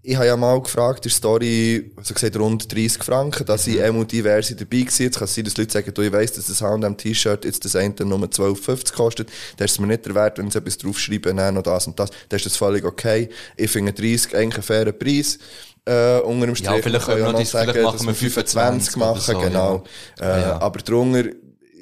ich 0.09 0.15
habe 0.15 0.27
ja 0.27 0.37
mal 0.37 0.61
gefragt, 0.63 1.05
in 1.05 1.11
der 1.11 1.17
Story, 1.17 1.93
also 1.97 2.15
gesagt, 2.15 2.37
rund 2.37 2.73
30 2.73 3.03
Franken, 3.03 3.45
da 3.45 3.59
sind 3.59 3.81
Mhm. 3.81 3.99
mhm. 3.99 4.07
diverse 4.07 4.55
dabei 4.55 4.79
gewesen. 4.83 5.03
Jetzt 5.03 5.19
kann 5.19 5.25
es 5.25 5.35
sein, 5.35 5.45
dass 5.45 5.57
Leute 5.57 5.73
sagen, 5.73 5.93
du, 5.93 6.03
ich 6.03 6.13
weiss, 6.13 6.33
dass 6.33 6.47
das 6.47 6.63
H&M-T-Shirt 6.63 7.45
jetzt 7.45 7.65
das 7.65 7.75
eine 7.75 7.93
nur 8.05 8.19
12,50 8.29 8.95
kostet. 8.95 9.31
Das 9.57 9.67
ist 9.67 9.73
es 9.73 9.79
mir 9.81 9.89
nicht 9.89 10.07
der 10.07 10.15
Wert, 10.15 10.39
wenn 10.39 10.49
sie 10.49 10.59
etwas 10.59 10.79
draufschreiben, 10.79 11.35
nein, 11.35 11.55
noch 11.55 11.65
das 11.65 11.89
und 11.89 11.99
das. 11.99 12.11
Dann 12.29 12.37
ist 12.37 12.47
das 12.47 12.57
völlig 12.57 12.85
okay. 12.85 13.29
Ich 13.57 13.71
finde 13.71 13.93
30 13.93 14.37
eigentlich 14.37 14.55
einen 14.55 14.63
fairen 14.63 14.97
Preis. 14.97 15.39
Äh, 15.89 16.19
unter 16.21 16.47
dem 16.47 16.57
Strich. 16.57 16.69
Ja, 16.71 16.83
vielleicht 16.83 17.07
können 17.07 17.19
wir 17.25 17.33
noch 17.33 17.39
dis- 17.39 17.51
vielleicht 17.51 17.81
machen 17.83 17.97
dass 17.99 18.07
wir 18.07 18.15
25 18.15 18.91
25 18.93 18.97
oder 18.97 19.07
machen, 19.07 19.21
so, 19.21 19.39
genau. 19.39 19.85
Äh, 20.21 20.41
Ja. 20.43 20.61
Aber 20.61 20.79
drunter 20.81 21.25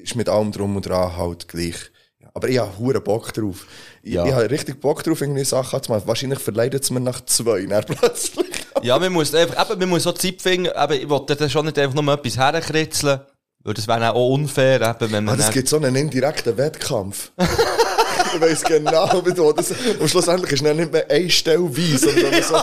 ist 0.02 0.14
mit 0.14 0.28
allem 0.28 0.52
drum 0.52 0.76
und 0.76 0.86
dran 0.86 1.16
halt 1.16 1.48
gleich. 1.48 1.76
Ja, 2.20 2.28
Aber 2.34 2.48
ich 2.48 2.58
habe 2.58 2.76
hure 2.78 3.00
Bock 3.00 3.32
drauf. 3.32 3.66
Ich, 4.02 4.12
Ja. 4.12 4.26
ich 4.26 4.32
habe 4.32 4.50
richtig 4.50 4.80
Bock 4.80 5.02
drauf, 5.02 5.22
irgendwie 5.22 5.44
Sachen 5.44 5.82
zu 5.82 5.90
machen. 5.90 6.02
Wahrscheinlich 6.06 6.38
verleidet 6.38 6.82
es 6.82 6.90
mir 6.90 7.00
nach 7.00 7.24
zwei, 7.24 7.64
dann 7.66 7.84
plötzlich. 7.84 8.46
Ja, 8.82 8.98
man 8.98 9.12
muss 9.12 9.34
einfach, 9.34 9.70
eben, 9.70 9.80
man 9.80 9.88
muss 9.88 10.06
auch 10.06 10.12
Zeit 10.14 10.42
finden, 10.42 10.70
aber 10.72 10.94
ich 10.96 11.08
wollte 11.08 11.34
da 11.36 11.48
schon 11.48 11.64
nicht 11.64 11.78
einfach 11.78 11.94
nur 12.00 12.12
etwas 12.12 12.36
herkritzeln, 12.36 13.20
weil 13.62 13.72
das 13.72 13.88
wäre 13.88 14.12
auch 14.12 14.28
unfair, 14.34 14.82
eben, 14.82 15.12
wenn 15.12 15.14
Ah, 15.28 15.30
man 15.30 15.36
das 15.38 15.46
dann- 15.46 15.54
gibt 15.54 15.68
so 15.68 15.76
einen 15.78 15.96
indirekten 15.96 16.54
Wettkampf. 16.58 17.32
ich 18.34 18.40
weiss 18.40 18.62
genau, 18.62 19.22
wie 19.26 19.32
du 19.32 19.52
das. 19.52 19.72
Und 19.98 20.08
schlussendlich 20.08 20.52
ist 20.52 20.64
dann 20.64 20.76
nicht 20.76 20.92
mehr 20.92 21.08
eine 21.10 21.30
Stelle 21.30 21.60
weiss, 21.76 22.00
sondern 22.02 22.42
so, 22.42 22.54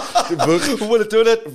wirklich, 0.47 0.79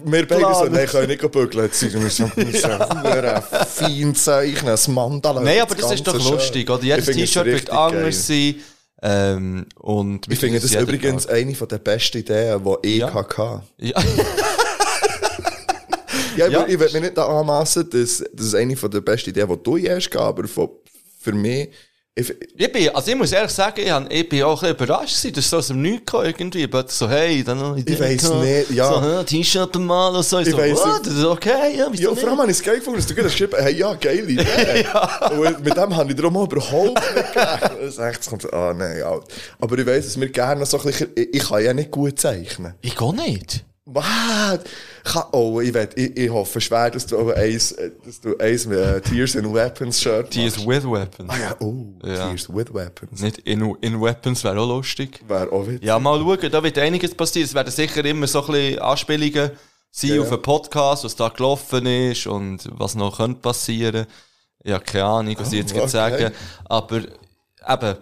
wir 0.05 0.27
beide 0.29 0.55
so, 0.55 0.65
nein, 0.71 0.87
können 0.87 1.09
nicht 1.09 1.31
bügeln. 1.31 1.65
Jetzt 1.67 1.81
sind 1.81 1.95
wir 1.95 2.11
so, 2.11 2.25
wir 2.37 3.43
fein 3.67 4.15
zeichnen, 4.15 4.77
ein 4.77 4.95
Mandala. 4.95 5.41
Nein, 5.41 5.61
aber 5.61 5.75
das 5.75 5.93
ist 5.93 6.07
doch 6.07 6.31
lustig, 6.31 6.69
oder? 6.71 6.83
Jedes 6.83 7.09
es 7.09 7.17
T-Shirt 7.17 7.45
wird 7.47 7.71
anders 7.71 8.29
geil. 8.29 8.55
sein, 8.55 8.63
ähm, 9.03 9.67
und 9.79 10.31
Ich 10.33 10.39
finde 10.39 10.59
das 10.59 10.73
übrigens 10.73 11.27
eine 11.27 11.55
von 11.55 11.69
der 11.69 11.79
besten 11.79 12.19
Ideen, 12.19 12.63
die 12.65 12.89
ich 12.89 12.99
Ja. 12.99 13.13
hatte. 13.13 13.63
Ja. 13.79 13.95
Ja, 16.37 16.47
Ja. 16.49 16.67
Ich, 16.67 16.75
ich 16.75 16.81
will 16.81 16.91
mir 16.93 17.01
nicht 17.01 17.17
da 17.17 17.27
anmassen, 17.27 17.89
dass 17.91 18.23
das 18.33 18.47
ist 18.47 18.55
eine 18.55 18.77
von 18.77 18.91
der 18.91 19.01
besten 19.01 19.31
Ideen, 19.31 19.49
die 19.49 19.63
du 19.63 19.77
je 19.77 19.91
hast, 19.91 20.11
gehabt, 20.11 20.39
aber 20.39 20.49
von, 20.49 20.69
für 21.21 21.33
mich, 21.33 21.71
ich, 22.19 22.35
Ich 22.57 22.73
bin, 22.73 22.89
also 22.95 23.11
ich 23.11 23.17
muss 23.17 23.31
ehrlich 23.31 23.51
sagen, 23.51 23.79
ich, 23.85 23.91
hab, 23.91 24.11
ich 24.11 24.27
bin 24.27 24.43
auch 24.43 24.63
ein 24.63 24.75
bisschen 24.75 24.87
überrascht 24.87 25.17
gewesen, 25.19 25.35
dass 25.35 25.51
so 25.51 25.59
aus 25.59 25.67
dem 25.69 25.83
Nichts 25.83 26.11
kam 26.11 26.25
irgendwie, 26.25 26.65
aber 26.65 26.85
so, 26.89 27.09
hey, 27.11 27.45
dann 27.45 27.59
noch 27.59 27.77
Ich 27.77 28.01
weiss 28.01 28.31
nicht, 28.31 28.71
ja. 28.71 28.89
So, 28.89 29.03
hä, 29.03 29.25
T-Shirt 29.25 29.75
mal 29.77 30.17
und 30.17 30.25
so, 30.25 30.39
ich, 30.39 30.49
Ich 30.49 30.55
so, 30.55 30.59
weiss 30.59 30.79
what, 30.79 31.07
das 31.07 31.13
ist 31.13 31.25
okay, 31.25 31.77
ja, 31.77 31.91
Ja, 31.93 32.15
vor 32.15 32.29
allem 32.31 32.39
habe 32.39 32.51
ich 32.51 32.57
es 32.57 32.63
geil 32.63 32.79
gefunden, 32.79 32.99
dass 33.01 33.07
du 33.07 33.15
gerade 33.15 33.29
geschrieben 33.29 33.55
hey, 33.59 33.77
ja, 33.77 33.93
geile 33.95 34.23
Idee. 34.23 34.47
Und 35.39 35.63
mit 35.63 35.77
dem 35.77 35.95
habe 35.95 36.11
ich 36.11 36.17
darum 36.17 36.35
überhaupt 36.43 36.95
nicht 37.15 37.33
gerechnet. 37.35 38.19
Es 38.19 38.27
kommt, 38.31 38.51
ah, 38.51 38.73
nein, 38.73 39.03
Alter. 39.03 39.27
Aber 39.61 39.79
ich 39.79 39.87
weiss, 39.87 40.07
dass 40.07 40.19
wir 40.19 40.29
gerne 40.31 40.65
so 40.65 40.79
ein 40.79 40.85
bisschen, 40.85 41.09
ich, 41.15 41.35
ich 41.35 41.47
kann 41.47 41.63
ja 41.63 41.75
nicht 41.75 41.91
gut 41.91 42.19
zeichnen. 42.19 42.73
Ich 42.81 42.97
gehe 42.97 43.15
nicht. 43.15 43.63
Was? 43.85 44.61
Oh, 45.33 45.61
ich, 45.61 45.73
will, 45.73 45.89
ich, 45.95 46.17
ich 46.17 46.31
hoffe 46.31 46.61
schwer, 46.61 46.91
dass 46.91 47.07
du 47.07 47.31
eins, 47.31 47.73
äh, 47.73 47.91
dass 48.05 48.21
du 48.21 48.37
eins 48.39 48.67
mit 48.67 48.79
äh, 48.79 49.01
Tears 49.01 49.37
and 49.37 49.53
Weapons 49.53 50.01
Shirt 50.01 50.37
ist 50.37 50.67
with 50.67 50.85
Weapons. 50.85 51.31
Ah 51.31 51.39
ja, 51.39 51.57
oh, 51.61 51.87
Ja. 52.03 52.29
Tears 52.29 52.49
with 52.49 52.73
Weapons. 52.73 53.21
Nicht 53.21 53.39
in, 53.39 53.75
in 53.81 54.01
Weapons 54.01 54.43
wäre 54.45 54.61
auch 54.61 54.69
lustig. 54.69 55.21
Wäre 55.29 55.51
auch 55.53 55.67
witzig. 55.67 55.85
Ja, 55.85 55.99
mal 55.99 56.19
schauen, 56.19 56.51
da 56.51 56.63
wird 56.63 56.79
einiges 56.79 57.15
passieren. 57.15 57.47
Es 57.47 57.55
werden 57.55 57.71
sicher 57.71 58.05
immer 58.05 58.27
so 58.27 58.41
ein 58.47 58.53
bisschen 58.53 58.79
Anspielungen 58.81 59.51
sein 59.91 60.15
Ja, 60.15 60.21
auf 60.21 60.29
den 60.29 60.43
Podcast, 60.43 61.05
was 61.05 61.17
da 61.17 61.29
gelaufen 61.29 61.87
ist 61.87 62.27
und 62.27 62.69
was 62.73 62.95
noch 62.95 63.17
könnte 63.17 63.41
passieren. 63.41 64.07
Ja, 64.65 64.79
keine 64.79 65.05
Ahnung, 65.05 65.37
was 65.39 65.53
ich 65.53 65.61
jetzt 65.61 65.71
okay. 65.71 65.79
gerade 65.79 65.91
sagen. 65.91 66.35
Aber 66.65 66.97
eben. 66.97 67.97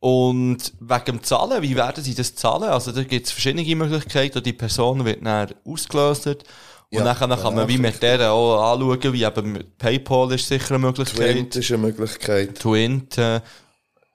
Und 0.00 0.72
wegen 0.78 1.04
dem 1.06 1.22
Zahlen, 1.22 1.60
wie 1.62 1.74
werden 1.74 2.04
sie 2.04 2.14
das 2.14 2.34
zahlen? 2.34 2.68
Also 2.68 2.92
da 2.92 3.02
gibt 3.02 3.26
es 3.26 3.32
verschiedene 3.32 3.74
Möglichkeiten. 3.74 4.42
Die 4.42 4.52
Person 4.52 5.04
wird 5.04 5.24
dann 5.24 5.52
ausgelöst. 5.64 6.26
Und 6.26 6.44
Ja, 6.90 7.04
nachher 7.04 7.28
kann 7.36 7.54
man 7.54 7.68
wie 7.68 7.78
mit 7.78 8.00
der 8.02 8.32
auch 8.32 8.72
anschauen, 8.72 9.12
wie 9.12 9.24
eben 9.24 9.52
mit 9.52 9.76
PayPal 9.76 10.32
ist 10.32 10.46
sicher 10.46 10.76
eine 10.76 10.86
Möglichkeit. 10.86 11.32
Twint 11.32 11.56
ist 11.56 11.70
eine 11.70 11.78
Möglichkeit. 11.78 12.58
Twint, 12.58 13.18
äh, 13.18 13.40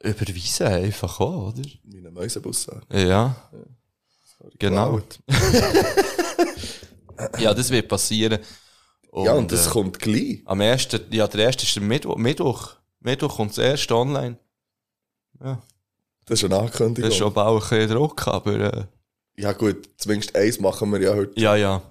überweisen 0.01 0.67
einfach 0.67 1.19
auch, 1.19 1.49
oder? 1.49 1.61
Wie 1.83 2.05
ein 2.05 2.13
Mäusebus 2.13 2.63
sagen. 2.63 2.81
Ja. 2.91 3.35
Genau. 4.59 4.91
Laut. 4.91 5.19
Ja, 7.37 7.53
das 7.53 7.69
wird 7.69 7.87
passieren. 7.87 8.39
Ja, 9.13 9.33
und 9.33 9.51
das 9.51 9.67
äh, 9.67 9.69
kommt 9.69 9.99
gleich. 9.99 10.41
Am 10.45 10.59
ersten, 10.61 11.01
ja, 11.11 11.27
der 11.27 11.45
erste 11.45 11.63
ist 11.63 11.75
der 11.75 11.83
Mittwoch. 11.83 12.17
Mittwoch, 12.17 12.71
Mittwoch 12.99 13.35
kommt 13.35 13.51
das 13.51 13.59
erste 13.59 13.95
online. 13.95 14.37
Das 16.25 16.41
ist 16.41 16.45
eine 16.45 16.59
Ankündigung. 16.59 17.09
Das 17.09 17.13
ist 17.13 17.19
schon 17.19 17.33
bald 17.33 17.63
ein 17.63 17.69
bisschen 17.69 17.89
Druck, 17.97 18.27
aber, 18.27 18.53
äh, 18.59 18.83
Ja 19.35 19.51
gut, 19.53 19.89
zumindest 19.97 20.35
eins 20.35 20.59
machen 20.59 20.91
wir 20.91 21.01
ja 21.01 21.13
heute. 21.13 21.39
ja, 21.39 21.55
ja. 21.55 21.81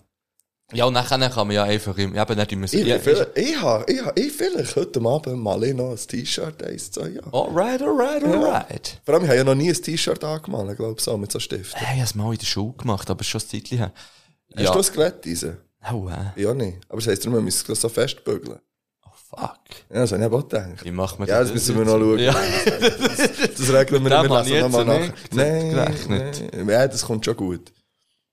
Ja, 0.75 0.87
und 0.87 0.95
nachher 0.95 1.19
kann 1.29 1.47
man 1.49 1.55
ja 1.55 1.65
einfach 1.65 1.99
im, 1.99 2.17
eben 2.17 2.35
nicht 2.39 2.53
immer 2.53 2.65
Ich, 2.65 2.73
ja, 2.73 2.97
ich, 2.97 3.03
vielleicht- 3.03 3.37
ich, 3.37 3.61
habe, 3.61 3.93
ich, 3.93 4.03
habe, 4.03 4.19
ich 4.19 4.33
vielleicht 4.33 4.75
heute 4.75 5.01
Abend 5.05 5.37
mal 5.43 5.59
noch 5.75 5.91
ein 5.91 5.97
T-Shirt 5.99 6.63
eins 6.63 6.91
zu 6.91 7.07
ja. 7.09 7.21
Alright, 7.31 7.83
alright, 7.83 8.25
alright. 8.25 8.99
Vor 9.05 9.15
allem, 9.15 9.25
ich 9.25 9.29
habe 9.29 9.37
ja 9.37 9.45
noch 9.45 9.55
nie 9.55 9.69
ein 9.69 9.75
T-Shirt 9.75 10.25
angemalt, 10.25 10.75
glaube 10.79 10.95
ich, 10.97 11.05
so 11.05 11.15
mit 11.19 11.31
so 11.31 11.39
Stiften. 11.41 11.79
Hey, 11.79 11.97
ich 11.97 12.01
habe 12.01 12.05
es 12.05 12.15
mal 12.15 12.33
in 12.33 12.39
der 12.39 12.47
Schule 12.47 12.73
gemacht, 12.73 13.11
aber 13.11 13.23
schon 13.23 13.43
ein 13.43 13.49
Zeitchen 13.49 13.79
her. 13.79 13.93
Hast 14.57 14.69
du 14.71 14.79
das 14.79 14.93
Glätteisen? 14.95 15.59
Oh, 15.93 16.09
äh. 16.09 16.41
Ja, 16.41 16.55
nicht. 16.55 16.79
Aber 16.89 16.99
das 17.01 17.07
heisst, 17.09 17.27
darum 17.27 17.45
müssen 17.45 17.69
wir 17.69 17.73
es 17.75 17.81
so 17.83 17.89
festbügeln. 17.91 18.59
Fuck. 19.35 19.59
Ja, 19.91 20.01
das 20.01 20.13
habe 20.13 20.25
ich 20.25 20.31
auch 20.33 20.49
gedacht. 20.49 20.85
Wie 20.85 20.91
macht 20.91 21.19
man 21.19 21.29
Ja, 21.29 21.41
das 21.41 21.53
müssen 21.53 21.77
wir 21.77 21.85
noch 21.85 21.99
schauen. 21.99 22.19
Ja. 22.19 22.35
Das 23.57 23.73
regeln 23.73 24.03
wir, 24.05 24.11
Mit 24.11 24.13
dem 24.13 24.23
wir 24.23 24.29
nochmal 24.29 24.47
jetzt 24.49 24.73
nach. 24.73 24.99
nicht 25.01 25.35
Nein, 25.35 25.71
gerechnet. 25.71 26.53
nein. 26.55 26.69
Ja, 26.69 26.89
das 26.89 27.03
kommt 27.05 27.25
schon 27.25 27.37
gut. 27.37 27.73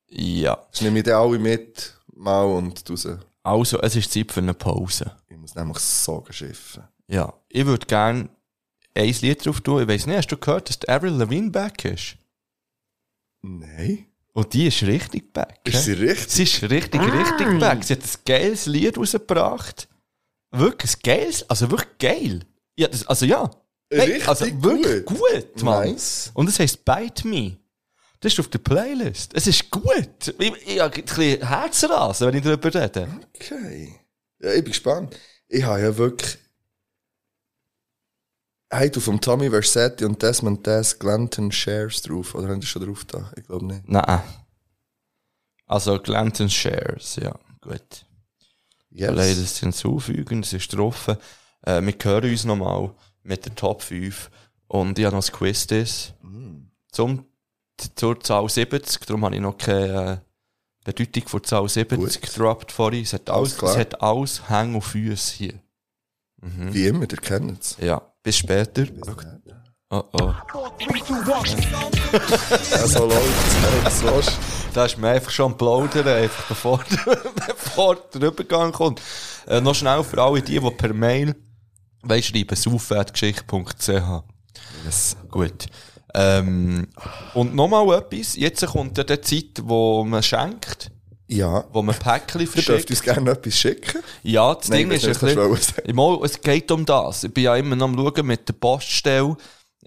ja. 0.10 0.66
Das 0.72 0.82
nehme 0.82 1.00
ich 1.00 1.06
dann 1.06 1.16
alle 1.16 1.38
mit, 1.40 1.94
mal 2.16 2.44
und 2.46 2.84
raus. 2.90 3.08
Also, 3.44 3.80
es 3.82 3.96
ist 3.96 4.12
Zeit 4.12 4.32
für 4.32 4.42
eine 4.42 4.54
Pause. 4.54 5.12
Ich 5.30 5.38
muss 5.38 5.56
nämlich 5.56 5.80
so 5.80 6.26
schiffen. 6.30 6.84
Ja. 7.08 7.34
Ich 7.50 7.66
würde 7.66 7.86
gerne 7.86 8.30
ein 8.96 9.16
Lied 9.22 9.46
drauf 9.46 9.62
tun. 9.62 9.82
Ich 9.84 9.88
weiss 9.88 10.06
nicht, 10.06 10.18
hast 10.18 10.28
du 10.32 10.38
gehört, 10.38 10.70
dass 10.70 10.88
Avril 10.90 11.14
Lavigne 11.14 11.50
back 11.50 11.86
ist? 11.86 12.16
Nein. 13.42 14.06
Und 14.34 14.54
die 14.54 14.68
ist 14.68 14.84
richtig 14.84 15.34
back. 15.34 15.60
Ist 15.64 15.86
sie 15.86 15.94
richtig? 15.94 16.30
Sie 16.30 16.44
ist 16.44 16.64
richtig, 16.70 17.02
richtig 17.02 17.60
back. 17.60 17.84
Sie 17.84 17.94
hat 17.94 18.04
ein 18.04 18.10
geiles 18.26 18.66
Lied 18.68 18.98
rausgebracht. 18.98 19.89
Wirklich 20.52 20.96
ein 20.96 21.00
geiles, 21.04 21.50
also 21.50 21.70
wirklich 21.70 21.98
geil. 22.00 22.46
Ja, 22.76 22.88
das, 22.88 23.06
also 23.08 23.26
ja. 23.26 23.50
Richtig 23.92 24.28
also 24.28 24.46
wirklich 24.64 25.06
gut. 25.06 25.18
gut, 25.20 25.64
Mann. 25.64 25.92
Nice. 25.92 26.32
Und 26.34 26.48
es 26.48 26.60
heisst 26.60 26.86
Bite 26.86 27.28
Me. 27.28 27.58
Das 28.20 28.34
ist 28.34 28.40
auf 28.40 28.50
der 28.50 28.60
Playlist. 28.60 29.34
Es 29.34 29.48
ist 29.48 29.70
gut. 29.72 30.36
Ich, 30.38 30.68
ich 30.68 30.80
habe 30.80 30.94
ein 30.94 31.04
bisschen 31.04 31.48
Herzrasen, 31.48 32.28
wenn 32.28 32.36
ich 32.36 32.44
darüber 32.44 32.74
rede. 32.74 33.08
Okay. 33.36 33.96
Ja, 34.40 34.50
ich 34.54 34.64
bin 34.64 34.72
gespannt. 34.72 35.18
Ich 35.48 35.64
habe 35.64 35.82
ja 35.82 35.98
wirklich. 35.98 36.38
Hey, 38.72 38.92
du 38.92 39.00
vom 39.00 39.20
Tommy 39.20 39.50
Versetti 39.50 40.06
und 40.06 40.22
Desmond 40.22 40.68
Des 40.68 41.00
Glanton 41.00 41.52
Shares 41.52 42.02
drauf. 42.04 42.36
Oder 42.36 42.50
haben 42.50 42.60
die 42.60 42.68
schon 42.68 42.86
drauf 42.86 43.06
da? 43.06 43.32
Ich 43.36 43.46
glaube 43.46 43.66
nicht. 43.66 43.88
Nein. 43.88 44.22
Also 45.66 46.00
Glanton 46.00 46.50
Shares, 46.50 47.16
ja, 47.16 47.34
gut. 47.62 48.06
Yes. 48.92 49.12
Leider 49.14 49.42
das 49.42 49.60
hinzufügen, 49.60 50.42
es 50.42 50.54
ist 50.54 50.76
drauf. 50.76 51.08
Äh, 51.66 51.82
wir 51.82 51.94
hören 52.02 52.30
uns 52.32 52.46
nochmal 52.46 52.92
mit 53.24 53.46
der 53.46 53.56
Top 53.56 53.82
5. 53.82 54.30
Und 54.68 54.98
ich 54.98 55.06
habe 55.06 55.16
noch 55.16 55.26
ein 55.28 55.32
Quiz 55.32 55.68
das. 55.68 56.14
Zum, 56.92 57.26
zur 57.96 58.20
Zahl 58.20 58.50
70, 58.50 59.06
darum 59.06 59.26
habe 59.26 59.36
ich 59.36 59.42
noch 59.42 59.58
keine 59.58 60.14
äh, 60.14 60.18
Bedeutung 60.84 61.28
von 61.28 61.44
Zahl 61.44 61.70
70 61.70 62.22
gedroppt 62.22 62.72
vorhin. 62.72 63.04
Es 63.04 63.14
hat 63.14 63.30
alles, 63.30 63.62
es 63.62 63.78
hat 63.78 64.02
alles 64.02 64.50
Hänge 64.50 64.76
und 64.76 64.82
Füße 64.82 65.36
hier. 65.36 65.54
Wie 66.42 66.88
immer, 66.88 67.02
ihr 67.02 67.08
kennt 67.18 67.62
es. 67.62 67.78
Ja, 67.80 68.02
bis 68.24 68.38
später. 68.38 68.86
Oh 69.92 70.04
oh. 70.14 70.20
Ja, 72.72 72.88
so 72.88 73.06
läuft 73.06 73.48
es. 73.48 73.84
Ja, 73.84 73.90
so 73.90 74.06
Da 74.74 74.86
ist 74.86 74.98
mir 74.98 75.10
einfach 75.10 75.32
schon 75.32 75.52
am 75.52 75.58
plaudern, 75.58 76.08
einfach 76.08 76.46
bevor, 76.48 76.80
bevor 77.48 77.96
der 78.14 78.22
Übergang 78.30 78.72
kommt. 78.72 79.02
Äh, 79.48 79.62
noch 79.62 79.76
schnell 79.76 80.04
für 80.04 80.22
alle 80.22 80.42
die, 80.42 80.60
die 80.60 80.72
per 80.72 80.94
Mail 80.94 81.36
weiss, 82.04 82.26
schreiben, 82.28 82.56
sauffährtgeschichte.ch. 82.56 83.90
yes. 84.86 85.18
Gut. 85.30 85.66
Ähm, 86.14 86.88
und 87.34 87.56
nochmal 87.56 87.98
etwas. 87.98 88.36
Jetzt 88.36 88.66
kommt 88.68 88.98
ja 88.98 89.04
die 89.04 89.20
Zeit, 89.22 89.62
wo 89.64 90.04
man 90.04 90.24
schenkt, 90.24 90.92
Ja. 91.28 91.66
wo 91.72 91.82
man 91.82 91.96
Päckchen 91.96 92.42
Ihr 92.42 92.48
dürft 92.48 92.66
verschickt. 92.66 92.90
uns 92.90 93.02
gerne 93.02 93.32
etwas 93.32 93.58
schicken. 93.58 94.00
Ja, 94.24 94.54
das 94.56 94.70
Nein, 94.70 94.90
Ding 94.90 94.92
ich 94.92 95.04
ist 95.04 95.24
ein 95.24 95.36
bisschen, 95.36 95.96
Mal, 95.96 96.20
es 96.24 96.40
geht 96.42 96.72
um 96.72 96.86
das. 96.86 97.26
Ich 97.26 97.34
bin 97.34 97.44
ja 97.44 97.56
immer 97.56 97.76
noch 97.76 97.86
am 97.88 97.96
schauen 97.96 98.26
mit 98.26 98.48
der 98.48 98.54
Poststelle, 98.54 99.36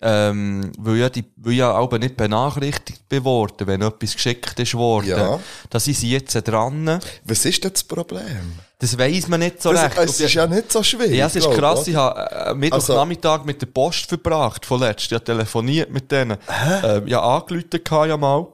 ähm, 0.02 0.72
weil 0.78 0.96
ja 0.96 1.08
die, 1.08 1.24
weil 1.36 1.52
ja 1.54 1.72
aber 1.72 1.98
nicht 1.98 2.16
benachrichtigt 2.16 3.08
geworden, 3.08 3.66
wenn 3.66 3.82
etwas 3.82 4.14
geschickt 4.14 4.58
ist 4.58 4.74
worden. 4.74 5.08
Ja. 5.10 5.38
Da 5.70 5.78
sind 5.80 5.96
sie 5.96 6.10
jetzt 6.10 6.34
dran. 6.48 6.98
Was 7.24 7.44
ist 7.44 7.62
denn 7.64 7.72
das 7.72 7.84
Problem? 7.84 8.58
Das 8.78 8.98
weiss 8.98 9.28
man 9.28 9.38
nicht 9.40 9.62
so 9.62 9.72
Das, 9.72 9.84
recht. 9.84 9.98
es 9.98 10.20
ist 10.20 10.34
ja 10.34 10.46
nicht 10.46 10.72
so 10.72 10.82
schwierig. 10.82 11.12
Ja, 11.14 11.26
es 11.26 11.36
ist 11.36 11.48
krass. 11.52 11.80
oder? 11.82 11.88
Ich 11.88 11.94
habe 11.94 12.30
äh, 12.50 12.54
Mittwochnachmittag 12.54 13.44
mit 13.44 13.62
der 13.62 13.66
Post 13.66 14.06
verbracht, 14.08 14.66
vorletzt. 14.66 15.06
Ich 15.06 15.12
habe 15.12 15.22
telefoniert 15.24 15.90
mit 15.90 16.10
denen. 16.10 16.36
Ähm, 16.82 17.06
ja, 17.06 17.20
angerufen 17.22 17.68
gehabt 17.70 18.08
ja 18.08 18.16
mal. 18.16 18.46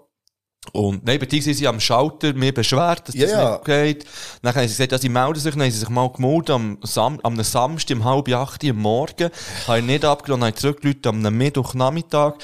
Und, 0.72 1.04
nein, 1.04 1.18
beziehungsweise 1.18 1.68
am 1.68 1.80
Schalter 1.80 2.32
mir 2.34 2.52
beschwert, 2.52 3.08
dass 3.08 3.14
das 3.14 3.30
ja. 3.30 3.52
nicht 3.52 3.64
geht. 3.64 4.04
Dann 4.42 4.54
haben 4.54 4.62
sie 4.62 4.68
gesagt, 4.68 4.92
ja, 4.92 4.98
sie 4.98 5.08
melden 5.08 5.40
sich, 5.40 5.52
dann 5.52 5.62
haben 5.62 5.70
sie 5.70 5.78
sich 5.78 5.88
mal 5.88 6.10
gemeldet 6.10 6.50
am, 6.50 6.78
Sam 6.82 7.20
am 7.22 7.42
Samstag 7.42 7.96
um 7.96 8.04
halb 8.04 8.28
acht 8.28 8.62
Uhr 8.64 8.70
am 8.70 8.76
Morgen. 8.78 9.30
Habe 9.66 9.78
ich 9.78 9.84
nicht 9.84 10.04
abgenommen, 10.04 10.44
habe 10.44 10.54
ich 10.54 10.60
zurückgerufen 10.60 11.26
am 11.26 11.36
Mittwochnachmittag. 11.36 12.34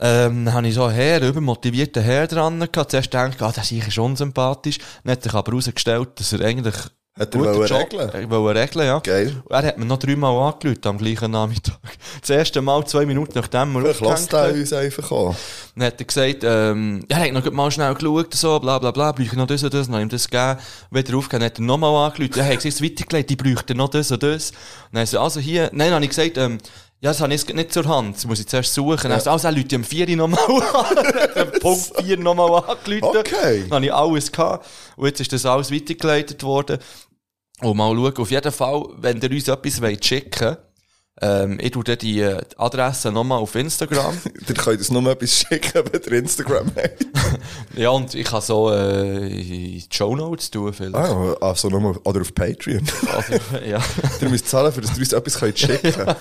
Ähm, 0.00 0.46
dann 0.46 0.54
habe 0.54 0.68
ich 0.68 0.74
so 0.74 0.84
einen 0.84 0.94
Herr, 0.94 1.22
übermotivierten 1.22 2.02
Herr 2.02 2.26
dran 2.26 2.58
gehabt. 2.58 2.90
Zuerst 2.90 3.10
gedacht, 3.10 3.42
ah, 3.42 3.52
der 3.52 3.62
ist 3.62 3.98
unsympathisch. 3.98 4.78
Dann 5.04 5.12
hat 5.12 5.22
sich 5.22 5.34
aber 5.34 5.52
herausgestellt, 5.52 6.08
dass 6.16 6.32
er 6.32 6.40
eigentlich 6.40 6.74
Hat 7.18 7.34
er 7.34 7.40
wollen 7.40 7.62
regeln? 7.62 8.08
Er 8.08 8.30
wollte 8.30 8.60
regeln, 8.60 8.86
ja. 8.86 8.98
Geil. 9.00 9.42
Und 9.44 9.54
er 9.54 9.62
hat 9.66 9.78
mir 9.78 9.84
noch 9.84 9.98
dreimal 9.98 10.34
angerufen 10.50 10.80
am 10.84 10.96
gleichen 10.96 11.30
Nachmittag. 11.30 11.78
Das 12.22 12.30
erste 12.30 12.62
Mal 12.62 12.86
zwei 12.86 13.04
Minuten 13.04 13.32
nachdem 13.34 13.72
wir 13.74 13.84
er 13.84 14.00
haben. 14.00 14.60
uns 14.60 14.72
einfach 14.72 15.12
an. 15.12 15.36
Dann 15.76 15.86
hat 15.86 16.00
er 16.00 16.06
gesagt, 16.06 16.42
ähm, 16.42 17.04
ja, 17.10 17.18
er 17.18 17.26
hat 17.26 17.32
noch 17.32 17.52
mal 17.52 17.70
schnell 17.70 17.92
geschaut, 17.94 18.32
so, 18.34 18.58
bla, 18.58 18.78
bla, 18.78 18.92
bla, 18.92 19.12
bräuchte 19.12 19.36
noch 19.36 19.46
das 19.46 19.62
und 19.62 19.74
das, 19.74 19.88
ich 19.88 19.94
ihm 19.94 20.08
das 20.08 20.26
gegeben. 20.28 20.58
Wieder 20.90 21.16
aufgehört, 21.18 21.44
hat 21.44 21.58
er 21.58 21.64
nochmal 21.64 22.10
angerufen, 22.10 22.38
ja, 22.38 22.44
er 22.44 22.52
hat 22.52 22.62
gesagt, 22.62 22.76
es 22.76 22.82
weitergelegt, 22.82 23.30
ich 23.30 23.36
bräuchte 23.36 23.74
noch 23.74 23.90
das 23.90 24.10
und 24.10 24.22
das. 24.22 24.50
Und 24.50 24.56
dann 24.94 25.06
er 25.06 25.20
also 25.20 25.38
hier, 25.38 25.64
nein, 25.64 25.88
dann 25.88 25.94
habe 25.96 26.04
ich 26.04 26.10
gesagt, 26.10 26.38
ähm, 26.38 26.58
ja, 27.02 27.10
das 27.10 27.20
habe 27.20 27.34
ich 27.34 27.44
nicht 27.48 27.72
zur 27.72 27.84
Hand, 27.86 28.14
das 28.14 28.26
muss 28.26 28.38
ich 28.38 28.46
zuerst 28.46 28.72
suchen. 28.72 29.10
Er 29.10 29.26
also, 29.26 29.48
er 29.48 29.56
ruft 29.56 29.74
am 29.74 29.82
4 29.82 30.16
nochmal 30.16 30.38
an, 30.48 31.50
Punkt 31.60 31.92
4 32.00 32.16
nochmal 32.18 32.62
angerufen. 32.62 33.18
Okay. 33.18 33.62
Dann 33.62 33.72
habe 33.72 33.86
ich 33.86 33.92
alles 33.92 34.30
gehabt. 34.30 34.68
Und 34.94 35.06
jetzt 35.06 35.20
ist 35.20 35.32
das 35.32 35.44
alles 35.44 35.72
weitergeleitet 35.72 36.44
worden. 36.44 36.78
Und 37.60 37.76
mal 37.76 37.92
schauen, 37.92 38.16
auf 38.16 38.30
jeden 38.30 38.52
Fall, 38.52 38.84
wenn 38.98 39.20
ihr 39.20 39.30
uns 39.32 39.48
etwas 39.48 39.82
wollt 39.82 40.04
schicken 40.04 40.56
ähm, 41.20 41.58
ich 41.60 41.70
tue 41.72 41.84
dann 41.84 41.98
die 41.98 42.20
äh, 42.20 42.40
Adresse 42.56 43.12
nochmal 43.12 43.38
auf 43.38 43.54
Instagram. 43.54 44.16
Ihr 44.48 44.54
könnt 44.54 44.78
uns 44.78 44.90
nur 44.90 45.06
etwas 45.10 45.36
schicken, 45.40 45.82
wenn 45.92 46.00
ihr 46.02 46.12
Instagram 46.12 46.72
habt. 46.74 47.06
ja, 47.76 47.90
und 47.90 48.14
ich 48.14 48.24
kann 48.26 48.40
so 48.40 48.72
äh, 48.72 49.28
die 49.28 49.84
Show 49.92 50.16
Notes 50.16 50.50
tun, 50.50 50.72
vielleicht. 50.72 50.96
Ah, 50.96 51.36
also 51.40 51.68
nur, 51.68 52.00
oder 52.04 52.22
auf 52.22 52.34
Patreon. 52.34 52.82
Also, 53.14 53.34
ja. 53.66 53.78
ihr 54.20 54.28
müsst 54.30 54.48
zahlen, 54.48 54.72
für 54.72 54.80
dass 54.80 54.92
ihr 54.92 55.00
uns 55.00 55.12
etwas 55.12 55.34
könnt 55.38 55.58
schicken 55.58 56.14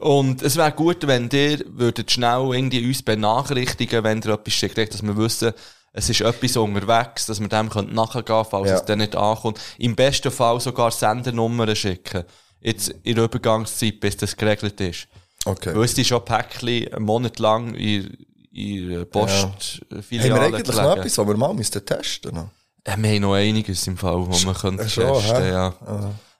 Und 0.00 0.42
es 0.42 0.56
wäre 0.56 0.72
gut, 0.72 1.06
wenn 1.06 1.28
ihr 1.32 1.60
würdet 1.68 2.10
schnell 2.10 2.50
irgendwie 2.52 2.84
uns 2.86 3.02
benachrichtigen, 3.02 4.02
wenn 4.02 4.20
ihr 4.22 4.34
etwas 4.34 4.52
schickt, 4.54 4.76
dass 4.76 5.02
wir 5.02 5.16
wissen, 5.16 5.52
es 5.92 6.08
ist 6.10 6.20
etwas 6.20 6.56
unterwegs, 6.56 7.26
dass 7.26 7.38
wir 7.40 7.48
dem 7.48 7.66
nachgehen 7.66 8.24
können, 8.24 8.44
falls 8.50 8.68
Ja. 8.70 8.76
es 8.76 8.84
dann 8.86 8.98
nicht 8.98 9.14
ankommt. 9.14 9.60
Im 9.78 9.94
besten 9.94 10.30
Fall 10.32 10.58
sogar 10.58 10.90
Sendernummern 10.90 11.76
schicken. 11.76 12.24
Jetzt 12.62 12.88
in 13.02 13.16
der 13.16 13.24
Übergangszeit, 13.24 13.98
bis 14.00 14.16
das 14.16 14.36
geregelt 14.36 14.80
ist. 14.80 15.08
Okay. 15.44 15.74
Weil 15.74 15.84
es 15.84 15.98
ist 15.98 16.06
schon 16.06 16.24
Päckchen 16.24 16.92
einen 16.94 17.04
Monat 17.04 17.38
lang 17.40 17.74
in, 17.74 18.16
in 18.52 18.88
der 18.88 19.00
Haben 19.00 19.10
Postfiliale 19.10 20.34
wir 20.34 20.40
eigentlich 20.42 20.66
noch 20.68 20.74
gelegen. 20.82 21.00
etwas, 21.00 21.18
was 21.18 21.26
wir 21.26 21.36
mal 21.36 21.54
müssten 21.54 21.84
testen 21.84 22.34
noch? 22.34 22.48
Äh, 22.84 22.96
wir 22.96 23.10
haben 23.10 23.20
noch 23.22 23.34
einiges 23.34 23.86
im 23.86 23.96
Fall, 23.96 24.18
wo 24.26 24.30
wir 24.32 24.54
können 24.54 24.78
Äh, 24.78 24.82
testen 24.84 25.08
hä? 25.22 25.50
ja. 25.50 25.74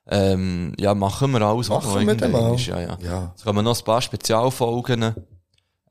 Ähm, 0.09 0.75
ja, 0.79 0.95
machen 0.95 1.31
wir 1.33 1.43
alles. 1.43 1.70
was 1.70 1.85
Machen 1.85 2.01
noch 2.01 2.07
wir 2.07 2.14
dann 2.16 2.31
mal. 2.33 2.55
ist, 2.55 2.66
Ja, 2.66 2.81
ja. 2.81 2.99
Ja. 3.01 3.33
Jetzt 3.35 3.45
kommen 3.45 3.64
noch 3.64 3.79
ein 3.79 3.85
paar 3.85 4.03
Spezialfolgen. 4.03 5.14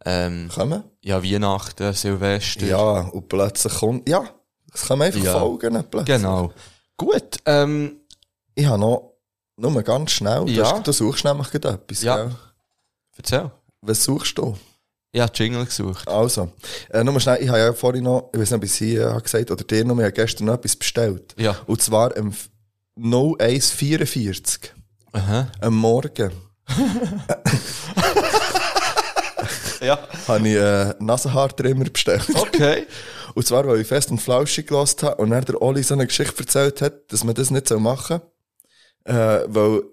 Ähm, 0.05 0.49
Kommen? 0.53 0.83
ja, 1.01 1.23
Weihnachten, 1.23 1.93
Silvester. 1.93 2.65
Ja, 2.65 3.01
und 3.01 3.29
plötzlich 3.29 3.73
kommt, 3.73 4.09
ja, 4.09 4.23
es 4.73 4.87
kommen 4.87 5.03
einfach 5.03 5.23
Ja. 5.23 5.39
Folgen 5.39 5.83
plötzlich. 5.89 6.17
Genau. 6.17 6.51
Gut, 6.97 7.37
ähm, 7.45 7.97
Ich 8.55 8.65
habe 8.65 8.79
noch, 8.79 9.10
nur 9.69 9.81
ganz 9.83 10.11
schnell, 10.11 10.45
du, 10.45 10.51
Ja. 10.51 10.79
du 10.79 10.91
suchst 10.91 11.23
nämlich 11.23 11.49
gerade 11.51 11.69
etwas, 11.75 12.01
Ja. 12.01 12.17
gell? 12.17 12.31
erzähl. 13.17 13.51
Was 13.81 14.03
suchst 14.03 14.37
du? 14.37 14.57
Ich 15.13 15.19
habe 15.21 15.31
Jingle 15.35 15.65
gesucht. 15.65 16.07
Also, 16.07 16.51
äh, 16.89 17.03
nur 17.03 17.19
schnell, 17.19 17.41
ich 17.43 17.49
habe 17.49 17.59
ja 17.59 17.73
vorhin 17.73 18.03
noch, 18.03 18.29
ich 18.33 18.39
weiß 18.39 18.51
nicht, 18.51 18.57
ob 18.57 18.63
ich 18.63 18.71
sie 18.71 18.95
äh, 18.95 19.05
habe 19.05 19.21
gesagt 19.21 19.51
oder 19.51 19.63
dir 19.63 19.83
noch, 19.83 19.95
ich 19.97 20.03
habe 20.03 20.11
gestern 20.13 20.45
noch 20.45 20.53
etwas 20.55 20.75
bestellt. 20.75 21.33
Ja. 21.37 21.57
Und 21.67 21.81
zwar 21.81 22.15
am 22.17 22.29
F- 22.29 22.49
0144 22.95 24.73
Aha. 25.13 25.47
am 25.59 25.75
Morgen 25.75 26.31
Ja. 29.81 29.97
habe 30.27 30.47
ich 30.47 30.55
äh, 30.55 30.93
Nasenhaartrimmer 30.99 31.85
bestellt. 31.85 32.27
Okay. 32.35 32.85
Und 33.33 33.47
zwar, 33.47 33.65
weil 33.67 33.81
ich 33.81 33.87
fest 33.87 34.11
und 34.11 34.21
flauschig 34.21 34.67
gelassen 34.67 35.01
habe 35.07 35.15
und 35.21 35.31
dann 35.31 35.43
der 35.45 35.59
Oli 35.61 35.81
so 35.83 35.95
eine 35.95 36.05
Geschichte 36.05 36.39
erzählt 36.39 36.81
hat, 36.81 37.11
dass 37.11 37.23
man 37.23 37.33
das 37.33 37.49
nicht 37.49 37.67
so 37.67 37.79
machen 37.79 38.19
soll. 38.19 38.27
Äh, 39.05 39.41
weil 39.47 39.83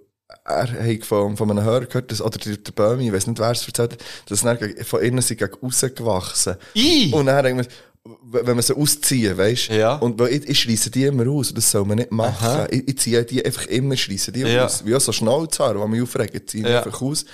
er 0.44 0.68
hat 0.96 1.04
von, 1.06 1.36
von 1.36 1.50
einem 1.50 1.64
Hörer 1.64 1.86
gehört, 1.86 2.10
dass, 2.10 2.20
oder 2.20 2.38
der, 2.38 2.56
der 2.58 2.72
Böhmi, 2.72 3.06
ich 3.06 3.12
weiß 3.12 3.26
nicht, 3.26 3.38
wer 3.38 3.50
es 3.50 3.66
erzählt 3.66 3.92
hat, 3.94 4.04
dass 4.28 4.44
er 4.44 4.84
von 4.84 5.02
innen 5.02 5.22
sie 5.22 5.36
gegen 5.36 5.54
aussen 5.62 5.94
gewachsen. 5.94 6.56
I. 6.74 7.12
Und 7.12 7.26
dann 7.26 7.44
denkt 7.44 7.68
man, 8.04 8.16
wenn 8.22 8.56
man 8.56 8.62
sie 8.62 8.74
ausziehen, 8.76 9.36
weißt 9.36 9.68
Ja. 9.68 9.96
Und 9.96 10.18
weil 10.18 10.32
ich, 10.34 10.48
ich 10.48 10.60
schreisse 10.60 10.90
die 10.90 11.04
immer 11.04 11.26
aus, 11.30 11.52
das 11.52 11.70
soll 11.70 11.84
man 11.84 11.98
nicht 11.98 12.10
machen. 12.12 12.66
Ich, 12.70 12.88
ich 12.88 12.98
ziehe 12.98 13.24
die 13.24 13.44
einfach 13.44 13.66
immer, 13.66 13.96
schreisse 13.96 14.32
die 14.32 14.40
Ja. 14.40 14.64
aus. 14.66 14.84
Wie 14.84 14.94
auch 14.94 15.00
so 15.00 15.12
Schnauzhaare, 15.12 15.78
die 15.80 15.88
mich 15.88 16.02
aufregen, 16.02 16.46
ziehe 16.46 16.64
ich 16.64 16.70
Ja. 16.70 16.82
einfach 16.82 17.02
aus. 17.02 17.24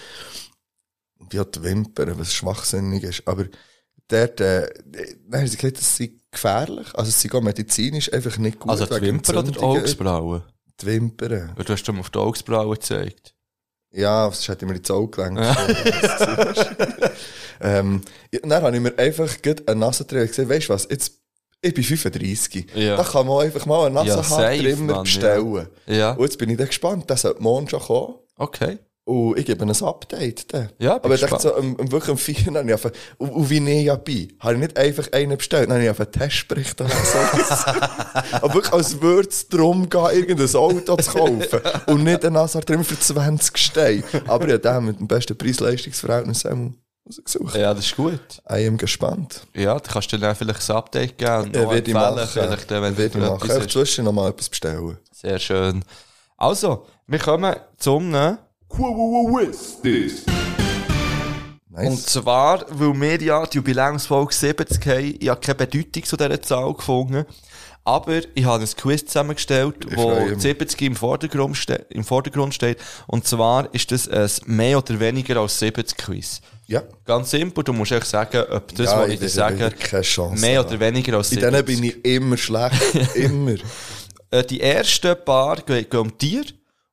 Wie 1.30 1.40
auch 1.40 1.44
die 1.44 1.62
Wimpern, 1.62 2.18
was 2.18 2.32
schwachsinnig 2.32 3.02
ist. 3.04 3.22
Aber 3.26 3.46
dort, 4.08 4.40
äh, 4.40 4.68
dann 5.28 5.40
haben 5.40 5.48
sie 5.48 5.56
gesagt, 5.56 5.78
das 5.78 5.96
sei 5.96 6.12
gefährlich. 6.30 6.86
Also, 6.94 7.08
es 7.08 7.20
sei 7.22 7.32
auch 7.32 7.40
medizinisch 7.42 8.12
einfach 8.12 8.36
nicht 8.38 8.58
gut. 8.58 8.70
Also 8.70 8.86
die 8.86 9.00
Wimpern 9.00 9.36
oder 9.38 9.50
die 9.52 9.58
Entzündungen. 9.58 10.42
Die 10.80 10.86
Wimpern. 10.86 11.52
Weil 11.54 11.64
Du 11.64 11.72
hast 11.72 11.86
schon 11.86 11.98
auf 11.98 12.10
die 12.10 12.18
Augsbrauen 12.18 12.70
gezeigt. 12.72 13.34
Ja, 13.92 14.28
das 14.28 14.48
ich 14.48 14.62
mir 14.62 14.74
ins 14.74 14.90
Auge 14.90 15.22
gelenkt. 15.22 15.40
ähm, 17.60 18.00
ja, 18.32 18.40
dann 18.42 18.62
habe 18.62 18.76
ich 18.76 18.82
mir 18.82 18.98
einfach 18.98 19.40
gerade 19.40 19.62
eine 19.68 19.78
Nasenträger 19.80 20.26
gesehen, 20.26 20.48
weißt 20.48 20.68
du 20.68 20.72
was, 20.72 20.88
jetzt, 20.90 21.20
ich 21.60 21.72
bin 21.74 21.84
35. 21.84 22.66
Ja. 22.74 22.96
Da 22.96 23.04
kann 23.04 23.26
man 23.26 23.46
einfach 23.46 23.64
mal 23.66 23.86
einen 23.86 23.96
Ja, 24.04 24.16
Nasenhaartrimmer 24.16 24.94
safe, 24.94 25.02
bestellen. 25.02 25.68
Ja. 25.86 26.10
Und 26.12 26.24
jetzt 26.24 26.38
bin 26.38 26.50
ich 26.50 26.56
dann 26.56 26.66
gespannt, 26.66 27.08
der 27.08 27.16
sollte 27.16 27.40
morgen 27.40 27.68
schon 27.68 27.80
kommen. 27.80 28.16
Okay. 28.36 28.78
Und 29.06 29.38
ich 29.38 29.44
gebe 29.44 29.62
ein 29.62 29.70
Update. 29.82 30.52
Dann. 30.54 30.70
Ja, 30.78 30.94
bin 30.96 31.04
Aber 31.04 31.14
ich 31.14 31.20
dachte 31.20 31.38
so, 31.38 31.54
am, 31.54 31.76
am 31.78 31.92
wirklich 31.92 32.10
am 32.10 32.16
4. 32.18 32.36
habe 32.54 32.66
ich 32.66 32.72
einfach, 32.72 32.90
und, 33.18 33.30
und 33.30 33.50
wie 33.50 33.58
ich 33.58 33.84
ja 33.84 33.96
bin, 33.96 34.32
habe 34.40 34.54
ich 34.54 34.60
nicht 34.60 34.78
einfach 34.78 35.12
einen 35.12 35.36
bestellt, 35.36 35.68
dann 35.68 35.74
habe 35.74 35.82
ich 35.84 35.88
einfach 35.90 36.04
einen 36.06 36.12
Testbericht 36.12 36.76
gelesen. 36.78 36.96
Aber 38.32 38.54
wirklich, 38.54 38.72
als 38.72 39.00
würde 39.02 39.28
es 39.28 39.46
darum 39.48 39.90
gehen, 39.90 40.10
irgendein 40.10 40.54
Auto 40.54 40.96
zu 40.96 41.10
kaufen. 41.10 41.60
Und 41.86 42.04
nicht 42.04 42.24
einen 42.24 42.34
Nasenhaartrimmer 42.34 42.84
für 42.84 42.98
20 42.98 43.58
Steine. 43.58 44.04
Aber 44.26 44.48
ja, 44.48 44.56
den 44.56 44.86
mit 44.86 44.98
dem 44.98 45.06
besten 45.06 45.36
Preis-Leistungs-Verhältnis 45.36 46.46
rausgesucht. 47.06 47.56
Ja, 47.56 47.74
das 47.74 47.84
ist 47.86 47.96
gut. 47.96 48.20
I 48.50 48.66
am 48.66 48.78
gespannt. 48.78 49.46
Ja, 49.54 49.78
da 49.78 49.92
kannst 49.92 50.12
du 50.12 50.18
dann 50.18 50.34
vielleicht 50.34 50.70
ein 50.70 50.76
Update 50.76 51.18
geben 51.18 51.42
und 51.42 51.56
Ja, 51.56 51.70
werde 51.70 51.88
ich 51.88 51.94
machen. 51.94 52.26
vielleicht, 52.32 52.70
dann, 52.70 52.82
wenn 52.82 52.96
Werde 52.96 53.18
ich 53.18 53.24
machen. 53.24 53.50
hast. 53.50 53.70
zwischen 53.70 54.04
noch 54.06 54.12
mal 54.12 54.30
etwas 54.30 54.48
bestellen. 54.48 54.96
Sehr 55.12 55.38
schön. 55.38 55.84
Also, 56.36 56.86
wir 57.06 57.18
kommen 57.18 57.54
zum, 57.76 58.10
ne? 58.10 58.38
Und 61.76 61.84
Nice. 61.84 62.06
zwar, 62.06 62.64
weil 62.70 63.00
wir 63.00 63.22
ja 63.22 63.46
die 63.46 63.56
Jubiläumsfolge 63.58 64.34
70 64.34 64.86
haben, 64.86 65.14
ich 65.20 65.28
habe 65.28 65.40
keine 65.40 65.54
Bedeutung 65.56 66.04
zu 66.04 66.16
dieser 66.16 66.42
Zahl 66.42 66.74
gefunden. 66.74 67.24
Aber 67.84 68.20
ich 68.34 68.44
habe 68.44 68.64
ein 68.64 68.68
Quiz 68.76 69.04
zusammengestellt, 69.06 69.76
Ich 69.90 69.96
wo 69.96 70.02
freue 70.10 70.24
mich. 70.30 70.34
die 70.36 70.40
70 70.40 70.82
im 70.82 70.96
Vordergrund, 70.96 71.56
ste 71.56 71.74
im 71.90 72.02
Vordergrund 72.02 72.54
steht. 72.54 72.78
Und 73.06 73.26
zwar 73.26 73.72
ist 73.74 73.92
das 73.92 74.08
ein 74.08 74.28
mehr 74.46 74.78
oder 74.78 74.98
weniger 74.98 75.36
als 75.36 75.58
70 75.58 75.96
Quiz. 75.98 76.40
Ja. 76.66 76.82
Ganz 77.04 77.30
simpel, 77.30 77.62
du 77.62 77.72
musst 77.74 77.92
echt 77.92 78.06
sagen, 78.06 78.42
ob 78.50 78.74
das, 78.74 78.86
Ja, 78.90 79.00
was 79.02 79.08
ich 79.10 79.20
dir 79.20 79.28
sage, 79.28 79.70
Chance 80.00 80.40
mehr 80.40 80.64
oder 80.66 80.80
weniger 80.80 81.16
als 81.18 81.28
Bei 81.30 81.36
70. 81.40 81.50
denen 81.52 81.64
bin 81.64 81.84
ich 81.84 82.04
immer 82.04 82.36
schlecht. 82.38 82.74
immer. 83.14 83.54
Äh, 84.30 84.44
die 84.44 84.60
ersten 84.62 85.14
paar 85.24 85.56
gehen, 85.56 85.86
gehen 85.90 86.00
um 86.00 86.16
Tier. 86.16 86.44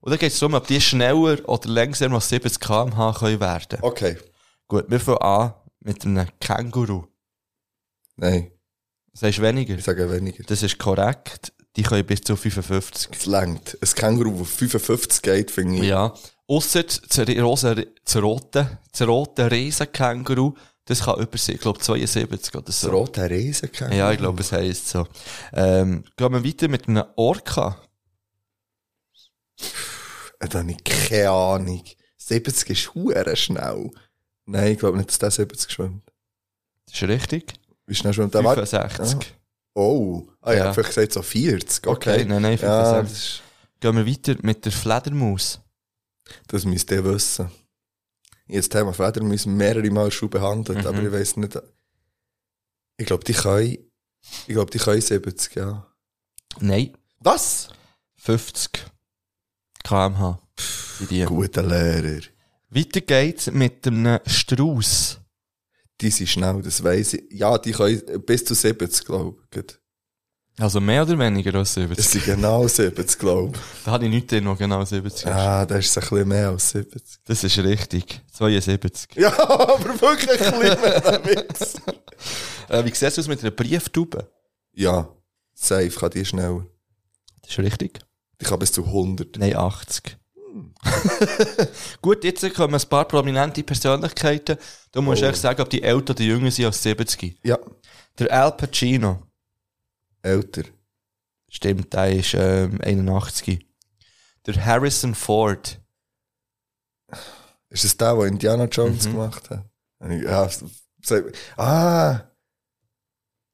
Und 0.02 0.10
dann 0.11 0.19
geht 0.19 0.34
es 0.34 0.40
darum, 0.40 0.56
ob 0.56 0.68
die 0.68 0.82
schneller 0.82 1.48
oder 1.48 1.69
langsamer 1.69 2.15
als 2.15 2.30
70 2.30 2.60
km/h 2.60 3.14
können 3.19 3.40
werden. 3.40 3.80
Okay. 3.82 4.18
Gut, 4.68 4.86
wir 4.90 4.99
fangen 4.99 5.19
an 5.19 5.53
mit 5.80 6.03
einem 6.06 6.28
Känguru. 6.40 7.06
Nein, 8.15 8.52
Sagst 9.14 9.40
du 9.40 9.41
weniger? 9.41 9.76
ich 9.76 9.84
sage 9.84 10.10
weniger. 10.10 10.44
Das 10.44 10.64
ist 10.64 10.78
korrekt. 10.80 11.53
Die 11.76 11.84
können 11.84 12.06
bis 12.06 12.22
zu 12.22 12.36
55. 12.36 13.10
Es 13.11 13.26
längt. 13.26 13.78
Ein 13.82 13.90
Känguru, 13.95 14.40
das 14.40 14.49
55 14.52 15.22
geht, 15.22 15.52
finde 15.52 15.78
ich. 15.78 15.84
Ja. 15.84 16.14
Ausser 16.48 16.84
das, 16.84 17.02
rosa, 17.40 17.76
das 17.76 18.15
rote, 18.18 18.80
das 18.91 19.07
rote 19.07 19.49
Riesenkänguru, 19.52 20.53
das 20.86 21.02
kann 21.06 21.22
über, 21.22 21.36
ich 21.36 21.60
glaube, 21.60 21.80
72 21.80 22.56
oder 22.56 22.72
so. 22.72 22.88
Das 22.88 22.91
rote 22.91 23.30
Riesenkänguru. 23.30 23.98
Ja, 23.98 24.11
ich 24.11 24.18
glaube, 24.18 24.41
es 24.41 24.52
heisst 24.52 24.90
so. 24.90 25.07
Ähm, 25.53 26.03
gehen 26.18 26.34
wir 26.34 26.44
weiter 26.44 26.68
mit 26.68 26.88
einem 26.88 27.06
Orca. 27.15 27.82
Da 30.49 30.59
habe 30.59 30.72
ich 30.72 30.84
keine 30.84 31.30
Ahnung. 31.31 31.84
70 32.18 32.69
ist 32.69 32.93
hure 32.95 33.35
schnell. 33.35 33.91
Nein, 34.45 34.73
ich 34.73 34.80
glaube 34.80 34.97
nicht, 34.97 35.09
dass 35.09 35.19
der 35.19 35.31
70 35.31 35.72
schwimmt. 35.72 36.03
Das 36.88 36.95
ist 36.95 37.07
richtig. 37.07 37.53
Wie 37.85 37.95
schnell 37.95 38.13
schwimmt 38.13 38.34
der? 38.34 38.43
Warte. 38.43 38.65
65. 38.65 39.34
Oh. 39.73 40.27
Ah, 40.41 40.51
ja, 40.51 40.57
Ja. 40.57 40.65
ja. 40.65 40.73
vielleicht 40.73 40.89
gesagt 40.89 41.13
so 41.13 41.22
40. 41.22 41.88
Okay. 41.88 42.09
Okay, 42.13 42.26
nein, 42.26 42.41
nein, 42.41 42.57
Ja, 42.61 42.84
65. 43.01 43.01
das, 43.01 43.11
ist- 43.11 43.41
Gehen 43.80 43.95
wir 43.95 44.05
weiter 44.07 44.35
mit 44.43 44.65
der 44.65 44.72
Fledermaus. 44.72 45.59
das 46.47 46.65
müsst 46.65 46.91
ihr 46.91 47.03
wissen. 47.03 47.49
Ich 48.47 48.55
habe 48.55 48.57
das 48.57 48.69
Thema 48.69 48.93
Fledermäuse 48.93 49.49
mehrere 49.49 49.89
Mal 49.89 50.11
schon 50.11 50.30
behandelt, 50.30 50.80
Mhm. 50.80 50.88
aber 50.88 51.01
ich 51.03 51.11
weiß 51.11 51.38
nicht. 51.38 51.57
Ich 52.97 53.05
glaube, 53.05 53.23
die 53.23 53.34
können, 53.34 53.77
ich 54.47 54.53
glaube, 54.53 54.69
die 54.72 54.77
können 54.77 55.01
70, 55.01 55.55
ja. 55.55 55.88
Nein, 56.59 56.95
Was? 57.19 57.69
50 58.18 58.85
km/h. 59.91 60.39
Guter 61.26 61.63
Lehrer. 61.63 62.22
Weiter 62.69 63.01
geht's 63.01 63.51
mit 63.51 63.85
einem 63.85 64.19
Strauß. 64.26 65.19
Die 65.99 66.09
sind 66.09 66.30
schnell, 66.30 66.61
das 66.61 66.81
weiss 66.81 67.13
ich. 67.13 67.23
Ja, 67.31 67.57
die 67.57 67.73
können 67.73 68.01
bis 68.26 68.45
zu 68.45 68.53
70, 68.53 69.05
glaube 69.05 69.38
ich. 69.53 69.65
Also 70.57 70.80
mehr 70.80 71.03
oder 71.03 71.19
weniger 71.19 71.55
als 71.55 71.73
70. 71.73 71.97
Das 71.97 72.11
sind 72.11 72.26
genau 72.26 72.68
70, 72.68 73.19
glaube 73.19 73.57
ich. 73.57 73.84
Da 73.84 73.91
hatte 73.91 74.05
ich 74.05 74.11
nicht 74.11 74.31
noch 74.43 74.57
genau 74.57 74.85
70. 74.85 75.27
Ah, 75.27 75.65
das 75.65 75.85
ist 75.85 75.97
ein 75.97 76.01
bisschen 76.01 76.27
mehr 76.27 76.49
als 76.49 76.69
70. 76.69 77.01
Das 77.26 77.43
ist 77.43 77.57
richtig. 77.59 78.22
72. 78.31 79.15
Ja, 79.15 79.38
aber 79.49 80.01
wirklich 80.01 80.31
ein 80.31 80.59
bisschen 80.59 80.59
mehr 80.59 81.01
damit. 81.01 81.47
Äh, 82.69 82.85
wie 82.85 82.89
sieht 82.95 83.09
es 83.09 83.19
aus 83.19 83.27
mit 83.27 83.41
einer 83.41 83.51
Brieftube? 83.51 84.31
Ja, 84.72 85.09
safe 85.53 85.89
kann 85.89 86.11
die 86.11 86.23
schneller. 86.23 86.65
Das 87.41 87.51
ist 87.51 87.59
richtig. 87.59 87.99
Die 88.41 88.45
kann 88.45 88.59
bis 88.59 88.72
zu 88.73 88.84
100. 88.85 89.38
Nein, 89.38 89.55
80. 89.55 90.18
Gut, 92.01 92.23
jetzt 92.23 92.53
kommen 92.53 92.73
ein 92.76 92.89
paar 92.89 93.05
prominente 93.07 93.63
Persönlichkeiten. 93.63 94.57
Du 94.91 95.01
musst 95.01 95.22
Oh. 95.23 95.27
echt 95.27 95.38
sagen, 95.38 95.61
ob 95.61 95.69
die 95.69 95.81
älter 95.84 96.11
oder 96.13 96.23
jünger 96.23 96.51
sind 96.51 96.65
als 96.65 96.81
70. 96.84 97.39
Ja, 97.43 97.57
Der 98.19 98.31
Al 98.34 98.51
Pacino. 98.57 99.27
älter. 100.22 100.63
Stimmt, 101.49 101.93
der 101.93 102.11
ist 102.11 102.34
ähm, 102.34 102.80
81. 102.84 103.65
Der 104.45 104.65
Harrison 104.65 105.15
Ford. 105.15 105.80
Ist 107.69 107.84
das 107.85 107.95
der, 107.97 108.15
der 108.15 108.26
Indiana 108.26 108.65
Jones 108.65 109.05
Mhm. 109.07 109.11
gemacht 109.11 109.49
hat? 109.49 109.65
Ja, 110.09 110.49
sag- 111.03 111.31
ah! 111.57 112.22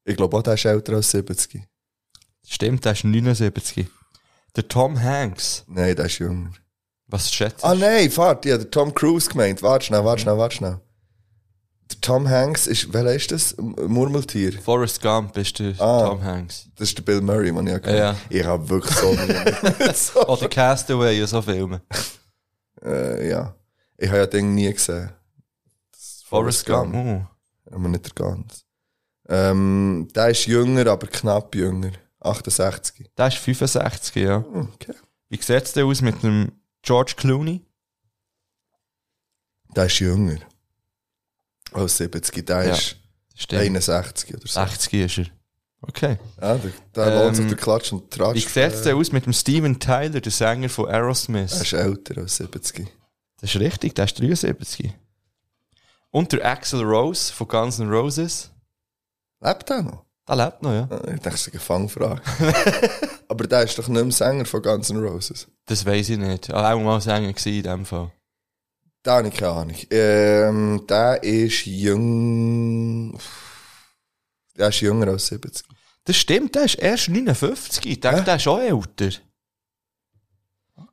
Ich 0.05 0.15
glaube 0.15 0.37
auch, 0.37 0.41
der 0.43 0.53
ist 0.55 0.65
älter 0.65 0.93
als 0.93 1.11
70. 1.11 1.61
Stimmt, 2.47 2.85
der 2.85 2.93
ist 2.93 3.03
79. 3.03 3.87
Der 4.57 4.67
Tom 4.67 5.01
Hanks. 5.01 5.63
Nein, 5.67 5.95
der 5.95 6.05
ist 6.07 6.19
jünger. 6.19 6.51
Was 7.07 7.31
schätzt 7.31 7.63
du? 7.63 7.67
Ah 7.67 7.75
nein, 7.75 8.11
fahrt, 8.11 8.45
habe 8.45 8.57
den 8.59 8.71
Tom 8.71 8.93
Cruise 8.93 9.29
gemeint. 9.29 9.61
Warte 9.63 9.85
schnell, 9.85 10.03
warte 10.03 10.23
schnell, 10.23 10.37
warte 10.37 10.55
schnell. 10.57 10.81
Der 11.89 12.01
Tom 12.01 12.27
Hanks 12.27 12.67
ist, 12.67 12.91
welcher 12.91 13.13
ist 13.15 13.31
das? 13.31 13.51
M- 13.53 13.75
Murmeltier. 13.87 14.51
Forrest 14.61 15.01
Gump 15.01 15.37
ist 15.37 15.57
der 15.59 15.79
Ah. 15.79 16.05
Tom 16.07 16.21
Hanks. 16.21 16.67
Das 16.75 16.89
ist 16.89 16.97
der 16.97 17.03
Bill 17.03 17.21
Murray, 17.21 17.51
den 17.53 17.65
ich 17.67 17.85
ja 17.85 17.95
Ja. 17.95 18.15
Ich 18.29 18.43
habe 18.43 18.67
wirklich 18.67 18.93
so 18.97 19.13
nie. 19.13 19.93
so, 19.93 20.27
Oder 20.27 20.49
Castaway 20.49 21.21
und 21.21 21.27
so 21.27 21.41
Filme. 21.41 21.81
äh, 22.83 23.29
ja. 23.29 23.55
Ich 23.97 24.07
habe 24.09 24.17
ja 24.19 24.25
Ding 24.25 24.53
nie 24.53 24.73
gesehen. 24.73 25.11
Das 25.93 26.23
Forrest 26.27 26.65
Gump. 26.65 26.93
Oh. 26.93 27.25
Aber 27.73 27.87
nicht 27.87 28.05
der 28.05 28.13
ganz. 28.25 28.65
Ähm, 29.29 30.07
der 30.13 30.29
ist 30.29 30.45
jünger, 30.45 30.87
aber 30.87 31.07
knapp 31.07 31.55
jünger. 31.55 31.91
68. 32.19 33.09
Der 33.17 33.27
ist 33.27 33.37
65, 33.37 34.15
ja. 34.15 34.37
Okay. 34.37 34.93
Wie 35.29 35.37
sieht 35.37 35.63
es 35.63 35.73
denn 35.73 35.85
aus 35.85 36.01
mit 36.01 36.23
dem 36.23 36.51
George 36.81 37.13
Clooney? 37.17 37.65
Der 39.75 39.85
ist 39.85 39.99
jünger. 39.99 40.39
Als 41.73 41.97
70. 41.97 42.45
Der 42.45 42.65
Ja, 42.65 42.73
ist 42.73 42.97
Stimmt. 43.35 43.61
61 43.63 44.33
oder 44.33 44.47
so. 44.47 44.59
60 44.61 44.93
ist 44.93 45.17
er. 45.19 45.25
Okay. 45.81 46.17
Ja, 46.41 46.55
der, 46.57 46.71
der 46.95 47.23
lohnt 47.23 47.35
sich 47.35 47.43
Ähm, 47.43 47.49
der 47.49 47.57
Klatsch 47.57 47.93
und 47.93 48.09
Tratsch. 48.09 48.35
Wie 48.35 48.39
sieht 48.39 48.57
es 48.73 48.81
denn 48.81 48.95
aus 48.95 49.11
mit 49.11 49.25
dem 49.27 49.33
Steven 49.33 49.79
Tyler, 49.79 50.19
der 50.21 50.31
Sänger 50.31 50.69
von 50.69 50.87
Aerosmith? 50.89 51.51
Er 51.53 51.61
ist 51.61 51.73
älter 51.73 52.21
als 52.21 52.37
70. 52.37 52.87
Das 53.39 53.53
ist 53.53 53.61
richtig, 53.61 53.93
der 53.93 54.05
ist 54.05 54.19
73. 54.19 54.91
Und 56.09 56.31
der 56.31 56.43
Axel 56.45 56.81
Rose 56.81 57.31
von 57.31 57.47
Guns 57.47 57.77
N' 57.77 57.89
Roses. 57.89 58.49
Lebt 59.39 59.69
er 59.69 59.83
noch? 59.83 60.05
Der 60.27 60.35
lebt 60.35 60.61
noch, 60.61 60.73
ja. 60.73 60.87
Ah, 60.89 61.01
Ich 61.13 61.21
dachte, 61.21 61.29
es 61.35 61.47
ist 61.47 61.53
eine 61.53 61.59
Fangfrage. 61.61 62.21
Aber 63.29 63.47
der 63.47 63.63
ist 63.63 63.77
doch 63.77 63.87
nicht 63.87 64.01
mehr 64.03 64.11
Sänger 64.11 64.45
von 64.45 64.61
Guns 64.61 64.89
N' 64.89 64.97
Roses. 64.97 65.47
Das 65.65 65.85
weiß 65.85 66.09
ich 66.09 66.17
nicht. 66.17 66.51
Aber 66.53 66.73
auch 66.73 66.81
mal 66.83 66.99
Sänger 67.01 67.33
in 67.45 67.63
dem 67.63 67.85
Fall. 67.85 68.11
Da 69.03 69.17
habe 69.17 69.29
ich 69.29 69.33
keine 69.35 69.51
Ahnung. 69.53 69.75
Ähm, 69.89 70.85
der 70.89 71.23
ist 71.23 71.65
jung. 71.65 73.17
Der 74.57 74.69
ist 74.69 74.81
jünger 74.81 75.07
als 75.07 75.27
70. 75.27 75.65
Das 76.03 76.15
stimmt, 76.17 76.55
der 76.55 76.63
ist 76.65 76.75
erst 76.75 77.09
59. 77.09 77.85
Ich 77.85 77.99
denke, 77.99 78.19
Hä? 78.21 78.25
der 78.25 78.35
ist 78.35 78.47
auch 78.47 78.59
älter. 78.59 79.09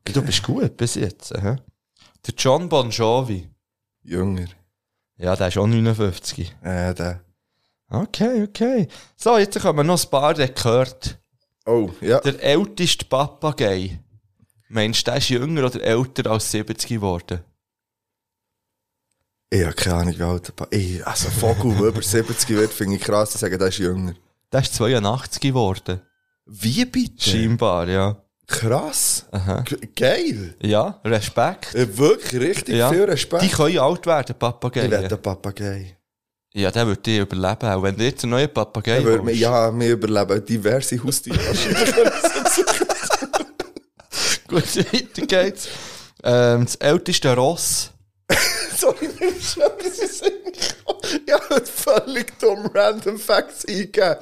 Du 0.05 0.23
bist 0.23 0.43
gut 0.43 0.77
bis 0.77 0.95
jetzt. 0.97 1.33
Hä? 1.33 1.57
Der 2.27 2.35
John 2.37 2.69
Bon 2.69 2.91
Jovi. 2.91 3.49
Jünger. 4.03 4.47
Ja, 5.17 5.35
der 5.35 5.49
ist 5.49 5.57
auch 5.59 5.67
59. 5.67 6.55
Äh, 6.63 6.95
der. 6.95 7.24
Okay, 8.03 8.43
okay. 8.45 8.89
So, 9.17 9.39
jetzt 9.39 9.61
kommen 9.61 9.87
noch 9.87 10.03
ein 10.03 10.11
paar, 10.11 10.35
der 10.35 10.49
gehört. 10.49 11.19
Oh, 11.67 11.91
ja. 12.01 12.21
Der 12.21 12.43
älteste 12.43 13.05
Papagei. 13.07 14.01
Meinst 14.69 15.07
du, 15.07 15.11
der 15.11 15.19
ist 15.19 15.29
jünger 15.29 15.67
oder 15.67 15.83
älter 15.83 16.31
als 16.31 16.51
70 16.51 16.89
geworden? 16.89 17.41
Ich 19.51 19.63
habe 19.65 19.75
keine 19.75 19.97
Ahnung, 19.97 20.15
wie 20.19 20.23
alt 20.23 20.53
der 20.59 20.73
ich, 20.79 21.07
Also, 21.07 21.31
Vogel, 21.31 21.75
der 21.77 21.87
über 21.89 22.03
70 22.03 22.49
wird, 22.51 22.73
finde 22.73 22.97
ich 22.97 23.03
krass. 23.03 23.33
Die 23.33 23.39
sagen, 23.39 23.59
der 23.59 23.69
ist 23.69 23.79
jünger. 23.79 24.15
Der 24.53 24.61
ist 24.61 24.75
82 24.75 25.41
geworden. 25.41 26.01
Wie 26.47 26.85
bitte? 26.85 27.31
Scheinbar, 27.31 27.89
ja. 27.89 28.21
Krass. 28.47 29.27
Aha. 29.31 29.61
Ge- 29.63 29.89
Geil. 29.97 30.55
Ja, 30.61 31.01
Respekt. 31.05 31.75
Äh, 31.75 31.97
Wirklich 31.97 32.41
richtig 32.43 32.75
Ja. 32.77 32.91
viel 32.91 33.05
Respekt. 33.05 33.43
Die 33.43 33.49
können 33.49 33.79
alt 33.79 34.05
werden, 34.07 34.33
ich 34.33 34.39
Papageien. 34.39 34.91
werde 34.91 35.17
Papagei. 35.17 35.97
Ja, 36.57 36.71
der 36.71 36.87
wird 36.87 37.05
die 37.05 37.19
überleben. 37.19 37.67
Auch 37.67 37.83
wenn 37.83 37.97
du 37.97 38.05
jetzt 38.05 38.23
einen 38.23 38.31
neuen 38.31 38.49
Papagei 38.53 39.03
würde, 39.03 39.25
holst. 39.25 39.35
ja, 39.41 39.77
wir 39.77 39.91
überleben 39.91 40.47
diverse 40.47 41.03
Haustiere. 41.03 41.37
Gut, 44.49 44.77
weiter 44.77 45.27
geht's. 45.27 45.69
Ähm, 46.23 46.65
das 46.65 46.77
älteste 46.77 47.35
Ross. 47.35 47.91
Sorry, 48.79 49.09
mir 49.19 49.31
ist 49.31 49.55
schon 49.55 49.65
etwas 49.65 49.99
in 49.99 50.09
Sinn 50.09 50.33
gekommen. 50.45 51.01
Ich 51.27 51.33
habe 51.33 51.67
völlig 51.67 52.39
dumm 52.39 52.71
Random 52.73 53.19
Facts 53.19 53.65
eingegeben. 53.67 54.17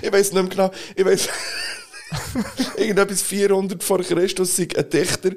ich 0.00 0.10
weiß 0.10 0.32
nicht 0.32 0.42
mehr 0.42 0.44
genau. 0.44 0.70
Ich 0.96 1.04
weiß 1.04 1.28
Irgendetwas 2.76 3.22
400 3.22 3.82
vor 3.82 4.00
Christus 4.00 4.56
sei 4.56 4.68
ein 4.76 4.88
Dichter 4.88 5.32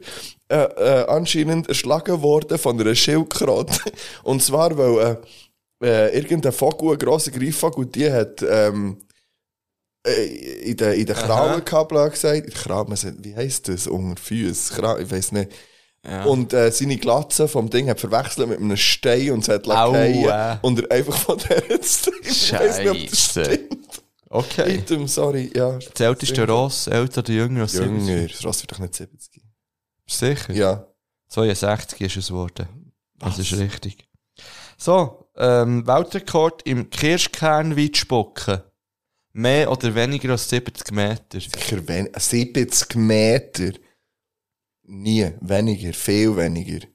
äh, 0.49 0.55
äh, 0.55 1.05
anscheinend 1.07 1.67
erschlagen 1.67 2.21
worden 2.21 2.57
von 2.57 2.79
einer 2.79 2.95
Schildkröte. 2.95 3.79
Und 4.23 4.41
zwar, 4.41 4.77
weil 4.77 5.19
äh, 5.81 5.87
äh, 5.87 6.17
irgendein 6.17 6.53
Vogel, 6.53 6.93
ein 6.93 6.99
grosser 6.99 7.31
Greifvogel, 7.31 7.85
die 7.87 8.11
hat 8.11 8.43
ähm, 8.47 8.97
äh, 10.05 10.69
in 10.69 10.77
den, 10.77 10.93
in 10.93 11.05
den 11.05 11.15
Krauen 11.15 11.63
gehabt, 11.63 11.89
blöd 11.89 12.11
gesagt. 12.11 12.45
In 12.45 12.95
sagt, 12.95 13.23
wie 13.23 13.35
heisst 13.35 13.67
das? 13.67 13.87
Unter 13.87 14.21
Füßen? 14.21 14.77
Kra 14.77 14.99
ich 14.99 15.11
weiß 15.11 15.33
nicht. 15.33 15.51
Und 16.25 16.51
äh, 16.53 16.71
seine 16.71 16.97
Glatze 16.97 17.47
vom 17.47 17.69
Ding 17.69 17.87
hat 17.87 17.99
verwechselt 17.99 18.49
mit 18.49 18.59
einem 18.59 18.75
Stein 18.75 19.31
und 19.31 19.41
es 19.41 19.49
hat 19.49 19.67
lackiert. 19.67 20.27
Aua. 20.27 20.59
Und 20.63 20.79
er 20.79 20.91
einfach 20.91 21.15
von 21.15 21.37
der 21.37 21.79
zu 21.81 22.11
Ich 22.23 22.51
weiß 22.51 22.79
nicht, 22.79 22.89
ob 22.89 23.09
das 23.09 23.25
stimmt. 23.25 24.03
Okay. 24.33 24.75
Item, 24.77 25.07
sorry, 25.07 25.51
ja. 25.53 25.77
Das 25.77 25.99
älteste 25.99 26.47
Ross, 26.47 26.87
älter 26.87 27.19
oder 27.19 27.33
jünger 27.33 27.61
als 27.63 27.73
70? 27.73 28.07
Jünger, 28.07 28.27
das 28.27 28.45
Ross 28.45 28.61
wird 28.61 28.71
doch 28.71 28.79
nicht 28.79 28.95
70. 28.95 29.43
Sicher? 30.07 30.53
Ja. 30.53 30.87
62 31.27 32.01
ist 32.01 32.17
es 32.17 32.27
geworden. 32.29 32.93
Das 33.19 33.37
ist 33.39 33.51
richtig. 33.53 34.07
So, 34.77 35.29
ähm, 35.35 35.85
Weltrekord 35.85 36.61
im 36.65 36.89
Kirschkernweitspucken. 36.89 38.61
Mehr 39.33 39.71
oder 39.71 39.93
weniger 39.95 40.31
als 40.31 40.49
70 40.49 40.91
Meter. 40.91 41.39
Sicher 41.39 41.87
wen 41.87 42.09
70 42.17 42.95
Meter. 42.95 43.71
Nie. 44.83 45.31
Weniger. 45.39 45.93
Viel 45.93 46.35
weniger. 46.35 46.85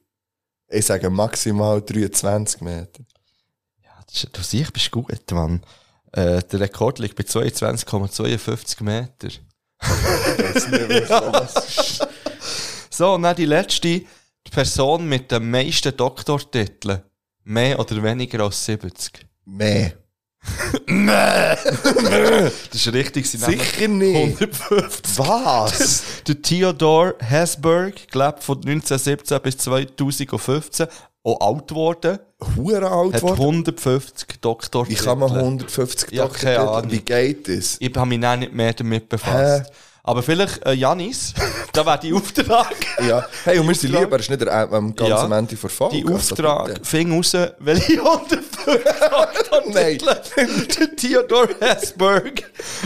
Ich 0.69 0.85
sage 0.85 1.09
maximal 1.09 1.81
23 1.81 2.61
Meter. 2.61 3.03
Das 4.05 4.23
ist- 4.23 4.29
Du 4.37 4.41
siehst, 4.41 4.73
bist 4.73 4.91
gut, 4.91 5.31
Mann. 5.31 5.61
Äh, 6.11 6.43
der 6.43 6.59
Rekord 6.59 6.99
liegt 6.99 7.15
bei 7.15 7.23
22,52 7.23 8.83
Meter. 8.83 9.29
So, 12.89 13.13
und 13.13 13.21
dann 13.21 13.35
die 13.35 13.45
letzte 13.45 14.01
Person 14.49 15.07
mit 15.07 15.31
den 15.31 15.51
meisten 15.51 15.95
Doktortiteln. 15.95 17.03
Mehr 17.43 17.79
oder 17.79 18.01
weniger 18.01 18.43
als 18.43 18.65
70. 18.65 19.23
Mehr. 19.45 19.93
Das 20.87 22.73
ist 22.73 22.93
richtig. 22.93 23.29
sie 23.29 23.37
Sicher 23.37 23.87
nicht. 23.87 24.41
150. 24.41 25.19
Was? 25.19 26.03
Der 26.27 26.41
Theodore 26.41 27.15
Hesberg 27.19 28.07
gelebt 28.09 28.43
von 28.43 28.57
1917 28.57 29.41
bis 29.41 29.57
2015. 29.59 30.87
Auch 31.27 31.41
alt 31.41 31.67
geworden. 31.67 32.19
Hure 32.55 32.89
alt 32.89 33.15
Hat 33.15 33.21
worden. 33.21 33.41
150 33.41 34.39
Doktortitel. 34.39 34.97
Wie 34.97 35.03
kann 35.03 35.19
man 35.19 35.31
150 35.35 36.11
Ja, 36.11 36.23
Doktor 36.23 36.39
keine 36.39 36.69
Ahnung. 36.69 36.91
Wie 36.91 36.99
geht 37.01 37.49
das? 37.49 37.75
Ich 37.81 37.93
habe 37.93 38.07
mich 38.07 38.25
auch 38.25 38.35
nicht 38.37 38.53
mehr 38.53 38.73
damit 38.73 39.09
befasst. 39.09 39.67
Hä? 39.67 39.71
Aber 40.03 40.23
vielleicht, 40.23 40.65
äh, 40.65 40.71
Janis, 40.71 41.33
da 41.73 41.85
wäre 41.85 41.99
die 41.99 42.13
Auftrag. 42.13 42.73
Ja. 43.05 43.25
Hey, 43.43 43.59
und 43.59 43.67
wir 43.67 43.75
sind 43.75 43.91
lieber, 43.91 44.17
ist 44.17 44.29
nicht 44.29 44.39
der, 44.39 44.47
äh, 44.47 44.73
am 44.73 44.95
ganz 44.95 45.09
Ja. 45.09 45.37
Ende 45.37 45.55
der 45.57 45.69
Folge. 45.69 45.97
Die 45.97 46.03
also 46.05 46.15
Auftrag 46.15 46.65
bitte. 46.67 46.85
fing 46.85 47.11
raus, 47.11 47.33
welche 47.59 48.01
150 48.01 49.73
Nein. 49.73 49.97
Theodor 50.95 51.49
Hesberg, 51.59 52.43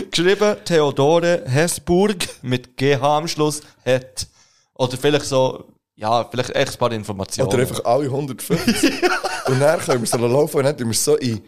geschrieben 0.09 0.55
Theodore 0.65 1.43
Hesburg 1.45 2.27
mit 2.41 2.75
GH 2.75 3.03
am 3.03 3.27
Schluss, 3.27 3.61
hat. 3.85 4.25
Oder 4.73 4.97
vielleicht 4.97 5.25
so, 5.25 5.65
ja, 5.95 6.23
vielleicht 6.25 6.55
echt 6.55 6.73
ein 6.73 6.77
paar 6.77 6.91
Informationen. 6.91 7.47
Oder 7.47 7.59
einfach 7.59 7.83
alle 7.85 8.05
150. 8.05 9.03
und 9.47 9.59
dann 9.59 9.79
können 9.79 10.01
wir 10.01 10.07
so 10.07 10.17
laufen 10.17 10.57
und 10.57 10.63
dann 10.63 10.77
tun 10.77 10.87
wir 10.87 10.93
so 10.93 11.15
in, 11.17 11.41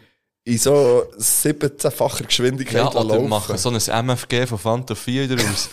in 0.44 0.58
so 0.58 1.06
17-facher 1.18 2.24
Geschwindigkeit 2.24 2.76
ja, 2.76 2.90
oder 2.90 3.16
laufen. 3.16 3.28
machen 3.28 3.56
so 3.56 3.70
ein 3.70 4.06
MFG 4.06 4.46
von 4.46 4.58
Fanta 4.58 4.94
4 4.94 5.28
daraus. 5.28 5.70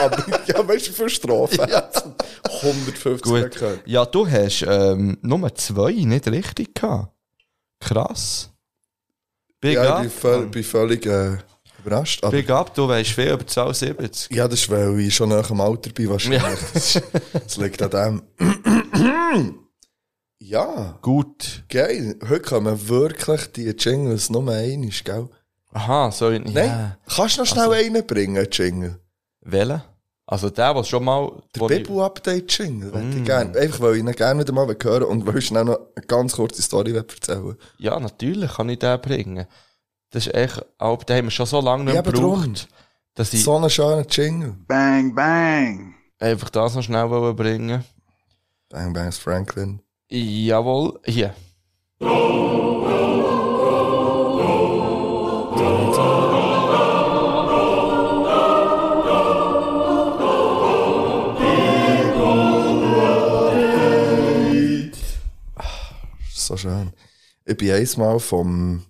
Aber, 0.00 0.24
ja, 0.46 0.66
weißt 0.66 0.86
du, 0.86 0.90
wie 0.90 0.94
viele 0.94 1.10
Strafen? 1.10 1.60
150 2.62 3.22
Gut. 3.22 3.80
Ja, 3.86 4.06
du 4.06 4.26
hast 4.26 4.64
ähm, 4.66 5.18
Nummer 5.22 5.54
zwei 5.54 5.92
nicht 5.92 6.26
richtig 6.28 6.74
gehabt. 6.74 7.12
Krass. 7.80 8.50
Big 9.60 9.74
Ja, 9.74 10.02
ich 10.02 10.02
bin, 10.02 10.10
völ, 10.10 10.46
bin 10.46 10.64
völlig 10.64 11.06
äh, 11.06 11.36
überrascht. 11.78 12.22
Aber, 12.24 12.32
Big 12.32 12.50
up, 12.50 12.74
du 12.74 12.88
weißt 12.88 13.10
viel 13.10 13.32
über 13.32 13.46
72. 13.46 14.34
ja, 14.36 14.46
das 14.48 14.60
ist, 14.60 14.70
weil 14.70 14.98
ich 15.00 15.14
schon 15.14 15.28
nach 15.30 15.48
dem 15.48 15.60
Alter 15.60 15.90
bin 15.90 16.10
wahrscheinlich. 16.10 16.42
Ja. 16.42 16.56
Das, 16.74 17.02
das 17.32 17.56
liegt 17.56 17.82
an 17.82 17.90
dem. 17.90 18.22
ja, 20.40 20.98
Gut. 21.02 21.64
geil. 21.68 22.16
Heute 22.28 22.40
kommen 22.42 22.88
wirklich 22.88 23.46
die 23.52 23.68
Jingles 23.70 24.30
nur 24.30 24.50
einmal, 24.52 24.90
gell? 25.04 25.28
Aha, 25.72 26.10
sorry. 26.10 26.38
Nein, 26.40 26.54
Ja. 26.54 26.98
kannst 27.14 27.36
du 27.36 27.40
noch 27.42 27.46
schnell 27.46 27.72
einen 27.72 28.06
bringen, 28.06 28.46
Jingle? 28.50 29.00
Welchen? 29.42 29.82
Also 30.26 30.50
der, 30.50 30.74
was 30.74 30.88
schon 30.88 31.04
mal... 31.04 31.42
Der 31.56 31.68
die- 31.68 31.74
Bibu-Update-Jingle, 31.78 32.92
Mm. 32.92 33.16
ich 33.18 33.24
gerne. 33.24 33.58
Einfach, 33.58 33.80
weil 33.80 33.94
ich 33.94 34.00
ihn 34.00 34.12
gerne 34.12 34.40
wieder 34.40 34.52
mal 34.52 34.76
hören 34.82 35.04
und 35.04 35.26
weil 35.26 35.38
ich 35.38 35.50
noch 35.50 35.60
eine 35.62 35.78
ganz 36.06 36.34
kurze 36.34 36.60
Story 36.60 36.94
erzählen 36.94 37.56
Ja, 37.78 37.98
natürlich 37.98 38.52
kann 38.52 38.68
ich 38.68 38.78
den 38.78 39.00
bringen. 39.00 39.46
Das 40.10 40.26
ist 40.26 40.34
echt... 40.34 40.64
Auch, 40.78 41.02
den 41.04 41.16
haben 41.16 41.26
wir 41.26 41.30
schon 41.30 41.46
so 41.46 41.60
lange 41.60 41.84
nicht 41.84 41.94
Ja, 41.94 42.02
mehr 42.02 42.12
gebraucht, 42.12 42.68
dass 43.14 43.32
ich 43.32 43.44
So 43.44 43.56
einen 43.56 43.70
schönen 43.70 44.06
Jingle. 44.08 44.56
Bang, 44.66 45.14
bang. 45.14 45.94
einfach 46.18 46.50
das 46.50 46.74
noch 46.74 46.82
schnell 46.82 47.34
bringen 47.34 47.84
Bang 48.70 48.92
Bangs 48.92 49.18
Franklin. 49.18 49.80
Jawohl, 50.10 50.98
hier. 51.04 51.34
So 66.34 66.56
schön. 66.56 66.92
Ich 67.44 67.56
bin 67.58 67.72
einmal 67.72 68.18
vom, 68.18 68.82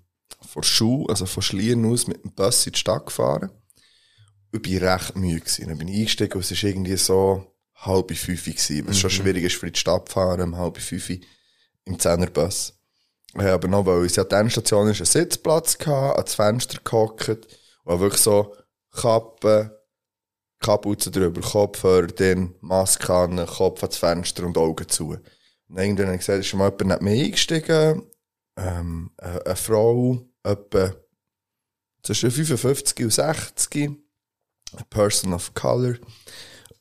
von 0.49 0.63
Schule, 0.63 1.11
also 1.11 1.27
von 1.27 1.43
Schlieren 1.43 1.85
aus, 1.85 2.07
mit 2.07 2.25
dem 2.25 2.33
Bus 2.33 2.67
in 2.67 2.73
die 2.73 2.79
Stadt 2.79 3.07
gefahren. 3.07 3.51
Ich 4.51 4.81
war 4.81 4.95
recht 4.95 5.17
müde. 5.17 5.41
Gewesen. 5.41 5.69
Dann 5.69 5.79
bin 5.79 5.89
ich 5.89 5.99
eingestiegen 5.99 6.35
und 6.35 6.51
es 6.51 6.63
war 6.63 6.71
irgendwie 6.71 6.97
so 6.97 7.55
halb 7.75 8.17
fünf 8.17 8.45
gewesen, 8.45 8.89
was 8.89 8.99
schon 8.99 9.11
schwierig 9.11 9.45
ist 9.45 9.57
für 9.57 9.71
die 9.71 9.79
Stadt 9.79 10.09
zu 10.09 10.15
fahren, 10.15 10.41
um 10.41 10.57
halb 10.57 10.79
fünf 10.79 11.11
im 11.85 11.99
Zehnerbus. 11.99 12.75
Ich 13.35 13.41
habe 13.41 13.53
aber 13.53 13.69
noch, 13.69 13.87
weil 13.87 14.07
es 14.07 14.17
ja 14.17 14.25
die 14.25 14.35
Endstation 14.35 14.89
ist, 14.89 15.01
einen 15.01 15.07
Sitzplatz 15.07 15.77
gehabt, 15.77 16.17
ans 16.17 16.35
Fenster 16.35 16.79
gehockt 16.83 17.47
und 17.85 18.01
wirklich 18.01 18.23
so 18.23 18.55
Kappe, 18.91 19.85
Kapuze 20.61 21.11
drüber, 21.11 21.43
Kopfhörer 21.43 22.07
drin, 22.07 22.55
Maske 22.61 23.13
an, 23.13 23.47
Kopf 23.47 23.83
ans 23.83 23.99
Fenster 23.99 24.45
und 24.45 24.57
Augen 24.57 24.89
zu. 24.89 25.19
Und 25.69 25.79
irgendwann 25.79 26.07
habe 26.07 26.15
ich 26.17 26.21
gesagt, 26.21 26.41
ist 26.41 26.47
schon 26.47 26.59
mal 26.59 26.73
jemand 26.79 27.03
neben 27.03 27.05
mir 27.05 27.25
eingestiegen, 27.27 28.03
ähm, 28.57 29.11
eine, 29.19 29.47
eine 29.47 29.57
Frau, 29.57 30.28
etwa 30.51 30.95
zwischen 32.03 32.31
55 32.31 33.05
und 33.05 33.13
60, 33.13 33.91
a 34.77 34.85
person 34.91 35.33
of 35.33 35.55
color, 35.55 35.97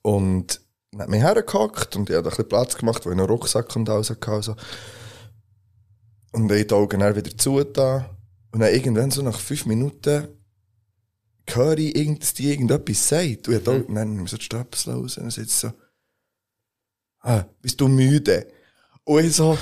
und 0.02 0.62
neben 0.92 1.12
mir 1.12 1.20
hergehockt 1.20 1.96
und 1.96 2.10
ich 2.10 2.16
habe 2.16 2.28
ein 2.28 2.30
bisschen 2.30 2.48
Platz 2.48 2.78
gemacht, 2.78 3.06
weil 3.06 3.14
ich 3.14 3.20
einen 3.20 3.30
Rucksack 3.30 3.76
und 3.76 3.90
alles 3.90 4.10
hatte. 4.10 4.42
So. 4.42 4.56
Und 6.32 6.52
ich 6.52 6.68
die 6.68 6.74
Augen 6.74 7.00
dann 7.00 7.16
wieder 7.16 7.36
zu 7.38 7.64
da. 7.64 8.10
Und 8.52 8.62
dann 8.62 8.74
irgendwann 8.74 9.12
so 9.12 9.22
nach 9.22 9.40
fünf 9.40 9.66
Minuten 9.66 10.28
höre 11.50 11.78
ich, 11.78 11.96
irgend- 11.96 12.22
dass 12.22 12.34
die 12.34 12.50
irgendetwas 12.50 13.08
sagt. 13.08 13.48
Und 13.48 13.56
ich 13.56 13.68
mhm. 13.68 13.96
dann 13.96 14.28
so 14.28 14.38
die 14.38 14.44
Stöpsel 14.44 14.94
raus 14.94 15.18
und 15.18 15.36
dann 15.38 15.46
so, 15.46 15.72
ah, 17.20 17.46
bist 17.62 17.80
du 17.80 17.88
müde? 17.88 18.48
Und 19.04 19.26
ich 19.26 19.36
so, 19.36 19.58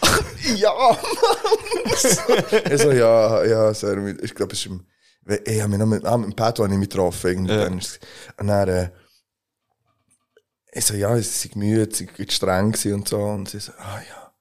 ja, 0.56 0.72
Mann. 0.72 0.96
ich 2.72 2.80
so, 2.82 2.90
ja, 2.92 3.44
ja, 3.44 3.74
sehr 3.74 3.96
müde. 3.96 4.24
Ich 4.24 4.34
glaube, 4.34 4.52
es 4.52 4.60
ist 4.60 4.66
im, 4.66 4.86
ich 5.44 5.60
habe 5.60 5.68
mich 5.70 5.78
noch 5.78 5.86
mit, 5.86 6.04
ah, 6.04 6.16
mit 6.16 6.30
dem 6.30 6.36
Pedro 6.36 6.64
habe 6.64 6.72
ich 6.74 6.78
mich 6.78 6.88
getroffen. 6.88 7.48
Ist 7.78 8.00
es- 8.02 8.08
Und 8.38 8.46
dann, 8.48 8.68
äh, 8.68 8.90
ich 10.72 10.84
so, 10.84 10.94
ja, 10.94 11.14
sie 11.16 11.22
sind 11.22 11.56
müde, 11.56 11.94
sie 11.94 12.08
sind 12.16 12.32
streng 12.32 12.74
und 12.94 13.08
so. 13.08 13.18
Und 13.20 13.48
sie 13.48 13.60
so, 13.60 13.72
ah, 13.78 14.00
ja. 14.08 14.32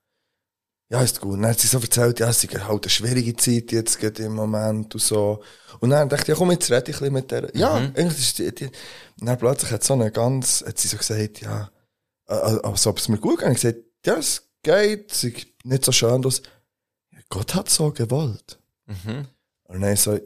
Ja, 0.91 1.01
ist 1.03 1.21
gut. 1.21 1.33
Und 1.33 1.43
dann 1.43 1.51
hat 1.51 1.59
sie 1.59 1.67
so 1.67 1.79
erzählt, 1.79 2.19
ja, 2.19 2.29
es 2.29 2.43
ist 2.43 2.53
halt 2.67 2.83
eine 2.83 2.89
schwierige 2.89 3.35
Zeit 3.35 3.71
jetzt 3.71 3.99
gerade 3.99 4.23
im 4.23 4.33
Moment 4.33 4.93
und 4.95 5.01
so. 5.01 5.43
Und 5.79 5.91
dann 5.91 6.09
dachte 6.09 6.23
ich, 6.23 6.27
ja, 6.29 6.35
komm, 6.35 6.49
jetzt 6.51 6.71
rede 6.71 6.89
ich 6.89 6.97
ein 6.97 6.99
bisschen 6.99 7.13
mit 7.13 7.29
der. 7.31 7.55
Ja, 7.55 7.73
eigentlich 7.75 8.17
ist 8.19 8.39
die, 8.39 8.53
die. 8.53 8.65
Und 8.65 9.27
dann 9.27 9.37
plötzlich 9.37 9.71
hat 9.71 9.83
so 9.83 9.93
eine 9.93 10.11
ganz, 10.11 10.63
hat 10.65 10.79
sie 10.79 10.87
so 10.87 10.97
gesagt, 10.97 11.41
ja, 11.41 11.69
also, 12.25 12.89
ob 12.89 12.97
es 12.97 13.07
mir 13.07 13.17
gut 13.19 13.39
geht. 13.39 13.49
Ich 13.49 13.61
gesagt, 13.61 13.79
ja, 14.05 14.15
es 14.15 14.48
geht, 14.63 15.13
sieht 15.13 15.53
nicht 15.65 15.85
so 15.85 15.91
schön 15.91 16.25
aus. 16.25 16.41
Gott 17.29 17.55
hat 17.55 17.69
so 17.69 17.91
gewollt. 17.91 18.59
Und 19.63 19.81
dann 19.81 19.95
so, 19.95 20.19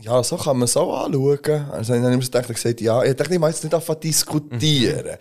ja, 0.00 0.22
so 0.24 0.36
kann 0.36 0.58
man 0.58 0.64
es 0.64 0.76
auch 0.76 1.04
anschauen. 1.04 1.70
Also, 1.70 1.92
dann 1.92 2.02
habe 2.04 2.16
ich 2.16 2.32
mir 2.32 2.42
gesagt, 2.42 2.80
ja, 2.80 3.02
ich 3.04 3.14
dachte, 3.14 3.34
ich 3.34 3.40
muss 3.40 3.62
jetzt 3.62 3.72
nicht 3.72 3.86
zu 3.86 3.94
diskutieren. 3.94 5.16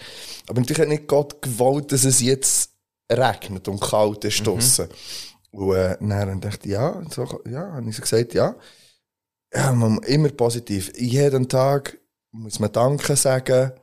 Aber 0.48 0.60
natürlich 0.60 0.82
hat 0.82 0.88
nicht 0.88 1.08
Gott 1.08 1.42
gewollt, 1.42 1.92
dass 1.92 2.04
es 2.04 2.22
jetzt 2.22 2.72
regnet 3.12 3.68
und 3.68 3.80
kalt 3.80 4.24
ist 4.26 4.46
draussen. 4.46 4.88
Und 5.52 5.76
äh, 5.76 5.98
dann 6.00 6.42
dachte 6.42 6.66
ich, 6.68 6.72
ja, 6.72 7.02
so, 7.10 7.42
ja, 7.46 7.74
habe 7.74 7.90
ich 7.90 7.96
so 7.96 8.02
gesagt, 8.02 8.34
ja. 8.34 8.56
Ja, 9.54 9.74
man, 9.74 10.00
immer 10.04 10.30
positiv. 10.30 10.92
Jeden 10.98 11.48
Tag 11.50 12.00
muss 12.32 12.60
man 12.60 12.72
Danke 12.72 13.16
sagen, 13.18 13.74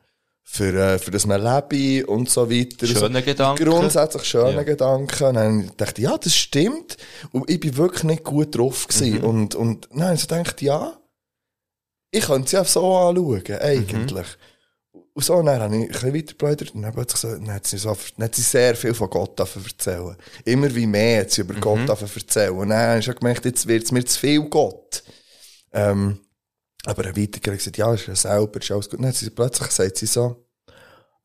für, 0.51 0.75
äh, 0.75 0.99
für 0.99 1.11
das 1.11 1.27
man 1.27 1.43
lebe 1.43 2.07
und 2.07 2.31
so 2.31 2.51
weiter. 2.51 2.87
Schöne 2.87 3.21
so, 3.21 3.25
Gedanken. 3.25 3.65
Grundsätzlich 3.65 4.25
schöne 4.25 4.53
Ja. 4.53 4.63
Gedanken. 4.63 5.25
Und 5.25 5.35
dann 5.35 5.73
dachte 5.77 6.01
ich, 6.01 6.09
ja, 6.09 6.17
das 6.17 6.35
stimmt. 6.35 6.97
Und 7.33 7.49
ich 7.51 7.61
bin 7.61 7.77
wirklich 7.77 8.05
nicht 8.05 8.25
gut 8.25 8.57
drauf 8.57 8.89
gewesen. 8.89 9.19
Und, 9.21 9.55
und 9.55 9.89
dann 9.93 10.15
ich 10.15 10.21
so 10.21 10.27
gedacht, 10.27 10.63
ja, 10.63 10.99
ich 12.11 12.25
könnte 12.25 12.47
es 12.47 12.53
ja 12.53 12.65
so 12.65 12.97
anschauen, 12.97 13.61
eigentlich. 13.61 14.27
Und 15.13 15.25
so, 15.25 15.43
dann 15.43 15.61
habe 15.61 15.77
ich 15.77 15.83
ein 15.83 15.89
bisschen 15.89 16.15
weitergeblättert 16.15 16.75
und 16.75 16.83
dann 16.83 17.07
so, 17.09 17.53
hat 17.53 17.67
sie, 17.67 17.77
so, 17.77 17.97
dann 18.17 18.25
hat 18.25 18.35
sie 18.35 18.43
sehr 18.43 18.75
viel 18.75 18.95
von 18.95 19.11
Gott 19.11 19.39
erzählen. 19.39 20.17
Immer 20.45 20.75
wie 20.75 20.87
mehr 20.87 21.21
hat 21.21 21.31
sie 21.31 21.43
über 21.43 21.55
Gott 21.55 21.87
davon 21.89 22.09
erzählen. 22.15 22.53
Und 22.53 22.71
dann 22.71 22.89
habe 22.89 22.99
ich 23.01 23.05
schon 23.05 23.17
gemerkt, 23.17 23.45
jetzt 23.45 23.67
wird 23.67 23.85
es 23.85 23.93
mir 23.93 24.05
zu 24.05 24.19
viel 24.19 24.43
Gott. 24.49 25.03
Ähm, 25.73 26.21
aber 26.87 27.05
er 27.05 27.17
und 27.17 27.43
gesagt, 27.43 27.77
ja, 27.77 27.93
ist 27.93 28.07
ja 28.07 28.15
selber, 28.15 28.61
ist 28.61 28.71
alles 28.71 28.89
gut. 28.89 29.01
Dann 29.01 29.09
hat 29.09 29.17
sie 29.17 29.31
plötzlich 29.31 29.71
sagt 29.71 29.97
sie 29.97 30.07
so, 30.07 30.45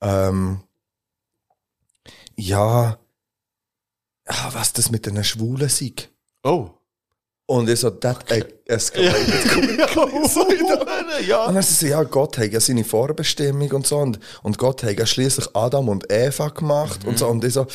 ähm, 0.02 0.64
ja, 2.36 2.98
ah, 4.26 4.50
was 4.54 4.74
das 4.74 4.90
mit 4.90 5.06
den 5.06 5.24
Schwulen 5.24 5.70
sei. 5.70 5.94
Oh. 6.44 6.72
Und 7.46 7.70
ich 7.70 7.80
so, 7.80 7.90
that 7.90 8.26
escalated 8.66 9.44
quickly. 9.50 9.78
so, 10.28 10.48
ja. 11.28 11.46
und 11.46 11.56
dann 11.56 11.64
sie 11.64 11.74
so, 11.74 11.86
ja, 11.88 12.04
Gott 12.04 12.38
hat 12.38 12.52
ja 12.52 12.60
seine 12.60 12.84
Vorbestimmung 12.84 13.72
und 13.72 13.86
so. 13.86 13.98
Und, 13.98 14.20
und 14.42 14.58
Gott 14.58 14.84
hat 14.84 14.98
ja 14.98 15.06
schließlich 15.06 15.48
Adam 15.54 15.90
und 15.90 16.12
Eva 16.12 16.48
gemacht 16.50 17.06
und 17.06 17.20
so. 17.20 17.28
Und 17.28 17.44
ich 17.44 17.54
so, 17.54 17.68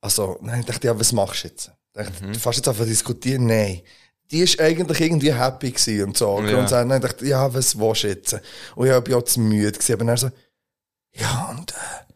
also, 0.00 0.38
nein, 0.40 0.60
ich 0.60 0.66
dachte, 0.66 0.86
ja, 0.86 0.98
was 0.98 1.12
machst 1.12 1.44
du 1.44 1.48
jetzt? 1.48 1.72
Ich 1.94 2.04
dachte, 2.04 2.26
Du 2.32 2.38
fährst 2.38 2.58
jetzt 2.58 2.68
einfach 2.68 2.84
diskutieren? 2.84 3.46
Nein. 3.46 3.82
Die 4.30 4.40
ist 4.40 4.60
eigentlich 4.60 5.00
irgendwie 5.00 5.32
happy 5.32 5.70
gewesen 5.70 6.04
und 6.04 6.16
so. 6.16 6.40
Ja. 6.42 6.58
Und 6.58 6.70
dann 6.70 7.00
dachte 7.00 7.24
ich, 7.24 7.30
ja, 7.30 7.52
was 7.52 7.78
willst 7.78 8.02
du 8.04 8.08
jetzt? 8.08 8.40
Und 8.74 8.86
ich 8.86 8.92
habe 8.92 9.10
ja 9.10 9.24
zu 9.24 9.40
müde 9.40 9.72
gewesen. 9.72 9.92
Aber 9.94 10.04
dann 10.04 10.16
so, 10.16 10.30
ja, 11.14 11.56
und, 11.56 11.72
äh, 11.72 12.07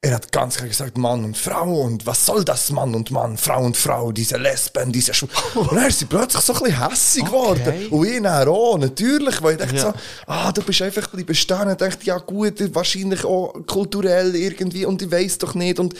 er 0.00 0.14
hat 0.14 0.30
ganz 0.30 0.56
klar 0.56 0.68
gesagt, 0.68 0.96
Mann 0.96 1.24
und 1.24 1.36
Frau 1.36 1.80
und 1.80 2.06
was 2.06 2.24
soll 2.24 2.44
das, 2.44 2.70
Mann 2.70 2.94
und 2.94 3.10
Mann, 3.10 3.36
Frau 3.36 3.64
und 3.64 3.76
Frau, 3.76 4.12
diese 4.12 4.36
Lesben, 4.36 4.92
diese 4.92 5.12
Schw 5.12 5.26
Und 5.56 5.72
dann 5.72 5.88
ist 5.88 5.98
sie 5.98 6.04
plötzlich 6.04 6.40
so 6.40 6.52
ein 6.52 6.60
bisschen 6.60 6.88
hässig 6.88 7.24
geworden. 7.24 7.88
Und 7.90 8.06
ich 8.06 8.22
dann 8.22 8.46
auch, 8.48 8.78
natürlich, 8.78 9.42
weil 9.42 9.54
ich 9.54 9.58
dachte 9.58 9.74
Ja. 9.74 9.82
so, 9.82 9.92
ah, 10.28 10.52
du 10.52 10.62
bist 10.62 10.80
einfach 10.82 11.02
ein 11.02 11.10
bisschen 11.10 11.26
bestehen. 11.26 11.70
Ich 11.70 11.76
dachte, 11.78 12.06
ja 12.06 12.18
gut, 12.18 12.72
wahrscheinlich 12.76 13.24
auch 13.24 13.54
kulturell 13.66 14.36
irgendwie 14.36 14.86
und 14.86 15.02
ich 15.02 15.10
weiß 15.10 15.38
doch 15.38 15.54
nicht 15.54 15.80
und 15.80 15.94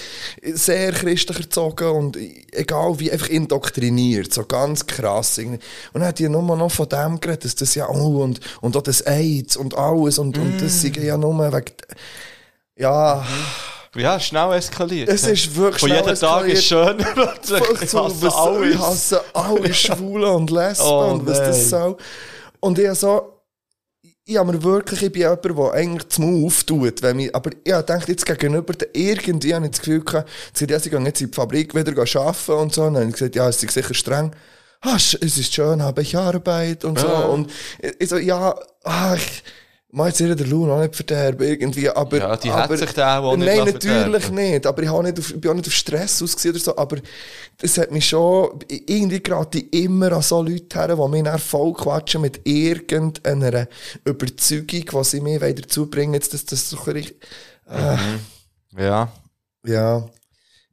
sehr 0.45 0.93
christlich 0.93 1.41
erzogen 1.41 1.91
und 1.91 2.17
egal 2.53 3.01
wie, 3.01 3.11
einfach 3.11 3.29
indoktriniert, 3.29 4.33
so 4.33 4.45
ganz 4.45 4.87
krass. 4.87 5.39
irgendwie. 5.39 5.59
Und 5.93 6.03
dann 6.03 6.11
hat 6.11 6.21
die 6.21 6.29
nur 6.29 6.43
noch 6.57 6.71
von 6.71 6.89
dem 6.89 7.19
geredet, 7.19 7.47
dass 7.47 7.57
das 7.57 7.75
ja, 7.75 7.89
oh, 7.89 8.23
und, 8.23 8.39
und 8.61 8.77
auch 8.77 8.83
das 8.83 9.01
AIDS 9.01 9.57
und 9.57 9.77
alles 9.77 10.21
und, 10.21 10.39
und 10.39 10.63
das 10.63 10.83
sei 10.83 10.91
ja 10.91 11.17
nur 11.17 11.37
wegen, 11.37 11.65
ja, 12.77 13.27
Ja, 13.97 14.21
schnell 14.21 14.53
eskaliert. 14.53 15.09
es 15.09 15.27
ist 15.27 15.55
wirklich 15.57 15.81
Von 15.81 15.89
schnell 15.89 16.01
jeder 16.03 16.15
Tag 16.15 16.47
ist 16.49 16.65
schön. 16.65 16.97
Plötzlich. 17.15 17.63
Voll 17.63 17.77
Ich 17.83 17.93
hasse 17.95 18.23
was 18.23 18.35
soll 18.35 18.69
ich 18.69 18.77
alles. 18.79 18.87
hasse 18.89 19.25
alle 19.35 19.75
Schwulen 19.75 20.31
und 20.35 20.51
Lesben 20.51 20.85
Oh, 20.87 21.11
und 21.13 21.27
was 21.27 21.39
das 21.39 21.57
nein. 21.57 21.67
soll. 21.67 21.97
Und 22.61 22.79
ich 22.79 22.93
so, 22.95 23.35
ich 24.25 24.37
habe 24.37 24.53
mir 24.53 24.63
wirklich, 24.63 25.03
ich 25.03 25.11
bin 25.13 25.23
jemand, 25.23 25.45
der 25.45 25.73
eigentlich 25.73 26.07
das 26.09 26.19
Maul 26.19 26.45
auftut, 26.47 27.01
wenn 27.03 27.17
mich, 27.17 27.35
aber 27.35 27.51
ich 27.65 27.73
denke 27.73 28.05
jetzt 28.13 28.27
gegenüber, 28.27 28.75
der 28.75 28.89
irgendwie 28.95 29.55
habe 29.55 29.65
ich 29.65 29.71
das 29.71 29.81
Gefühl 29.81 30.05
gehabt, 30.05 30.29
sie 30.53 30.67
ja, 30.69 30.79
sie 30.79 30.91
gehen 30.91 31.07
jetzt 31.07 31.21
in 31.23 31.31
die 31.31 31.35
Fabrik 31.35 31.75
wieder 31.75 31.93
arbeiten 31.99 32.53
und 32.53 32.75
so, 32.75 32.83
und 32.83 32.95
dann 32.95 33.03
habe 33.03 33.07
ich 33.11 33.13
gesagt, 33.17 33.37
ja, 33.37 33.49
es 33.49 33.63
ist 33.63 33.73
sicher 33.73 33.95
streng. 33.95 34.33
Ah, 34.83 34.97
es 34.97 35.15
ist 35.15 35.55
schön, 35.55 35.83
habe 35.83 36.03
ich 36.03 36.15
Arbeit 36.15 36.85
und 36.85 36.99
so, 36.99 37.07
Ja. 37.07 37.21
und 37.21 37.51
ich 37.81 37.95
ich 38.01 38.09
so, 38.11 38.19
ja, 38.19 38.55
ah, 38.85 39.17
jetzt 39.91 40.21
ihr 40.21 40.35
den 40.35 40.51
Lohn 40.51 40.71
auch 40.71 40.81
nicht 40.81 40.95
verderben, 40.95 41.47
irgendwie, 41.47 41.89
aber... 41.89 42.19
Ja, 42.19 42.37
die 42.37 42.53
hat 42.53 42.65
aber, 42.65 42.77
sich 42.77 42.93
da 42.93 43.21
auch 43.21 43.37
nicht 43.37 43.47
Nein, 43.47 43.65
natürlich 43.65 44.25
verderben. 44.25 44.35
nicht, 44.35 44.67
aber 44.67 44.83
ich, 44.83 44.89
habe 44.89 45.03
nicht 45.05 45.19
auf, 45.19 45.31
ich 45.31 45.41
bin 45.41 45.51
auch 45.51 45.55
nicht 45.55 45.67
auf 45.67 45.73
Stress 45.73 46.23
ausgesehen 46.23 46.55
oder 46.55 46.63
so, 46.63 46.77
aber 46.77 46.99
das 47.57 47.79
hat 47.79 47.91
mich 47.91 48.07
schon, 48.07 48.59
irgendwie 48.69 49.23
gerate 49.23 49.61
ich 49.61 49.73
immer 49.73 50.13
an 50.13 50.23
so 50.23 50.43
Leute 50.43 50.79
her, 50.79 50.95
die 50.95 51.09
mich 51.09 51.25
dann 51.25 51.39
voll 51.39 51.73
quatschen 51.73 52.21
mit 52.21 52.47
irgendeiner 52.47 53.67
Überzeugung, 54.05 54.67
die 54.67 55.05
sie 55.05 55.21
mir 55.23 55.55
dazu 55.55 55.89
bringen, 55.89 56.15
jetzt, 56.15 56.35
dass 56.35 56.45
das 56.45 56.69
so 56.69 56.79
ein 56.87 56.93
bisschen, 56.93 57.15
Ja, 58.77 59.11
ja, 59.65 60.07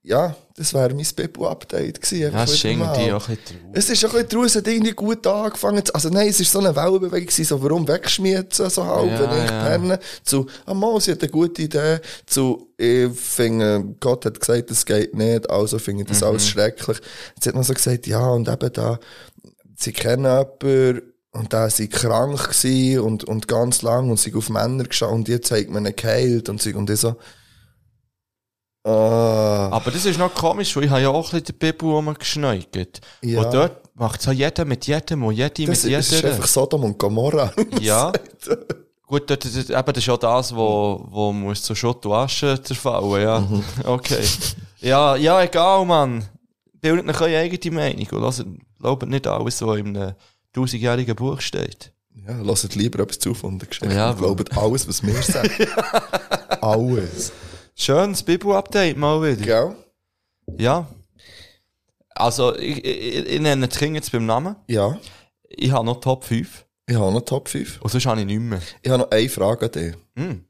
ja, 0.03 0.35
das 0.57 0.73
wäre 0.73 0.94
mein 0.94 1.06
Beppo-Update 1.15 2.02
gewesen. 2.02 2.32
ja, 2.34 2.44
ist 2.44 2.64
wieder 2.64 2.76
mal. 2.77 2.94
irgendwie 2.95 3.11
auch 3.11 3.27
ein 3.27 3.36
bisschen 3.36 3.60
traurig. 3.61 3.77
Es 3.77 3.90
ist 3.90 4.06
ein 4.06 4.11
bisschen 4.11 4.30
traurig, 4.30 4.48
es 4.48 4.56
hat 4.56 4.68
irgendwie 4.68 4.91
gut 4.94 5.27
angefangen. 5.27 5.86
zu- 5.86 5.94
Also 5.94 6.10
nein, 6.10 6.30
es 6.30 6.40
ist 6.40 6.52
so 6.52 6.60
eine 6.60 6.76
Wellenbewegung 6.76 7.27
gewesen, 7.27 7.44
so 7.45 7.61
warum 7.61 7.88
wegschmietzen, 7.88 8.69
so 8.69 8.86
halb, 8.86 9.10
Ja, 9.11 9.32
wenn 9.69 9.84
ich 9.84 9.90
ja. 9.90 9.99
zu, 10.23 10.45
ah 10.65 10.73
Mo, 10.73 10.99
sie 10.99 11.11
hat 11.11 11.22
eine 11.22 11.32
gute 11.32 11.61
Idee, 11.64 11.99
zu, 12.26 12.69
ich 12.77 13.10
finde, 13.19 13.95
Gott 13.99 14.26
hat 14.26 14.40
gesagt, 14.40 14.72
das 14.72 14.86
geht 14.86 15.14
nicht, 15.14 15.49
also 15.49 15.77
finde 15.77 16.03
ich 16.03 16.07
das 16.10 16.22
Mhm. 16.22 16.27
alles 16.27 16.48
schrecklich. 16.48 16.98
Jetzt 17.36 17.48
hat 17.48 17.56
man 17.56 17.64
so 17.64 17.73
gesagt, 17.73 18.07
ja, 18.07 18.26
und 18.30 18.48
eben 18.48 18.72
da, 18.73 18.99
sie 19.76 19.91
kennen 19.91 20.23
jemanden, 20.26 21.02
und 21.32 21.52
da 21.52 21.69
sie 21.69 21.90
krank 21.90 22.49
gsi 22.52 22.98
und, 22.98 23.26
und 23.26 23.49
ganz 23.49 23.82
lang 23.82 24.10
und 24.10 24.18
sie 24.18 24.34
auf 24.34 24.49
Männer 24.49 24.86
geschaut 24.86 25.11
und 25.11 25.27
jetzt 25.27 25.49
zeigt 25.49 25.69
man 25.69 25.86
ihn 25.86 25.94
geheilt 25.94 26.48
und 26.48 26.61
sie, 26.61 26.73
und 26.73 26.90
ich 26.90 27.02
so, 27.02 27.18
ah, 28.86 29.70
Aber 29.72 29.91
das 29.91 30.06
ist 30.06 30.18
noch 30.20 30.34
komisch, 30.34 30.76
weil 30.76 30.84
ich 30.86 30.90
habe 30.90 31.02
ja 31.02 31.10
auch 31.10 31.26
ein 31.34 31.40
bisschen 31.41 31.45
den 31.45 31.57
Bibel 31.57 31.90
rumgeschneugert. 31.90 33.02
Ja. 33.22 33.41
Und 33.41 33.53
dort 33.53 33.95
macht 33.95 34.20
es 34.20 34.26
ja 34.26 34.32
jeder 34.32 34.66
mit 34.66 34.86
jedem 34.88 35.24
und 35.24 35.34
jede 35.34 35.66
das, 35.66 35.84
mit 35.84 35.94
das 35.94 36.12
ist 36.12 36.26
einfach 36.26 36.48
Sodom 36.48 36.84
und 36.84 36.98
Gomorra. 36.98 37.52
Ja. 37.80 38.12
Gut, 39.07 39.30
dort, 39.30 39.45
ist- 39.45 39.70
eben, 39.70 39.86
das 39.86 39.98
ist 39.98 40.06
ja 40.07 40.18
das, 40.18 40.56
wo, 40.56 41.06
wo 41.10 41.32
muss 41.32 41.62
zu 41.62 41.76
Schutt 41.76 42.06
und 42.06 42.14
Asche 42.14 42.62
zerfallen, 42.62 43.22
ja. 43.22 43.40
Mhm. 43.40 43.64
Okay. 43.86 44.24
Ja, 44.82 45.16
ja, 45.16 45.41
egal, 45.44 45.86
Mann. 45.86 46.26
Bildet 46.82 47.07
euch 47.10 47.22
eure 47.22 47.38
eigene 47.40 47.76
Meinung 47.76 48.07
und 48.12 48.22
lasst, 48.22 48.45
glaubt 48.80 49.07
nicht 49.07 49.26
alles, 49.28 49.62
was 49.62 49.78
in 49.78 49.95
einem 49.98 50.14
tausendjährigen 50.53 51.16
Buch 51.16 51.40
steht. 51.41 51.91
Ja, 52.28 52.36
lasst 52.41 52.74
lieber 52.76 52.99
etwas 53.03 53.20
zu 53.20 53.34
von 53.34 53.60
der 53.60 53.68
Geschichte. 53.68 53.94
Ja, 53.94 54.14
glaubt 54.14 54.56
alles, 54.57 54.88
was 54.88 55.03
wir 55.03 55.22
sagen. 55.22 55.49
alles. 56.62 57.32
Schönes 57.77 58.23
Bibel-Update 58.23 58.97
mal 58.97 59.22
wieder. 59.22 59.45
Gell? 59.45 59.76
Ja. 60.57 60.88
Also, 62.11 62.56
ich, 62.56 62.84
ich, 62.85 63.27
ich 63.27 63.39
nenne 63.41 63.68
die 63.68 63.77
Kinder 63.77 63.95
jetzt 63.99 64.11
beim 64.14 64.26
Namen. 64.26 64.56
Ja. 64.68 64.97
Ich 65.49 65.72
habe 65.72 65.85
noch 65.85 65.99
Top 65.99 66.23
5. 66.23 66.65
Ich 66.88 66.95
habe 66.95 67.11
noch 67.11 67.22
Top 67.22 67.49
5. 67.49 67.81
Und 67.81 67.89
sonst 67.89 68.06
habe 68.06 68.22
ich 68.22 68.26
nicht 68.26 68.39
mehr. 68.39 68.61
Ich 68.81 68.89
habe 68.89 69.03
noch 69.03 69.11
eine 69.11 69.27
Frage 69.27 69.65
an 69.65 69.72
dich. 69.72 69.95
Hm. 70.15 70.45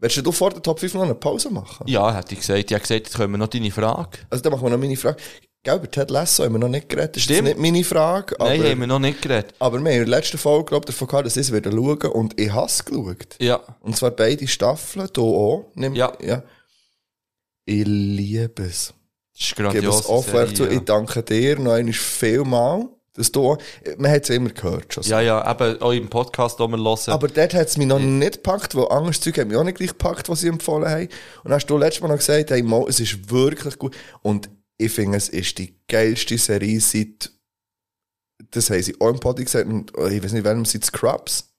Willst 0.00 0.16
du 0.24 0.32
vor 0.32 0.50
der 0.50 0.62
Top 0.62 0.80
5 0.80 0.94
noch 0.94 1.02
eine 1.02 1.14
Pause 1.14 1.50
machen? 1.50 1.86
Ja, 1.88 2.14
hätte 2.14 2.34
ich 2.34 2.40
gesagt. 2.40 2.58
Ich 2.70 2.74
habe 2.74 2.80
gesagt, 2.82 3.06
jetzt 3.06 3.16
können 3.16 3.32
wir 3.32 3.38
noch 3.38 3.48
deine 3.48 3.70
Frage. 3.70 4.18
Also 4.30 4.42
dann 4.42 4.52
machen 4.52 4.64
wir 4.64 4.70
noch 4.70 4.78
meine 4.78 4.96
Frage. 4.96 5.16
Gell, 5.64 5.76
über 5.76 5.90
Ted 5.90 6.10
Lasso 6.10 6.44
haben 6.44 6.52
wir 6.52 6.58
noch 6.60 6.68
nicht 6.68 6.88
geredet. 6.88 7.16
Das 7.16 7.22
ist 7.22 7.24
Stimmt. 7.24 7.44
nicht 7.48 7.58
meine 7.58 7.82
Frage. 7.82 8.38
Aber, 8.40 8.48
Nein, 8.50 8.62
haben 8.64 8.80
wir 8.80 8.86
noch 8.86 8.98
nicht 9.00 9.20
geredet. 9.20 9.54
aber 9.58 9.78
wir 9.78 9.78
haben 9.80 9.86
in 9.86 9.98
der 9.98 10.18
letzten 10.18 10.38
Folge, 10.38 10.66
glaube 10.66 10.84
ich, 10.84 10.94
davon 10.94 11.08
gehabt, 11.08 11.26
dass 11.26 11.36
ich 11.36 11.48
es 11.48 11.52
wieder 11.52 11.72
schauen 11.72 12.12
und 12.12 12.40
ich 12.40 12.52
habe 12.52 12.66
es 12.66 12.84
geschaut. 12.84 13.36
Ja. 13.40 13.60
Und 13.80 13.96
zwar 13.96 14.12
beide 14.12 14.46
Staffeln, 14.46 15.08
hier 15.12 15.24
auch. 15.24 15.70
Nimm, 15.74 15.94
Ja. 15.94 16.12
ja. 16.24 16.42
Ich 17.64 17.84
liebe 17.86 18.62
es. 18.62 18.94
Das 19.34 19.42
ist 19.42 19.50
Ich 19.50 19.54
gebe 19.56 19.68
grandios. 19.70 20.00
es 20.00 20.06
offen 20.08 20.54
zu. 20.54 20.66
Ich 20.68 20.80
danke 20.80 21.22
dir 21.24 21.58
noch 21.58 21.72
einmal 21.72 21.92
vielmal. 21.92 22.88
Dass 23.18 23.32
du, 23.32 23.56
man 23.98 24.12
hat 24.12 24.22
es 24.22 24.30
immer 24.30 24.50
gehört 24.50 24.94
schon. 24.94 25.02
so. 25.02 25.10
Ja, 25.10 25.20
ja, 25.20 25.50
eben 25.50 25.82
auch 25.82 25.90
im 25.90 26.08
Podcast, 26.08 26.60
den 26.60 26.70
wir 26.70 26.78
hören. 26.78 27.12
Aber 27.12 27.26
dort 27.26 27.52
hat 27.52 27.66
es 27.66 27.76
mich 27.76 27.88
noch 27.88 27.98
nicht 27.98 28.34
gepackt, 28.34 28.76
weil 28.76 28.86
anderes 28.90 29.20
Zeug 29.20 29.36
hat 29.38 29.48
mich 29.48 29.56
auch 29.56 29.64
nicht 29.64 29.76
gleich 29.76 29.88
gepackt, 29.88 30.28
was 30.28 30.40
sie 30.40 30.46
empfohlen 30.46 30.88
haben. 30.88 31.08
Und 31.42 31.52
hast 31.52 31.66
du 31.66 31.76
letztes 31.76 32.00
Mal 32.00 32.08
noch 32.08 32.18
gesagt, 32.18 32.52
hey, 32.52 32.62
Mo, 32.62 32.86
es 32.88 33.00
ist 33.00 33.28
wirklich 33.28 33.76
gut. 33.76 33.96
Und 34.22 34.48
ich 34.76 34.92
finde, 34.92 35.18
es 35.18 35.28
ist 35.28 35.58
die 35.58 35.74
geilste 35.88 36.38
Serie 36.38 36.80
seit, 36.80 37.32
das 38.52 38.70
haben 38.70 38.82
sie 38.82 38.94
auch 39.00 39.10
im 39.10 39.18
Podi 39.18 39.42
gesagt, 39.42 39.66
und 39.66 39.90
ich 40.12 40.22
weiß 40.22 40.32
nicht, 40.32 40.44
welchem 40.44 40.64
seit 40.64 40.84
Scrubs. 40.84 41.50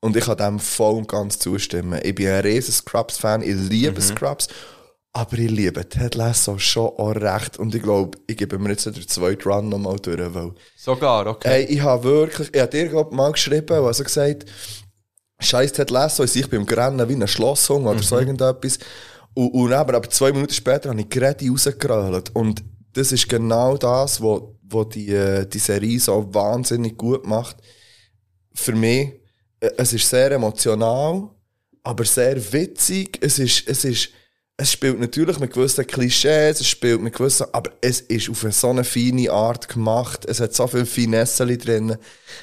Und 0.00 0.16
ich 0.16 0.24
kann 0.24 0.38
dem 0.38 0.58
voll 0.58 0.96
und 0.96 1.08
ganz 1.08 1.38
zustimmen. 1.38 2.00
Ich 2.02 2.16
bin 2.16 2.26
ein 2.26 2.40
riesen 2.40 2.72
Scrubs-Fan, 2.72 3.42
ich 3.42 3.54
liebe 3.54 4.00
Scrubs. 4.00 4.48
Aber 5.12 5.38
ich 5.38 5.50
liebe 5.50 5.88
Ted 5.88 6.14
Lasso 6.14 6.58
schon 6.58 6.86
auch 6.86 7.14
recht. 7.16 7.58
Und 7.58 7.74
ich 7.74 7.82
glaube, 7.82 8.16
ich 8.26 8.36
gebe 8.36 8.58
mir 8.58 8.70
jetzt 8.70 8.86
den 8.86 9.08
zweiten 9.08 9.48
Run 9.48 9.68
nochmal 9.68 9.96
durch, 9.96 10.34
weil 10.34 10.52
Sogar, 10.76 11.26
okay. 11.26 11.48
Hey, 11.48 11.64
ich 11.64 11.80
habe 11.80 12.04
wirklich, 12.04 12.54
ich 12.54 12.60
habe 12.60 12.70
dir 12.70 12.88
glaub, 12.88 13.12
mal 13.12 13.32
geschrieben, 13.32 13.84
also 13.84 14.04
gesagt, 14.04 14.46
Scheiß 15.40 15.72
Ted 15.72 15.90
Lasso, 15.90 16.22
ich 16.22 16.48
bin 16.48 16.62
im 16.62 16.68
Rennen 16.68 17.08
wie 17.08 17.14
ein 17.14 17.26
Schlosshung 17.26 17.86
oder 17.86 18.02
so 18.02 18.18
irgendetwas. 18.18 18.78
Und, 19.34 19.48
und 19.48 19.72
aber, 19.72 19.94
aber 19.94 20.10
zwei 20.10 20.32
Minuten 20.32 20.52
später 20.52 20.90
habe 20.90 21.00
ich 21.00 21.08
gerade 21.08 21.48
rausgerollt. 21.48 22.30
Und 22.34 22.62
das 22.92 23.10
ist 23.10 23.28
genau 23.28 23.76
das, 23.76 24.22
was 24.22 24.42
wo 24.70 24.84
die, 24.84 25.12
äh, 25.12 25.46
die 25.46 25.58
Serie 25.58 25.98
so 25.98 26.32
wahnsinnig 26.32 26.96
gut 26.96 27.26
macht. 27.26 27.56
Für 28.54 28.72
mich, 28.72 29.12
äh, 29.60 29.70
es 29.76 29.92
ist 29.92 30.08
sehr 30.08 30.32
emotional, 30.32 31.28
aber 31.82 32.04
sehr 32.04 32.52
witzig. 32.52 33.18
Es 33.20 33.38
ist, 33.38 33.68
es 33.68 33.84
ist, 33.84 34.10
es 34.60 34.72
spielt 34.72 35.00
natürlich 35.00 35.38
mit 35.38 35.52
gewissen 35.54 35.86
Klischees, 35.86 36.60
es 36.60 36.68
spielt 36.68 37.00
mit 37.00 37.14
gewissen, 37.14 37.46
aber 37.52 37.70
es 37.80 38.00
ist 38.02 38.28
auf 38.28 38.44
eine 38.44 38.52
so 38.52 38.68
eine 38.68 38.84
feine 38.84 39.30
Art 39.30 39.68
gemacht. 39.68 40.26
Es 40.26 40.38
hat 40.38 40.52
so 40.54 40.66
viel 40.66 40.84
Finesse 40.84 41.46
drin. 41.56 41.96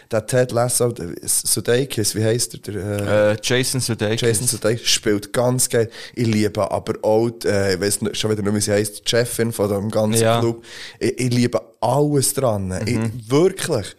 Der 0.10 0.26
Ted 0.26 0.52
Lasso, 0.52 0.92
Sudeikis, 1.24 2.16
wie 2.16 2.24
heisst 2.24 2.56
er? 2.56 2.60
Der, 2.60 2.76
äh, 2.76 3.34
Äh, 3.34 3.38
Jason 3.44 3.80
Sudeikis. 3.82 4.22
Jason 4.22 4.48
Sudeikis 4.48 4.88
spielt 4.90 5.32
ganz 5.32 5.70
geil. 5.70 5.92
Ich 6.16 6.26
liebe 6.26 6.72
aber 6.72 6.94
auch, 7.04 7.30
die, 7.30 7.48
äh, 7.48 7.88
ich 7.88 8.02
nicht, 8.02 8.18
schon 8.18 8.32
wieder 8.32 8.42
nicht, 8.42 8.56
wie 8.56 8.62
sie 8.62 8.72
heisst, 8.72 9.06
die 9.06 9.10
Chefin 9.10 9.52
von 9.54 9.70
dem 9.70 9.92
ganzen 9.92 10.22
Ja. 10.22 10.40
Club. 10.40 10.64
Ich, 11.00 11.20
ich 11.20 11.30
liebe 11.32 11.62
alles 11.82 12.34
dran. 12.34 12.72
Ich, 12.86 13.30
wirklich. 13.30 13.96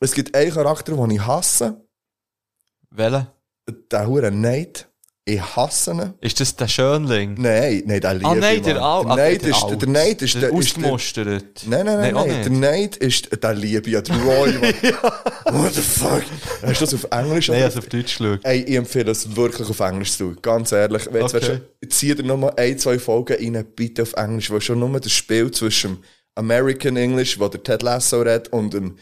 Es 0.00 0.12
gibt 0.12 0.34
einen 0.34 0.50
Charakter, 0.50 0.96
den 0.96 1.10
ich 1.12 1.24
hasse. 1.24 1.80
Welchen? 2.90 3.28
Der 3.92 4.06
hure 4.08 4.32
Nate. 4.32 4.86
Ich 5.24 5.40
hasse 5.40 5.92
ihn. 5.92 6.14
Ist 6.20 6.40
das 6.40 6.56
der 6.56 6.66
Schönling? 6.66 7.34
Nein, 7.38 7.84
nein, 7.86 8.00
der 8.00 8.14
liebe 8.14 8.26
Ah, 8.26 8.34
nein, 8.34 8.56
ich, 8.56 8.62
der. 8.62 8.82
Al. 8.82 9.04
Der 9.04 9.12
ah, 9.12 9.16
Nate 9.16 9.30
ist, 9.32 9.42
der 9.42 9.50
ist, 9.52 9.62
der 9.70 9.76
der, 9.76 10.12
ist 10.26 10.42
der, 10.42 10.52
ausgemustert. 10.52 11.62
Nein, 11.66 11.86
nein, 11.86 11.98
nein, 12.00 12.16
auch 12.16 12.26
nein. 12.26 12.42
Der 12.42 12.50
Nate 12.50 12.98
ist, 12.98 13.28
der 13.40 13.54
liebe 13.54 13.86
ich, 13.86 13.92
ja, 13.94 14.00
der 14.00 14.16
Roy. 14.16 14.52
What 15.44 15.74
the 15.74 15.80
fuck? 15.80 16.24
Hast 16.62 16.80
du 16.80 16.84
das 16.86 16.94
auf 16.94 17.06
Englisch? 17.12 17.48
Nein, 17.48 17.62
also 17.62 17.78
auf 17.78 17.86
Deutsch 17.86 18.18
geschaut. 18.18 18.40
Ey, 18.42 18.62
ich 18.62 18.74
empfehle 18.74 19.12
es 19.12 19.36
wirklich 19.36 19.70
auf 19.70 19.78
Englisch 19.78 20.10
zu. 20.16 20.34
Ganz 20.42 20.72
ehrlich. 20.72 21.04
Jetzt 21.04 21.34
Okay. 21.36 21.60
du- 21.80 21.88
zieh 21.88 22.16
dir 22.16 22.24
nochmal 22.24 22.54
ein, 22.56 22.76
zwei 22.80 22.98
Folgen 22.98 23.36
rein, 23.54 23.64
bitte 23.76 24.02
auf 24.02 24.14
Englisch, 24.14 24.50
weil 24.50 24.60
schon 24.60 24.80
nur 24.80 24.98
das 24.98 25.12
Spiel 25.12 25.52
zwischen 25.52 25.98
American 26.34 26.96
English, 26.96 27.38
wo 27.38 27.46
der 27.46 27.62
Ted 27.62 27.82
Lasso 27.82 28.22
redet, 28.22 28.48
und 28.48 28.74
dem 28.74 28.96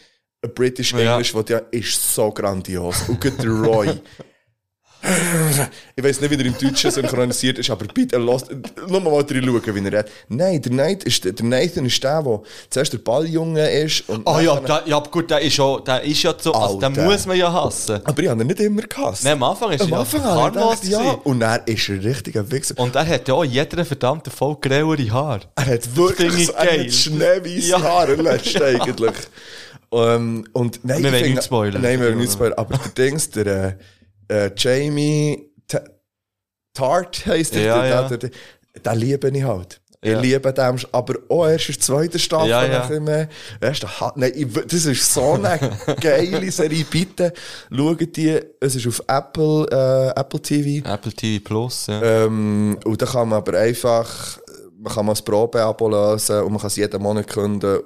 British 0.53 0.93
Ja. 0.93 1.13
English, 1.13 1.33
wo 1.33 1.41
der 1.41 1.65
ist 1.71 2.13
so 2.13 2.29
grandios. 2.29 3.05
Und 3.07 3.23
der 3.23 3.49
Roy. 3.49 3.89
ich 5.95 6.03
weiß 6.03 6.21
nicht, 6.21 6.29
wie 6.31 6.35
er 6.35 6.45
im 6.45 6.57
Deutschen 6.57 6.91
synchronisiert 6.91 7.57
ist, 7.59 7.69
aber 7.69 7.85
bitte 7.85 8.17
lass, 8.17 8.45
nur 8.87 9.01
mal 9.01 9.13
reinschauen, 9.15 9.63
wie 9.75 9.79
er 9.79 9.85
redet. 9.85 10.11
Nein, 10.29 10.61
der, 10.61 10.71
Nate 10.71 11.05
ist, 11.07 11.23
der 11.25 11.33
Nathan 11.45 11.85
ist 11.85 12.03
der, 12.03 12.21
der 12.21 12.41
zuerst 12.69 12.93
der 12.93 12.99
Balljunge 12.99 13.67
ist. 13.69 14.07
Und 14.09 14.27
Ah 14.27 14.41
ja, 14.41 14.59
da, 14.59 14.83
ja, 14.85 14.99
gut, 14.99 15.29
der 15.31 15.41
ist 15.41 15.57
ja, 15.57 15.79
der 15.79 16.03
ist 16.03 16.21
ja 16.23 16.33
so, 16.37 16.53
also 16.53 16.79
den 16.79 17.03
muss 17.03 17.25
man 17.25 17.37
ja 17.37 17.51
hassen. 17.51 17.99
aber 18.03 18.21
ich 18.21 18.29
habe 18.29 18.41
ihn 18.41 18.47
nicht 18.47 18.59
immer 18.59 18.83
gehasst. 18.83 19.23
Nein, 19.23 19.33
am 19.33 19.43
Anfang 19.43 19.71
ist 19.71 19.81
Am 19.81 19.91
er 19.91 19.99
Anfang 19.99 20.21
ja 20.21 20.35
harmlos 20.35 20.77
ja. 20.83 20.99
Und 21.23 21.41
er 21.41 21.67
ist 21.67 21.89
ein 21.89 21.99
richtiger 21.99 22.49
Wichser. 22.51 22.75
Und 22.77 22.95
er 22.95 23.07
hat 23.07 23.27
ja 23.27 23.33
auch 23.33 23.43
jeder 23.43 23.83
verdammten 23.85 24.31
Folge 24.31 24.69
grauere 24.69 25.09
Haare. 25.11 25.41
Er 25.55 25.65
hat 25.65 25.95
wirklich 25.95 26.47
so, 26.47 26.53
er 26.53 26.79
hat 26.79 26.93
schneeweiße 26.93 27.67
Ja. 27.69 27.81
Haare 27.81 28.15
letzt 28.15 28.61
eigentlich. 28.61 29.13
Ähm, 29.93 30.45
und 30.53 30.79
nein, 30.83 31.03
Wir 31.03 31.11
wollen 31.11 31.33
nicht 31.33 31.43
spoilern. 31.43 31.81
Nein, 31.81 31.99
wir 31.99 32.07
wollen 32.07 32.19
nicht 32.19 32.31
spoilern. 32.33 32.57
Aber 32.57 32.77
der 32.77 32.91
Dings, 32.91 33.29
der 33.29 33.77
äh, 34.31 34.51
Jamie 34.55 35.49
Ta- 35.67 35.83
Tart 36.73 37.25
heisst 37.25 37.53
der, 37.55 37.61
Ja, 37.63 37.85
ja. 37.85 38.07
der, 38.07 38.17
der, 38.17 38.29
den 38.85 38.97
liebe 38.99 39.29
ich 39.29 39.43
halt. 39.43 39.81
Ja. 40.03 40.15
Ich 40.15 40.21
liebe 40.21 40.51
den, 40.51 40.79
aber 40.93 41.13
auch 41.29 41.47
erst 41.47 41.69
in 41.69 41.75
der 41.75 41.81
zweiten 41.81 42.17
Staffel 42.17 42.49
Ja, 42.49 42.65
ja. 42.65 42.87
ein 42.87 43.03
mehr. 43.03 43.29
Ha- 43.61 44.13
Nein, 44.15 44.31
ich, 44.35 44.47
das 44.51 44.85
ist 44.85 45.13
so 45.13 45.33
eine 45.33 45.59
geile 46.01 46.51
Serie. 46.51 46.83
Bitte 46.89 47.31
schaut 47.69 48.15
die. 48.15 48.39
Es 48.59 48.75
ist 48.75 48.87
auf 48.87 49.03
Apple, 49.07 49.67
äh, 49.69 50.19
Apple 50.19 50.41
TV. 50.41 50.89
Apple 50.91 51.13
TV 51.13 51.43
Plus, 51.43 51.85
ja. 51.87 52.01
Ähm, 52.01 52.79
und 52.83 52.99
da 52.99 53.05
kann 53.05 53.29
man 53.29 53.37
aber 53.37 53.59
einfach, 53.59 54.39
man 54.79 54.91
kann 54.91 55.05
mal 55.05 55.11
das 55.11 55.21
Probeabo 55.21 55.87
lösen 55.87 56.41
und 56.41 56.53
man 56.53 56.61
kann 56.61 56.67
es 56.69 56.77
jeden 56.77 56.99
Monat 57.03 57.27
künden. 57.27 57.79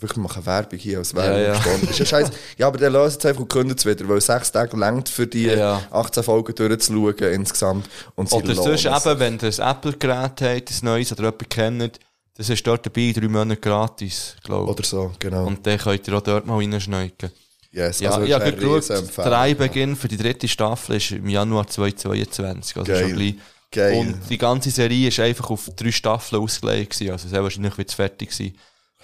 Wirklich 0.00 0.18
machen 0.18 0.46
Werbung 0.46 0.78
hier 0.78 0.98
als 0.98 1.14
Werbung. 1.14 1.40
Ja, 1.40 1.46
ja. 1.48 1.52
gestanden. 1.54 1.88
Ist 1.88 1.98
ja 1.98 2.06
scheiße. 2.06 2.32
Ja, 2.56 2.66
aber 2.68 2.78
der 2.78 2.90
löst 2.90 3.18
es 3.20 3.26
einfach 3.26 3.40
und 3.42 3.48
kündet 3.48 3.78
es 3.78 3.86
wieder, 3.86 4.08
weil 4.08 4.20
sechs 4.20 4.52
Tage 4.52 4.76
längt 4.76 5.08
für 5.08 5.26
die 5.26 5.46
Ja. 5.46 5.82
18 5.90 6.22
Folgen 6.22 6.54
durchzuschauen 6.54 7.32
insgesamt. 7.32 7.88
Und 8.14 8.32
Oder 8.32 8.54
sonst 8.54 8.84
eben, 8.84 9.18
wenn 9.20 9.38
ihr 9.38 9.42
ein 9.60 9.70
Apple-Gerät 9.70 10.40
habt, 10.40 10.70
ein 10.70 10.76
neues, 10.82 11.12
oder 11.12 11.22
jemanden 11.22 11.48
kennt, 11.48 12.00
das 12.36 12.48
ist 12.48 12.64
dort 12.64 12.86
dabei, 12.86 13.12
drei 13.12 13.26
Monate 13.26 13.60
gratis, 13.60 14.36
glaube 14.44 14.70
ich. 14.70 14.78
Oder 14.78 14.84
so, 14.86 15.12
genau. 15.18 15.46
Und 15.46 15.66
dann 15.66 15.76
könnt 15.78 16.06
ihr 16.06 16.14
auch 16.14 16.20
dort 16.20 16.46
mal 16.46 16.58
reinschneiden. 16.58 17.32
yes, 17.72 17.98
Ja, 17.98 18.10
also 18.12 18.24
ich 18.24 18.32
habe 18.32 18.52
geschaut, 18.52 18.88
der 18.88 19.24
Drehbeginn 19.24 19.96
für 19.96 20.06
die 20.06 20.16
dritte 20.16 20.46
Staffel 20.46 20.96
ist 20.96 21.10
im 21.10 21.28
Januar 21.28 21.66
2022, 21.66 22.76
also 22.76 22.92
Geil. 22.92 23.00
schon 23.02 23.16
gleich. 23.16 23.34
Geil. 23.70 23.98
Und 23.98 24.30
die 24.30 24.38
ganze 24.38 24.70
Serie 24.70 25.08
ist 25.08 25.18
einfach 25.20 25.50
auf 25.50 25.68
drei 25.76 25.90
Staffeln 25.92 26.40
ausgelegt 26.40 26.92
gewesen, 26.92 27.10
also 27.12 27.28
sehr 27.28 27.42
wahrscheinlich 27.42 27.76
wird 27.76 27.88
es 27.88 27.94
fertig 27.94 28.32
sein. 28.32 28.54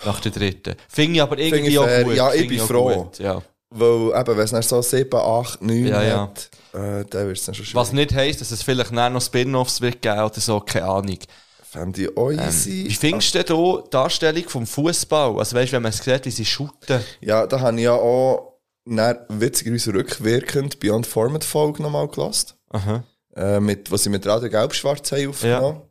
Nach 0.04 0.20
der 0.20 0.32
dritten. 0.32 0.74
Finde 0.88 1.14
ich 1.16 1.22
aber 1.22 1.38
irgendwie 1.38 1.72
ich 1.72 1.78
auch 1.78 1.84
fair. 1.84 2.04
gut. 2.04 2.14
Ja, 2.16 2.32
ich 2.32 2.48
bin 2.48 2.58
froh. 2.60 3.04
Gut. 3.04 3.18
Ja. 3.18 3.42
Weil 3.70 4.20
eben, 4.20 4.36
wenn 4.36 4.44
es 4.44 4.50
dann 4.50 4.62
so 4.62 4.82
7, 4.82 5.14
8, 5.18 5.62
9 5.62 5.86
Ja, 5.86 6.02
ja. 6.02 6.20
hat, 6.22 6.50
äh, 6.72 7.04
dann 7.04 7.26
wird 7.26 7.38
es 7.38 7.44
dann 7.44 7.54
schon 7.54 7.64
schwierig. 7.64 7.74
Was 7.74 7.92
nicht 7.92 8.14
heisst, 8.14 8.40
dass 8.40 8.50
es 8.50 8.62
vielleicht 8.62 8.92
noch 9.10 9.20
Spin-Offs 9.22 9.80
wird 9.80 10.00
geben 10.02 10.20
oder 10.20 10.40
so, 10.40 10.60
keine 10.60 10.86
Ahnung. 10.86 11.18
Fände 11.62 12.02
ich 12.02 12.16
auch 12.16 12.30
Ähm, 12.30 12.38
easy. 12.40 12.84
wie 12.88 12.94
findest 12.94 13.34
du 13.34 13.42
denn 13.42 13.56
hier 13.56 13.82
die 13.84 13.90
Darstellung 13.90 14.48
vom 14.48 14.66
Fußball? 14.66 15.38
Also 15.38 15.56
weißt 15.56 15.72
du, 15.72 15.76
wenn 15.76 15.82
man 15.82 15.90
sieht, 15.92 16.24
wie 16.24 16.30
sie 16.30 16.44
shooten. 16.44 17.00
Ja, 17.20 17.46
da 17.48 17.58
habe 17.60 17.76
ich 17.76 17.82
ja 17.84 17.94
auch 17.94 18.58
dann, 18.84 19.26
witzigerweise 19.28 19.92
rückwirkend 19.94 20.78
Beyond 20.78 21.06
Format 21.06 21.42
Folge 21.42 21.82
nochmal 21.82 22.06
gelassen. 22.08 22.52
Aha. 22.70 23.02
Äh, 23.34 23.58
mit, 23.58 23.90
was 23.90 24.04
sie 24.04 24.10
mit 24.10 24.24
Radio 24.26 24.48
Gelb-Schwarz 24.50 25.10
haben 25.10 25.28
aufgenommen. 25.28 25.82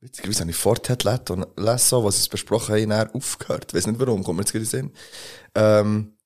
Witzigerweise 0.00 0.40
habe 0.40 0.50
ich 0.52 0.56
vor 0.56 0.80
Ted 0.80 1.02
Lasso, 1.04 2.04
was 2.04 2.18
es 2.18 2.28
besprochen 2.28 2.74
haben, 2.76 2.90
dann 2.90 3.10
aufgehört. 3.10 3.66
Ich 3.68 3.74
weiß 3.74 3.86
nicht 3.88 3.98
warum, 3.98 4.22
kommt 4.22 4.36
mir 4.36 4.42
jetzt 4.42 4.52
gerade 4.52 4.64
Sinn. 4.64 4.92
Ähm, 5.54 6.16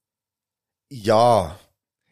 ja, 0.90 1.58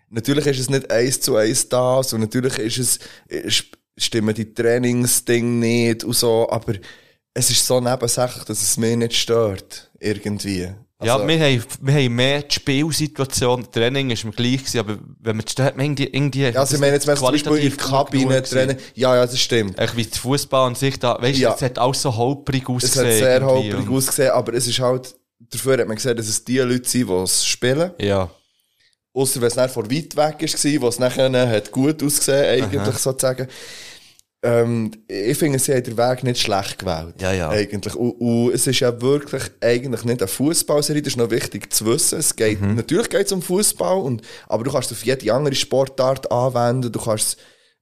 natürlich 0.09 0.47
ist 0.47 0.59
es 0.59 0.71
nicht 0.71 0.91
eins 0.91 1.21
zu 1.21 1.37
eins 1.37 1.69
das 1.69 2.15
und 2.15 2.21
natürlich 2.21 2.59
ist 2.59 3.01
es, 3.29 3.65
stimmen 3.99 4.35
die 4.35 4.55
Trainingsdinge 4.55 5.59
nicht 5.59 6.05
und 6.05 6.15
so, 6.15 6.49
aber 6.51 6.75
es 7.35 7.51
ist 7.51 7.67
so 7.67 7.81
nebensächlich, 7.81 8.45
dass 8.45 8.63
es 8.63 8.77
mich 8.79 8.97
nicht 8.97 9.15
stört. 9.15 9.91
Irgendwie. 9.99 10.75
Ja, 11.03 11.15
Also- 11.15 11.27
wir 11.29 11.39
haben, 11.41 11.65
wir 11.81 11.95
haben 11.95 12.15
mehr 12.15 12.43
die 12.43 12.55
Spielsituation. 12.55 13.61
Das 13.63 13.71
Training 13.71 14.11
ist 14.11 14.25
mir 14.25 14.33
gleich 14.33 14.59
gewesen, 14.59 14.79
aber 14.81 14.99
wenn 15.21 15.37
man 15.37 15.47
hat 15.47 15.77
man 15.77 15.87
irgendwie, 15.87 16.05
irgendwie 16.05 16.41
Ja, 16.43 16.61
also 16.61 16.75
ich 16.75 16.81
meine 16.81 16.93
jetzt, 16.95 17.09
es 17.09 17.19
zum 17.19 17.31
Beispiel 17.31 17.57
in 17.57 17.69
der 17.71 17.77
Kabine 17.79 18.43
trennen. 18.43 18.77
Ja, 18.95 19.17
ja, 19.17 19.27
das 19.27 19.39
stimmt. 19.41 19.79
Echt 19.79 19.97
wie 19.97 20.05
der 20.05 20.19
Fußball 20.19 20.69
an 20.69 20.75
sich 20.75 20.99
da, 20.99 21.21
weißt 21.21 21.39
du, 21.39 21.43
Ja. 21.43 21.55
es 21.55 21.63
hat 21.63 21.79
alles 21.79 22.03
so 22.03 22.15
holprig 22.17 22.63
Es 22.65 22.69
ausgesehen. 22.69 23.07
hat 23.07 23.13
sehr 23.15 23.45
holprig 23.47 23.89
ausgesehen, 23.91 24.31
aber 24.33 24.55
es 24.55 24.67
ist 24.67 24.79
halt, 24.81 25.15
dafür 25.51 25.79
hat 25.79 25.87
man 25.89 25.97
gesehen, 25.97 26.17
dass 26.17 26.29
es 26.29 26.45
die 26.45 26.59
Leute 26.59 26.89
sind, 26.89 27.09
die 27.09 27.13
es 27.15 27.45
spielen. 27.47 27.91
Ja. 28.01 28.31
Ausser 29.13 29.41
wenn 29.41 29.49
es 29.49 29.55
dann 29.55 29.69
von 29.69 29.91
weit 29.91 30.15
weg 30.17 30.41
war, 30.43 30.83
wo 30.83 30.89
es 30.89 30.99
nachher 31.01 31.49
hat 31.49 31.71
gut 31.73 32.03
ausgesehen, 32.03 32.63
eigentlich 32.65 32.95
sozusagen. 32.99 33.49
Ähm, 34.43 34.91
ich 35.07 35.37
finde, 35.37 35.59
sie 35.59 35.75
haben 35.75 35.83
den 35.83 35.99
Weg 35.99 36.23
nicht 36.23 36.41
schlecht 36.41 36.79
gewählt. 36.79 37.15
Ja, 37.21 37.33
ja. 37.33 37.51
Eigentlich. 37.51 37.95
Und, 37.95 38.13
und 38.13 38.53
es 38.55 38.67
ist 38.67 38.81
ja 38.81 39.01
wirklich 39.03 39.43
eigentlich 39.61 40.05
nicht 40.05 40.23
eine 40.23 40.29
Fußballserie, 40.29 41.03
das 41.03 41.13
ist 41.13 41.17
noch 41.19 41.31
wichtig 41.31 41.73
zu 41.73 41.85
wissen. 41.87 42.19
Es 42.19 42.35
geht, 42.37 42.61
Mhm. 42.61 42.75
natürlich 42.77 43.11
geht 43.11 43.27
es 43.27 43.33
um 43.33 43.43
Fußball, 43.43 43.99
und, 44.01 44.23
aber 44.49 44.65
du 44.65 44.73
kannst 44.73 44.91
es 44.91 44.97
auf 44.99 45.05
jede 45.05 45.33
andere 45.35 45.55
Sportart 45.55 46.31
anwenden, 46.33 46.91
du 46.91 47.01
kannst 47.01 47.39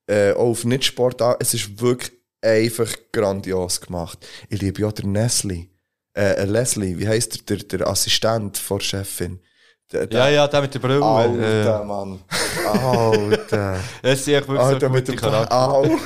es 0.08 0.14
äh, 0.14 0.32
auch 0.32 0.48
auf 0.50 0.64
Nicht-Sportart. 0.64 1.40
Es 1.40 1.54
ist 1.54 1.80
wirklich 1.80 2.12
einfach 2.40 2.92
grandios 3.12 3.80
gemacht. 3.80 4.26
Ich 4.48 4.60
liebe 4.60 4.80
ja 4.82 4.90
den 4.90 5.12
Nestle. 5.12 5.66
Äh, 6.16 6.32
äh, 6.42 6.44
Leslie, 6.44 6.98
wie 6.98 7.06
heisst 7.06 7.48
der, 7.50 7.58
der, 7.58 7.78
der 7.78 7.86
Assistent 7.86 8.58
von 8.58 8.80
Chefin? 8.80 9.38
Der, 9.92 10.06
der, 10.06 10.18
Ja, 10.20 10.28
ja, 10.28 10.48
der 10.48 10.62
mit 10.62 10.74
der 10.74 10.78
Brille. 10.80 11.04
Alter, 11.04 11.84
Mann. 11.84 12.20
Alter. 12.66 13.78
Äh, 14.02 14.10
das 14.10 14.20
ist 14.20 14.28
echt 14.28 14.48
wirklich 14.48 14.60
Alter, 14.66 14.86
so 14.86 14.92
mit 14.92 15.08
dem 15.08 15.16
Charakter. 15.16 15.54
Au. 15.56 15.84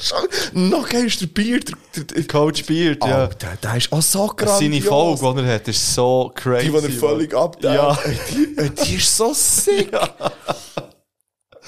Noch 0.52 0.88
geil 0.88 1.06
ist 1.06 1.20
der 1.20 1.26
Bier. 1.26 1.60
Der, 1.60 2.04
der, 2.04 2.24
Coach 2.26 2.64
Beard, 2.66 3.04
ja. 3.04 3.18
Alter, 3.22 3.56
der 3.62 3.76
ist 3.76 3.92
auch 3.92 4.02
so 4.02 4.26
grandios. 4.28 4.58
Seine 4.58 4.82
Folge, 4.82 5.42
die 5.42 5.48
er 5.48 5.54
hat, 5.54 5.68
ist 5.68 5.94
so 5.94 6.32
crazy. 6.34 6.70
Die, 6.70 6.80
die 6.80 6.86
er 6.86 6.98
völlig 6.98 7.34
abdeckt. 7.34 7.74
Ja. 7.74 7.98
Die, 8.30 8.70
die 8.70 8.94
ist 8.96 9.16
so 9.16 9.32
sick. 9.34 9.92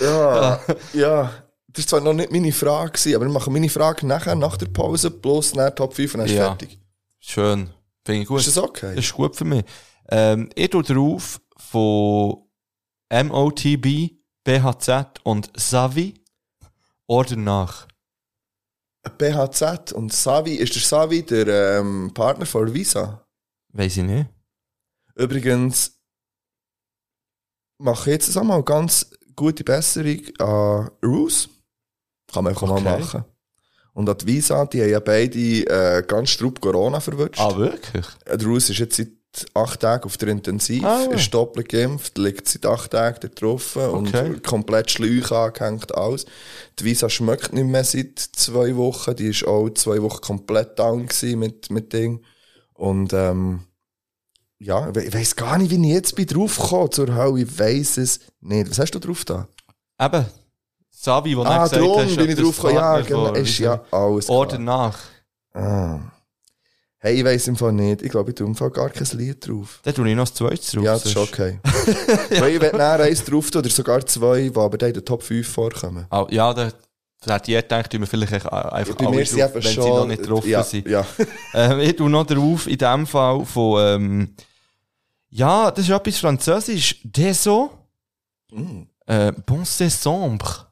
Ja. 0.00 0.60
ja. 0.94 1.30
Das 1.68 1.84
war 1.84 1.86
zwar 1.86 2.00
noch 2.00 2.12
nicht 2.12 2.32
meine 2.32 2.52
Frage, 2.52 2.92
gewesen, 2.92 3.14
aber 3.16 3.24
wir 3.26 3.32
machen 3.32 3.52
meine 3.52 3.68
Frage 3.68 4.06
nachher, 4.06 4.34
nach 4.34 4.56
der 4.56 4.66
Pause, 4.66 5.10
plus 5.10 5.54
nach 5.54 5.70
Top 5.70 5.94
5 5.94 6.14
und 6.14 6.20
dann 6.20 6.26
ist 6.28 6.34
Ja. 6.34 6.46
fertig. 6.48 6.78
Schön. 7.18 7.70
Finde 8.04 8.22
ich 8.22 8.28
gut. 8.28 8.40
Ist 8.40 8.48
das 8.48 8.58
okay? 8.58 8.94
Das 8.94 9.04
ist 9.04 9.12
gut 9.12 9.36
für 9.36 9.44
mich. 9.44 9.64
Ähm, 10.12 10.50
ich 10.54 10.68
tue 10.68 10.82
drauf 10.82 11.40
von 11.56 12.42
MOTB, 13.10 14.10
BHZ 14.44 15.20
und 15.24 15.50
Savi 15.58 16.12
oder 17.06 17.34
nach. 17.36 17.88
BHZ 19.18 19.92
und 19.92 20.12
Savi, 20.12 20.56
ist 20.56 20.74
der 20.74 20.82
Savi 20.82 21.22
der 21.24 21.78
ähm, 21.80 22.10
Partner 22.12 22.44
von 22.46 22.72
Visa? 22.72 23.26
Weiß 23.72 23.96
ich 23.96 24.02
nicht. 24.04 24.28
Übrigens 25.16 25.98
mache 27.78 28.10
ich 28.10 28.14
jetzt 28.16 28.36
einmal 28.36 28.62
ganz 28.62 29.10
gute 29.34 29.64
Besserung 29.64 30.20
an 30.38 30.90
Roos. 31.02 31.48
Kann 32.30 32.44
man 32.44 32.52
einfach 32.52 32.68
mal 32.68 32.76
Okay. 32.80 33.00
machen. 33.00 33.24
Und 33.94 34.08
an 34.08 34.18
die 34.18 34.26
Visa, 34.26 34.66
die 34.66 34.82
haben 34.82 34.90
ja 34.90 35.00
beide 35.00 35.38
äh, 35.38 36.02
ganz 36.06 36.30
strupp 36.30 36.60
Corona 36.60 37.00
verwünscht. 37.00 37.40
Ah, 37.40 37.56
wirklich? 37.56 38.06
Der 38.26 38.42
Roos 38.44 38.70
ist 38.70 38.78
jetzt 38.78 38.96
seit 38.96 39.08
acht 39.54 39.80
Tagen 39.80 40.04
auf 40.04 40.16
der 40.18 40.28
Intensiv, 40.28 40.84
Ah, 40.84 41.04
ja. 41.04 41.10
ist 41.16 41.32
doppelt 41.32 41.68
geimpft, 41.70 42.18
liegt 42.18 42.48
seit 42.48 42.66
acht 42.66 42.90
Tagen 42.90 43.18
dort 43.22 43.40
drauf 43.40 43.76
Okay. 43.76 44.28
und 44.30 44.44
komplett 44.44 44.90
Schläuch 44.90 45.30
angehängt, 45.32 45.94
alles. 45.94 46.26
Die 46.78 46.84
Visa 46.84 47.08
schmeckt 47.08 47.52
nicht 47.52 47.64
mehr 47.66 47.84
seit 47.84 48.18
zwei 48.18 48.76
Wochen, 48.76 49.16
die 49.16 49.28
ist 49.28 49.46
auch 49.46 49.70
zwei 49.70 50.02
Wochen 50.02 50.20
komplett 50.20 50.78
down 50.78 51.08
mit, 51.36 51.70
mit 51.70 51.92
Ding. 51.92 52.22
Und, 52.74 53.12
ähm, 53.12 53.60
ja, 54.58 54.88
ich 54.88 54.94
we- 54.94 55.04
ich 55.04 55.14
weiss 55.14 55.34
gar 55.36 55.58
nicht, 55.58 55.70
wie 55.70 55.76
ich 55.88 55.94
jetzt 55.94 56.14
bin 56.14 56.26
draufgekommen 56.26 56.92
zur 56.92 57.14
Hölle, 57.14 57.40
ich 57.42 57.58
weiss 57.58 57.96
es 57.96 58.20
nicht. 58.40 58.70
Was 58.70 58.78
hast 58.78 58.90
du 58.94 58.98
drauf 58.98 59.24
da? 59.24 59.48
Eben. 60.00 60.26
Savi, 60.90 61.36
wo 61.36 61.42
Ah, 61.42 61.64
er 61.64 61.68
gesagt 61.68 61.82
hat, 62.10 62.16
bin 62.16 62.28
ich 62.30 62.36
draufgekommen, 62.36 62.76
ja, 62.76 63.00
genau, 63.00 63.32
ist 63.34 63.58
ja 63.58 63.82
alles 63.90 64.28
Oder 64.28 64.58
nach. 64.58 64.98
Ah. 65.54 65.98
Hey, 67.04 67.18
ich 67.18 67.24
weiss 67.24 67.48
im 67.48 67.56
Fall 67.56 67.72
nicht. 67.72 68.00
Ich 68.02 68.10
glaube, 68.10 68.30
ich 68.30 68.36
tue 68.36 68.46
im 68.46 68.54
Fall 68.54 68.70
gar 68.70 68.88
kein 68.88 69.18
Lied 69.18 69.44
drauf. 69.44 69.80
Dann 69.82 69.92
tue 69.92 70.08
ich 70.08 70.14
noch 70.14 70.22
das 70.22 70.34
zweite 70.34 70.76
drauf. 70.76 70.84
Ja, 70.84 70.92
das 70.92 71.06
ist 71.06 71.16
okay. 71.16 71.58
Weil 72.38 72.54
ich 72.54 72.60
will 72.60 72.70
näher 72.70 73.00
eins 73.00 73.24
drauf 73.24 73.50
tun, 73.50 73.58
oder 73.58 73.70
sogar 73.70 74.06
zwei, 74.06 74.48
die 74.48 74.56
aber 74.56 74.78
dann 74.78 74.90
in 74.90 74.94
den 74.94 75.04
Top 75.04 75.24
5 75.24 75.48
vorkommen. 75.48 76.06
Ah, 76.10 76.24
ja, 76.30 76.54
da, 76.54 76.70
hätte 77.26 77.50
ich 77.50 77.56
gedacht, 77.56 77.90
tun 77.90 78.02
wir 78.02 78.06
vielleicht 78.06 78.32
einfach 78.32 78.94
Bei 78.94 79.06
alle 79.06 79.16
mir 79.16 79.24
drauf, 79.24 79.50
wenn 79.52 79.62
schon... 79.62 79.82
sie 79.82 79.88
noch 79.88 80.06
nicht 80.06 80.28
drauf 80.28 80.46
ja, 80.46 80.62
sind. 80.62 80.86
Ja. 80.86 81.04
Ähm, 81.54 81.80
ich 81.80 81.96
tue 81.96 82.08
noch 82.08 82.24
drauf, 82.24 82.68
in 82.68 82.78
dem 82.78 83.04
Fall 83.04 83.44
von, 83.46 83.80
ähm, 83.84 84.36
ja, 85.28 85.72
das 85.72 85.86
ist 85.86 85.90
etwas 85.90 86.18
Französisch. 86.18 87.00
Déso. 87.04 87.70
Mm. 88.52 88.82
Äh, 89.06 89.32
bon 89.44 89.64
Décembre. 89.64 90.38
Das 90.38 90.71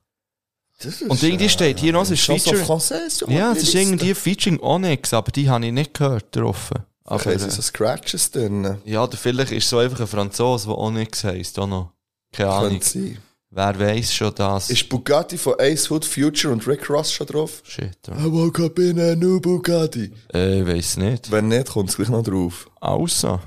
Und 1.09 1.23
irgendwie 1.23 1.48
steht 1.48 1.78
hier 1.81 1.93
noch, 1.93 2.02
es 2.02 2.11
ist. 2.11 2.28
Française. 2.28 3.31
Ja, 3.31 3.52
es 3.52 3.62
ist 3.65 3.74
irgendwie 3.74 4.15
featuring 4.15 4.59
Onyx, 4.61 5.12
aber 5.12 5.31
die 5.31 5.48
habe 5.48 5.66
ich 5.66 5.73
nicht 5.73 5.94
gehört 5.94 6.35
drauf. 6.35 6.70
Aber, 7.05 7.16
Okay, 7.20 7.36
sind 7.39 7.48
äh, 7.48 7.52
so 7.52 7.62
Scratches 7.62 8.31
drin. 8.31 8.78
ja, 8.85 9.02
oder 9.05 9.16
vielleicht 9.16 9.52
ist 9.52 9.69
so 9.69 9.78
einfach 9.78 10.01
ein 10.01 10.07
Franzose, 10.07 10.66
der 10.69 10.78
Onyx 10.78 11.24
heisst, 11.24 11.59
auch 11.59 11.66
noch. 11.66 11.93
Keine 12.32 12.51
Ahnung. 12.51 12.81
Sein. 12.82 13.19
Wer 13.52 13.81
weiß 13.81 14.15
schon 14.15 14.32
das? 14.36 14.70
Ist 14.70 14.89
Bugatti 14.89 15.36
von 15.36 15.55
Ace 15.59 15.90
Hood, 15.90 16.05
Future 16.05 16.52
und 16.52 16.65
Rick 16.69 16.89
Ross 16.89 17.12
schon 17.12 17.27
drauf? 17.27 17.62
Shit. 17.65 17.98
ja. 18.07 18.15
I 18.24 18.31
woke 18.32 18.65
up 18.65 18.78
in 18.78 19.01
a 19.01 19.16
new 19.16 19.40
Bugatti. 19.40 20.12
Äh, 20.32 20.61
ich 20.61 20.66
weiss 20.69 20.97
nicht. 20.97 21.31
Wenn 21.32 21.48
nicht, 21.48 21.69
kommt 21.69 21.90
es 21.90 21.97
gleich 21.97 22.09
noch 22.11 22.23
drauf. 22.23 22.70
Außer 22.81 23.40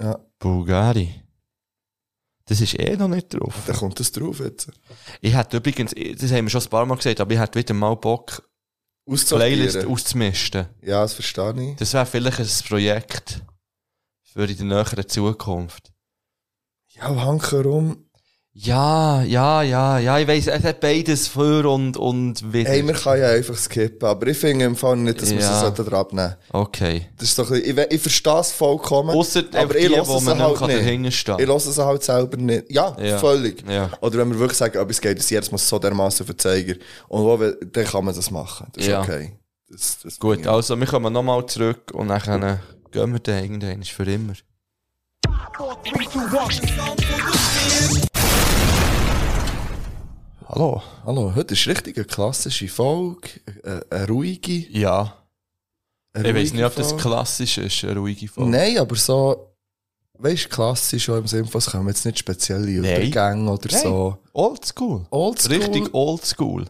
Ja, 0.00 0.18
Bulgari. 0.38 1.14
Das 2.48 2.60
ist 2.62 2.78
eh 2.78 2.96
noch 2.96 3.08
nicht 3.08 3.32
drauf. 3.34 3.54
dann 3.66 3.76
kommt 3.76 4.00
das 4.00 4.10
drauf 4.10 4.40
jetzt. 4.40 4.70
Ich 5.20 5.34
hätte 5.34 5.58
übrigens, 5.58 5.92
das 6.18 6.32
haben 6.32 6.46
wir 6.46 6.50
schon 6.50 6.62
ein 6.62 6.68
paar 6.68 6.86
Mal 6.86 6.96
gesagt, 6.96 7.20
aber 7.20 7.32
ich 7.32 7.38
hätte 7.38 7.58
wieder 7.58 7.74
mal 7.74 7.94
Bock, 7.94 8.48
Playlist 9.04 9.32
Auszusortieren. 9.32 9.86
auszumisten. 9.88 10.66
Ja, 10.82 11.02
das 11.02 11.14
verstehe 11.14 11.70
ich. 11.72 11.76
Das 11.76 11.92
wäre 11.94 12.06
vielleicht 12.06 12.40
ein 12.40 12.68
Projekt 12.68 13.42
für 14.22 14.44
in 14.44 14.56
der 14.56 14.66
näheren 14.66 15.08
Zukunft. 15.08 15.92
Ja, 16.88 17.14
Hanker 17.24 17.62
rum. 17.62 18.07
Ja, 18.60 19.22
ja, 19.22 19.62
ja, 19.62 20.00
ja, 20.00 20.18
ich 20.18 20.26
weiss, 20.26 20.48
es 20.48 20.64
hat 20.64 20.80
beides 20.80 21.28
für 21.28 21.64
und, 21.70 21.96
und 21.96 22.52
wieder. 22.52 22.68
Hey, 22.70 22.82
man 22.82 22.96
kann 22.96 23.20
ja 23.20 23.28
einfach 23.28 23.56
skippen, 23.56 24.08
aber 24.08 24.26
ich 24.26 24.36
finde 24.36 24.64
im 24.64 24.74
Fall 24.74 24.96
nicht, 24.96 25.22
dass 25.22 25.30
man 25.30 25.38
Ja. 25.38 25.70
sie 25.72 25.84
dran 25.84 25.94
abnehmen 26.00 26.34
okay. 26.52 27.06
Das 27.18 27.28
ist 27.28 27.38
doch, 27.38 27.52
ich, 27.52 27.64
ich 27.78 28.00
verstehe 28.02 28.40
es 28.40 28.50
vollkommen. 28.50 29.10
Ausser 29.10 29.40
einfach 29.44 29.60
aber 29.62 29.74
die, 29.74 29.80
ich 29.86 29.90
wo 29.92 29.96
lasse 29.96 30.16
es 30.16 30.22
man 30.24 30.36
nicht 30.38 30.46
halt 30.46 30.58
kann 30.58 31.00
nicht. 31.02 31.28
Ich 31.38 31.46
lasse 31.46 31.70
es 31.70 31.78
halt 31.78 32.02
selber 32.02 32.36
nicht. 32.36 32.64
Ja, 32.72 32.96
Ja. 33.00 33.18
völlig. 33.18 33.62
Ja. 33.70 33.90
Oder 34.00 34.18
wenn 34.18 34.30
wir 34.32 34.40
wirklich 34.40 34.58
sagen, 34.58 34.76
etwas 34.76 35.00
geht 35.00 35.18
uns 35.18 35.30
jedes 35.30 35.52
Mal 35.52 35.58
so 35.58 35.78
dermaßen 35.78 36.24
auf 36.24 36.30
den 36.34 36.38
Zeiger. 36.38 36.74
Und 37.06 37.22
wo 37.22 37.38
wir, 37.38 37.56
dann 37.64 37.84
kann 37.84 38.04
man 38.04 38.12
das 38.16 38.28
machen. 38.32 38.66
Das 38.72 38.82
ist 38.82 38.90
Ja. 38.90 39.02
okay. 39.02 39.38
Das, 39.70 39.98
das 40.02 40.18
Gut, 40.18 40.40
ich- 40.40 40.48
also 40.48 40.76
wir 40.76 40.86
kommen 40.88 41.12
nochmal 41.12 41.46
zurück 41.46 41.92
und 41.94 42.08
dann 42.08 42.42
äh, 42.42 42.56
gehen 42.90 43.12
wir 43.12 43.20
dann 43.20 43.38
irgendwann 43.44 43.84
für 43.84 44.02
immer. 44.02 44.32
Hallo. 50.50 50.82
Hallo, 51.04 51.32
heute 51.34 51.52
ist 51.54 51.66
richtig 51.66 51.96
eine 51.98 52.06
klassische 52.06 52.68
Folge. 52.68 53.28
Eine, 53.62 53.84
eine 53.90 54.08
ruhige. 54.08 54.66
Ja. 54.70 55.14
Eine 56.14 56.28
Ich 56.30 56.34
weiß 56.34 56.52
nicht, 56.54 56.64
ob 56.64 56.74
das 56.74 56.96
klassisch 56.96 57.58
ist, 57.58 57.84
eine 57.84 57.98
ruhige 57.98 58.28
Folge. 58.28 58.50
Nein, 58.50 58.78
aber 58.78 58.96
so, 58.96 59.52
weißt 60.18 60.46
du, 60.46 60.48
klassisch 60.48 61.04
schon 61.04 61.18
im 61.18 61.26
Sinne 61.26 61.44
von, 61.46 61.58
es 61.58 61.70
kommen 61.70 61.88
jetzt 61.88 62.06
nicht 62.06 62.18
spezielle. 62.18 62.66
Übergänge 62.70 63.50
oder 63.50 63.68
Nein. 63.70 63.82
so. 63.82 64.18
Oldschool. 64.32 65.06
Oldschool. 65.10 65.56
Richtig 65.56 65.92
oldschool. 65.94 66.64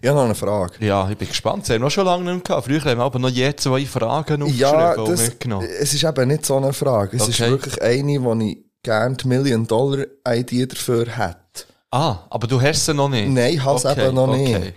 Ich 0.00 0.08
habe 0.08 0.16
noch 0.18 0.24
eine 0.24 0.34
Frage. 0.34 0.84
Ja, 0.84 1.08
ich 1.10 1.18
bin 1.18 1.28
gespannt. 1.28 1.64
Das 1.68 1.74
haben 1.74 1.82
wir 1.82 1.90
schon 1.90 2.06
lange 2.06 2.32
nicht 2.32 2.46
gehabt. 2.46 2.64
Früher 2.66 2.80
haben 2.82 2.98
wir 2.98 3.04
aber 3.04 3.18
noch 3.18 3.28
je 3.28 3.54
zwei 3.54 3.84
Fragen 3.84 4.42
aufgeschrieben 4.42 4.58
Ja, 4.58 4.94
und 4.94 5.08
das, 5.08 5.20
mitgenommen. 5.28 5.68
es 5.80 5.92
ist 5.92 6.02
eben 6.02 6.28
nicht 6.28 6.46
so 6.46 6.56
eine 6.56 6.72
Frage. 6.72 7.18
Es 7.18 7.28
ist 7.28 7.38
Okay. 7.40 7.50
wirklich 7.50 7.82
eine, 7.82 8.22
wo 8.22 8.34
ich 8.36 8.64
gerne 8.82 9.16
die 9.16 9.28
Million-Dollar-Idee 9.28 10.66
dafür 10.66 11.06
hätte. 11.06 11.66
Ah, 11.90 12.26
aber 12.30 12.46
du 12.46 12.60
hast 12.60 12.86
sie 12.86 12.94
noch 12.94 13.08
nicht? 13.08 13.28
Nein, 13.28 13.54
ich 13.54 13.64
habe 13.64 13.76
es 13.76 13.84
Okay, 13.84 14.06
eben 14.06 14.14
noch 14.14 14.28
okay. 14.28 14.58
nicht. 14.58 14.74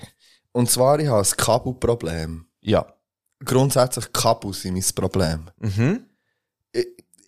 Und 0.52 0.70
zwar, 0.70 1.00
ich 1.00 1.08
habe 1.08 1.26
ein 1.26 1.38
Kabelproblem. 1.38 2.46
Ja. 2.62 2.86
Grundsätzlich 3.44 4.12
Kabel 4.14 4.54
sind 4.54 4.74
mein 4.74 4.84
Problem. 4.96 5.50
Mhm. 5.60 6.06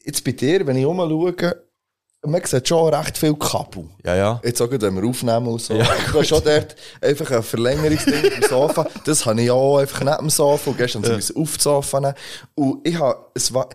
Jetzt 0.04 0.24
bei 0.24 0.32
dir, 0.32 0.66
wenn 0.66 0.78
ich 0.78 0.86
rumschaue, 0.86 1.64
man 2.26 2.44
sieht 2.44 2.68
schon 2.68 2.94
recht 2.94 3.18
viel 3.18 3.36
Kabel. 3.36 3.90
Ja, 4.04 4.16
ja. 4.16 4.42
Jetzt 4.44 4.62
auch, 4.62 4.70
wenn 4.72 4.96
wir 4.96 5.08
aufnehmen 5.08 5.48
und 5.48 5.62
so. 5.62 5.74
Ja, 5.74 5.88
du 6.12 6.20
hast 6.20 6.28
schon 6.28 6.44
dort 6.44 6.76
einfach 7.02 7.32
ein 7.32 7.44
Verlängerungsding 7.44 8.24
im 8.24 8.44
Sofa. 8.44 8.88
Das 9.06 9.26
habe 9.26 9.40
ich 9.40 9.48
ja 9.48 9.54
auch 9.54 9.78
einfach 9.78 10.00
neben 10.02 10.18
dem 10.18 10.30
Sofa. 10.30 10.72
Und 10.72 10.78
gestern 10.78 11.04
sind 11.04 11.36
wir 11.36 11.42
aufs 11.42 11.64
Sofa 11.64 12.00
nehmen. 12.00 12.16
Und 12.56 12.88
ich 12.88 12.98
habe, 12.98 13.18
es 13.34 13.54
war, 13.54 13.70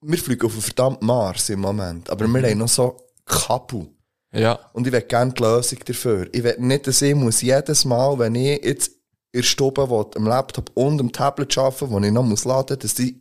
wir 0.00 0.18
fliegen 0.18 0.46
auf 0.46 0.52
einen 0.52 0.62
verdammten 0.62 1.06
Mars 1.06 1.48
im 1.48 1.60
Moment. 1.60 2.10
Aber 2.10 2.26
wir 2.26 2.42
haben 2.42 2.58
noch 2.58 2.68
so 2.68 2.96
Kabel. 3.24 3.88
Ja. 4.32 4.58
Und 4.72 4.86
ich 4.86 4.92
will 4.92 5.00
gerne 5.02 5.32
die 5.32 5.42
Lösung 5.42 5.78
dafür. 5.84 6.28
Ich 6.32 6.42
will 6.42 6.56
nicht, 6.58 6.86
dass 6.86 7.02
ich 7.02 7.14
muss 7.14 7.40
jedes 7.40 7.84
Mal, 7.84 8.18
wenn 8.18 8.34
ich 8.34 8.62
jetzt 8.64 8.92
in 9.32 9.40
der 9.40 9.42
Stube 9.42 9.88
will, 9.90 10.06
am 10.16 10.26
Laptop 10.26 10.70
und 10.74 11.00
am 11.00 11.12
Tablet 11.12 11.56
arbeiten, 11.58 11.90
wo 11.90 11.98
ich 11.98 12.12
noch 12.12 12.22
muss 12.22 12.44
laden 12.44 12.76
muss, 12.80 12.94
dass 12.94 12.98
ich 12.98 13.14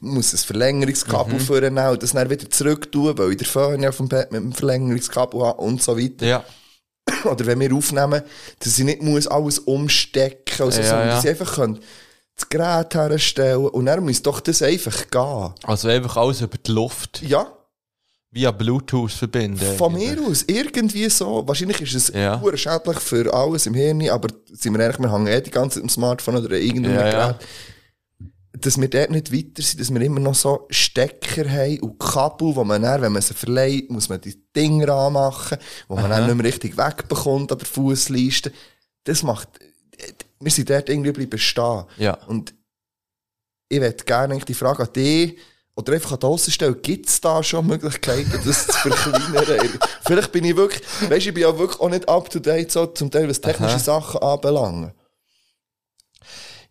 muss 0.00 0.32
ein 0.32 0.38
Verlängerungskabel 0.38 1.40
vornehmen 1.40 1.88
und 1.88 2.02
das 2.02 2.12
dann 2.12 2.28
wieder 2.30 2.48
zurück 2.50 2.90
tun, 2.92 3.16
weil 3.16 3.30
ich 3.32 3.38
den 3.38 3.46
Föhn 3.46 3.86
auf 3.86 3.96
dem 3.96 4.08
Bett 4.08 4.30
mit 4.32 4.42
dem 4.42 4.52
Verlängerungskabel 4.52 5.42
habe 5.42 5.60
und 5.62 5.82
so 5.82 5.98
weiter. 5.98 6.26
Ja. 6.26 6.44
Oder 7.24 7.46
wenn 7.46 7.60
wir 7.60 7.74
aufnehmen, 7.74 8.22
dass 8.58 8.78
ich 8.78 8.84
nicht 8.84 9.02
muss 9.02 9.26
alles 9.26 9.60
umstecken 9.60 10.64
muss, 10.64 10.76
Ja, 10.76 10.82
sondern 10.84 11.08
ja. 11.08 11.14
dass 11.14 11.24
ich 11.24 11.30
einfach 11.30 11.54
kann 11.56 11.80
das 12.36 12.48
Gerät 12.48 12.94
herstellen 12.94 13.66
und 13.66 13.86
dann 13.86 14.04
muss 14.04 14.22
doch 14.22 14.40
das 14.40 14.62
einfach 14.62 15.10
gehen. 15.10 15.54
Also 15.64 15.88
einfach 15.88 16.16
alles 16.16 16.40
über 16.40 16.56
die 16.58 16.72
Luft 16.72 17.22
Ja, 17.22 17.46
via 18.30 18.50
Bluetooth 18.50 19.12
verbinden. 19.12 19.76
Von 19.76 19.92
mir 19.92 20.16
aus, 20.26 20.42
irgendwie 20.46 21.08
so. 21.10 21.46
Wahrscheinlich 21.46 21.80
ist 21.82 21.94
es 21.94 22.08
Ja. 22.08 22.40
ja. 22.42 22.56
schädlich 22.56 22.98
für 22.98 23.32
alles 23.32 23.66
im 23.66 23.74
Hirn, 23.74 24.08
aber 24.08 24.28
sind 24.50 24.72
wir 24.72 24.80
ehrlich, 24.80 24.98
wir 24.98 25.12
hängen 25.12 25.26
eh 25.26 25.40
die 25.42 25.50
ganze 25.50 25.74
Zeit 25.76 25.82
am 25.82 25.88
Smartphone 25.90 26.36
oder 26.36 26.56
irgendeinem 26.58 26.96
Ja, 26.96 27.06
ja. 27.06 27.10
Gerät. 27.32 27.46
Dass 28.54 28.80
wir 28.80 28.88
dort 28.88 29.10
nicht 29.10 29.32
weiter 29.32 29.62
sind, 29.62 29.80
dass 29.80 29.92
wir 29.92 30.00
immer 30.02 30.20
noch 30.20 30.34
so 30.34 30.66
Stecker 30.70 31.48
haben 31.50 31.80
und 31.80 31.98
Kabel, 31.98 32.54
wo 32.54 32.64
man 32.64 32.82
dann, 32.82 33.00
wenn 33.02 33.12
man 33.12 33.22
sie 33.22 33.34
verleiht, 33.34 33.90
muss 33.90 34.08
man 34.08 34.20
die 34.20 34.42
Dinger 34.54 34.88
anmachen, 34.90 35.58
wo 35.88 35.96
man 35.96 36.04
Aha. 36.06 36.18
dann 36.20 36.26
nicht 36.26 36.36
mehr 36.36 36.46
richtig 36.46 36.76
wegbekommt 36.76 37.50
an 37.52 37.58
der 37.58 37.66
Fußleiste. 37.66 38.52
Das 39.04 39.22
macht, 39.22 39.48
wir 40.42 40.50
sind 40.52 40.70
dort 40.70 40.88
irgendwie 40.88 41.12
bleiben 41.12 41.38
stehen. 41.38 41.84
Ja. 41.98 42.14
Und 42.26 42.54
ich 43.68 43.80
würde 43.80 44.04
gerne 44.04 44.38
die 44.38 44.54
Frage 44.54 44.82
an 44.82 44.92
dich 44.92 45.38
oder 45.74 45.94
einfach 45.94 46.12
an 46.12 46.20
die 46.20 46.26
Aussen 46.26 46.52
stellen, 46.52 46.80
gibt 46.82 47.08
es 47.08 47.20
da 47.20 47.42
schon 47.42 47.66
Möglichkeiten, 47.66 48.40
das 48.44 48.66
zu 48.66 48.72
verkleinern? 48.72 49.78
Vielleicht 50.04 50.32
bin 50.32 50.44
ich 50.44 50.56
wirklich, 50.56 50.82
weißt 51.00 51.10
du, 51.10 51.28
ich 51.28 51.34
bin 51.34 51.42
ja 51.42 51.58
wirklich 51.58 51.80
auch 51.80 51.88
nicht 51.88 52.08
up 52.08 52.28
to 52.28 52.38
date, 52.38 52.70
so, 52.70 52.86
zum 52.86 53.10
Teil, 53.10 53.28
was 53.28 53.40
technische 53.40 53.74
Aha. 53.74 53.78
Sachen 53.78 54.20
anbelangt. 54.20 54.92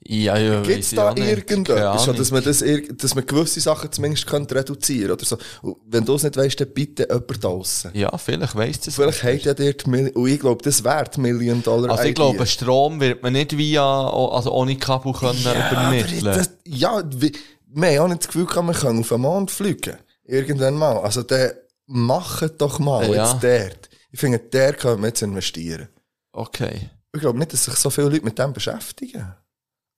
Ja, 0.03 0.35
ja, 0.37 0.61
Gibt 0.61 0.79
es 0.79 0.89
da. 0.91 1.13
Keine 1.13 1.29
irgendetwas, 1.29 2.05
dass 2.13 2.31
man, 2.31 2.43
das, 2.43 2.63
dass 2.97 3.13
man 3.15 3.25
gewisse 3.25 3.59
Sachen 3.59 3.91
zumindest 3.91 4.25
könnte 4.25 4.55
reduzieren 4.55 5.11
oder 5.11 5.23
so? 5.23 5.37
Und 5.61 5.77
wenn 5.85 6.03
du 6.03 6.15
es 6.15 6.23
nicht 6.23 6.35
weißt, 6.35 6.59
dann 6.59 6.73
bitte 6.73 7.03
jemand 7.03 7.43
draussen. 7.43 7.91
Ja, 7.93 8.17
vielleicht 8.17 8.55
weiss 8.55 8.79
das. 8.79 8.95
Vielleicht 8.95 9.23
hat 9.23 9.43
ja 9.43 9.53
Million, 9.91 10.13
und 10.13 10.27
ich 10.27 10.39
glaube, 10.39 10.63
das 10.63 10.83
die 11.15 11.19
Million 11.21 11.61
Dollar 11.61 11.91
Also 11.91 12.03
ich 12.03 12.09
Idee. 12.09 12.13
glaube, 12.15 12.45
Strom 12.47 12.99
wird 12.99 13.21
man 13.21 13.33
nicht 13.33 13.55
via, 13.55 13.83
also 14.09 14.51
ohne 14.51 14.75
Kabel 14.75 15.13
können 15.13 15.39
übermitteln. 15.39 16.27
Aber 16.27 16.37
das, 16.37 16.49
ja, 16.65 17.03
wir 17.07 17.89
haben 17.89 17.99
auch 17.99 18.07
nicht 18.07 18.21
das 18.21 18.27
Gefühl, 18.27 18.47
wir 18.67 18.73
können 18.73 18.99
auf 19.01 19.09
den 19.09 19.21
Mond 19.21 19.51
fliegen. 19.51 19.97
Irgendwann 20.25 20.75
mal. 20.75 20.97
Also, 20.97 21.21
der, 21.23 21.55
macht 21.85 22.59
doch 22.61 22.79
mal 22.79 23.07
Ja. 23.13 23.25
jetzt 23.31 23.43
dort. 23.43 23.89
Ich 24.11 24.19
finde, 24.19 24.39
der 24.39 24.73
können 24.73 25.01
wir 25.01 25.07
jetzt 25.09 25.21
investieren. 25.21 25.89
Okay. 26.31 26.89
Ich 27.13 27.19
glaube 27.21 27.37
nicht, 27.37 27.53
dass 27.53 27.65
sich 27.65 27.75
so 27.75 27.89
viele 27.89 28.07
Leute 28.09 28.25
mit 28.25 28.39
dem 28.39 28.53
beschäftigen. 28.53 29.35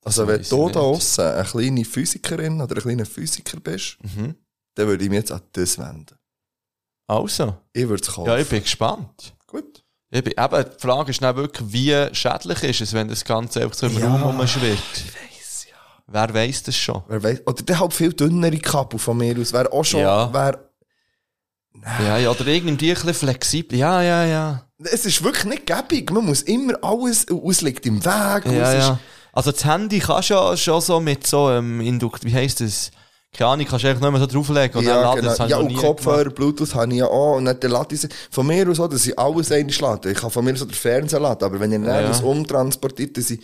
Also, 0.04 0.26
wenn 0.26 0.36
du 0.36 0.42
ich 0.42 0.48
da 0.48 0.80
draussen 0.80 1.24
eine 1.24 1.44
kleine 1.44 1.84
Physikerin 1.84 2.60
oder 2.60 2.76
ein 2.76 2.82
kleiner 2.82 3.06
Physiker 3.06 3.58
bist, 3.60 3.96
Mhm. 4.02 4.34
dann 4.74 4.86
würde 4.86 5.02
ich 5.04 5.10
mich 5.10 5.18
jetzt 5.20 5.32
an 5.32 5.40
das 5.52 5.78
wenden. 5.78 6.16
Also, 7.06 7.56
Ich 7.72 7.88
würde 7.88 8.02
es 8.02 8.12
kaufen. 8.12 8.28
ja, 8.28 8.38
ich 8.38 8.48
bin 8.48 8.62
gespannt. 8.62 9.34
Gut. 9.46 9.82
Ich 10.10 10.22
bin, 10.22 10.32
eben, 10.38 10.64
die 10.64 10.80
Frage 10.80 11.10
ist 11.10 11.22
dann 11.22 11.36
wirklich, 11.36 11.72
wie 11.72 12.14
schädlich 12.14 12.62
ist 12.62 12.80
es, 12.82 12.92
wenn 12.92 13.08
das 13.08 13.24
Ganze 13.24 13.62
einfach 13.62 13.76
so 13.76 13.86
im 13.86 13.98
Ja, 13.98 14.14
Raum 14.14 14.38
rumschwirrt? 14.38 14.78
Weiss, 14.78 15.66
ja. 15.68 15.76
Wer 16.06 16.32
weiss 16.34 16.62
das 16.62 16.76
schon? 16.76 17.02
Wer 17.08 17.22
weiss, 17.22 17.40
oder 17.46 17.62
der 17.62 17.80
halt 17.80 17.92
viel 17.94 18.12
dünnere 18.12 18.58
Kabel 18.58 18.98
von 18.98 19.16
mir 19.16 19.38
aus. 19.38 19.52
Wäre 19.52 19.72
auch 19.72 19.84
schon, 19.84 20.00
Ja. 20.00 20.32
wär, 20.32 20.70
Ja, 22.06 22.18
ja, 22.18 22.30
oder 22.30 22.46
irgendwie 22.46 22.90
ein 22.90 22.94
bisschen 22.94 23.14
flexibel. 23.14 23.76
Ja, 23.78 24.00
ja, 24.00 24.24
ja. 24.24 24.68
es 24.78 25.04
ist 25.04 25.22
wirklich 25.24 25.44
nicht 25.46 25.66
gäbig. 25.66 26.10
Man 26.12 26.24
muss 26.24 26.42
immer 26.42 26.74
alles, 26.82 27.24
es 27.24 27.60
liegt 27.62 27.84
im 27.86 27.96
Weg. 28.04 28.44
Ja, 28.46 28.72
es 28.72 28.78
ist- 28.78 28.88
ja. 28.88 29.00
Also 29.34 29.50
das 29.52 29.64
Handy 29.64 29.98
kannst 29.98 30.30
du 30.30 30.34
ja 30.34 30.56
schon 30.56 30.80
so 30.80 31.00
mit 31.00 31.26
so 31.26 31.50
ähm, 31.50 31.80
Indukt, 31.80 32.24
wie 32.24 32.32
heisst 32.32 32.60
das? 32.60 32.90
Keine 33.36 33.50
Ahnung, 33.50 33.66
kannst 33.68 33.84
du 33.84 33.88
eigentlich 33.88 34.00
nicht 34.02 34.10
mehr 34.12 34.20
so 34.20 34.26
drauflegen 34.26 34.78
und 34.78 34.86
dann 34.86 34.94
Ja, 34.94 35.02
laden. 35.02 35.20
genau. 35.22 35.36
Das 35.36 35.50
ja 35.50 35.56
und 35.56 35.74
Kopfhörer. 35.74 36.30
Bluetooth 36.30 36.72
habe 36.76 36.92
ich 36.92 36.98
ja 37.00 37.06
auch. 37.06 37.36
Und 37.36 37.46
dann 37.46 37.58
lade 37.62 37.92
ich 37.94 38.06
von 38.30 38.46
mir 38.46 38.68
aus 38.68 38.78
auch, 38.78 38.86
dass 38.88 39.04
ich 39.06 39.18
alles 39.18 39.50
einschlade. 39.50 40.12
Ich 40.12 40.18
kann 40.18 40.30
von 40.30 40.44
mir 40.44 40.52
aus 40.52 40.62
auch 40.62 40.66
den 40.66 40.74
Fernseher 40.74 41.18
laden. 41.18 41.44
Aber 41.44 41.58
wenn 41.58 41.72
ich 41.72 41.78
dann 41.82 42.02
Ja. 42.02 42.08
das 42.08 42.20
umtransportiert, 42.20 43.16
dass 43.16 43.30
ich 43.30 43.40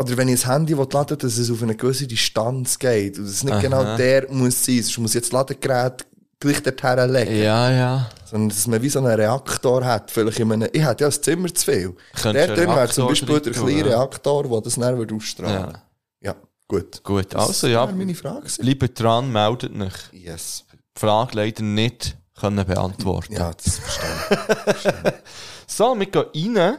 oder 0.00 0.16
wenn 0.16 0.28
ich 0.28 0.46
ein 0.46 0.52
Handy 0.52 0.74
laden 0.74 1.18
dass 1.18 1.38
es 1.38 1.50
auf 1.50 1.60
eine 1.60 1.74
gewisse 1.74 2.06
Distanz 2.06 2.78
geht. 2.78 3.18
Und 3.18 3.24
es 3.24 3.42
nicht 3.42 3.60
genau 3.60 3.96
der 3.96 4.30
muss 4.30 4.64
sein. 4.64 4.76
Sonst 4.76 4.98
muss 4.98 5.10
ich 5.10 5.14
jetzt 5.16 5.32
das 5.32 5.32
Ladegerät 5.32 6.06
gleich 6.40 6.62
dorthin 6.62 7.10
legen. 7.12 7.36
Ja, 7.42 7.70
ja. 7.70 8.10
Sondern, 8.24 8.50
dass 8.50 8.66
man 8.66 8.82
wie 8.82 8.88
so 8.88 8.98
einen 8.98 9.08
Reaktor 9.08 9.84
hat. 9.84 10.10
Vielleicht 10.10 10.38
in 10.38 10.52
einem, 10.52 10.68
ich 10.72 10.84
hätte 10.84 11.04
ja 11.04 11.08
ein 11.08 11.22
Zimmer 11.22 11.52
zu 11.52 11.64
viel. 11.64 11.96
Könntest 12.14 12.34
Der 12.34 12.46
du 12.48 12.54
drin 12.54 12.68
wäre 12.68 12.88
zum 12.88 13.08
Beispiel 13.08 13.40
der 13.40 13.52
kleine. 13.52 13.84
Reaktor, 13.86 14.48
der 14.48 14.60
das 14.60 14.74
dann 14.74 14.98
würde 14.98 15.14
ausstrahlen 15.14 15.72
Ja. 15.72 15.82
Ja, 16.20 16.36
gut. 16.66 17.02
Gut, 17.02 17.32
Das 17.34 17.48
also 17.48 17.66
ja. 17.66 17.86
meine 17.86 18.14
Frage. 18.14 18.46
Lieber 18.58 18.88
dran, 18.88 19.32
meldet 19.32 19.80
euch. 19.80 19.94
Yes. 20.12 20.64
Die 20.72 21.00
Frage 21.00 21.36
leider 21.36 21.62
nicht 21.62 22.16
können 22.38 22.64
beantworten. 22.64 23.32
Ja, 23.32 23.52
das 23.52 23.78
verstehe 23.78 25.14
So, 25.66 25.98
wir 25.98 26.06
gehen 26.06 26.56
rein. 26.56 26.78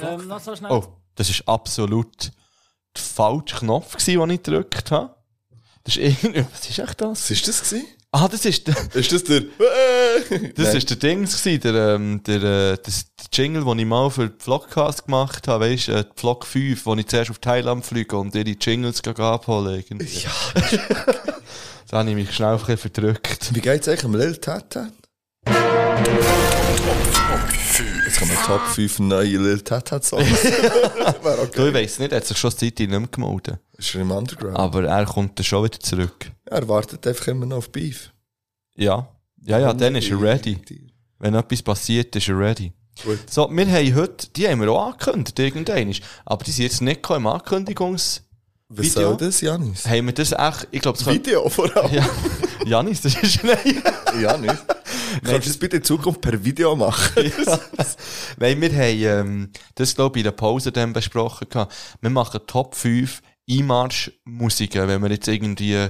Ähm, 0.00 0.26
noch 0.28 0.40
so 0.40 0.54
schnell. 0.56 0.70
Oh, 0.70 0.84
das 1.14 1.30
ist 1.30 1.46
absolut 1.48 2.30
der 2.96 3.02
falsche 3.02 3.56
Knopf, 3.56 3.96
gewesen, 3.96 4.20
den 4.20 4.30
ich 4.30 4.42
gedrückt 4.42 4.90
habe. 4.90 5.14
Das 5.84 5.96
ist 5.96 6.02
irgendwie, 6.22 6.44
was 6.52 6.68
ist 6.68 6.78
echt 6.78 7.00
das? 7.00 7.22
Was 7.22 7.30
ist 7.30 7.48
das 7.48 7.62
gewesen? 7.62 7.86
Ah, 8.18 8.28
das 8.28 8.46
ist 8.46 8.66
der, 8.66 8.74
Ist 8.94 9.12
das 9.12 9.24
der... 9.24 9.42
das 10.54 10.72
ist 10.72 10.88
der 10.88 10.96
Dings 10.96 11.36
gewesen, 11.36 11.60
der, 11.60 11.94
ähm, 11.96 12.22
der, 12.22 12.42
äh, 12.42 12.78
das, 12.82 13.12
der 13.14 13.26
Jingle, 13.30 13.62
den 13.62 13.78
ich 13.80 13.84
mal 13.84 14.08
für 14.10 14.30
den 14.30 14.40
Vlogcast 14.40 15.04
gemacht 15.04 15.46
habe, 15.48 15.66
weisst, 15.66 15.90
äh, 15.90 16.02
die 16.02 16.18
Vlog 16.18 16.46
5, 16.46 16.86
wo 16.86 16.94
ich 16.94 17.06
zuerst 17.08 17.30
auf 17.30 17.40
Thailand 17.40 17.84
fliege 17.84 18.16
und 18.16 18.34
ihre 18.34 18.56
Jingles 18.58 19.02
gehen 19.02 19.14
abholen. 19.16 19.84
irgendwie. 19.86 20.20
Ja. 20.20 20.30
da 21.90 21.98
habe 21.98 22.08
ich 22.08 22.16
mich 22.16 22.34
schnell 22.34 22.52
ein 22.52 22.58
bisschen 22.58 22.78
verdrückt. 22.78 23.54
Wie 23.54 23.60
geht's 23.60 23.86
eigentlich 23.86 24.04
am 24.04 24.14
Lil 24.14 24.38
Tat 24.38 24.70
Tat? 24.70 24.92
Jetzt 28.06 28.18
kommen 28.18 28.38
Top 28.46 28.62
5 28.62 28.98
neue 29.00 29.26
Lil 29.26 29.60
Tat 29.60 29.88
Tat 29.88 30.04
Songs. 30.06 30.42
Wäre 30.42 31.36
Du, 31.36 31.42
okay. 31.42 31.68
ich 31.68 31.74
weiss 31.74 31.98
nicht, 31.98 32.12
er 32.12 32.16
hat 32.16 32.26
sich 32.26 32.38
schon 32.38 32.50
seit 32.50 32.78
nicht 32.78 32.88
mehr 32.88 33.02
gemeldet. 33.10 33.58
Ist 33.78 33.94
er 33.94 34.00
im 34.02 34.10
Underground? 34.10 34.56
Aber 34.56 34.84
er 34.84 35.04
kommt 35.04 35.38
dann 35.38 35.44
schon 35.44 35.64
wieder 35.64 35.78
zurück. 35.80 36.30
Er 36.46 36.66
wartet 36.68 37.06
einfach 37.06 37.28
immer 37.28 37.46
noch 37.46 37.58
auf 37.58 37.70
Beef. 37.70 38.12
Ja. 38.76 39.08
Ja, 39.42 39.58
ja, 39.58 39.72
dann 39.72 39.94
ist 39.94 40.10
er 40.10 40.20
ready. 40.20 40.58
Wenn 41.18 41.34
etwas 41.34 41.62
passiert, 41.62 42.14
ist 42.16 42.28
er 42.28 42.38
ready. 42.38 42.72
Gut. 43.04 43.30
So, 43.30 43.48
wir 43.50 43.66
haben 43.66 43.94
heute, 43.94 44.28
die 44.34 44.48
haben 44.48 44.60
wir 44.60 44.70
auch 44.70 44.86
angekündigt, 44.86 45.38
irgendwann. 45.38 45.94
Aber 46.24 46.44
die 46.44 46.50
sind 46.50 46.64
jetzt 46.64 46.80
nicht 46.80 47.08
im 47.10 47.26
Ankündigungs... 47.26 48.22
Was 48.68 48.86
Video? 48.86 49.10
soll 49.10 49.16
das, 49.18 49.40
Janis? 49.40 49.86
Haben 49.86 50.06
wir 50.06 50.12
das 50.12 50.32
echt, 50.32 50.66
ich 50.72 50.80
glaube. 50.80 51.06
Video 51.06 51.48
vor 51.48 51.74
allem. 51.76 51.94
Ja, 51.94 52.08
Janis, 52.66 53.00
das 53.02 53.14
ist 53.22 53.44
nein. 53.44 53.80
Janis. 54.20 54.56
Kannst 55.22 55.46
du 55.46 55.50
das 55.50 55.56
bitte 55.56 55.76
in 55.76 55.84
Zukunft 55.84 56.20
per 56.20 56.42
Video 56.44 56.74
machen? 56.74 57.30
Nein, 58.38 58.60
wir 58.60 58.72
haben 58.72 59.28
ähm, 59.28 59.52
das, 59.76 59.94
glaube 59.94 60.18
ich, 60.18 60.22
in 60.22 60.24
der 60.24 60.32
Pause 60.32 60.72
dann 60.72 60.92
besprochen. 60.92 61.48
gehabt. 61.48 61.74
Wir 62.00 62.10
machen 62.10 62.40
Top 62.46 62.74
5 62.74 63.22
Einmarsch-Musiken, 63.50 64.88
wenn 64.88 65.02
wir 65.02 65.10
jetzt 65.10 65.28
irgendwie 65.28 65.88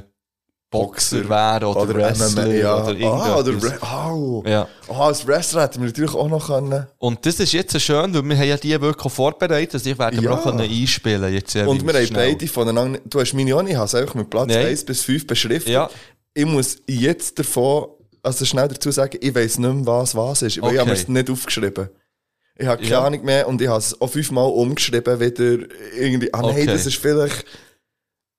Boxer 0.71 1.29
wären 1.29 1.65
oder, 1.65 1.95
Wrestler 1.95 2.43
MMA, 2.45 2.53
ja. 2.55 2.85
oder 2.85 3.07
ah, 3.07 3.39
oder 3.39 4.13
oh. 4.13 4.43
Ja. 4.47 4.69
Ah, 4.89 5.07
als 5.07 5.27
Wrestler 5.27 5.63
hätten 5.63 5.81
wir 5.81 5.87
natürlich 5.87 6.13
auch 6.15 6.29
noch 6.29 6.49
können. 6.49 6.87
Und 6.99 7.25
das 7.25 7.39
ist 7.39 7.53
jetzt 7.53 7.73
so 7.73 7.79
schön, 7.79 8.13
weil 8.13 8.23
wir 8.25 8.37
haben 8.37 8.49
ja 8.49 8.57
die 8.57 8.81
wirklich 8.81 9.13
vorbereitet, 9.13 9.75
also 9.75 9.89
ich 9.89 9.99
werde 9.99 10.21
Ja. 10.21 10.33
auch 10.33 10.43
können 10.43 10.61
einspielen 10.61 11.33
jetzt 11.33 11.53
sehr 11.53 11.69
Und 11.69 11.87
wir 11.87 11.95
haben 11.95 12.07
schnell. 12.07 12.33
beide 12.33 12.49
voneinander, 12.49 12.99
du 13.05 13.21
hast 13.21 13.33
meine 13.35 13.55
auch 13.57 13.63
nicht, 13.63 13.73
ich 13.73 13.77
habe 13.77 13.87
es 13.87 13.95
einfach 13.95 14.15
mit 14.17 14.29
Platz 14.29 14.49
Nein. 14.49 14.67
1 14.67 14.85
bis 14.85 15.03
5 15.03 15.27
beschriftet. 15.27 15.73
Ja. 15.73 15.89
Ich 16.35 16.45
muss 16.45 16.79
jetzt 16.89 17.39
davon, 17.39 17.87
also 18.23 18.45
schnell 18.45 18.69
dazu 18.69 18.91
sagen, 18.91 19.19
ich 19.21 19.35
weiss 19.35 19.59
nicht 19.59 19.73
mehr, 19.73 19.87
was 19.87 20.15
was 20.17 20.43
ist, 20.43 20.61
weil 20.61 20.75
ich 20.75 20.81
habe 20.81 20.91
Okay. 20.91 21.01
es 21.01 21.09
nicht 21.09 21.31
aufgeschrieben. 21.31 21.89
Ich 22.59 22.67
habe 22.67 22.79
keine 22.79 22.91
Ja. 22.91 23.05
Ahnung 23.05 23.25
mehr 23.25 23.47
und 23.49 23.61
ich 23.61 23.69
habe 23.69 23.79
es 23.79 24.01
auch 24.01 24.09
fünfmal 24.11 24.49
umgeschrieben, 24.51 25.21
wieder 25.21 25.67
irgendwie, 25.99 26.33
ah 26.33 26.41
nein, 26.43 26.51
Okay. 26.53 26.67
das 26.67 26.87
ist 26.87 26.97
vielleicht, 26.97 27.45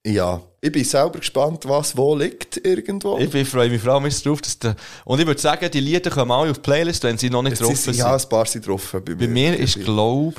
ja. 0.05 0.41
Ich 0.59 0.71
bin 0.71 0.83
selber 0.83 1.19
gespannt, 1.19 1.63
was 1.65 1.95
wo 1.95 2.15
liegt 2.15 2.57
irgendwo. 2.65 3.17
Ich 3.19 3.29
bin- 3.29 3.45
freue 3.45 3.69
mich 3.69 3.81
vor 3.81 3.93
allem 3.93 4.09
drauf, 4.09 4.41
dass 4.41 4.57
der, 4.57 4.75
und 5.05 5.19
ich 5.19 5.27
würde 5.27 5.39
sagen, 5.39 5.69
die 5.69 5.79
Lieder 5.79 6.09
kommen 6.09 6.31
alle 6.31 6.49
auf 6.51 6.57
die 6.57 6.61
Playlist, 6.63 7.03
wenn 7.03 7.17
sie 7.17 7.29
noch 7.29 7.43
nicht 7.43 7.61
drauf 7.61 7.77
sind. 7.77 7.95
ja, 7.95 8.15
ein 8.15 8.29
paar 8.29 8.45
sind 8.45 8.65
drauf 8.65 8.89
bei 8.91 8.99
mir. 9.11 9.15
Bei 9.17 9.27
mir 9.27 9.57
ist, 9.57 9.79
glaube 9.83 10.33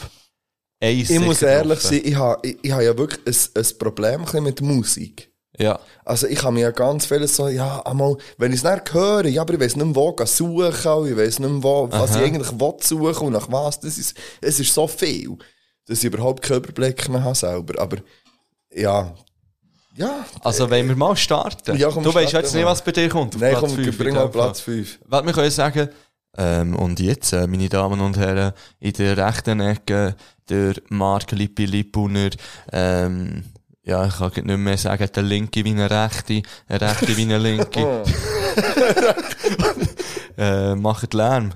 ich, 0.80 1.10
ich 1.10 1.20
muss 1.20 1.42
ehrlich 1.42 1.78
sein, 1.80 2.00
ich 2.04 2.14
habe, 2.16 2.46
ich, 2.46 2.56
ich 2.62 2.72
habe 2.72 2.84
ja 2.84 2.96
wirklich 2.98 3.20
ein, 3.26 3.62
ein 3.62 3.78
Problem 3.78 4.24
mit 4.42 4.60
Musik. 4.60 5.27
Ja. 5.58 5.78
Also 6.04 6.26
ich 6.26 6.42
habe 6.42 6.54
mir 6.54 6.60
ja 6.60 6.70
ganz 6.70 7.06
vieles 7.06 7.36
so, 7.36 7.48
ja, 7.48 7.80
einmal, 7.84 8.16
wenn 8.38 8.52
ich 8.52 8.58
es 8.58 8.62
dann 8.62 8.80
höre, 8.90 9.26
ja, 9.26 9.42
aber 9.42 9.54
ich 9.54 9.60
weiß 9.60 9.76
nicht 9.76 9.84
mehr, 9.84 9.94
wo 9.94 10.12
gehen 10.12 10.26
suchen, 10.26 11.06
ich 11.06 11.16
weiß 11.16 11.38
nicht 11.40 11.50
mehr, 11.50 11.62
wo, 11.62 11.88
was 11.90 12.16
ich 12.16 12.22
eigentlich 12.22 12.52
will 12.52 12.74
suchen 12.80 13.26
und 13.26 13.32
nach 13.32 13.50
was, 13.50 13.80
das 13.80 13.98
ist, 13.98 14.16
es 14.40 14.60
ist 14.60 14.72
so 14.72 14.86
viel, 14.86 15.36
dass 15.86 15.98
ich 15.98 16.04
überhaupt 16.04 16.42
keinen 16.42 16.58
Überblick 16.58 17.08
mehr 17.08 17.24
habe 17.24 17.34
selber, 17.34 17.80
aber, 17.82 17.98
ja, 18.72 19.14
ja, 19.96 20.24
Also, 20.44 20.70
wenn 20.70 20.86
wir 20.86 20.94
mal 20.94 21.16
starten. 21.16 21.76
Ja, 21.76 21.90
komm, 21.90 22.04
du 22.04 22.14
weißt 22.14 22.32
jetzt 22.32 22.54
nicht, 22.54 22.64
was 22.64 22.82
bei 22.82 22.92
dir 22.92 23.08
kommt. 23.08 23.34
auf 23.34 23.40
nein, 23.40 23.50
Platz 23.50 23.60
komm, 23.62 23.70
fünf, 23.70 23.98
bring 23.98 24.08
in 24.10 24.14
mal. 24.14 24.28
Platz 24.28 24.60
5. 24.60 25.00
Was 25.06 25.26
wir 25.26 25.32
können 25.32 25.50
sagen, 25.50 25.88
ähm, 26.36 26.76
und 26.76 27.00
jetzt, 27.00 27.32
äh, 27.32 27.48
meine 27.48 27.68
Damen 27.68 28.00
und 28.00 28.16
Herren, 28.16 28.52
in 28.78 28.92
der 28.92 29.16
rechten 29.16 29.58
Ecke, 29.58 30.14
der 30.48 30.74
Mark 30.88 31.32
Lippi 31.32 31.66
Lippuner, 31.66 32.30
ähm, 32.72 33.42
ja, 33.88 34.04
ich 34.04 34.18
kann 34.18 34.30
nicht 34.44 34.58
mehr 34.58 34.76
sagen, 34.76 35.08
der 35.14 35.22
Linke 35.22 35.64
wie 35.64 35.70
eine 35.70 35.90
Rechte, 35.90 36.42
eine 36.68 36.80
Rechte 36.80 37.16
wie 37.16 37.22
eine 37.22 37.38
Linke. 37.38 38.04
äh, 40.36 40.74
macht 40.74 41.14
Lärm. 41.14 41.54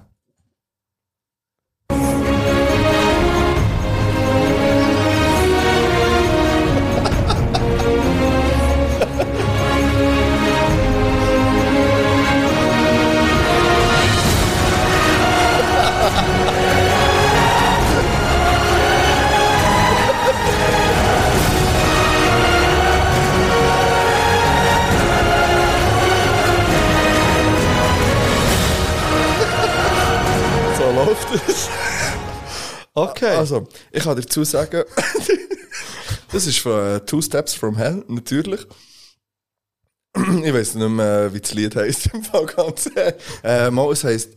Läuft 31.13 31.47
es. 31.47 31.69
Okay. 32.95 33.37
Also, 33.37 33.69
ich 33.91 34.03
kann 34.03 34.17
dazu 34.17 34.45
sagen, 34.45 34.85
das 36.33 36.47
ist 36.47 36.59
von 36.59 36.97
äh, 36.97 37.01
Two 37.01 37.21
Steps 37.21 37.53
from 37.53 37.77
Hell, 37.77 38.03
natürlich. 38.09 38.67
ich 40.17 40.55
weiß 40.55 40.77
nicht 40.77 40.89
mehr, 40.89 41.35
wie 41.35 41.41
das 41.41 41.53
Lied 41.53 41.77
heisst 41.77 42.07
im 42.15 42.25
Fall 42.25 42.47
ganz. 42.47 42.89
Äh, 43.45 43.71
mal, 43.71 43.93
es 43.93 44.05
heisst, 44.05 44.31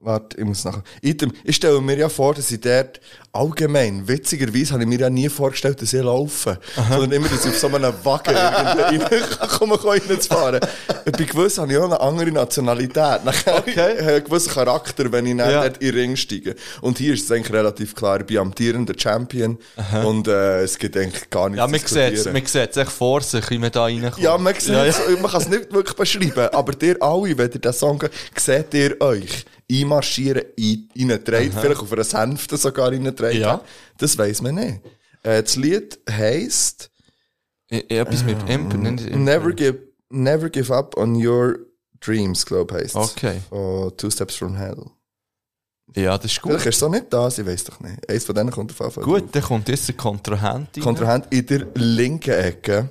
warte, 0.00 0.38
ich 0.38 0.44
muss 0.44 0.64
nachher. 0.64 0.82
Item, 1.02 1.32
ich 1.44 1.56
stelle 1.56 1.80
mir 1.80 1.96
ja 1.98 2.08
vor, 2.08 2.34
dass 2.34 2.50
ich 2.50 2.60
dort 2.60 3.00
allgemein, 3.32 4.08
witzigerweise 4.08 4.72
habe 4.72 4.82
ich 4.82 4.88
mir 4.88 4.98
ja 4.98 5.10
nie 5.10 5.28
vorgestellt, 5.28 5.80
dass 5.80 5.92
ich 5.92 6.02
laufe. 6.02 6.58
Sondern 6.88 7.12
immer, 7.12 7.28
dass 7.28 7.44
ich 7.44 7.50
auf 7.52 7.58
so 7.58 7.66
einem 7.68 7.92
Wagen 8.02 8.34
reinkomme, 8.34 9.78
reinzufahren. 9.84 10.60
Bei 11.04 11.10
gewissen 11.24 11.62
habe 11.62 11.72
ich 11.72 11.78
auch 11.78 11.84
eine 11.84 12.00
andere 12.00 12.32
Nationalität. 12.32 13.24
Nachher 13.24 13.58
Okay. 13.58 13.76
habe 13.78 13.92
ich 13.94 14.00
einen 14.08 14.24
gewissen 14.24 14.52
Charakter, 14.52 15.12
wenn 15.12 15.26
ich 15.26 15.36
dann 15.36 15.50
Ja. 15.50 15.62
dort 15.62 15.76
in 15.78 15.92
den 15.92 16.00
Ring 16.00 16.16
steige. 16.16 16.54
Und 16.80 16.98
hier 16.98 17.14
ist 17.14 17.24
es 17.24 17.30
eigentlich 17.30 17.52
relativ 17.52 17.94
klar, 17.94 18.20
ich 18.20 18.26
bin 18.26 18.38
amtierender 18.38 18.94
Champion. 18.96 19.58
Und 20.04 20.26
äh, 20.28 20.62
es 20.62 20.78
gibt 20.78 20.96
eigentlich 20.96 21.28
gar 21.30 21.48
nichts 21.48 21.58
ja, 21.60 21.66
man 21.68 21.80
sieht 21.80 22.18
es, 22.18 22.24
man 22.26 22.46
sieht 22.46 22.70
es 22.70 22.76
echt 22.76 22.90
vor 22.90 23.20
sich, 23.20 23.48
wie 23.50 23.58
man 23.58 23.70
da 23.70 23.84
reinkommt. 23.84 24.18
Ja, 24.18 24.36
man 24.38 24.54
sieht 24.54 24.68
Ja, 24.74 24.84
ja. 24.86 24.94
man 25.20 25.30
kann 25.30 25.42
es 25.42 25.48
nicht 25.48 25.72
wirklich 25.72 25.96
beschreiben, 25.96 26.48
aber 26.52 26.72
ihr 26.82 26.96
alle, 27.00 27.36
wenn 27.38 27.50
ihr 27.52 27.58
das 27.60 27.78
Song 27.78 28.02
seht 28.36 28.74
ihr 28.74 29.00
euch 29.00 29.44
einmarschieren, 29.70 30.42
ein- 30.58 30.88
reintreten, 31.10 31.52
vielleicht 31.60 31.80
auf 31.80 31.92
einer 31.92 32.04
Sänfte 32.04 32.56
sogar 32.56 32.90
reintreten. 32.90 33.40
Ja. 33.40 33.60
Das 33.98 34.18
weiss 34.18 34.42
man 34.42 34.56
nicht. 34.56 34.80
Äh, 35.22 35.42
das 35.42 35.56
Lied 35.56 35.98
heisst 36.10 36.90
Etwas 37.68 38.24
mit 38.24 38.36
Imp, 38.48 38.72
es 38.74 39.06
Imp. 39.06 39.16
Never 39.16 39.52
give, 39.52 39.78
Never 40.08 40.50
give 40.50 40.74
up 40.74 40.96
on 40.96 41.14
your 41.24 41.58
dreams, 42.00 42.44
glaube 42.44 42.76
ich, 42.78 42.82
heisst 42.84 42.96
Okay. 42.96 43.40
Von 43.48 43.96
Two 43.96 44.10
Steps 44.10 44.34
from 44.34 44.56
Hell. 44.56 44.86
Ja, 45.94 46.16
das 46.18 46.32
ist 46.32 46.40
gut. 46.42 46.52
Vielleicht 46.52 46.66
ist 46.66 46.74
es 46.76 46.80
so 46.80 46.88
nicht 46.88 47.06
da, 47.12 47.28
ich 47.28 47.44
weiß 47.46 47.64
doch 47.64 47.80
nicht. 47.80 48.08
Eins 48.08 48.24
von 48.24 48.34
denen 48.34 48.50
kommt 48.50 48.70
auf 48.72 48.78
jeden 48.80 48.92
Fall 48.92 49.04
Gut, 49.04 49.28
dann 49.34 49.42
kommt 49.42 49.68
jetzt 49.68 49.88
der 49.88 49.96
Kontrahent 49.96 50.68
rein. 50.76 50.82
Kontrahent 50.82 51.26
in 51.30 51.46
der 51.46 51.66
linken 51.74 52.30
Ecke. 52.32 52.90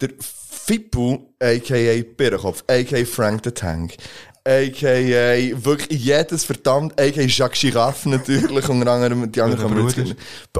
Der 0.00 0.10
Fippu, 0.18 1.18
a.k.a. 1.40 2.02
Birrenkopf, 2.16 2.62
a.k.a. 2.68 3.04
Frank 3.04 3.42
the 3.44 3.50
Tank, 3.50 3.96
a.k.a. 4.44 5.64
wirklich 5.64 6.02
jedes 6.02 6.44
verdammt, 6.44 6.98
a.k.a. 7.00 7.22
Jacques 7.22 7.60
Giraffe 7.60 8.08
natürlich, 8.08 8.68
unter 8.68 8.90
anderem 8.90 9.30
die 9.30 9.40
anderen 9.40 9.74
Bruder. 9.74 10.14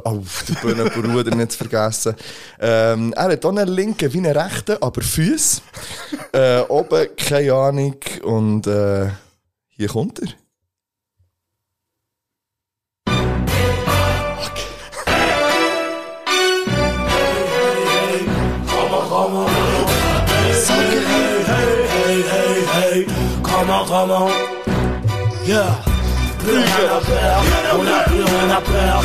Oh, 0.05 0.19
den 0.49 0.89
Bühnenbruder 0.91 1.35
nicht 1.35 1.53
zu 1.53 1.59
vergessen. 1.59 2.15
Ähm, 2.61 3.13
er 3.15 3.25
hat 3.25 3.45
auch 3.45 3.51
einen 3.51 3.69
linken 3.69 4.13
wie 4.13 4.19
einen 4.19 4.37
rechten, 4.37 4.77
aber 4.81 5.03
Füße. 5.03 5.63
äh, 6.33 6.61
oben, 6.61 7.09
keine 7.17 7.53
Ahnung, 7.55 7.97
und 8.23 8.67
äh, 8.67 9.09
hier 9.69 9.89
kommt 9.89 10.21
er. 10.21 10.29
Comment, 23.71 23.85
comment 23.87 24.29
Yeah 25.47 25.79
plus 26.41 26.57
rien 26.57 26.65
à 26.65 27.01
perdre, 27.05 27.45
on 27.75 27.83
n'a 27.85 28.01
plus 28.05 28.25
rien 28.25 28.49
à 28.51 28.61
perdre. 28.63 29.05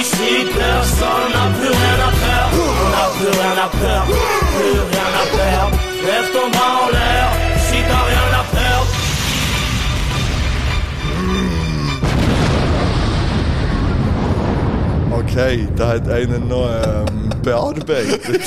Ici, 0.00 0.34
personne 0.52 1.30
n'a 1.32 1.46
plus 1.56 1.70
rien 1.70 1.98
à 2.02 2.10
perdre. 2.10 2.56
On 2.58 2.88
n'a 2.90 3.06
plus 3.16 3.32
rien 3.38 3.56
à 3.62 3.68
perdre, 3.68 4.10
plus 4.56 4.78
rien 4.90 5.10
à 5.14 5.24
perdre. 5.36 5.76
Lève 6.04 6.28
ton 6.32 6.46
bras 6.50 6.74
en 6.82 6.88
l'air, 6.90 7.26
si 7.68 7.78
t'as 7.88 8.04
rien 8.10 8.26
à 8.32 8.44
perdre. 8.56 8.90
Okay, 15.20 15.68
da 15.76 15.84
hat 15.88 16.08
einer 16.08 16.40
noch 16.40 16.68
ähm, 16.68 17.30
bearbeitet. 17.42 18.42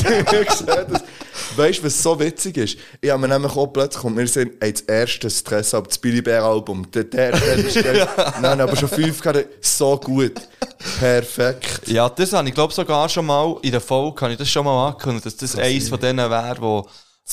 Das- 1.60 1.68
weißt 1.68 1.80
du, 1.80 1.84
was 1.86 2.04
so 2.04 2.20
witzig 2.20 2.58
ist? 2.58 2.78
Ich 3.02 3.10
habe 3.10 3.22
mir 3.22 3.28
nämlich 3.28 3.56
auch 3.56 3.68
plötzlich, 3.68 4.04
und 4.04 4.18
wir 4.18 4.28
sind 4.28 4.54
ey, 4.62 4.72
das 4.72 4.82
erste 4.82 5.30
Stress-Album, 5.30 5.88
das 5.90 5.98
Billy 5.98 6.22
Bear-Album. 6.22 6.90
Der, 6.92 7.04
der, 7.04 7.32
der 7.32 7.56
ist 7.58 7.84
geil. 7.84 8.08
Nein, 8.42 8.62
aber 8.62 8.76
schon 8.76 8.90
fünf 8.90 9.22
gerade 9.22 9.48
so 9.62 9.98
gut. 9.98 10.34
Perfekt. 11.00 11.88
Ja, 11.88 12.10
das 12.10 12.34
habe 12.34 12.48
ich 12.48 12.54
glaube 12.54 12.74
sogar 12.74 13.10
schon 13.10 13.26
mal 13.26 13.58
in 13.62 13.72
der 13.72 13.82
Folge, 13.82 14.16
kann 14.16 14.32
ich 14.32 14.38
das 14.38 14.50
schon 14.50 14.66
mal 14.66 14.88
angekündigt, 14.88 15.26
dass 15.26 15.36
das 15.36 15.56
eins 15.56 15.90
von 15.90 16.00
denen 16.00 16.30
wäre, 16.30 16.58
wo, 16.60 16.88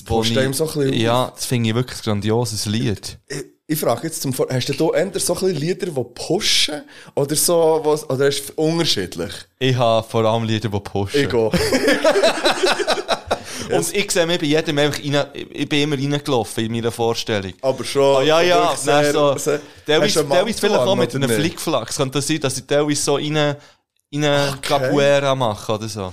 wo 0.06 0.22
einem 0.22 0.52
so 0.52 0.64
ein 0.68 0.74
bisschen 0.74 0.92
Ja, 0.94 1.32
das 1.34 1.46
finde 1.46 1.70
ich 1.70 1.74
wirklich 1.74 1.98
ein 2.00 2.04
grandioses 2.04 2.66
Lied. 2.66 3.18
Ich, 3.28 3.44
ich 3.68 3.80
frage 3.80 4.06
jetzt 4.06 4.22
zum 4.22 4.32
Vor 4.32 4.46
hast 4.50 4.68
du 4.68 4.74
da 4.74 4.96
eher 4.96 5.10
so 5.18 5.36
ein 5.36 5.54
Lieder, 5.54 5.86
die 5.86 6.04
pushen? 6.14 6.82
Oder 7.14 7.34
so, 7.34 7.80
was, 7.84 8.08
oder 8.08 8.28
ist 8.28 8.44
es 8.44 8.50
unterschiedlich? 8.50 9.32
Ich 9.58 9.76
habe 9.76 10.06
vor 10.08 10.24
allem 10.24 10.44
Lieder, 10.44 10.68
die 10.68 10.80
pushen. 10.80 11.22
Ich 11.22 11.28
gehe. 11.28 11.50
Und 13.72 13.94
ich 13.94 14.10
sehe 14.10 14.26
mich 14.26 14.38
bei 14.38 14.47
jedem 14.47 14.78
einfach 14.78 14.98
rein, 15.02 15.26
ich 15.52 15.68
bin 15.68 15.82
immer 15.82 15.97
reingelaufen 15.97 16.64
in 16.66 16.72
meiner 16.72 16.90
Vorstellung. 16.93 17.52
Aber 17.62 17.84
schon. 17.84 18.16
Ah, 18.16 18.22
ja, 18.22 18.40
ja, 18.43 18.76
sehr- 18.76 19.12
so, 19.12 19.36
sehr- 19.38 19.60
teilweise 19.86 20.24
Mantel 20.24 20.55
vielleicht 20.55 20.80
auch 20.80 20.97
mit 20.97 21.14
einem? 21.14 21.28
Flickflack. 21.30 21.90
Es 21.90 21.97
könnte 21.97 22.20
sein, 22.22 22.40
dass 22.40 22.56
ich 22.59 22.66
teilweise 22.66 23.02
so 23.02 23.14
rein, 23.16 23.36
rein 23.36 24.60
Capoeira 24.62 25.34
mache 25.34 25.72
oder 25.72 25.88
so. 25.88 26.12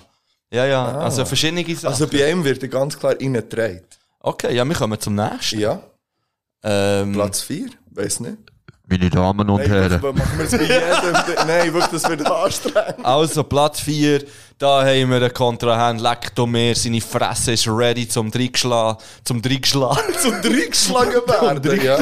Ja, 0.51 0.65
ja, 0.65 0.99
also 0.99 1.25
verschiedene 1.25 1.63
Sachen. 1.75 1.87
Also 1.87 2.07
bei 2.07 2.25
einem 2.25 2.43
wird 2.43 2.61
er 2.61 2.69
ganz 2.69 2.97
klar 2.97 3.13
reingetragen. 3.19 3.81
okay, 4.19 4.53
ja, 4.55 4.63
wir 4.63 4.75
kommen 4.75 4.99
zum 4.99 5.15
nächsten. 5.15 5.59
Ja. 5.59 5.81
Ähm, 6.63 7.13
Platz 7.13 7.41
4? 7.41 7.69
Weiß 7.91 8.19
nicht. 8.19 8.37
Meine 8.87 9.09
Damen 9.09 9.49
und 9.49 9.61
was 9.69 10.01
machen 10.01 10.37
wir 10.37 10.45
es 10.45 10.51
bei 10.51 10.63
jedem? 10.63 11.13
Nein, 11.47 11.73
wirklich, 11.73 12.01
das 12.01 12.09
wird 12.09 12.29
anstrengend. 12.29 13.05
Also, 13.05 13.43
Platz 13.43 13.79
4, 13.79 14.25
da 14.57 14.81
haben 14.81 15.09
wir 15.09 15.17
einen 15.17 15.33
Kontrahent, 15.33 16.01
Lektomir, 16.01 16.75
seine 16.75 16.99
Fresse 17.01 17.53
ist 17.53 17.67
ready 17.67 18.07
zum 18.07 18.29
Dreigeschlagen, 18.29 18.97
zum 19.23 19.41
Dreigeschlagen. 19.41 20.13
Zum 20.21 20.41
Dreigeschlagen 20.41 21.13
werden. 21.13 21.81
ja. 21.81 21.97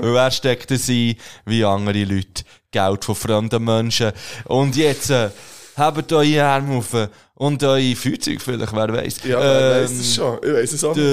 Weil 0.00 0.16
er 0.16 0.30
steckt 0.30 0.70
es 0.70 0.88
ein, 0.88 1.16
wie 1.44 1.64
andere 1.64 2.04
Leute, 2.04 2.44
Geld 2.70 3.04
von 3.04 3.14
fremden 3.14 3.62
Menschen. 3.64 4.12
Und 4.46 4.74
jetzt, 4.76 5.10
äh, 5.10 5.30
habt 5.78 6.12
eure 6.12 6.44
Arme 6.44 6.78
auf 6.78 6.94
und 7.38 7.62
eure 7.62 7.94
Feuerzeug 7.94 8.40
vielleicht, 8.40 8.72
wer 8.74 8.92
weiß. 8.92 9.20
ja, 9.24 9.40
wer 9.40 9.82
weiß 9.82 9.92
es 9.92 10.14
schon. 10.14 10.38
Ich 10.42 10.52
weiß 10.52 10.72
es 10.72 10.84
auch 10.84 10.94
nicht. 10.94 11.06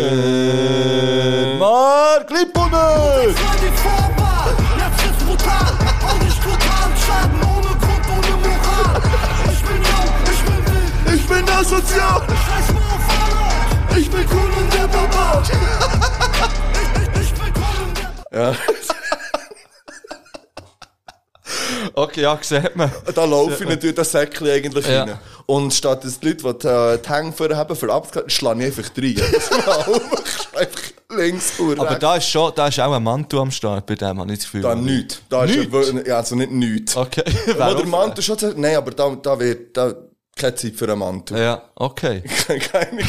Der 0.00 1.56
Mark 1.58 2.30
Lipponen! 2.30 3.34
Ich 11.12 11.26
bin 11.28 11.48
asozial. 11.50 12.22
scheiß 12.28 12.72
mal 12.72 12.80
auf 12.80 13.08
alle. 13.90 14.00
Ich 14.00 14.08
cool 14.30 14.50
und 14.62 14.72
der 14.72 14.86
Baba. 14.86 15.42
Ich, 15.42 15.50
ich, 15.50 17.22
ich 17.22 17.32
bin 17.32 17.52
cool 17.56 17.76
und 17.88 17.98
der 18.32 18.50
Ja. 18.52 18.95
Okay, 21.94 22.22
ja, 22.22 22.38
sieht 22.40 22.74
man. 22.76 22.90
Da 23.14 23.24
laufe 23.24 23.62
ich 23.64 23.68
natürlich 23.68 23.94
das 23.96 24.10
Säckchen 24.12 24.48
eigentlich 24.48 24.86
Ja. 24.86 25.04
rein. 25.04 25.18
Und 25.46 25.72
statt 25.72 26.04
dass 26.04 26.18
die 26.20 26.28
Leute, 26.28 26.98
die 26.98 27.02
die 27.02 27.08
Hänge 27.12 27.32
vorher 27.32 27.56
haben, 27.56 27.76
für 27.76 27.92
abzuhalten, 27.92 28.30
schlage 28.30 28.60
ich 28.60 28.66
einfach 28.78 28.90
rein. 28.96 29.04
Jedes 29.04 29.50
Mal. 29.50 30.00
einfach 30.60 30.80
links 31.16 31.58
und 31.60 31.78
Aber 31.78 31.94
da 31.94 32.16
ist 32.16 32.28
schon, 32.28 32.52
da 32.56 32.66
ist 32.68 32.80
auch 32.80 32.92
ein 32.92 33.02
Mantel 33.02 33.38
am 33.38 33.50
Start 33.50 33.86
bei 33.86 33.94
dem, 33.94 34.18
habe 34.18 34.32
ich 34.32 34.38
das 34.38 34.44
Gefühl. 34.46 34.62
Da 34.62 34.74
nichts. 34.74 35.22
Da 35.28 35.44
ist 35.44 35.56
Nichts? 35.56 36.02
ja, 36.06 36.16
also 36.16 36.34
nicht 36.34 36.50
nichts. 36.50 36.96
Okay. 36.96 37.22
Wo 37.46 37.74
der 37.74 37.86
Mantel 37.86 38.22
schon 38.24 38.38
sagt, 38.38 38.58
nein, 38.58 38.76
aber 38.76 38.90
da, 38.90 39.14
da 39.22 39.38
wird, 39.38 39.76
da, 39.76 39.94
keine 40.36 40.54
Zeit 40.56 40.74
für 40.74 40.84
einen 40.86 40.98
Mantel. 40.98 41.38
Ja, 41.38 41.62
okay. 41.76 42.22
Keine, 42.46 42.58
keine 42.68 43.02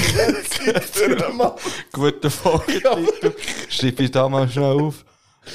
Zeit 0.44 0.84
für 0.86 1.06
einen 1.06 1.38
Mantel. 1.38 1.72
Guter 1.92 2.30
Folgetitel. 2.30 3.34
Schreibe 3.68 4.04
ich 4.04 4.12
da 4.12 4.30
mal 4.30 4.48
schnell 4.50 4.80
auf. 4.80 5.04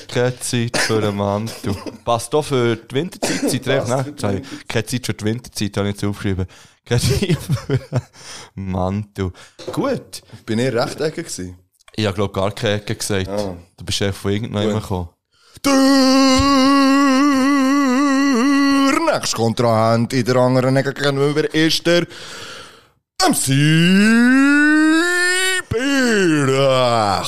Keine 0.09 0.39
Zeit 0.40 0.77
für 0.77 0.98
einen 0.98 1.16
Mantel. 1.16 1.74
Passt 2.05 2.32
doch 2.32 2.44
für 2.44 2.77
die 2.77 2.94
Winterzeit. 2.94 3.40
Passt 3.43 3.60
für 3.60 4.10
ne? 4.10 4.14
Sorry. 4.16 4.43
Keine 4.69 4.86
Zeit 4.86 5.06
für 5.06 5.14
die 5.14 5.24
Winterzeit, 5.24 5.77
habe 5.77 5.89
ich 5.89 5.94
jetzt 5.94 6.05
aufgeschrieben. 6.05 6.47
Keine 6.85 7.01
Zeit 7.01 7.39
für 7.39 7.81
einen 8.56 8.70
Mantel. 8.70 9.32
Gut. 9.73 10.23
Bin 10.47 10.59
ich 10.59 10.73
recht 10.73 11.01
eng 11.01 11.14
gewesen? 11.14 11.59
Ich 11.94 12.06
habe, 12.06 12.14
glaube 12.14 12.32
gar 12.32 12.51
keine 12.52 12.74
Ecke 12.77 12.94
gesagt. 12.97 13.28
Ah. 13.28 13.55
Du 13.77 13.85
bist 13.85 14.01
einfach 14.02 14.23
von 14.23 14.32
irgendjemandem 14.32 14.81
gekommen. 14.81 15.09
Der 15.64 15.73
nächste 19.12 19.36
Kontrahent 19.36 20.12
in 20.12 20.24
der 20.24 20.36
anderen 20.36 20.77
Ecke 20.77 20.94
gegenüber 20.94 21.52
ist 21.55 21.86
der 21.86 22.06
MC 23.28 23.47
Biracho. 26.52 27.23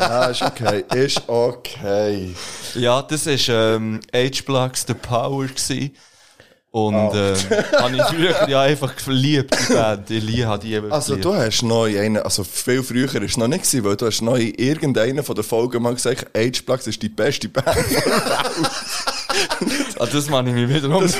Ja, 0.00 0.24
ist 0.26 0.42
okay. 0.42 0.84
Ist 0.94 1.22
okay. 1.28 2.34
Ja, 2.74 3.02
das 3.02 3.26
war 3.26 3.74
ähm, 3.74 4.00
H-Blocks 4.14 4.84
The 4.86 4.94
Power. 4.94 5.46
Gewesen. 5.46 5.94
Und 6.72 6.94
Ah. 6.94 7.12
ähm, 7.14 7.36
habe 7.80 7.96
ich 7.96 8.02
früher 8.04 8.48
ja 8.48 8.60
einfach 8.62 8.94
geliebt, 8.94 9.56
die 9.68 9.72
Band. 9.72 10.08
Ich 10.08 10.22
liebe 10.22 10.46
habe 10.46 10.64
die 10.64 10.76
Also, 10.88 11.16
du 11.16 11.34
hast 11.34 11.62
noch 11.62 11.86
in 11.86 11.98
einen, 11.98 12.16
also 12.18 12.44
viel 12.44 12.84
früher 12.84 13.12
ist 13.12 13.30
es 13.32 13.36
noch 13.36 13.48
nicht 13.48 13.64
gewesen, 13.64 13.84
weil 13.84 13.96
du 13.96 14.06
hast 14.06 14.20
noch 14.22 14.36
in 14.36 14.54
irgendeiner 14.54 15.24
von 15.24 15.34
der 15.34 15.42
Folgen 15.42 15.82
mal 15.82 15.94
gesagt, 15.94 16.26
H-Plugs 16.36 16.86
ist 16.86 17.02
die 17.02 17.08
beste 17.08 17.48
Band. 17.48 17.66
Ah, 19.98 20.06
das 20.06 20.28
meine 20.30 20.48
ich 20.50 20.54
mir 20.56 20.68
wiederum. 20.68 21.02
Das 21.02 21.14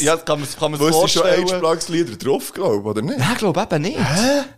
ja, 0.00 0.16
das 0.16 0.24
kann 0.24 0.38
man, 0.40 0.48
das 0.48 0.56
kann 0.56 0.70
man 0.70 0.80
Wo 0.80 0.86
sich 0.90 1.04
ist 1.04 1.12
schon 1.12 1.22
vorstellen. 1.22 1.48
H-Plugs-Lieder 1.62 2.16
drauf, 2.16 2.52
glaube 2.52 2.76
ich, 2.78 2.84
oder 2.84 3.02
nicht? 3.02 3.18
Ich 3.18 3.38
glaube 3.38 3.60
eben 3.60 3.82
nicht. 3.82 3.98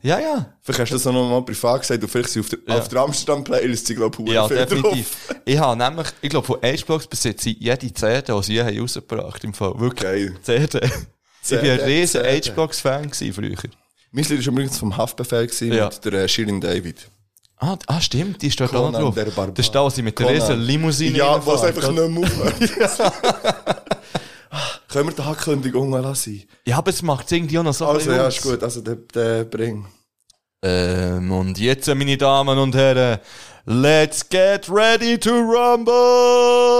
Ja, 0.02 0.18
ja. 0.20 0.46
Vielleicht 0.62 0.80
hast 0.80 0.90
du 0.90 0.94
das 0.96 1.04
noch 1.04 1.12
mal 1.28 1.42
privat 1.42 1.80
gesagt 1.80 2.02
und 2.02 2.08
vielleicht 2.08 2.30
sind 2.30 2.42
auf 2.42 2.48
der, 2.50 2.58
Ja. 2.66 2.78
auf 2.80 2.88
der 2.88 3.00
Amsterdam-Playlist, 3.00 3.90
ich 3.90 3.96
glaube, 3.96 4.22
Ja, 4.32 4.46
definitiv. 4.48 5.26
drauf. 5.28 5.36
Ich 5.44 5.58
habe 5.58 5.76
nämlich, 5.82 6.06
ich 6.20 6.30
glaube, 6.30 6.46
von 6.46 6.60
H-Blocks 6.62 7.06
besitze 7.06 7.50
ich 7.50 7.56
jede 7.60 7.92
CD, 7.92 8.32
die 8.32 8.42
sie 8.42 8.62
haben 8.62 8.78
rausgebracht 8.80 9.44
im 9.44 9.54
Fall. 9.54 9.78
Wirklich. 9.78 10.02
Geil. 10.02 10.34
CD. 10.42 10.78
Ich 10.84 10.92
CD, 11.42 11.68
war 11.68 11.74
ein 11.74 11.80
riesen 11.90 12.22
gewesen 12.22 13.32
früher. 13.32 13.70
Mein 14.12 14.24
Lied 14.24 14.46
war 14.46 14.52
übrigens 14.52 14.78
vom 14.78 14.96
Haftbefehl 14.96 15.48
Ja. 15.60 15.86
mit 15.88 16.04
der 16.04 16.12
äh, 16.14 16.28
Shirin 16.28 16.60
David. 16.60 17.08
Ah, 17.58 17.76
ah, 17.86 18.00
stimmt, 18.02 18.42
die 18.42 18.48
ist 18.48 18.60
dort 18.60 18.74
auch 18.74 18.90
der 18.92 19.00
drauf. 19.00 19.14
Das 19.54 19.66
ist 19.66 19.74
da, 19.74 19.82
wo 19.82 19.88
sie 19.88 20.02
mit 20.02 20.18
der 20.18 20.26
Conan. 20.26 20.40
riesen 20.42 20.60
Limousine 20.60 21.16
Ja, 21.16 21.40
was 21.46 21.62
einfach 21.62 21.90
nicht 21.90 22.08
mehr. 22.10 22.30
Können 24.88 25.08
wir 25.08 25.14
die 25.14 25.22
Ankündigung 25.22 25.90
lassen? 25.90 26.44
Ja, 26.64 26.78
aber 26.78 26.90
es 26.90 27.02
macht 27.02 27.30
irgendwie 27.32 27.58
auch 27.58 27.64
noch 27.64 27.74
so 27.74 27.86
Also, 27.86 28.12
ja, 28.12 28.28
ist 28.28 28.42
gut, 28.42 28.62
also 28.62 28.80
der, 28.80 28.96
der 28.96 29.44
bring. 29.44 29.86
Ähm, 30.62 31.30
und 31.32 31.58
jetzt, 31.58 31.86
meine 31.88 32.16
Damen 32.16 32.58
und 32.58 32.74
Herren, 32.74 33.18
let's 33.66 34.28
get 34.28 34.68
ready 34.70 35.18
to 35.18 35.30
rumble! 35.30 36.75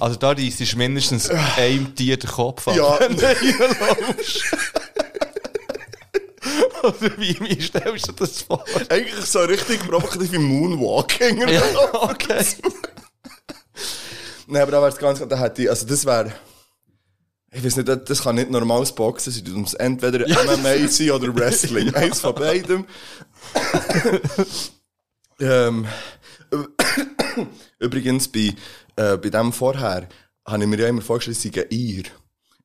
Also 0.00 0.16
da 0.16 0.30
reissest 0.30 0.72
du 0.72 0.78
mindestens 0.78 1.28
einem 1.30 1.94
Tier 1.94 2.16
den 2.16 2.30
Kopf 2.30 2.66
ab. 2.68 2.74
Ja. 2.74 2.98
wenn 3.00 3.16
du. 3.16 3.26
Oder 6.82 7.18
wie, 7.18 7.38
wie 7.40 7.60
stellst 7.60 8.08
du 8.08 8.12
das 8.12 8.42
vor? 8.42 8.64
Eigentlich 8.88 9.24
so 9.26 9.40
richtig 9.40 9.80
provokativ 9.86 10.32
wie 10.32 10.38
Moonwalking. 10.38 11.46
Ja, 11.48 11.62
okay. 11.92 12.42
Nein, 14.46 14.62
aber 14.62 14.72
da 14.72 14.80
wäre 14.80 14.90
es 14.90 14.96
ganz, 14.96 15.22
da 15.28 15.38
hätte 15.38 15.62
ich, 15.62 15.70
also 15.70 15.86
das 15.86 16.04
wäre, 16.06 16.32
ich 17.52 17.62
weiß 17.62 17.76
nicht, 17.76 17.88
das- 17.88 18.22
kann 18.22 18.36
nicht 18.36 18.50
normales 18.50 18.92
Boxen 18.92 19.30
sein, 19.32 19.44
das 19.44 19.54
muss 19.54 19.74
entweder 19.74 20.26
MMA 20.26 20.88
sein 20.88 21.10
oder 21.10 21.34
Wrestling. 21.36 21.94
Eins 21.94 22.20
von 22.20 22.34
beidem. 22.34 22.86
ähm, 25.38 25.86
übrigens, 27.78 28.26
bei, 28.28 28.54
äh, 29.00 29.16
bei 29.16 29.30
dem 29.30 29.52
vorher, 29.52 30.08
habe 30.46 30.62
ich 30.62 30.68
mir 30.68 30.78
ja 30.78 30.88
immer 30.88 31.02
vorgestellt, 31.02 31.36
es 31.36 31.42
sei 31.42 31.50
ein 31.50 31.68
Eir. 31.70 32.04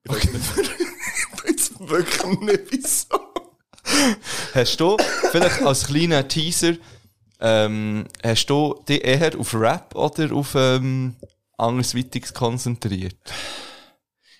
Ich 0.03 0.11
weiß 0.11 0.33
nicht, 0.33 1.79
wirklich 1.89 2.39
nicht, 2.39 2.61
wieso. 2.69 3.19
Hast 4.53 4.79
du, 4.79 4.97
vielleicht 5.31 5.61
als 5.61 5.87
kleiner 5.87 6.27
Teaser, 6.27 6.73
ähm, 7.39 8.05
hast 8.23 8.47
du 8.47 8.81
dich 8.87 9.03
eher 9.03 9.37
auf 9.39 9.53
Rap 9.53 9.95
oder 9.95 10.33
auf 10.33 10.55
ähm, 10.55 11.15
andersweitiges 11.57 12.33
konzentriert? 12.33 13.17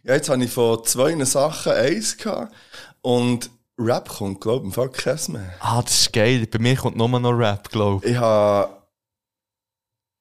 Ja, 0.03 0.13
jetzt 0.13 0.30
habe 0.30 0.43
ich 0.43 0.51
von 0.51 0.84
zwei 0.85 1.23
Sachen 1.26 1.73
eins 1.73 2.17
gehabt 2.17 2.53
und 3.01 3.49
Rap 3.77 4.07
kommt, 4.07 4.39
glaube 4.41 4.59
ich, 4.59 4.65
im 4.65 4.72
Fall 4.72 4.89
keins 4.89 5.27
mehr. 5.27 5.53
Ah, 5.59 5.81
das 5.81 6.01
ist 6.01 6.13
geil. 6.13 6.47
Bei 6.47 6.59
mir 6.59 6.76
kommt 6.76 6.95
nur 6.95 7.07
noch 7.07 7.31
Rap, 7.31 7.69
glaube 7.69 8.05
ich. 8.05 8.13
Ich 8.13 8.17
habe. 8.17 8.74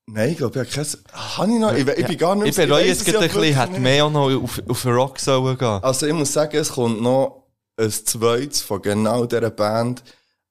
Nein, 0.07 0.31
ich 0.33 0.37
glaube, 0.37 0.61
ich 0.63 0.77
habe 0.77 0.85
kein. 0.85 1.13
Habe 1.13 1.53
ich 1.53 1.59
noch? 1.59 1.73
Ich, 1.73 1.99
ich 1.99 2.07
bin 2.07 2.19
gar 2.19 2.35
nicht 2.35 2.49
Ich 2.49 2.57
bereue 2.57 2.89
es 2.91 3.05
gerade 3.05 3.19
ein 3.21 3.31
ja 3.31 3.41
bisschen, 3.41 3.57
hätte 3.59 3.81
mehr 3.81 4.05
auch 4.05 4.11
noch 4.11 4.31
auf, 4.31 4.61
auf 4.69 4.87
Rock 4.87 5.19
sollen 5.19 5.57
gehen. 5.57 5.83
Also, 5.83 6.07
ich 6.07 6.13
muss 6.13 6.33
sagen, 6.33 6.57
es 6.57 6.71
kommt 6.71 7.01
noch 7.01 7.45
ein 7.77 7.91
zweites 7.91 8.61
von 8.63 8.83
genau 8.83 9.25
dieser 9.25 9.51
Band, 9.51 10.05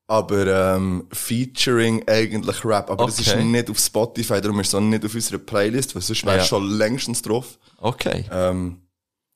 aber 0.07 0.75
ähm, 0.75 1.07
featuring 1.11 2.03
eigentlich 2.07 2.65
Rap. 2.65 2.89
Aber 2.89 3.05
das 3.05 3.19
ist 3.19 3.35
nicht 3.35 3.69
auf 3.69 3.77
Spotify, 3.79 4.41
darum 4.41 4.59
ist 4.59 4.69
es 4.69 4.75
auch 4.75 4.81
nicht 4.81 5.05
auf 5.05 5.13
unserer 5.13 5.37
Playlist, 5.37 5.93
weil 5.95 6.01
sonst 6.01 6.25
wäre 6.25 6.37
es 6.37 6.43
Ja. 6.43 6.47
schon 6.47 6.69
längstens 6.71 7.21
drauf. 7.21 7.57
Okay. 7.79 8.25
Ähm, 8.31 8.82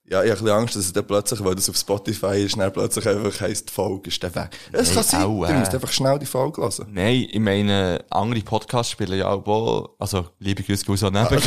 ja, 0.09 0.23
ich 0.23 0.31
habe 0.31 0.39
ein 0.39 0.43
bisschen 0.45 0.49
Angst, 0.49 0.75
dass 0.75 0.85
es 0.85 0.93
dann 0.93 1.05
plötzlich, 1.05 1.43
weil 1.43 1.55
das 1.55 1.69
auf 1.69 1.75
Spotify 1.75 2.43
ist, 2.45 2.57
dann 2.57 2.71
plötzlich 2.71 3.05
einfach 3.07 3.41
heisst, 3.41 3.69
die 3.69 3.73
Folge 3.73 4.07
ist 4.09 4.23
dann 4.23 4.33
weg. 4.35 4.49
Es 4.71 4.93
kann 4.93 5.03
sein, 5.03 5.23
auch, 5.23 5.45
du 5.45 5.51
äh. 5.51 5.59
musst 5.59 5.73
einfach 5.73 5.91
schnell 5.91 6.17
die 6.17 6.25
Folge 6.25 6.61
hören. 6.61 6.87
Nein, 6.91 7.27
ich 7.29 7.39
meine, 7.39 8.05
andere 8.09 8.41
Podcasts 8.41 8.91
spielen 8.91 9.19
ja 9.19 9.27
auch, 9.27 9.45
wohl- 9.45 9.89
also, 9.99 10.27
liebe 10.39 10.63
Grüße, 10.63 10.85
Grüße 10.85 11.07
an 11.07 11.13
Neben. 11.29 11.41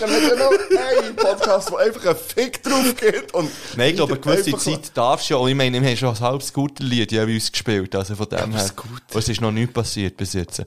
Andere 0.00 0.28
ja 0.28 0.36
noch 0.36 0.52
einen 0.52 1.16
Podcast, 1.16 1.70
wo 1.72 1.76
einfach 1.76 2.06
ein 2.06 2.16
Fick 2.16 2.62
drauf 2.62 2.94
geht 2.96 3.32
und... 3.34 3.50
Nein, 3.76 3.90
ich 3.90 3.96
glaube, 3.96 4.14
eine 4.14 4.20
gewisse 4.36 4.56
Zeit 4.58 4.90
darfst 4.94 5.30
du 5.30 5.34
ja, 5.34 5.40
und 5.40 5.48
ich 5.48 5.54
meine, 5.54 5.80
wir 5.80 5.88
haben 5.88 5.96
schon 5.96 6.08
ein 6.08 6.20
halbes 6.20 6.48
Scooter-Lied 6.48 7.12
jeweils 7.12 7.50
gespielt, 7.50 7.94
also 7.94 8.14
von 8.16 8.28
dem 8.28 8.52
her. 8.52 8.66
Scooter. 8.66 9.14
Und 9.14 9.18
es 9.20 9.28
ist 9.28 9.40
noch 9.40 9.52
nichts 9.52 9.72
passiert 9.72 10.16
bis 10.16 10.32
jetzt. 10.32 10.64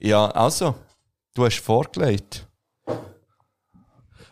Ja, 0.00 0.26
also, 0.30 0.74
du 1.34 1.44
hast 1.44 1.60
vorgelegt. 1.60 2.46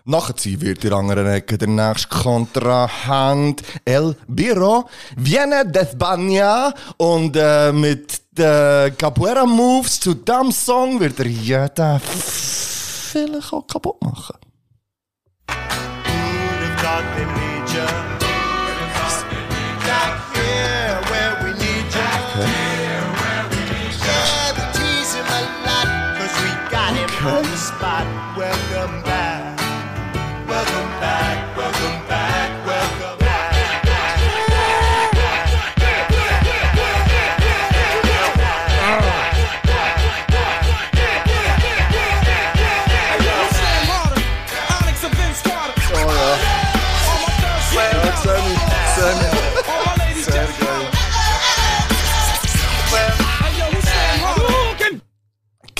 Nachziehen 0.04 0.60
wird 0.60 0.84
in 0.84 0.92
anderen 0.92 1.26
Ecke. 1.26 1.58
Der 1.58 1.68
nächste 1.68 2.08
Kontrahand 2.08 3.62
El 3.84 4.16
Biro 4.26 4.88
viene 5.16 5.64
de 5.64 5.82
España. 5.82 6.74
Und 6.96 7.36
äh, 7.36 7.72
mit 7.72 8.20
den 8.32 8.96
Capoeira 8.96 9.46
Moves 9.46 10.00
zu 10.00 10.14
diesem 10.14 10.50
Song 10.50 10.98
wird 10.98 11.18
er 11.20 11.26
jeden 11.26 12.00
vielleicht 13.12 13.52
auch 13.52 13.66
kaputt 13.66 14.02
machen. 14.02 14.36
Welcome 16.82 18.21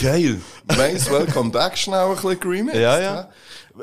Geil. 0.02 0.40
Nice, 0.66 1.08
welcome 1.08 1.52
back, 1.52 1.78
schnell 1.78 2.00
ein 2.00 2.14
bisschen 2.14 2.40
geremixed. 2.40 2.80
Ja, 2.80 2.98
ja. 2.98 3.28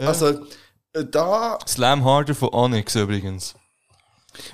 Also, 0.02 0.46
äh, 0.92 1.06
da, 1.10 1.58
Slam 1.66 2.04
Harder 2.04 2.36
von 2.36 2.50
Onyx 2.50 2.96
übrigens. 2.96 3.56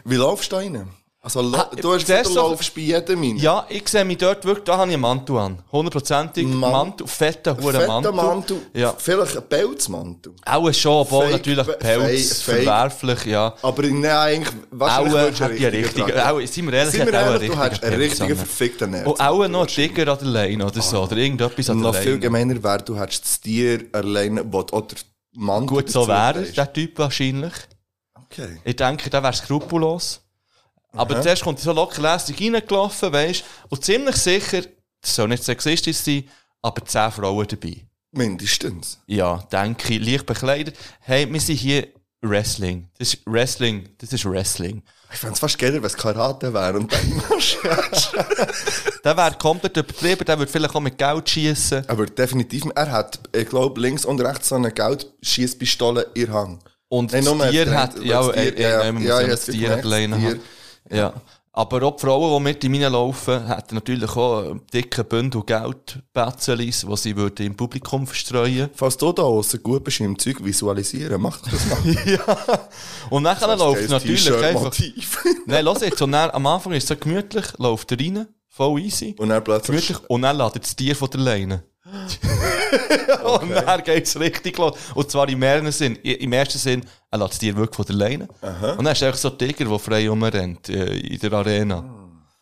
wie 0.03 0.15
laufst 0.15 0.51
du 0.51 0.57
rein? 0.57 0.91
Also, 1.25 1.39
Ah, 1.55 1.71
du 1.75 1.91
hast 1.91 2.05
gesagt, 2.05 2.27
du 2.27 2.35
laufst 2.35 2.75
bei 2.75 2.81
jedem 2.81 3.19
rein. 3.19 3.37
Ja, 3.37 3.65
ich 3.67 3.89
sehe 3.89 4.05
mich 4.05 4.19
dort 4.19 4.45
wirklich, 4.45 4.63
da 4.65 4.77
habe 4.77 4.89
ich 4.89 4.93
einen 4.93 5.01
Mantel 5.01 5.37
an. 5.39 5.57
Hundertprozentig 5.71 6.45
Man- 6.45 6.71
Mantel, 6.71 7.07
fetter, 7.07 7.57
hoher 7.59 7.71
Fetter 7.73 7.87
Mantel. 7.87 8.11
Mantel. 8.11 8.57
Ja. 8.75 8.93
Vielleicht 8.95 9.35
ein 9.35 9.49
Pelzmantel. 9.49 10.33
Auch 10.45 10.71
schon, 10.71 10.91
obwohl 10.91 11.31
natürlich 11.31 11.65
Pelz 11.79 12.41
fake. 12.43 12.57
verwerflich, 12.63 13.25
ja. 13.25 13.55
Aber 13.63 13.81
nein, 13.81 14.05
eigentlich, 14.05 14.53
Auch 14.53 14.79
wahrscheinlich 14.79 15.41
hat 15.41 15.51
die 15.57 15.65
einen 15.65 15.75
richtige, 15.83 16.11
tragen. 16.13 16.37
auch, 16.43 16.47
sind 16.47 16.65
wir 16.67 16.73
ehrlich, 16.73 16.91
Sind 16.93 17.11
wir 17.11 17.19
auch 17.19 17.25
ehrlich, 17.31 17.49
du 17.49 17.57
hast 17.57 17.83
einen 17.83 17.95
richtigen 17.95 18.35
verfickten 18.35 18.91
Nerv. 18.91 19.07
Und 19.07 19.19
auch 19.19 19.47
noch 19.47 19.65
Digger 19.65 20.07
an 20.11 20.19
der 20.19 20.27
Leine 20.27 20.65
oder 20.67 20.81
so, 20.83 21.01
oder 21.01 21.17
irgendetwas 21.17 21.69
an 21.71 21.81
der 21.81 21.91
noch 21.91 21.95
viel 21.97 22.09
Leine. 22.11 22.19
gemeiner 22.19 22.63
wäre, 22.63 22.83
du 22.83 22.95
hättest 22.99 23.23
das 23.25 23.41
Tier 23.41 23.83
alleine, 23.93 24.45
du 24.45 24.59
oder 24.59 24.95
Mann 25.37 25.65
Gut, 25.65 25.89
so 25.89 26.07
wäre 26.07 26.43
der 26.43 26.71
Typ 26.71 26.99
wahrscheinlich. 26.99 27.53
Okay. 28.25 28.59
Ich 28.63 28.75
denke, 28.75 29.09
der 29.09 29.23
wäre 29.23 29.33
skrupellos. 29.33 30.21
Aber 30.95 31.21
zuerst 31.21 31.43
kommt 31.43 31.59
so 31.59 31.71
locker 31.71 32.01
lässig 32.01 32.39
reingelaufen, 32.39 33.11
weisst 33.11 33.43
und 33.69 33.83
ziemlich 33.83 34.15
sicher, 34.15 34.61
das 35.01 35.15
soll 35.15 35.27
nicht 35.27 35.43
sexistisch 35.43 35.97
sein, 35.97 36.27
aber 36.61 36.83
zehn 36.85 37.11
Frauen 37.11 37.47
dabei. 37.47 37.85
Mindestens. 38.11 38.99
Ja, 39.07 39.43
denke 39.51 39.93
ich, 39.93 40.05
leicht 40.05 40.25
bekleidet. 40.25 40.75
Hey, 41.01 41.31
wir 41.31 41.39
sind 41.39 41.57
hier 41.57 41.87
Wrestling. 42.21 42.87
Das 42.97 43.13
ist 43.13 43.21
Wrestling, 43.25 43.89
das 43.97 44.13
ist 44.13 44.25
Wrestling. 44.25 44.81
Ich 45.11 45.19
fände 45.19 45.33
es 45.33 45.39
fast 45.39 45.59
geiler, 45.59 45.75
wenn 45.75 45.83
es 45.83 45.95
Karate 45.95 46.53
wäre 46.53 46.77
und 46.77 46.91
dann 46.91 47.21
Der 49.03 49.15
wäre 49.15 49.35
komplett 49.37 49.77
übertrieben, 49.77 50.25
der 50.25 50.37
würde 50.39 50.51
vielleicht 50.51 50.75
auch 50.75 50.81
mit 50.81 50.97
Geld 50.97 51.29
schießen. 51.29 51.87
Aber 51.87 52.05
definitiv, 52.05 52.63
er 52.73 52.91
hat, 52.91 53.19
ich 53.33 53.47
glaube, 53.47 53.79
links 53.79 54.03
und 54.03 54.19
rechts 54.19 54.49
so 54.49 54.55
eine 54.55 54.71
Geldschießpistole 54.71 56.07
in 56.15 56.33
Hand. 56.33 56.63
Und 56.87 57.11
Nein, 57.11 57.25
das 57.25 57.49
Tier 57.51 57.77
hat, 57.77 58.03
ja, 58.03 58.03
ja, 58.03 58.91
muss 58.91 59.03
ja, 59.03 59.21
ja 59.21 59.27
ja, 60.17 60.33
das 60.85 60.97
das. 60.97 61.13
Ja. 61.13 61.13
Aber 61.57 61.81
auch 61.83 61.95
die 61.95 62.01
Frauen, 62.01 62.37
die 62.37 62.43
mit 62.43 62.63
in 62.65 62.71
meinen 62.73 62.91
laufen, 62.91 63.47
hätten 63.47 63.75
natürlich 63.75 64.09
auch 64.09 64.43
einen 64.43 64.67
dicken 64.73 65.05
Bündel 65.05 65.41
Geldbätzelis, 65.41 66.85
die 66.85 66.97
sie 66.97 67.15
würden 67.15 67.45
im 67.45 67.55
Publikum 67.55 68.05
verstreuen 68.05 68.69
Falls 68.75 68.97
du 68.97 69.13
da 69.13 69.23
aussen 69.23 69.63
gut 69.63 69.85
bist 69.85 70.01
im 70.01 70.19
Zeug 70.19 70.43
visualisieren, 70.43 71.21
mach 71.21 71.37
doch 71.37 71.51
das 71.51 71.65
mal. 71.65 72.59
Und 73.09 73.23
nachher 73.23 73.55
läuft 73.55 73.89
natürlich 73.89 74.29
einfach... 74.33 74.75
Nein, 75.45 75.63
los 75.63 75.79
jetzt, 75.79 76.01
und 76.01 76.11
dann, 76.11 76.29
am 76.31 76.45
Anfang 76.45 76.73
ist 76.73 76.83
es 76.83 76.89
so 76.89 76.97
gemütlich, 76.97 77.45
läuft 77.57 77.89
er 77.89 77.99
rein, 77.99 78.27
voll 78.49 78.81
easy. 78.81 79.15
Und 79.17 79.29
dann 79.29 79.41
plötzlich... 79.41 79.87
Gemütlich. 79.87 80.09
Und 80.09 80.23
dann 80.23 80.35
ladet 80.35 80.61
das 80.61 80.75
Tier 80.75 80.93
von 80.93 81.09
der 81.09 81.21
Leine. 81.21 81.63
Und 83.23 83.51
dann 83.51 83.83
geht's 83.83 84.19
richtig 84.19 84.57
los. 84.57 84.77
Und 84.95 85.11
zwar 85.11 85.29
im 85.29 85.71
Sinn. 85.71 85.95
Im 85.97 86.33
ersten 86.33 86.57
Sinn, 86.57 86.83
er 87.11 87.19
lädt 87.19 87.29
das 87.29 87.39
Tier 87.39 87.55
wirklich 87.55 87.75
von 87.75 87.85
der 87.85 87.95
Leine. 87.95 88.27
Und 88.77 88.85
dann 88.85 88.93
ist 88.93 89.03
einfach 89.03 89.19
so 89.19 89.29
ein 89.31 89.37
Tiger, 89.37 89.65
der 89.65 89.79
frei 89.79 90.09
rumrennt, 90.09 90.69
äh, 90.69 90.97
in 90.97 91.19
der 91.19 91.33
Arena. 91.33 91.83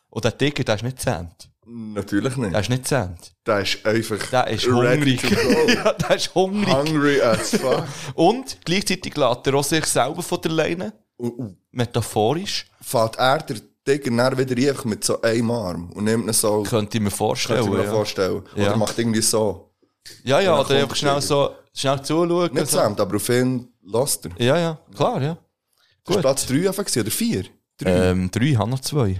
Und 0.09 0.23
der 0.23 0.37
Tiger, 0.37 0.63
der 0.63 0.75
ist 0.75 0.83
nicht 0.83 1.01
zähmt. 1.01 1.49
Natürlich 1.65 2.37
nicht. 2.37 2.53
Der 2.53 2.59
ist 2.61 2.69
nicht 2.69 2.87
zähmt. 2.87 3.33
Der 3.45 3.59
ist 3.59 3.85
einfach... 3.85 4.29
Der 4.29 4.47
ist 4.47 4.65
hungrig. 4.67 5.21
ja, 5.67 5.93
der 5.93 6.15
ist 6.15 6.35
hungrig. 6.35 6.73
Hungry 6.73 7.21
as 7.21 7.49
fuck. 7.61 7.85
Und 8.15 8.57
gleichzeitig 8.63 9.15
lädt 9.15 9.47
er 9.47 9.55
auch 9.55 9.63
sich 9.63 9.85
selber 9.85 10.21
von 10.21 10.41
der 10.41 10.51
Leine. 10.51 10.93
Und, 11.17 11.31
und 11.31 11.57
Metaphorisch. 11.71 12.65
fährt 12.81 13.17
er 13.17 13.39
der 13.39 13.57
Tiger 13.83 14.15
dann 14.15 14.37
wieder 14.37 14.69
einfach 14.69 14.85
mit 14.85 15.03
so 15.03 15.21
einem 15.21 15.51
Arm 15.51 15.91
und 15.91 16.05
nimmt 16.05 16.27
ihn 16.27 16.33
so... 16.33 16.63
Könnte 16.63 16.97
ich 16.97 17.03
mir 17.03 17.11
vorstellen. 17.11 17.61
Könnte 17.61 17.77
ich 17.77 17.77
mir 17.79 17.85
ja. 17.85 17.91
vorstellen. 17.91 18.43
Ja. 18.55 18.67
Oder 18.67 18.77
macht 18.77 18.97
irgendwie 18.97 19.21
so. 19.21 19.71
Ja, 20.23 20.39
ja, 20.39 20.59
oder 20.59 20.75
einfach 20.75 20.95
schnell 20.95 21.21
so, 21.21 21.51
schnell 21.73 22.01
zuschauen. 22.01 22.53
Nicht 22.53 22.67
so. 22.67 22.77
zusammen, 22.77 22.99
aber 22.99 23.15
auf 23.15 23.29
ihn 23.29 23.67
lässt 23.83 24.25
er. 24.25 24.31
Ja, 24.37 24.57
ja, 24.57 24.79
klar, 24.95 25.21
ja. 25.21 25.37
Gut. 26.05 26.19
Platz 26.19 26.45
3 26.47 26.67
einfach 26.67 26.85
oder 26.95 27.11
4? 27.11 27.45
Drei. 27.77 28.09
Ähm, 28.09 28.29
drei, 28.29 28.45
ich 28.45 28.57
habe 28.57 28.69
noch 28.69 28.79
zwei. 28.81 29.19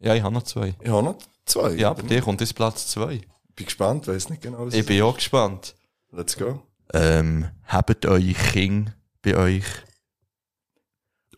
Ja, 0.00 0.14
ich 0.14 0.22
habe 0.22 0.34
noch 0.34 0.42
zwei. 0.42 0.74
Ich 0.80 0.88
habe 0.88 1.02
noch 1.02 1.18
zwei. 1.46 1.72
Ja, 1.72 1.92
bei 1.92 2.02
dir 2.02 2.22
kommt 2.22 2.40
jetzt 2.40 2.54
Platz 2.54 2.88
zwei. 2.88 3.20
Bin 3.54 3.66
gespannt, 3.66 4.08
weiß 4.08 4.30
nicht 4.30 4.42
genau, 4.42 4.66
was 4.66 4.74
Ich 4.74 4.86
bin 4.86 5.02
auch 5.02 5.14
gespannt. 5.14 5.74
Let's 6.10 6.36
go. 6.36 6.62
Ähm, 6.92 7.48
habt 7.66 8.06
eure 8.06 8.32
Kinder 8.32 8.92
bei 9.22 9.36
euch. 9.36 9.64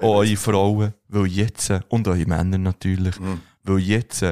Auch 0.03 0.17
eure 0.17 0.37
Frauen, 0.37 0.95
weil 1.09 1.27
jetzt, 1.27 1.73
und 1.89 2.09
eure 2.09 2.27
Männer 2.27 2.59
natürlich, 2.59 3.15
weil 3.63 3.79
jetzt, 3.79 4.25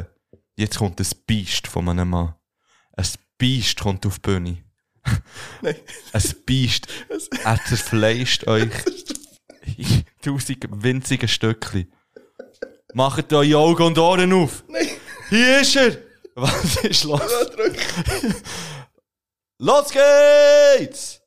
jetzt 0.57 0.79
kommt 0.79 1.01
ein 1.01 1.07
Biest 1.27 1.67
von 1.67 1.89
einem 1.89 2.11
Mann. 2.11 2.35
Ein 2.97 3.07
Biest 3.39 3.81
kommt 3.81 4.05
auf 4.07 4.19
die 4.19 4.31
Bühne. 4.31 4.59
Nein. 5.63 5.77
Ein 6.13 6.23
Biest. 6.45 6.89
Er 7.45 7.65
zerfleischt 7.65 8.47
euch 8.47 8.71
in 9.77 10.05
tausend 10.23 10.67
winzige 10.71 11.29
Stückchen. 11.29 11.93
Macht 12.95 13.33
eure 13.33 13.57
Augen 13.59 13.83
und 13.83 13.99
Ohren 13.99 14.33
auf. 14.33 14.65
Nein. 14.69 14.89
Hier 15.29 15.61
ist 15.61 15.77
er. 15.77 15.99
Was 16.35 16.77
ist 16.85 17.05
los? 17.05 17.21
Ja, 17.21 17.45
drück. 17.45 17.77
Los 19.59 19.91
geht's! 19.91 21.21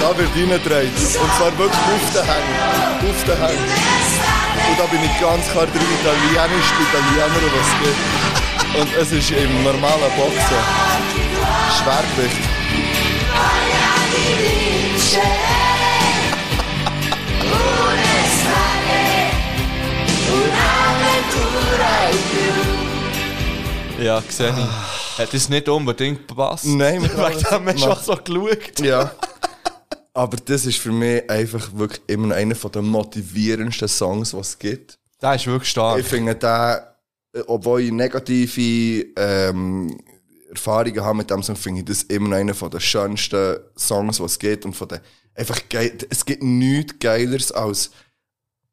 Da 0.00 0.18
wird 0.18 0.28
reingedreht. 0.36 0.92
Und 0.92 1.34
zwar 1.36 1.58
wirklich 1.58 1.80
auf 1.80 2.12
den 2.12 2.24
Hängen. 2.26 2.56
Auf 3.08 3.24
den 3.24 3.36
Hängen. 3.38 3.68
Und 4.68 4.78
da 4.78 4.84
bin 4.86 5.02
ich 5.02 5.20
ganz 5.20 5.50
klar 5.50 5.66
drin, 5.66 5.82
italienisch, 6.00 6.72
Italiener 6.80 7.50
was 7.56 7.70
geht. 7.80 7.98
Und 8.80 8.90
es 9.00 9.12
ist 9.12 9.30
im 9.30 9.62
normalen 9.62 10.12
Boxen. 10.16 10.60
Schwergewicht. 11.78 12.54
Ja, 23.98 24.22
sehe 24.28 24.50
ich. 24.50 25.03
Hat 25.18 25.32
es 25.32 25.48
nicht 25.48 25.68
unbedingt 25.68 26.26
gepasst? 26.26 26.66
Nein, 26.66 27.02
dem 27.16 27.16
haben 27.16 27.66
wir 27.66 27.78
schon 27.78 27.96
so 28.02 28.16
geschaut. 28.16 28.80
Ja. 28.80 29.12
Aber 30.12 30.36
das 30.36 30.66
ist 30.66 30.78
für 30.78 30.92
mich 30.92 31.28
einfach 31.30 31.72
wirklich 31.72 32.02
immer 32.08 32.34
einer 32.34 32.54
der 32.54 32.82
motivierendsten 32.82 33.88
Songs, 33.88 34.30
die 34.30 34.36
es 34.38 34.58
gibt. 34.58 34.98
Der 35.20 35.34
ist 35.34 35.46
wirklich 35.46 35.70
stark. 35.70 36.00
Ich 36.00 36.06
finde 36.06 36.34
den, 36.34 37.44
obwohl 37.46 37.82
ich 37.82 37.92
negative 37.92 39.06
ähm, 39.16 40.00
Erfahrungen 40.50 41.00
habe 41.00 41.18
mit 41.18 41.30
dem 41.30 41.42
Song, 41.42 41.56
finde 41.56 41.80
ich 41.80 41.86
das 41.86 42.02
immer 42.04 42.36
einer 42.36 42.52
der 42.52 42.80
schönsten 42.80 43.58
Songs, 43.76 44.18
die 44.18 44.24
es 44.24 44.38
gibt. 44.38 44.64
Und 44.64 44.74
von 44.74 44.88
den, 44.88 45.00
einfach 45.34 45.60
geil, 45.68 45.96
es 46.10 46.24
gibt 46.24 46.42
nichts 46.42 46.98
Geileres 46.98 47.52
als, 47.52 47.90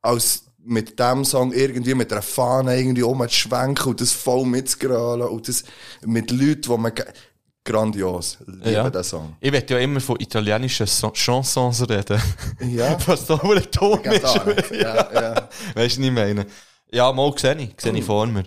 als 0.01 0.45
mit 0.63 0.99
dem 0.99 1.25
Song 1.25 1.51
irgendwie 1.53 1.93
mit 1.95 2.11
einer 2.11 2.21
Fahne 2.21 2.77
irgendwie 2.77 3.03
um 3.03 3.17
zu 3.27 3.29
schwenken 3.29 3.89
und 3.89 4.01
das 4.01 4.11
voll 4.11 4.45
mitzugrölen 4.45 5.27
und 5.27 5.47
das 5.47 5.63
mit 6.05 6.31
Leuten, 6.31 6.61
die 6.61 6.77
man, 6.77 6.93
grandios. 7.63 8.37
Liebe 8.47 8.71
Ja. 8.71 8.89
den 8.89 9.03
Song. 9.03 9.35
Ich 9.39 9.51
werde 9.51 9.73
ja 9.75 9.79
immer 9.79 9.99
von 10.01 10.19
italienischen 10.19 10.87
so 10.87 11.11
Chansons 11.11 11.87
reden. 11.89 12.21
Ja. 12.59 12.97
Was 13.07 13.27
so 13.27 13.39
ein 13.41 13.71
Ton 13.71 13.99
ist. 14.03 14.23
Ja, 14.71 15.13
ja. 15.13 15.49
Weißt 15.75 15.97
du, 15.97 16.01
was 16.01 16.07
ich 16.07 16.11
meine? 16.11 16.45
Ja, 16.91 17.11
mal 17.11 17.33
sehe 17.37 17.55
ich. 17.55 17.73
Sehe 17.79 17.93
ich 17.93 18.03
vor 18.03 18.25
mir. 18.27 18.43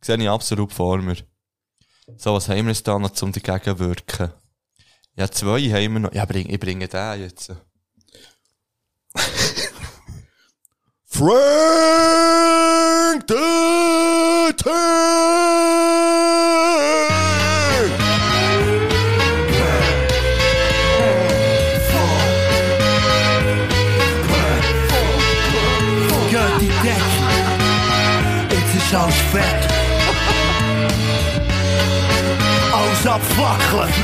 Sehe 0.00 0.16
ich 0.16 0.28
absolut 0.28 0.72
vor 0.72 0.98
mir. 0.98 1.16
So, 2.16 2.34
was 2.34 2.48
haben 2.48 2.66
wir 2.66 2.72
jetzt 2.72 2.86
da 2.86 2.98
noch 2.98 3.10
zum 3.10 3.32
dagegen 3.32 3.78
wirken? 3.78 4.30
Ja, 5.16 5.30
zwei 5.30 5.60
haben 5.60 5.92
wir 5.94 6.00
noch. 6.00 6.12
Ja, 6.14 6.24
bring, 6.24 6.48
ich 6.48 6.58
bringe 6.60 6.88
den 6.88 7.20
jetzt. 7.20 7.52
Frank 11.16 11.30
the 13.28 14.52
Tank! 14.56 14.74
Gött 26.32 26.60
die 26.60 26.66
Decke, 26.66 26.96
jetzt 28.50 28.74
ist 28.74 28.92
alles 28.92 29.14
fett. 29.30 29.44
Alles 32.72 33.06
abfackeln. 33.06 33.94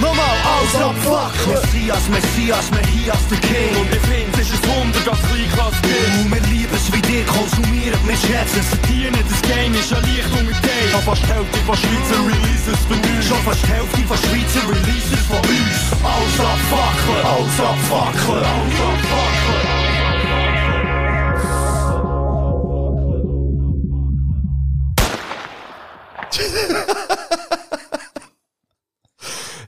Nochmal, 0.00 0.24
alles 0.46 0.74
abfackeln. 0.76 1.60
Messias, 1.60 2.08
Messias, 2.08 2.70
Messias, 2.70 3.28
der 3.30 3.38
King. 3.40 3.76
Und 3.78 3.94
ich 3.94 4.00
finde, 4.00 4.40
es 4.40 4.50
ist 4.50 4.64
ein 4.64 4.70
Wunder, 4.70 5.00
dass 5.00 5.20
Kleinklasse 5.28 5.82
gibt. 5.82 5.87
Es 6.88 6.94
wie 6.94 7.02
dir, 7.02 7.24
konsumieren, 7.26 7.98
wir 8.06 8.16
schätzen 8.16 8.60
es. 8.60 8.68
Verdienen, 8.68 9.22
das 9.28 9.42
Game 9.42 9.74
ist 9.74 9.92
eine 9.92 10.06
Lichtung 10.06 10.46
mit 10.46 10.56
dir. 10.64 10.88
Schon 10.90 11.02
fast 11.02 11.22
die 11.22 11.26
Hälfte 11.26 11.58
von 11.58 11.76
Schweizer 11.76 12.26
Releases 12.26 12.78
von 12.86 12.96
uns. 12.96 13.26
Schon 13.26 13.38
fast 13.38 13.62
die 13.62 13.68
Hälfte 13.68 13.98
von 13.98 14.16
Schweizer 14.16 14.68
Releases 14.68 15.20
von 15.26 15.38
uns. 15.38 15.92
Alles 16.02 16.40
abfackeln, 16.40 17.26
alles 17.26 17.60
abfackeln, 17.60 18.44
alles 18.44 18.80
abfackeln. 18.80 19.78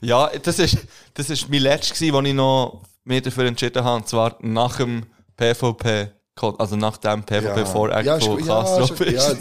Ja, 0.03 0.31
das 0.41 0.57
ist, 0.57 0.77
das 1.13 1.29
ist 1.29 1.47
mein 1.49 1.61
letztes 1.61 2.01
wo 2.11 2.21
ich 2.21 2.33
noch 2.33 2.81
mich 3.03 3.21
dafür 3.21 3.45
entschieden 3.45 3.83
habe, 3.83 3.97
und 3.97 4.07
zwar 4.07 4.35
nach 4.39 4.77
dem 4.77 5.05
PvP, 5.37 6.09
also 6.57 6.75
nach 6.75 6.97
dem 6.97 7.23
PvP 7.23 7.45
Ja. 7.45 7.57
Ja, 7.57 7.65
von 7.65 7.89
gut. 8.37 8.45
Ja, 8.45 8.61
Castro. 8.63 8.83
ist- 9.05 9.11
ja, 9.13 9.33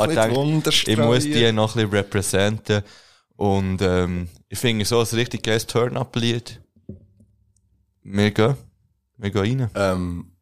ein 0.00 0.30
Ich 0.30 0.36
unterstreichen. 0.36 1.04
muss 1.04 1.22
die 1.24 1.52
noch 1.52 1.74
ein 1.76 1.82
bisschen 1.82 1.90
repräsentieren. 1.90 2.82
Und 3.36 3.82
ähm, 3.82 4.28
ich 4.48 4.58
finde 4.58 4.84
so 4.84 5.00
ein 5.00 5.06
richtig 5.12 5.42
geiles 5.42 5.66
Turn-Up-Lied. 5.66 6.60
Wir 8.02 8.30
gehen. 8.30 8.56
Wir 9.18 9.30
gehen 9.30 9.60
rein. 9.62 9.70
Ähm, 9.74 10.32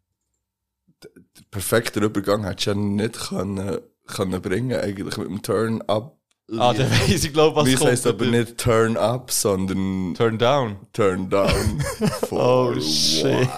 der 1.02 1.10
perfekte 1.50 2.00
Übergang 2.00 2.44
hättest 2.44 2.66
du 2.66 2.70
ja 2.70 2.76
nicht 2.76 3.14
können, 3.28 3.78
können 4.06 4.42
bringen, 4.42 4.78
eigentlich 4.78 5.16
mit 5.16 5.28
dem 5.28 5.42
Turn-Up. 5.42 6.18
Ah, 6.58 6.74
dann 6.74 6.90
weiss 6.90 7.24
ich, 7.24 7.32
glaube 7.32 7.56
was 7.56 7.68
es 7.68 7.78
kommt. 7.78 7.90
heisst 7.90 8.06
aber 8.06 8.26
nicht 8.26 8.58
Turn-Up, 8.58 9.30
sondern 9.30 10.14
Turn 10.14 10.38
Down. 10.38 10.76
Turn-Down. 10.92 11.82
Oh, 12.30 12.74
shit. 12.80 13.48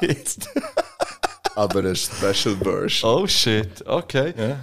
Aber 1.57 1.79
eine 1.79 1.97
Special 1.97 2.55
Version. 2.57 3.11
Oh, 3.11 3.27
shit. 3.27 3.85
Okay. 3.87 4.35
Ja, 4.37 4.59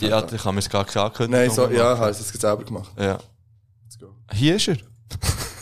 Ja, 0.00 0.22
da 0.22 0.36
kann 0.38 0.54
man 0.54 0.58
es 0.58 0.70
gar 0.70 0.82
nicht 0.84 0.96
ankündigen. 0.96 1.38
Nein, 1.46 1.50
so, 1.50 1.68
ja, 1.68 1.98
hast 1.98 2.18
du 2.18 2.24
es 2.24 2.40
selber 2.40 2.64
gemacht. 2.64 2.90
Ja. 2.98 3.18
Let's 3.82 3.98
go. 3.98 4.14
Hier 4.32 4.56
ist 4.56 4.68
er. 4.68 4.76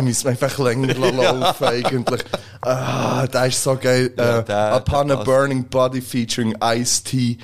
da 0.00 0.04
müssen 0.04 0.24
wir 0.24 0.30
einfach 0.30 0.58
länger 0.58 0.94
laufen, 1.12 1.64
eigentlich. 1.64 2.24
Ah, 2.62 3.26
der 3.26 3.46
ist 3.46 3.62
so 3.62 3.76
geil. 3.76 4.12
Ja, 4.16 4.38
äh, 4.38 4.44
der- 4.44 4.76
Upon 4.76 5.08
der 5.08 5.18
a. 5.18 5.24
Burning 5.24 5.64
Body 5.68 6.00
featuring 6.00 6.56
Ice-T. 6.62 7.36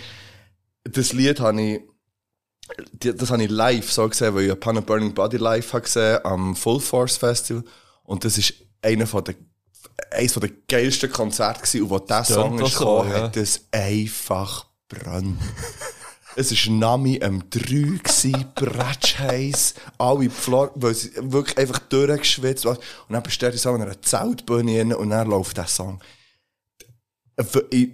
Das 0.84 1.12
Lied 1.12 1.40
habe 1.40 1.60
ich, 1.60 1.80
das 2.98 3.30
habe 3.30 3.44
ich 3.44 3.50
live 3.50 3.92
so 3.92 4.08
gesehen, 4.08 4.34
weil 4.34 4.44
ich 4.46 4.52
Upon 4.52 4.78
a 4.78 4.80
Burning 4.80 5.12
Body 5.14 5.36
live 5.36 5.72
habe 5.72 5.82
gesehen 5.82 6.18
am 6.24 6.56
Full 6.56 6.80
Force 6.80 7.16
Festival. 7.18 7.64
Und 8.04 8.24
das 8.24 8.38
ist 8.38 8.54
einer 8.82 9.06
von 9.06 9.22
der, 9.24 9.34
eines 10.12 10.32
von 10.32 10.40
der 10.40 10.50
geilsten 10.68 11.10
Konzerte 11.10 11.60
gewesen. 11.60 11.82
Und 11.82 11.90
wo 11.90 11.98
dieser 11.98 12.24
Song 12.24 12.58
ist 12.60 12.78
gekommen, 12.78 13.10
ja. 13.10 13.22
hat 13.24 13.36
das 13.36 13.60
einfach 13.70 14.66
brennt. 14.88 15.38
Es 16.38 16.52
war 16.52 16.74
Nami 16.74 17.22
am 17.22 17.48
3 17.48 17.98
gsi, 18.02 18.32
bretschheiss, 18.54 19.74
alle 19.96 20.28
Flor, 20.28 20.70
weil 20.74 20.94
sie 20.94 21.10
wirklich 21.32 21.56
einfach 21.56 21.78
durchgeschwitzt 21.78 22.66
waren. 22.66 22.76
Und 22.76 23.14
dann 23.14 23.22
besteht 23.22 23.54
so 23.54 23.74
in 23.74 23.80
einer 23.80 24.00
Zeltbühne 24.02 24.96
und 24.98 25.10
dann 25.10 25.28
läuft 25.28 25.56
der 25.56 25.66
Song. 25.66 25.98
Ich- 27.70 27.90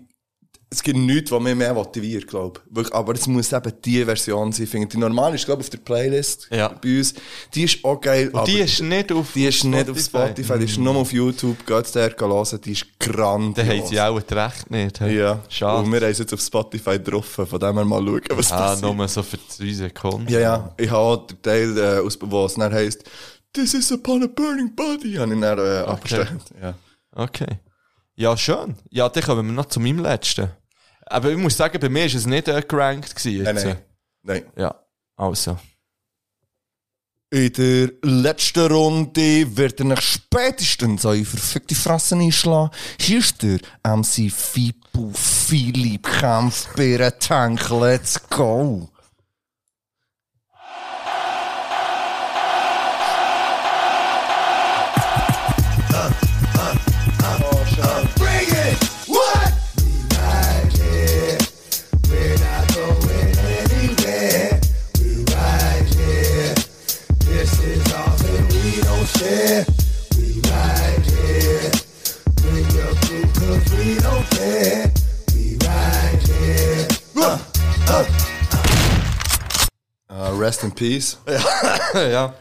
Es 0.72 0.82
gibt 0.82 0.98
nichts, 0.98 1.30
was 1.30 1.40
mich 1.42 1.54
mehr 1.54 1.74
motiviert, 1.74 2.26
glaube 2.26 2.60
ich. 2.78 2.94
Aber 2.94 3.12
es 3.12 3.26
muss 3.26 3.52
eben 3.52 3.72
die 3.84 4.02
Version 4.06 4.50
sein. 4.52 4.66
Finde, 4.66 4.88
die 4.88 4.96
normale 4.96 5.34
ist, 5.34 5.44
glaube 5.44 5.60
ich, 5.60 5.66
auf 5.66 5.70
der 5.70 5.78
Playlist 5.78 6.48
Ja. 6.50 6.68
bei 6.68 6.98
uns. 6.98 7.12
Die 7.54 7.64
ist 7.64 7.84
auch 7.84 8.00
geil, 8.00 8.30
Und 8.32 8.48
die 8.48 8.58
ist 8.60 8.80
nicht 8.80 9.12
auf 9.12 9.32
die 9.34 9.44
ist 9.46 9.64
nicht 9.64 9.90
auf 9.90 9.98
Spotify, 10.00 10.58
die 10.58 10.64
ist 10.64 10.78
nur 10.78 10.96
auf 10.96 11.12
YouTube. 11.12 11.58
Geht 11.66 11.94
dort 11.94 12.20
hören, 12.20 12.60
die 12.64 12.72
ist 12.72 12.86
grandios. 12.98 13.54
Dann 13.56 13.68
haben 13.68 13.86
sie 13.86 14.00
auch 14.00 14.16
Recht 14.30 14.70
nicht. 14.70 15.00
hä? 15.00 15.14
Ja, 15.18 15.40
Schade. 15.50 15.82
Und 15.84 15.92
wir 15.92 16.00
haben 16.00 16.10
es 16.10 16.18
jetzt 16.18 16.32
auf 16.32 16.40
Spotify 16.40 16.92
getroffen, 16.98 17.46
von 17.46 17.60
dem 17.60 17.74
her 17.76 17.84
mal 17.84 18.02
schauen, 18.02 18.20
was 18.30 18.50
Ah, 18.52 18.56
passiert. 18.70 18.94
nur 18.96 19.08
so 19.08 19.22
für 19.22 19.38
zwei 19.48 19.72
Sekunden. 19.72 20.32
Ja, 20.32 20.40
ja. 20.40 20.74
Ich 20.78 20.90
habe 20.90 20.98
auch 21.00 21.26
den 21.26 21.42
Teil, 21.42 21.76
äh, 21.76 21.98
aus, 21.98 22.18
wo 22.20 22.46
es 22.46 22.54
dann 22.54 22.72
heisst, 22.72 23.04
This 23.52 23.74
is 23.74 23.92
upon 23.92 24.22
a 24.22 24.26
burning 24.26 24.74
body. 24.74 25.16
Habe 25.16 25.34
ich 25.34 25.40
dann 25.40 25.58
äh, 25.58 25.78
abgestellt. 25.86 26.28
Ja. 26.62 26.72
Okay. 27.14 27.58
Ja, 28.14 28.34
schön. 28.36 28.76
Ja, 28.90 29.10
dann 29.10 29.22
kommen 29.22 29.46
wir 29.46 29.52
noch 29.52 29.66
zu 29.66 29.78
meinem 29.80 29.98
letzten. 29.98 30.48
Aber 31.12 31.30
ich 31.30 31.36
muss 31.36 31.56
sagen, 31.56 31.78
bei 31.78 31.90
mir 31.90 32.06
ist 32.06 32.14
es 32.14 32.26
nicht 32.26 32.48
äh, 32.48 32.62
gerankt 32.62 33.14
gewesen. 33.14 33.44
Nein, 33.44 33.54
nein. 33.54 33.76
Nein. 34.22 34.44
Ja, 34.56 34.74
also. 35.16 35.58
In 37.30 37.52
der 37.52 37.90
letzten 38.02 38.70
Runde 38.70 39.56
wird 39.56 39.80
er 39.80 39.86
euch 39.86 40.00
spätestens 40.00 41.04
eure 41.04 41.24
verfickte 41.24 41.74
Fresse 41.74 42.14
einschlagen. 42.14 42.70
Hier 43.00 43.18
ist 43.18 43.42
der 43.42 43.58
MC 43.84 44.30
Fipu 44.30 45.10
Philipp 45.12 46.02
Kampfbären 46.02 47.12
Tank. 47.18 47.68
Let's 47.70 48.20
go! 48.28 48.91
Uh, 80.10 80.36
rest 80.38 80.62
in 80.62 80.72
peace. 80.72 81.16
ja. 81.94 82.34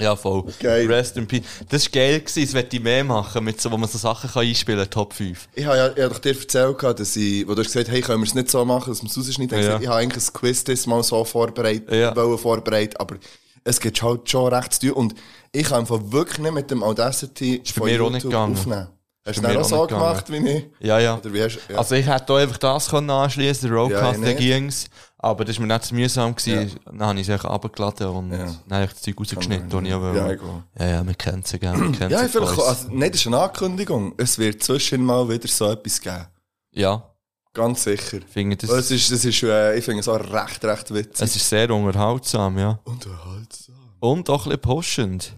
Ja, 0.00 0.16
voll. 0.16 0.44
Geil. 0.58 0.90
Rest 0.92 1.16
in 1.16 1.26
Peace. 1.26 1.44
Das 1.68 1.84
war 1.84 1.92
geil, 1.92 2.18
gewesen, 2.20 2.42
das 2.44 2.52
möchte 2.52 2.76
ich 2.76 2.82
mehr 2.82 3.04
machen, 3.04 3.44
mit 3.44 3.60
so, 3.60 3.70
wo 3.70 3.76
man 3.76 3.88
so 3.88 3.96
Sachen 3.96 4.28
kann 4.28 4.42
einspielen 4.42 4.80
kann, 4.80 4.90
Top 4.90 5.12
5. 5.12 5.48
Ich 5.54 5.64
habe 5.64 5.76
ja, 5.76 5.88
ich 5.94 6.02
hab 6.02 6.20
dir 6.20 6.36
erzählt, 6.36 6.82
dass 6.82 7.14
ich, 7.14 7.46
wo 7.46 7.54
du 7.54 7.60
hast 7.62 7.68
gesagt 7.68 7.88
hey, 7.90 8.00
können 8.00 8.20
wir 8.20 8.26
es 8.26 8.34
nicht 8.34 8.50
so 8.50 8.64
machen, 8.64 8.90
dass 8.90 9.02
wir 9.04 9.08
es 9.08 9.16
rausschneiden? 9.16 9.62
Ja. 9.62 9.78
ich 9.78 9.86
habe 9.86 9.98
eigentlich 9.98 10.28
ein 10.28 10.32
Quiz 10.32 10.64
das 10.64 10.86
mal 10.88 11.00
so 11.04 11.24
vorbereitet, 11.24 11.92
Ja. 11.92 12.16
wollen 12.16 12.36
vorbereitet, 12.38 12.98
aber 12.98 13.16
es 13.62 13.78
gibt 13.78 14.02
halt 14.02 14.28
schon 14.28 14.52
recht 14.52 14.72
zu 14.72 14.88
tun. 14.88 14.92
Und 14.96 15.14
ich 15.52 15.68
kann 15.68 15.80
einfach 15.80 16.00
wirklich 16.06 16.38
nicht 16.40 16.54
mit 16.54 16.70
dem 16.72 16.82
Audacity 16.82 17.62
mir 17.80 18.10
nicht 18.10 18.22
gegangen. 18.24 18.54
aufnehmen. 18.54 18.88
Hast 19.26 19.42
du 19.42 19.58
auch 19.60 19.64
so 19.64 19.86
gemacht 19.86 20.30
wie 20.30 20.36
ich? 20.48 20.66
Ja, 20.80 20.98
ja. 20.98 21.18
Hast 21.24 21.58
ja. 21.68 21.78
Also 21.78 21.94
ich 21.94 22.06
hätte 22.06 22.32
auch 22.32 22.36
einfach 22.36 22.58
das 22.58 22.88
können 22.90 23.08
anschließen, 23.08 23.68
der 23.70 23.78
Roadcast, 23.78 24.18
Ja, 24.20 24.24
der 24.24 24.34
ging's. 24.34 24.86
Aber 25.16 25.46
das 25.46 25.56
war 25.58 25.66
mir 25.66 25.72
nicht 25.72 25.84
zu 25.86 25.94
mühsam 25.94 26.34
gewesen. 26.36 26.78
Dann 26.84 27.00
habe 27.02 27.18
ich 27.20 27.26
es 27.26 27.32
einfach 27.32 27.48
abgeladen 27.48 28.06
und 28.08 28.32
Ja. 28.32 28.38
dann 28.68 28.78
habe 28.78 28.84
ich 28.84 28.90
das 28.92 29.00
Zeug 29.00 29.18
rausgeschnitten, 29.18 29.70
das 29.70 29.82
ich 29.82 29.94
auch 29.94 30.14
Ja, 30.14 30.30
egal. 30.30 30.64
Ja, 30.78 30.86
ja, 30.86 31.06
wir 31.06 31.14
kennen 31.14 31.42
sie 31.42 31.58
gerne, 31.58 31.98
wir 31.98 32.10
ja, 32.10 32.28
vielleicht, 32.28 32.58
also, 32.60 32.88
nein, 32.90 33.10
das 33.10 33.20
ist 33.22 33.26
eine 33.28 33.38
Ankündigung. 33.40 34.12
Es 34.18 34.36
wird 34.38 34.62
zwischen 34.62 35.02
mal 35.02 35.26
wieder 35.26 35.48
so 35.48 35.70
etwas 35.70 36.00
geben. 36.00 36.26
Ja, 36.72 37.10
Ganz 37.54 37.84
sicher. 37.84 38.18
ich 38.18 38.24
finde 38.26 38.56
das, 38.56 38.68
Es 38.68 38.90
ist, 38.90 39.10
das 39.12 39.24
ist, 39.24 39.42
äh, 39.44 39.76
ich 39.78 39.84
finde 39.84 40.00
es 40.00 40.08
auch 40.08 40.18
recht, 40.20 40.62
recht 40.64 40.92
witzig. 40.92 41.22
es 41.24 41.36
ist 41.36 41.48
sehr 41.48 41.70
unterhaltsam, 41.70 42.58
ja. 42.58 42.78
Unterhaltsam. 42.84 43.76
Und 44.00 44.28
auch 44.28 44.44
ein 44.44 44.50
bisschen 44.50 44.60
pushend. 44.60 45.36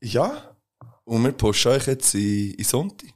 Ja. 0.00 0.30
Und 1.08 1.24
wir 1.24 1.32
pushen 1.32 1.72
euch 1.72 1.86
jetzt 1.86 2.14
in, 2.14 2.52
in 2.52 2.64
Sonntag. 2.64 3.08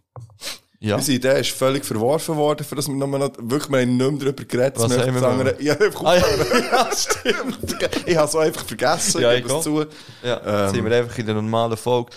Ja. 0.80 0.96
Unsere 0.96 1.16
Idee 1.16 1.40
ist 1.40 1.50
völlig 1.50 1.84
verworfen 1.84 2.34
worden, 2.36 2.64
für 2.64 2.74
das 2.74 2.88
wir 2.88 2.94
nochmal 2.94 3.20
noch, 3.20 3.32
wirklich, 3.38 3.70
wir 3.70 3.80
haben 3.82 3.96
nicht 3.96 4.10
mehr 4.10 4.18
darüber 4.18 4.44
geredet. 4.44 4.78
Was 4.78 4.98
haben 4.98 5.14
wir 5.14 5.20
sagen, 5.20 5.54
Ich 5.60 5.70
habe 5.70 5.84
einfach 5.84 6.04
Ah, 6.04 6.16
ja. 6.16 6.24
ja, 6.72 6.90
stimmt. 6.96 7.76
Ich 8.06 8.16
habe 8.16 8.28
es 8.28 8.34
einfach 8.34 8.64
vergessen, 8.64 9.20
Ja, 9.20 9.32
ich 9.34 9.46
gebe 9.46 9.60
zu. 9.60 9.84
Ja, 10.22 10.64
jetzt 10.64 10.74
sind 10.74 10.84
wir 10.84 10.96
einfach 10.96 11.18
in 11.18 11.26
der 11.26 11.34
normalen 11.36 11.76
Folge. 11.76 12.10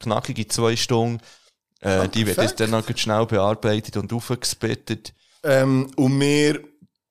Knackige 0.00 0.48
zwei 0.48 0.74
Stunden. 0.76 1.20
Äh, 1.80 2.08
die 2.08 2.26
wird 2.26 2.38
jetzt 2.38 2.56
perfekt. 2.56 2.60
dann 2.60 2.70
noch 2.70 2.96
schnell 2.96 3.26
bearbeitet 3.26 3.96
und 3.98 4.12
aufgespittet. 4.12 5.12
Ähm, 5.44 5.90
und 5.94 6.18
wir 6.18 6.60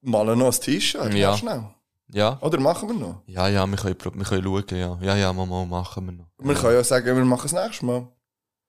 malen 0.01 0.39
noch 0.39 0.53
ein 0.53 0.59
T-Shirt. 0.59 1.13
Ja. 1.13 1.31
Ja. 1.31 1.37
Schnell. 1.37 1.63
Ja. 2.11 2.37
Oder 2.41 2.59
machen 2.59 2.89
wir 2.89 2.95
noch? 2.95 3.21
Ja, 3.25 3.47
ja, 3.47 3.65
wir 3.67 3.77
können, 3.77 3.95
wir 3.99 4.25
können 4.25 4.43
schauen, 4.43 4.77
ja. 4.77 4.97
Ja, 5.01 5.15
ja, 5.15 5.33
mal, 5.33 5.45
mal 5.45 5.65
machen 5.65 6.05
wir 6.05 6.11
noch. 6.13 6.27
Wir 6.39 6.55
können 6.55 6.73
ja 6.75 6.83
sagen, 6.83 7.05
wir 7.05 7.25
machen 7.25 7.45
es 7.45 7.53
nächstes 7.53 7.81
Mal. 7.81 8.07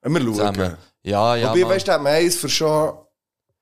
Äh, 0.02 0.10
Wir 0.10 0.20
schauen. 0.20 0.34
Zusammen. 0.34 0.76
Ja, 1.02 1.36
ja. 1.36 1.50
Wobei, 1.50 1.60
mal. 1.60 1.70
weißt 1.70 1.88
du, 1.88 1.92
hat 1.92 2.02
man 2.02 2.12
eins 2.12 2.36
für 2.36 2.48
schon 2.48 2.92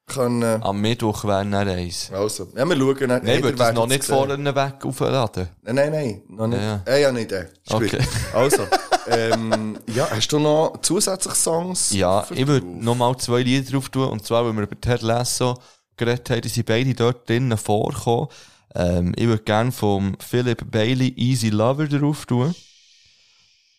können. 0.07 0.62
Am 0.62 0.81
Mittwoch 0.81 1.24
wäre 1.24 1.44
dann 1.44 1.69
eins. 1.69 2.11
Also, 2.12 2.48
ja, 2.55 2.65
wir 2.65 2.77
schauen. 2.77 3.09
Nein, 3.09 3.27
ich 3.27 3.43
würde 3.43 3.59
das 3.59 3.74
noch 3.74 3.86
nicht 3.86 4.05
vor. 4.05 4.27
vorne 4.27 4.55
weg 4.55 4.85
aufladen. 4.85 5.48
Nein, 5.62 5.74
nein, 5.74 5.90
nein, 5.90 6.23
noch 6.28 6.47
nicht. 6.47 6.62
Ja. 6.62 6.82
Ja, 6.86 6.97
ja, 6.97 7.12
nicht. 7.12 7.32
Äh. 7.32 7.47
Okay. 7.70 7.98
Also, 8.32 8.62
ähm, 9.09 9.78
ja, 9.94 10.09
hast 10.11 10.28
du 10.32 10.39
noch 10.39 10.78
zusätzliche 10.82 11.36
Songs? 11.36 11.90
Ja, 11.93 12.27
ich 12.31 12.47
würde 12.47 12.66
drauf? 12.66 12.77
nochmal 12.81 13.16
zwei 13.16 13.43
Lieder 13.43 13.70
drauf 13.70 13.89
tun. 13.89 14.09
Und 14.09 14.24
zwar, 14.24 14.44
weil 14.44 14.53
wir 14.53 14.62
über 14.62 14.81
Ted 14.81 15.03
Lasso 15.03 15.59
geredet 15.97 16.31
haben, 16.31 16.40
die 16.40 16.48
sind 16.48 16.66
beide 16.66 16.94
dort 16.94 17.28
drinnen 17.28 17.57
vorkommen. 17.59 18.28
Ähm, 18.77 19.15
ich 19.16 19.27
würde 19.27 19.43
gerne 19.43 19.73
vom 19.73 20.16
Philip 20.20 20.70
Bailey 20.70 21.15
Easy 21.16 21.48
Lover 21.48 21.89
drauf 21.89 22.27
tun. 22.27 22.55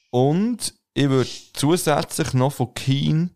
Und 0.09 0.73
ich 0.95 1.09
würde 1.09 1.29
zusätzlich 1.53 2.33
noch 2.33 2.53
von 2.53 2.73
Keen 2.73 3.35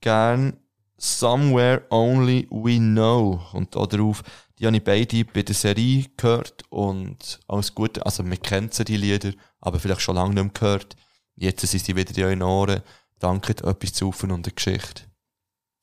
gern 0.00 0.58
Somewhere 0.98 1.86
Only 1.90 2.46
We 2.50 2.76
Know. 2.76 3.40
Und 3.54 3.74
da 3.74 3.86
drauf, 3.86 4.22
die 4.58 4.66
habe 4.66 4.76
ich 4.76 4.84
beide 4.84 5.24
bei 5.24 5.42
der 5.42 5.54
Serie 5.54 6.04
gehört 6.16 6.64
und 6.68 7.40
alles 7.48 7.74
Gute. 7.74 8.04
Also, 8.04 8.24
wir 8.24 8.36
kennen 8.36 8.70
sie, 8.70 8.84
die 8.84 8.98
Lieder, 8.98 9.32
aber 9.60 9.80
vielleicht 9.80 10.02
schon 10.02 10.16
lange 10.16 10.34
nicht 10.34 10.44
mehr 10.44 10.52
gehört. 10.52 10.96
Jetzt 11.36 11.66
sind 11.66 11.82
sie 11.82 11.96
wieder 11.96 12.16
in 12.16 12.42
euren 12.42 12.42
Ohren. 12.42 12.82
Danke, 13.18 13.52
etwas 13.52 13.92
zu 13.94 14.08
und 14.08 14.32
eine 14.32 14.42
Geschichte. 14.42 15.13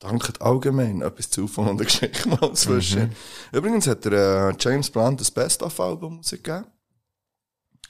Danke 0.01 0.33
allgemein, 0.41 1.03
etwas 1.03 1.29
zu 1.29 1.47
von 1.47 1.67
und 1.67 1.77
Geschichte 1.85 2.27
mal 2.27 2.53
zwischen. 2.53 3.03
Mhm. 3.03 3.11
Übrigens 3.51 3.85
hat 3.85 4.03
der 4.03 4.49
äh, 4.49 4.55
James 4.59 4.89
Blunt 4.89 5.21
das 5.21 5.29
Best-of-Album 5.29 6.17
rausgegeben. 6.17 6.65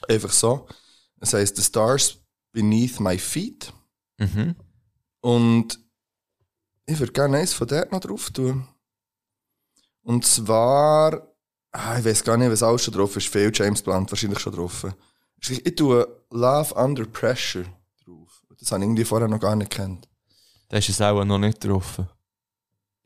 Einfach 0.08 0.30
so. 0.30 0.68
Es 1.20 1.32
heisst 1.32 1.56
The 1.56 1.62
Stars 1.62 2.18
Beneath 2.52 3.00
My 3.00 3.16
Feet. 3.16 3.72
Mhm. 4.18 4.54
Und 5.22 5.78
ich 6.84 6.98
würde 6.98 7.12
gerne 7.12 7.38
eins 7.38 7.54
von 7.54 7.66
dort 7.66 7.90
noch 7.92 8.00
drauf 8.00 8.30
tun. 8.30 8.68
Und 10.02 10.26
zwar, 10.26 11.34
ah, 11.70 11.98
ich 11.98 12.04
weiß 12.04 12.24
gar 12.24 12.36
nicht, 12.36 12.50
was 12.50 12.62
alles 12.62 12.84
schon 12.84 12.92
drauf 12.92 13.16
ist. 13.16 13.28
Viel 13.28 13.50
James 13.54 13.80
Blunt 13.80 14.12
wahrscheinlich 14.12 14.40
schon 14.40 14.52
drauf. 14.54 14.86
Ich, 15.40 15.64
ich 15.64 15.74
tue 15.76 16.06
Love 16.30 16.74
Under 16.74 17.06
Pressure 17.06 17.64
drauf. 18.04 18.42
Das 18.58 18.70
habe 18.70 18.82
ich 18.82 18.86
irgendwie 18.86 19.04
vorher 19.04 19.28
noch 19.28 19.40
gar 19.40 19.56
nicht 19.56 19.70
gekannt. 19.70 20.10
Da 20.72 20.78
ist 20.78 20.88
es 20.88 21.02
auch 21.02 21.22
noch 21.22 21.36
nicht 21.36 21.60
getroffen. 21.60 22.08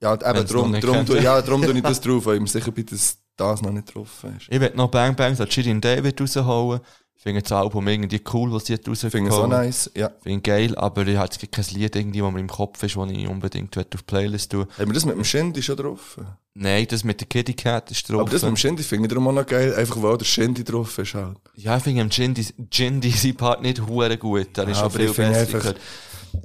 Ja, 0.01 0.15
eben 0.15 0.47
drum, 0.47 0.71
nicht 0.71 0.85
drum, 0.85 1.05
tue, 1.05 1.21
ja, 1.21 1.43
drum 1.43 1.61
tue 1.63 1.73
ich 1.73 1.83
das 1.83 2.01
drauf, 2.01 2.25
weil 2.27 2.37
ich 2.37 2.43
mir 2.43 2.47
sicher 2.47 2.71
bin, 2.71 2.87
dass 2.87 3.19
das 3.35 3.61
noch 3.61 3.73
nicht 3.73 3.93
drauf 3.93 4.25
ist. 4.39 4.47
Ich 4.49 4.61
will 4.61 4.71
noch 4.77 4.89
Bang 4.89 5.17
Bang 5.17 5.37
an 5.41 5.51
Shirin 5.51 5.81
David 5.81 6.21
rausholen. 6.21 6.81
Ich 7.17 7.23
finde 7.25 7.43
das 7.43 7.51
Album 7.51 7.89
irgendwie 7.89 8.23
cool, 8.33 8.53
was 8.53 8.67
sie 8.67 8.75
hat 8.75 8.83
Ich 8.83 8.89
rausgeholt. 8.89 9.11
finde 9.13 9.31
es 9.31 9.35
so 9.37 9.47
nice. 9.49 9.91
Ja. 9.97 10.13
Finde 10.23 10.43
geil, 10.43 10.77
aber 10.77 11.05
ich 11.09 11.17
habe 11.17 11.29
kein 11.51 11.65
Lied 11.73 11.97
irgendwie, 11.97 12.21
das 12.21 12.31
mir 12.33 12.39
im 12.39 12.47
Kopf 12.47 12.81
ist, 12.85 12.95
das 12.95 13.11
ich 13.11 13.27
unbedingt 13.27 13.77
auf 13.77 13.85
die 13.85 13.97
Playlist 13.97 14.53
tun 14.53 14.67
Haben 14.79 14.87
wir 14.87 14.95
das 14.95 15.05
mit 15.05 15.17
dem 15.17 15.25
Shindy 15.25 15.61
schon 15.61 15.77
drauf? 15.77 16.19
Nein, 16.55 16.87
das 16.89 17.03
mit 17.03 17.19
der 17.21 17.27
Kitty 17.27 17.55
Cat 17.55 17.91
ist 17.91 18.09
drauf. 18.09 18.21
Aber 18.21 18.31
das 18.31 18.43
mit 18.43 18.51
dem 18.51 18.57
Shindy 18.57 18.85
finde 18.85 19.07
ich 19.07 19.09
darum 19.09 19.27
auch 19.27 19.33
noch 19.33 19.47
geil, 19.47 19.75
einfach 19.75 20.01
weil 20.01 20.17
der 20.19 20.25
Shindy 20.25 20.63
drauf 20.63 20.97
ist 20.99 21.15
halt. 21.15 21.37
Ja, 21.57 21.77
ich 21.79 21.83
finde 21.83 22.03
am 22.03 22.11
Jindy, 22.11 22.47
Jindy 22.71 23.11
sein 23.17 23.35
Part 23.35 23.61
nicht 23.61 23.81
hure 23.85 24.17
gut. 24.17 24.51
Da 24.53 24.63
ist 24.63 24.69
Ja, 24.69 24.75
schon 24.75 24.85
aber 24.85 24.99
viel 24.99 25.13
besser. 25.13 25.75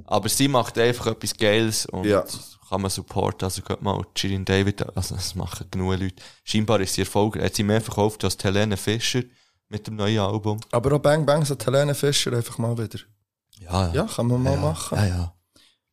Aber 0.06 0.28
sie 0.28 0.48
macht 0.48 0.78
einfach 0.78 1.06
etwas 1.06 1.36
Geiles 1.36 1.86
und 1.86 2.04
Ja. 2.04 2.24
kann 2.68 2.80
man 2.82 2.90
supporten. 2.90 3.44
Also 3.44 3.62
geht 3.62 3.82
mal 3.82 4.02
Shirin 4.16 4.44
David, 4.44 4.82
also 4.96 5.14
das 5.14 5.34
machen 5.34 5.66
genug 5.70 5.98
Leute. 5.98 6.16
Scheinbar 6.44 6.80
ist 6.80 6.94
sie 6.94 7.02
erfolgreich. 7.02 7.44
Hat 7.44 7.54
sie 7.54 7.62
mehr 7.62 7.80
verkauft 7.80 8.24
als 8.24 8.36
Helene 8.42 8.76
Fischer 8.76 9.22
mit 9.68 9.86
dem 9.86 9.96
neuen 9.96 10.18
Album. 10.18 10.58
Aber 10.70 10.92
auch 10.96 10.98
Bang 10.98 11.24
Bang 11.26 11.44
so 11.44 11.56
Helene 11.62 11.94
Fischer 11.94 12.32
einfach 12.32 12.58
mal 12.58 12.76
wieder. 12.76 12.98
Ja, 13.60 13.92
Ja, 13.92 14.04
kann 14.04 14.26
man 14.26 14.42
mal 14.42 14.56
machen. 14.56 14.98
Ja, 14.98 15.06
ja. 15.06 15.34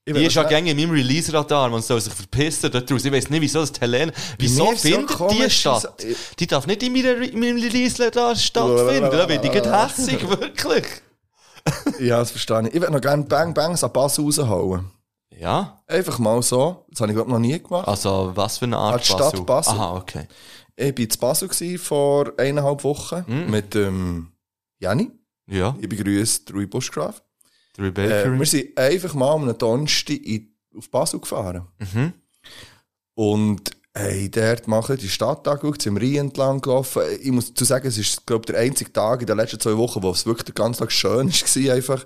Ich 0.06 0.16
Die 0.16 0.26
ist 0.26 0.34
ja 0.36 0.44
gängig 0.44 0.72
in 0.72 0.78
meinem 0.78 0.92
Release-Radar, 0.92 1.70
man 1.70 1.84
soll 1.84 2.02
sich 2.02 2.14
verpissen 2.14 2.72
daraus. 2.72 3.06
Ich 3.06 3.12
weiß 3.12 3.30
nicht, 3.30 3.42
wieso 3.42 3.60
das 3.60 3.72
Helene, 3.80 4.12
wieso 4.40 4.72
ist 4.72 4.82
so 4.82 4.88
findet 4.90 5.20
die 5.32 5.50
statt? 5.52 6.04
Die 6.40 6.48
darf 6.48 6.66
nicht 6.66 6.82
in 6.82 6.94
meinem 6.94 7.58
Release-Radar 7.62 8.36
stattfinden. 8.36 9.12
Da 9.12 9.26
bin 9.28 9.44
ich 9.44 9.52
gerade 9.52 9.72
hässig, 9.88 10.28
wirklich. 10.28 10.86
Ja, 12.00 12.20
das 12.20 12.32
verstehe 12.32 12.62
ich. 12.62 12.68
Ich 12.76 12.82
würde 12.82 12.94
noch 12.94 13.02
gerne 13.02 13.24
Bang 13.24 13.54
Bangs 13.54 13.84
an 13.84 13.92
Bass 13.94 14.20
raushauen. 14.20 14.90
Ja? 15.38 15.82
Einfach 15.88 16.20
mal 16.20 16.42
so. 16.42 16.86
Das 16.90 17.02
habe 17.02 17.12
ich 17.12 17.16
glaube 17.16 17.30
noch 17.32 17.40
nie 17.40 17.58
gemacht. 17.62 17.88
Also, 17.88 18.32
was 18.36 18.58
für 18.58 18.66
eine 18.66 18.78
Art 18.78 18.96
Als 18.96 19.08
Stadt 19.08 19.46
Basel. 19.46 19.74
Aha, 19.74 19.98
okay. 19.98 20.28
Ich 20.76 20.86
war 20.92 20.98
in 21.00 21.10
Basel 21.20 21.48
gewesen 21.48 21.78
vor 21.78 22.34
eineinhalb 22.38 22.84
Wochen 22.84 23.24
Mhm. 23.28 23.50
mit 23.52 23.74
dem 23.74 24.32
Janni. 24.80 25.12
Ja, 25.50 25.76
Ich 25.80 25.90
begrüße 25.90 26.42
Rui 26.54 26.66
Bushcraft. 26.68 27.22
Three 27.74 27.88
Äh, 27.88 27.92
Bakery. 27.92 28.40
wir 28.40 28.46
sind 28.46 28.78
einfach 28.78 29.14
mal 29.14 29.34
am 29.34 29.58
Donnerstag 29.58 30.18
in- 30.26 30.54
auf 30.78 30.90
Basel 30.90 31.20
gefahren. 31.20 31.68
mhm. 31.94 32.14
Und 33.16 33.72
Hey, 34.00 34.32
dort 34.32 34.66
machen 34.66 34.96
die 34.96 35.10
Stadt 35.10 35.46
angeguckt, 35.46 35.82
sind 35.82 35.98
Rhein 35.98 36.16
entlang 36.16 36.62
gelaufen. 36.62 37.02
Ich 37.22 37.32
muss 37.32 37.54
zu 37.54 37.66
sagen, 37.66 37.86
es 37.86 37.98
ist, 37.98 38.26
glaube 38.26 38.46
der 38.46 38.62
einzige 38.62 38.94
Tag 38.94 39.20
in 39.20 39.28
den 39.28 39.36
letzten 39.36 39.60
zwei 39.60 39.76
Wochen, 39.76 40.02
wo 40.02 40.12
es 40.12 40.26
wirklich 40.26 40.46
den 40.46 40.56
ganzen 40.56 40.80
Tag 40.80 40.92
schön 40.94 41.30
war, 41.30 41.74
einfach. 41.74 42.06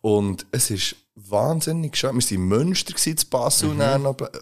Und 0.00 0.46
es 0.50 0.70
ist 0.70 0.96
wahnsinnig 1.14 1.96
schön. 1.96 2.16
Wir 2.16 2.22
waren 2.22 2.34
in 2.34 2.48
Münster 2.48 2.96
zu 2.96 3.14
Basel. 3.30 3.68
Mhm. 3.68 3.80
Aber 3.80 4.32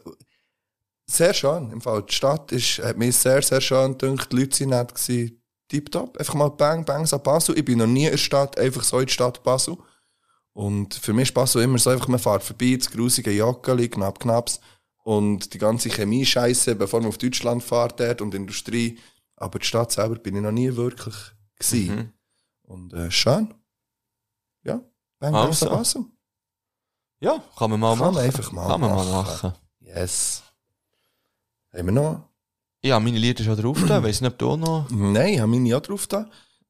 sehr 1.06 1.34
schön. 1.34 1.70
Im 1.70 1.82
Fall, 1.82 2.02
die 2.02 2.14
Stadt 2.14 2.50
ist, 2.52 2.78
hat 2.78 2.96
mir 2.96 3.12
sehr, 3.12 3.42
sehr 3.42 3.60
schön 3.60 3.98
gedacht. 3.98 4.32
Die 4.32 4.36
Leute 4.36 4.60
waren 4.60 4.70
nett. 4.70 4.94
Gewesen. 4.94 5.42
Tipptopp. 5.68 6.16
Einfach 6.16 6.34
mal 6.34 6.48
bang, 6.48 6.82
bang, 6.86 7.04
so 7.04 7.18
Basel. 7.18 7.58
Ich 7.58 7.64
bin 7.64 7.78
noch 7.78 7.86
nie 7.86 8.06
in 8.06 8.12
der 8.12 8.18
Stadt, 8.18 8.58
einfach 8.58 8.82
so 8.82 9.00
in 9.00 9.06
die 9.06 9.12
Stadt 9.12 9.42
Basel. 9.42 9.76
Und 10.54 10.94
für 10.94 11.12
mich 11.12 11.28
ist 11.28 11.34
Basel 11.34 11.62
immer 11.62 11.78
so 11.78 11.90
einfach, 11.90 12.08
man 12.08 12.20
fährt 12.20 12.42
vorbei, 12.42 12.76
das 12.78 12.90
grusige 12.90 13.30
Joggeli, 13.30 13.88
knapp, 13.88 14.18
knapps. 14.18 14.60
Und 15.06 15.54
die 15.54 15.58
ganze 15.58 15.88
Chemie-Scheiße, 15.88 16.74
bevor 16.74 16.98
man 16.98 17.10
auf 17.10 17.18
Deutschland 17.18 17.62
fährt 17.62 18.00
dort 18.00 18.20
und 18.20 18.34
Industrie. 18.34 18.98
Aber 19.36 19.60
die 19.60 19.64
Stadt 19.64 19.92
selber 19.92 20.16
bin 20.16 20.34
ich 20.34 20.42
noch 20.42 20.50
nie 20.50 20.74
wirklich 20.74 21.14
gewesen. 21.60 21.94
Mhm. 21.94 22.12
Und 22.62 22.92
äh, 22.92 23.08
schön. 23.12 23.54
Ja, 24.64 24.80
bang, 25.20 25.32
bang, 25.32 25.52
so 25.52 25.68
Also. 25.70 25.76
Basel. 26.00 26.04
Ja, 27.20 27.40
kann 27.56 27.70
man 27.70 27.78
mal 27.78 27.90
Kann 27.90 27.98
man 28.00 28.14
machen. 28.14 28.24
einfach 28.24 28.50
mal 28.50 28.66
Kann 28.66 28.80
man 28.80 28.90
mal 28.90 29.04
machen. 29.04 29.50
machen. 29.50 29.52
Yes. 29.78 30.42
Haben 31.72 31.86
wir 31.86 31.92
noch? 31.92 32.28
Ja, 32.82 32.98
meine 32.98 33.18
Lieder 33.18 33.44
schon 33.44 33.56
drauf 33.56 33.78
da. 33.86 34.02
Weiss 34.02 34.20
nicht, 34.20 34.32
ob 34.32 34.38
du 34.40 34.56
noch. 34.56 34.90
Nein, 34.90 35.34
ich 35.34 35.38
habe 35.38 35.52
meine 35.52 35.76
auch 35.76 35.82
drauf 35.82 36.08
da. 36.08 36.28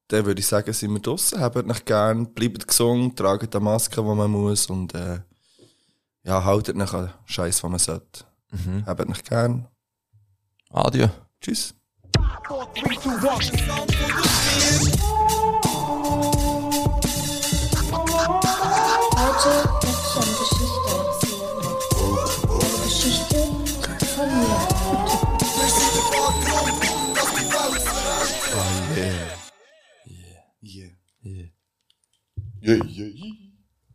Dann 0.09 0.27
würde 0.27 0.41
ich 0.41 0.47
sagen, 0.47 0.71
sind 0.75 0.93
wir 0.93 1.01
draussen. 1.01 1.41
Habt 1.41 1.57
euch 1.57 1.85
gern, 1.87 2.35
bleibt 2.35 2.69
gesund, 2.69 3.17
tragt 3.19 3.55
die 3.55 3.61
Maske, 3.61 3.97
die 4.03 4.07
man 4.07 4.31
muss 4.31 4.67
und 4.67 4.95
äh, 4.95 5.21
ja, 6.27 6.45
haltet 6.45 6.77
euch 6.77 6.93
an 6.93 7.13
Scheiß, 7.25 7.61
den 7.61 7.71
man 7.71 7.79
sollte. 7.79 8.25
Habt 8.85 9.09
euch 9.09 9.25
gern. 9.25 9.69
Adieu. 10.71 11.09
Tschüss. 11.41 11.75
Heute 12.49 12.83
möchte 12.87 13.09
ich 13.09 13.15
eine 20.17 20.33
Geschichte 20.39 20.91
erzählen. 20.97 21.57
Eine 22.49 22.79
Geschichte 22.85 23.39
von 24.15 24.29
mir. 24.29 24.57
Yeah. 28.97 30.91
Yeah. 31.23 31.51
Yeah, 32.63 32.85
yeah. 32.85 33.26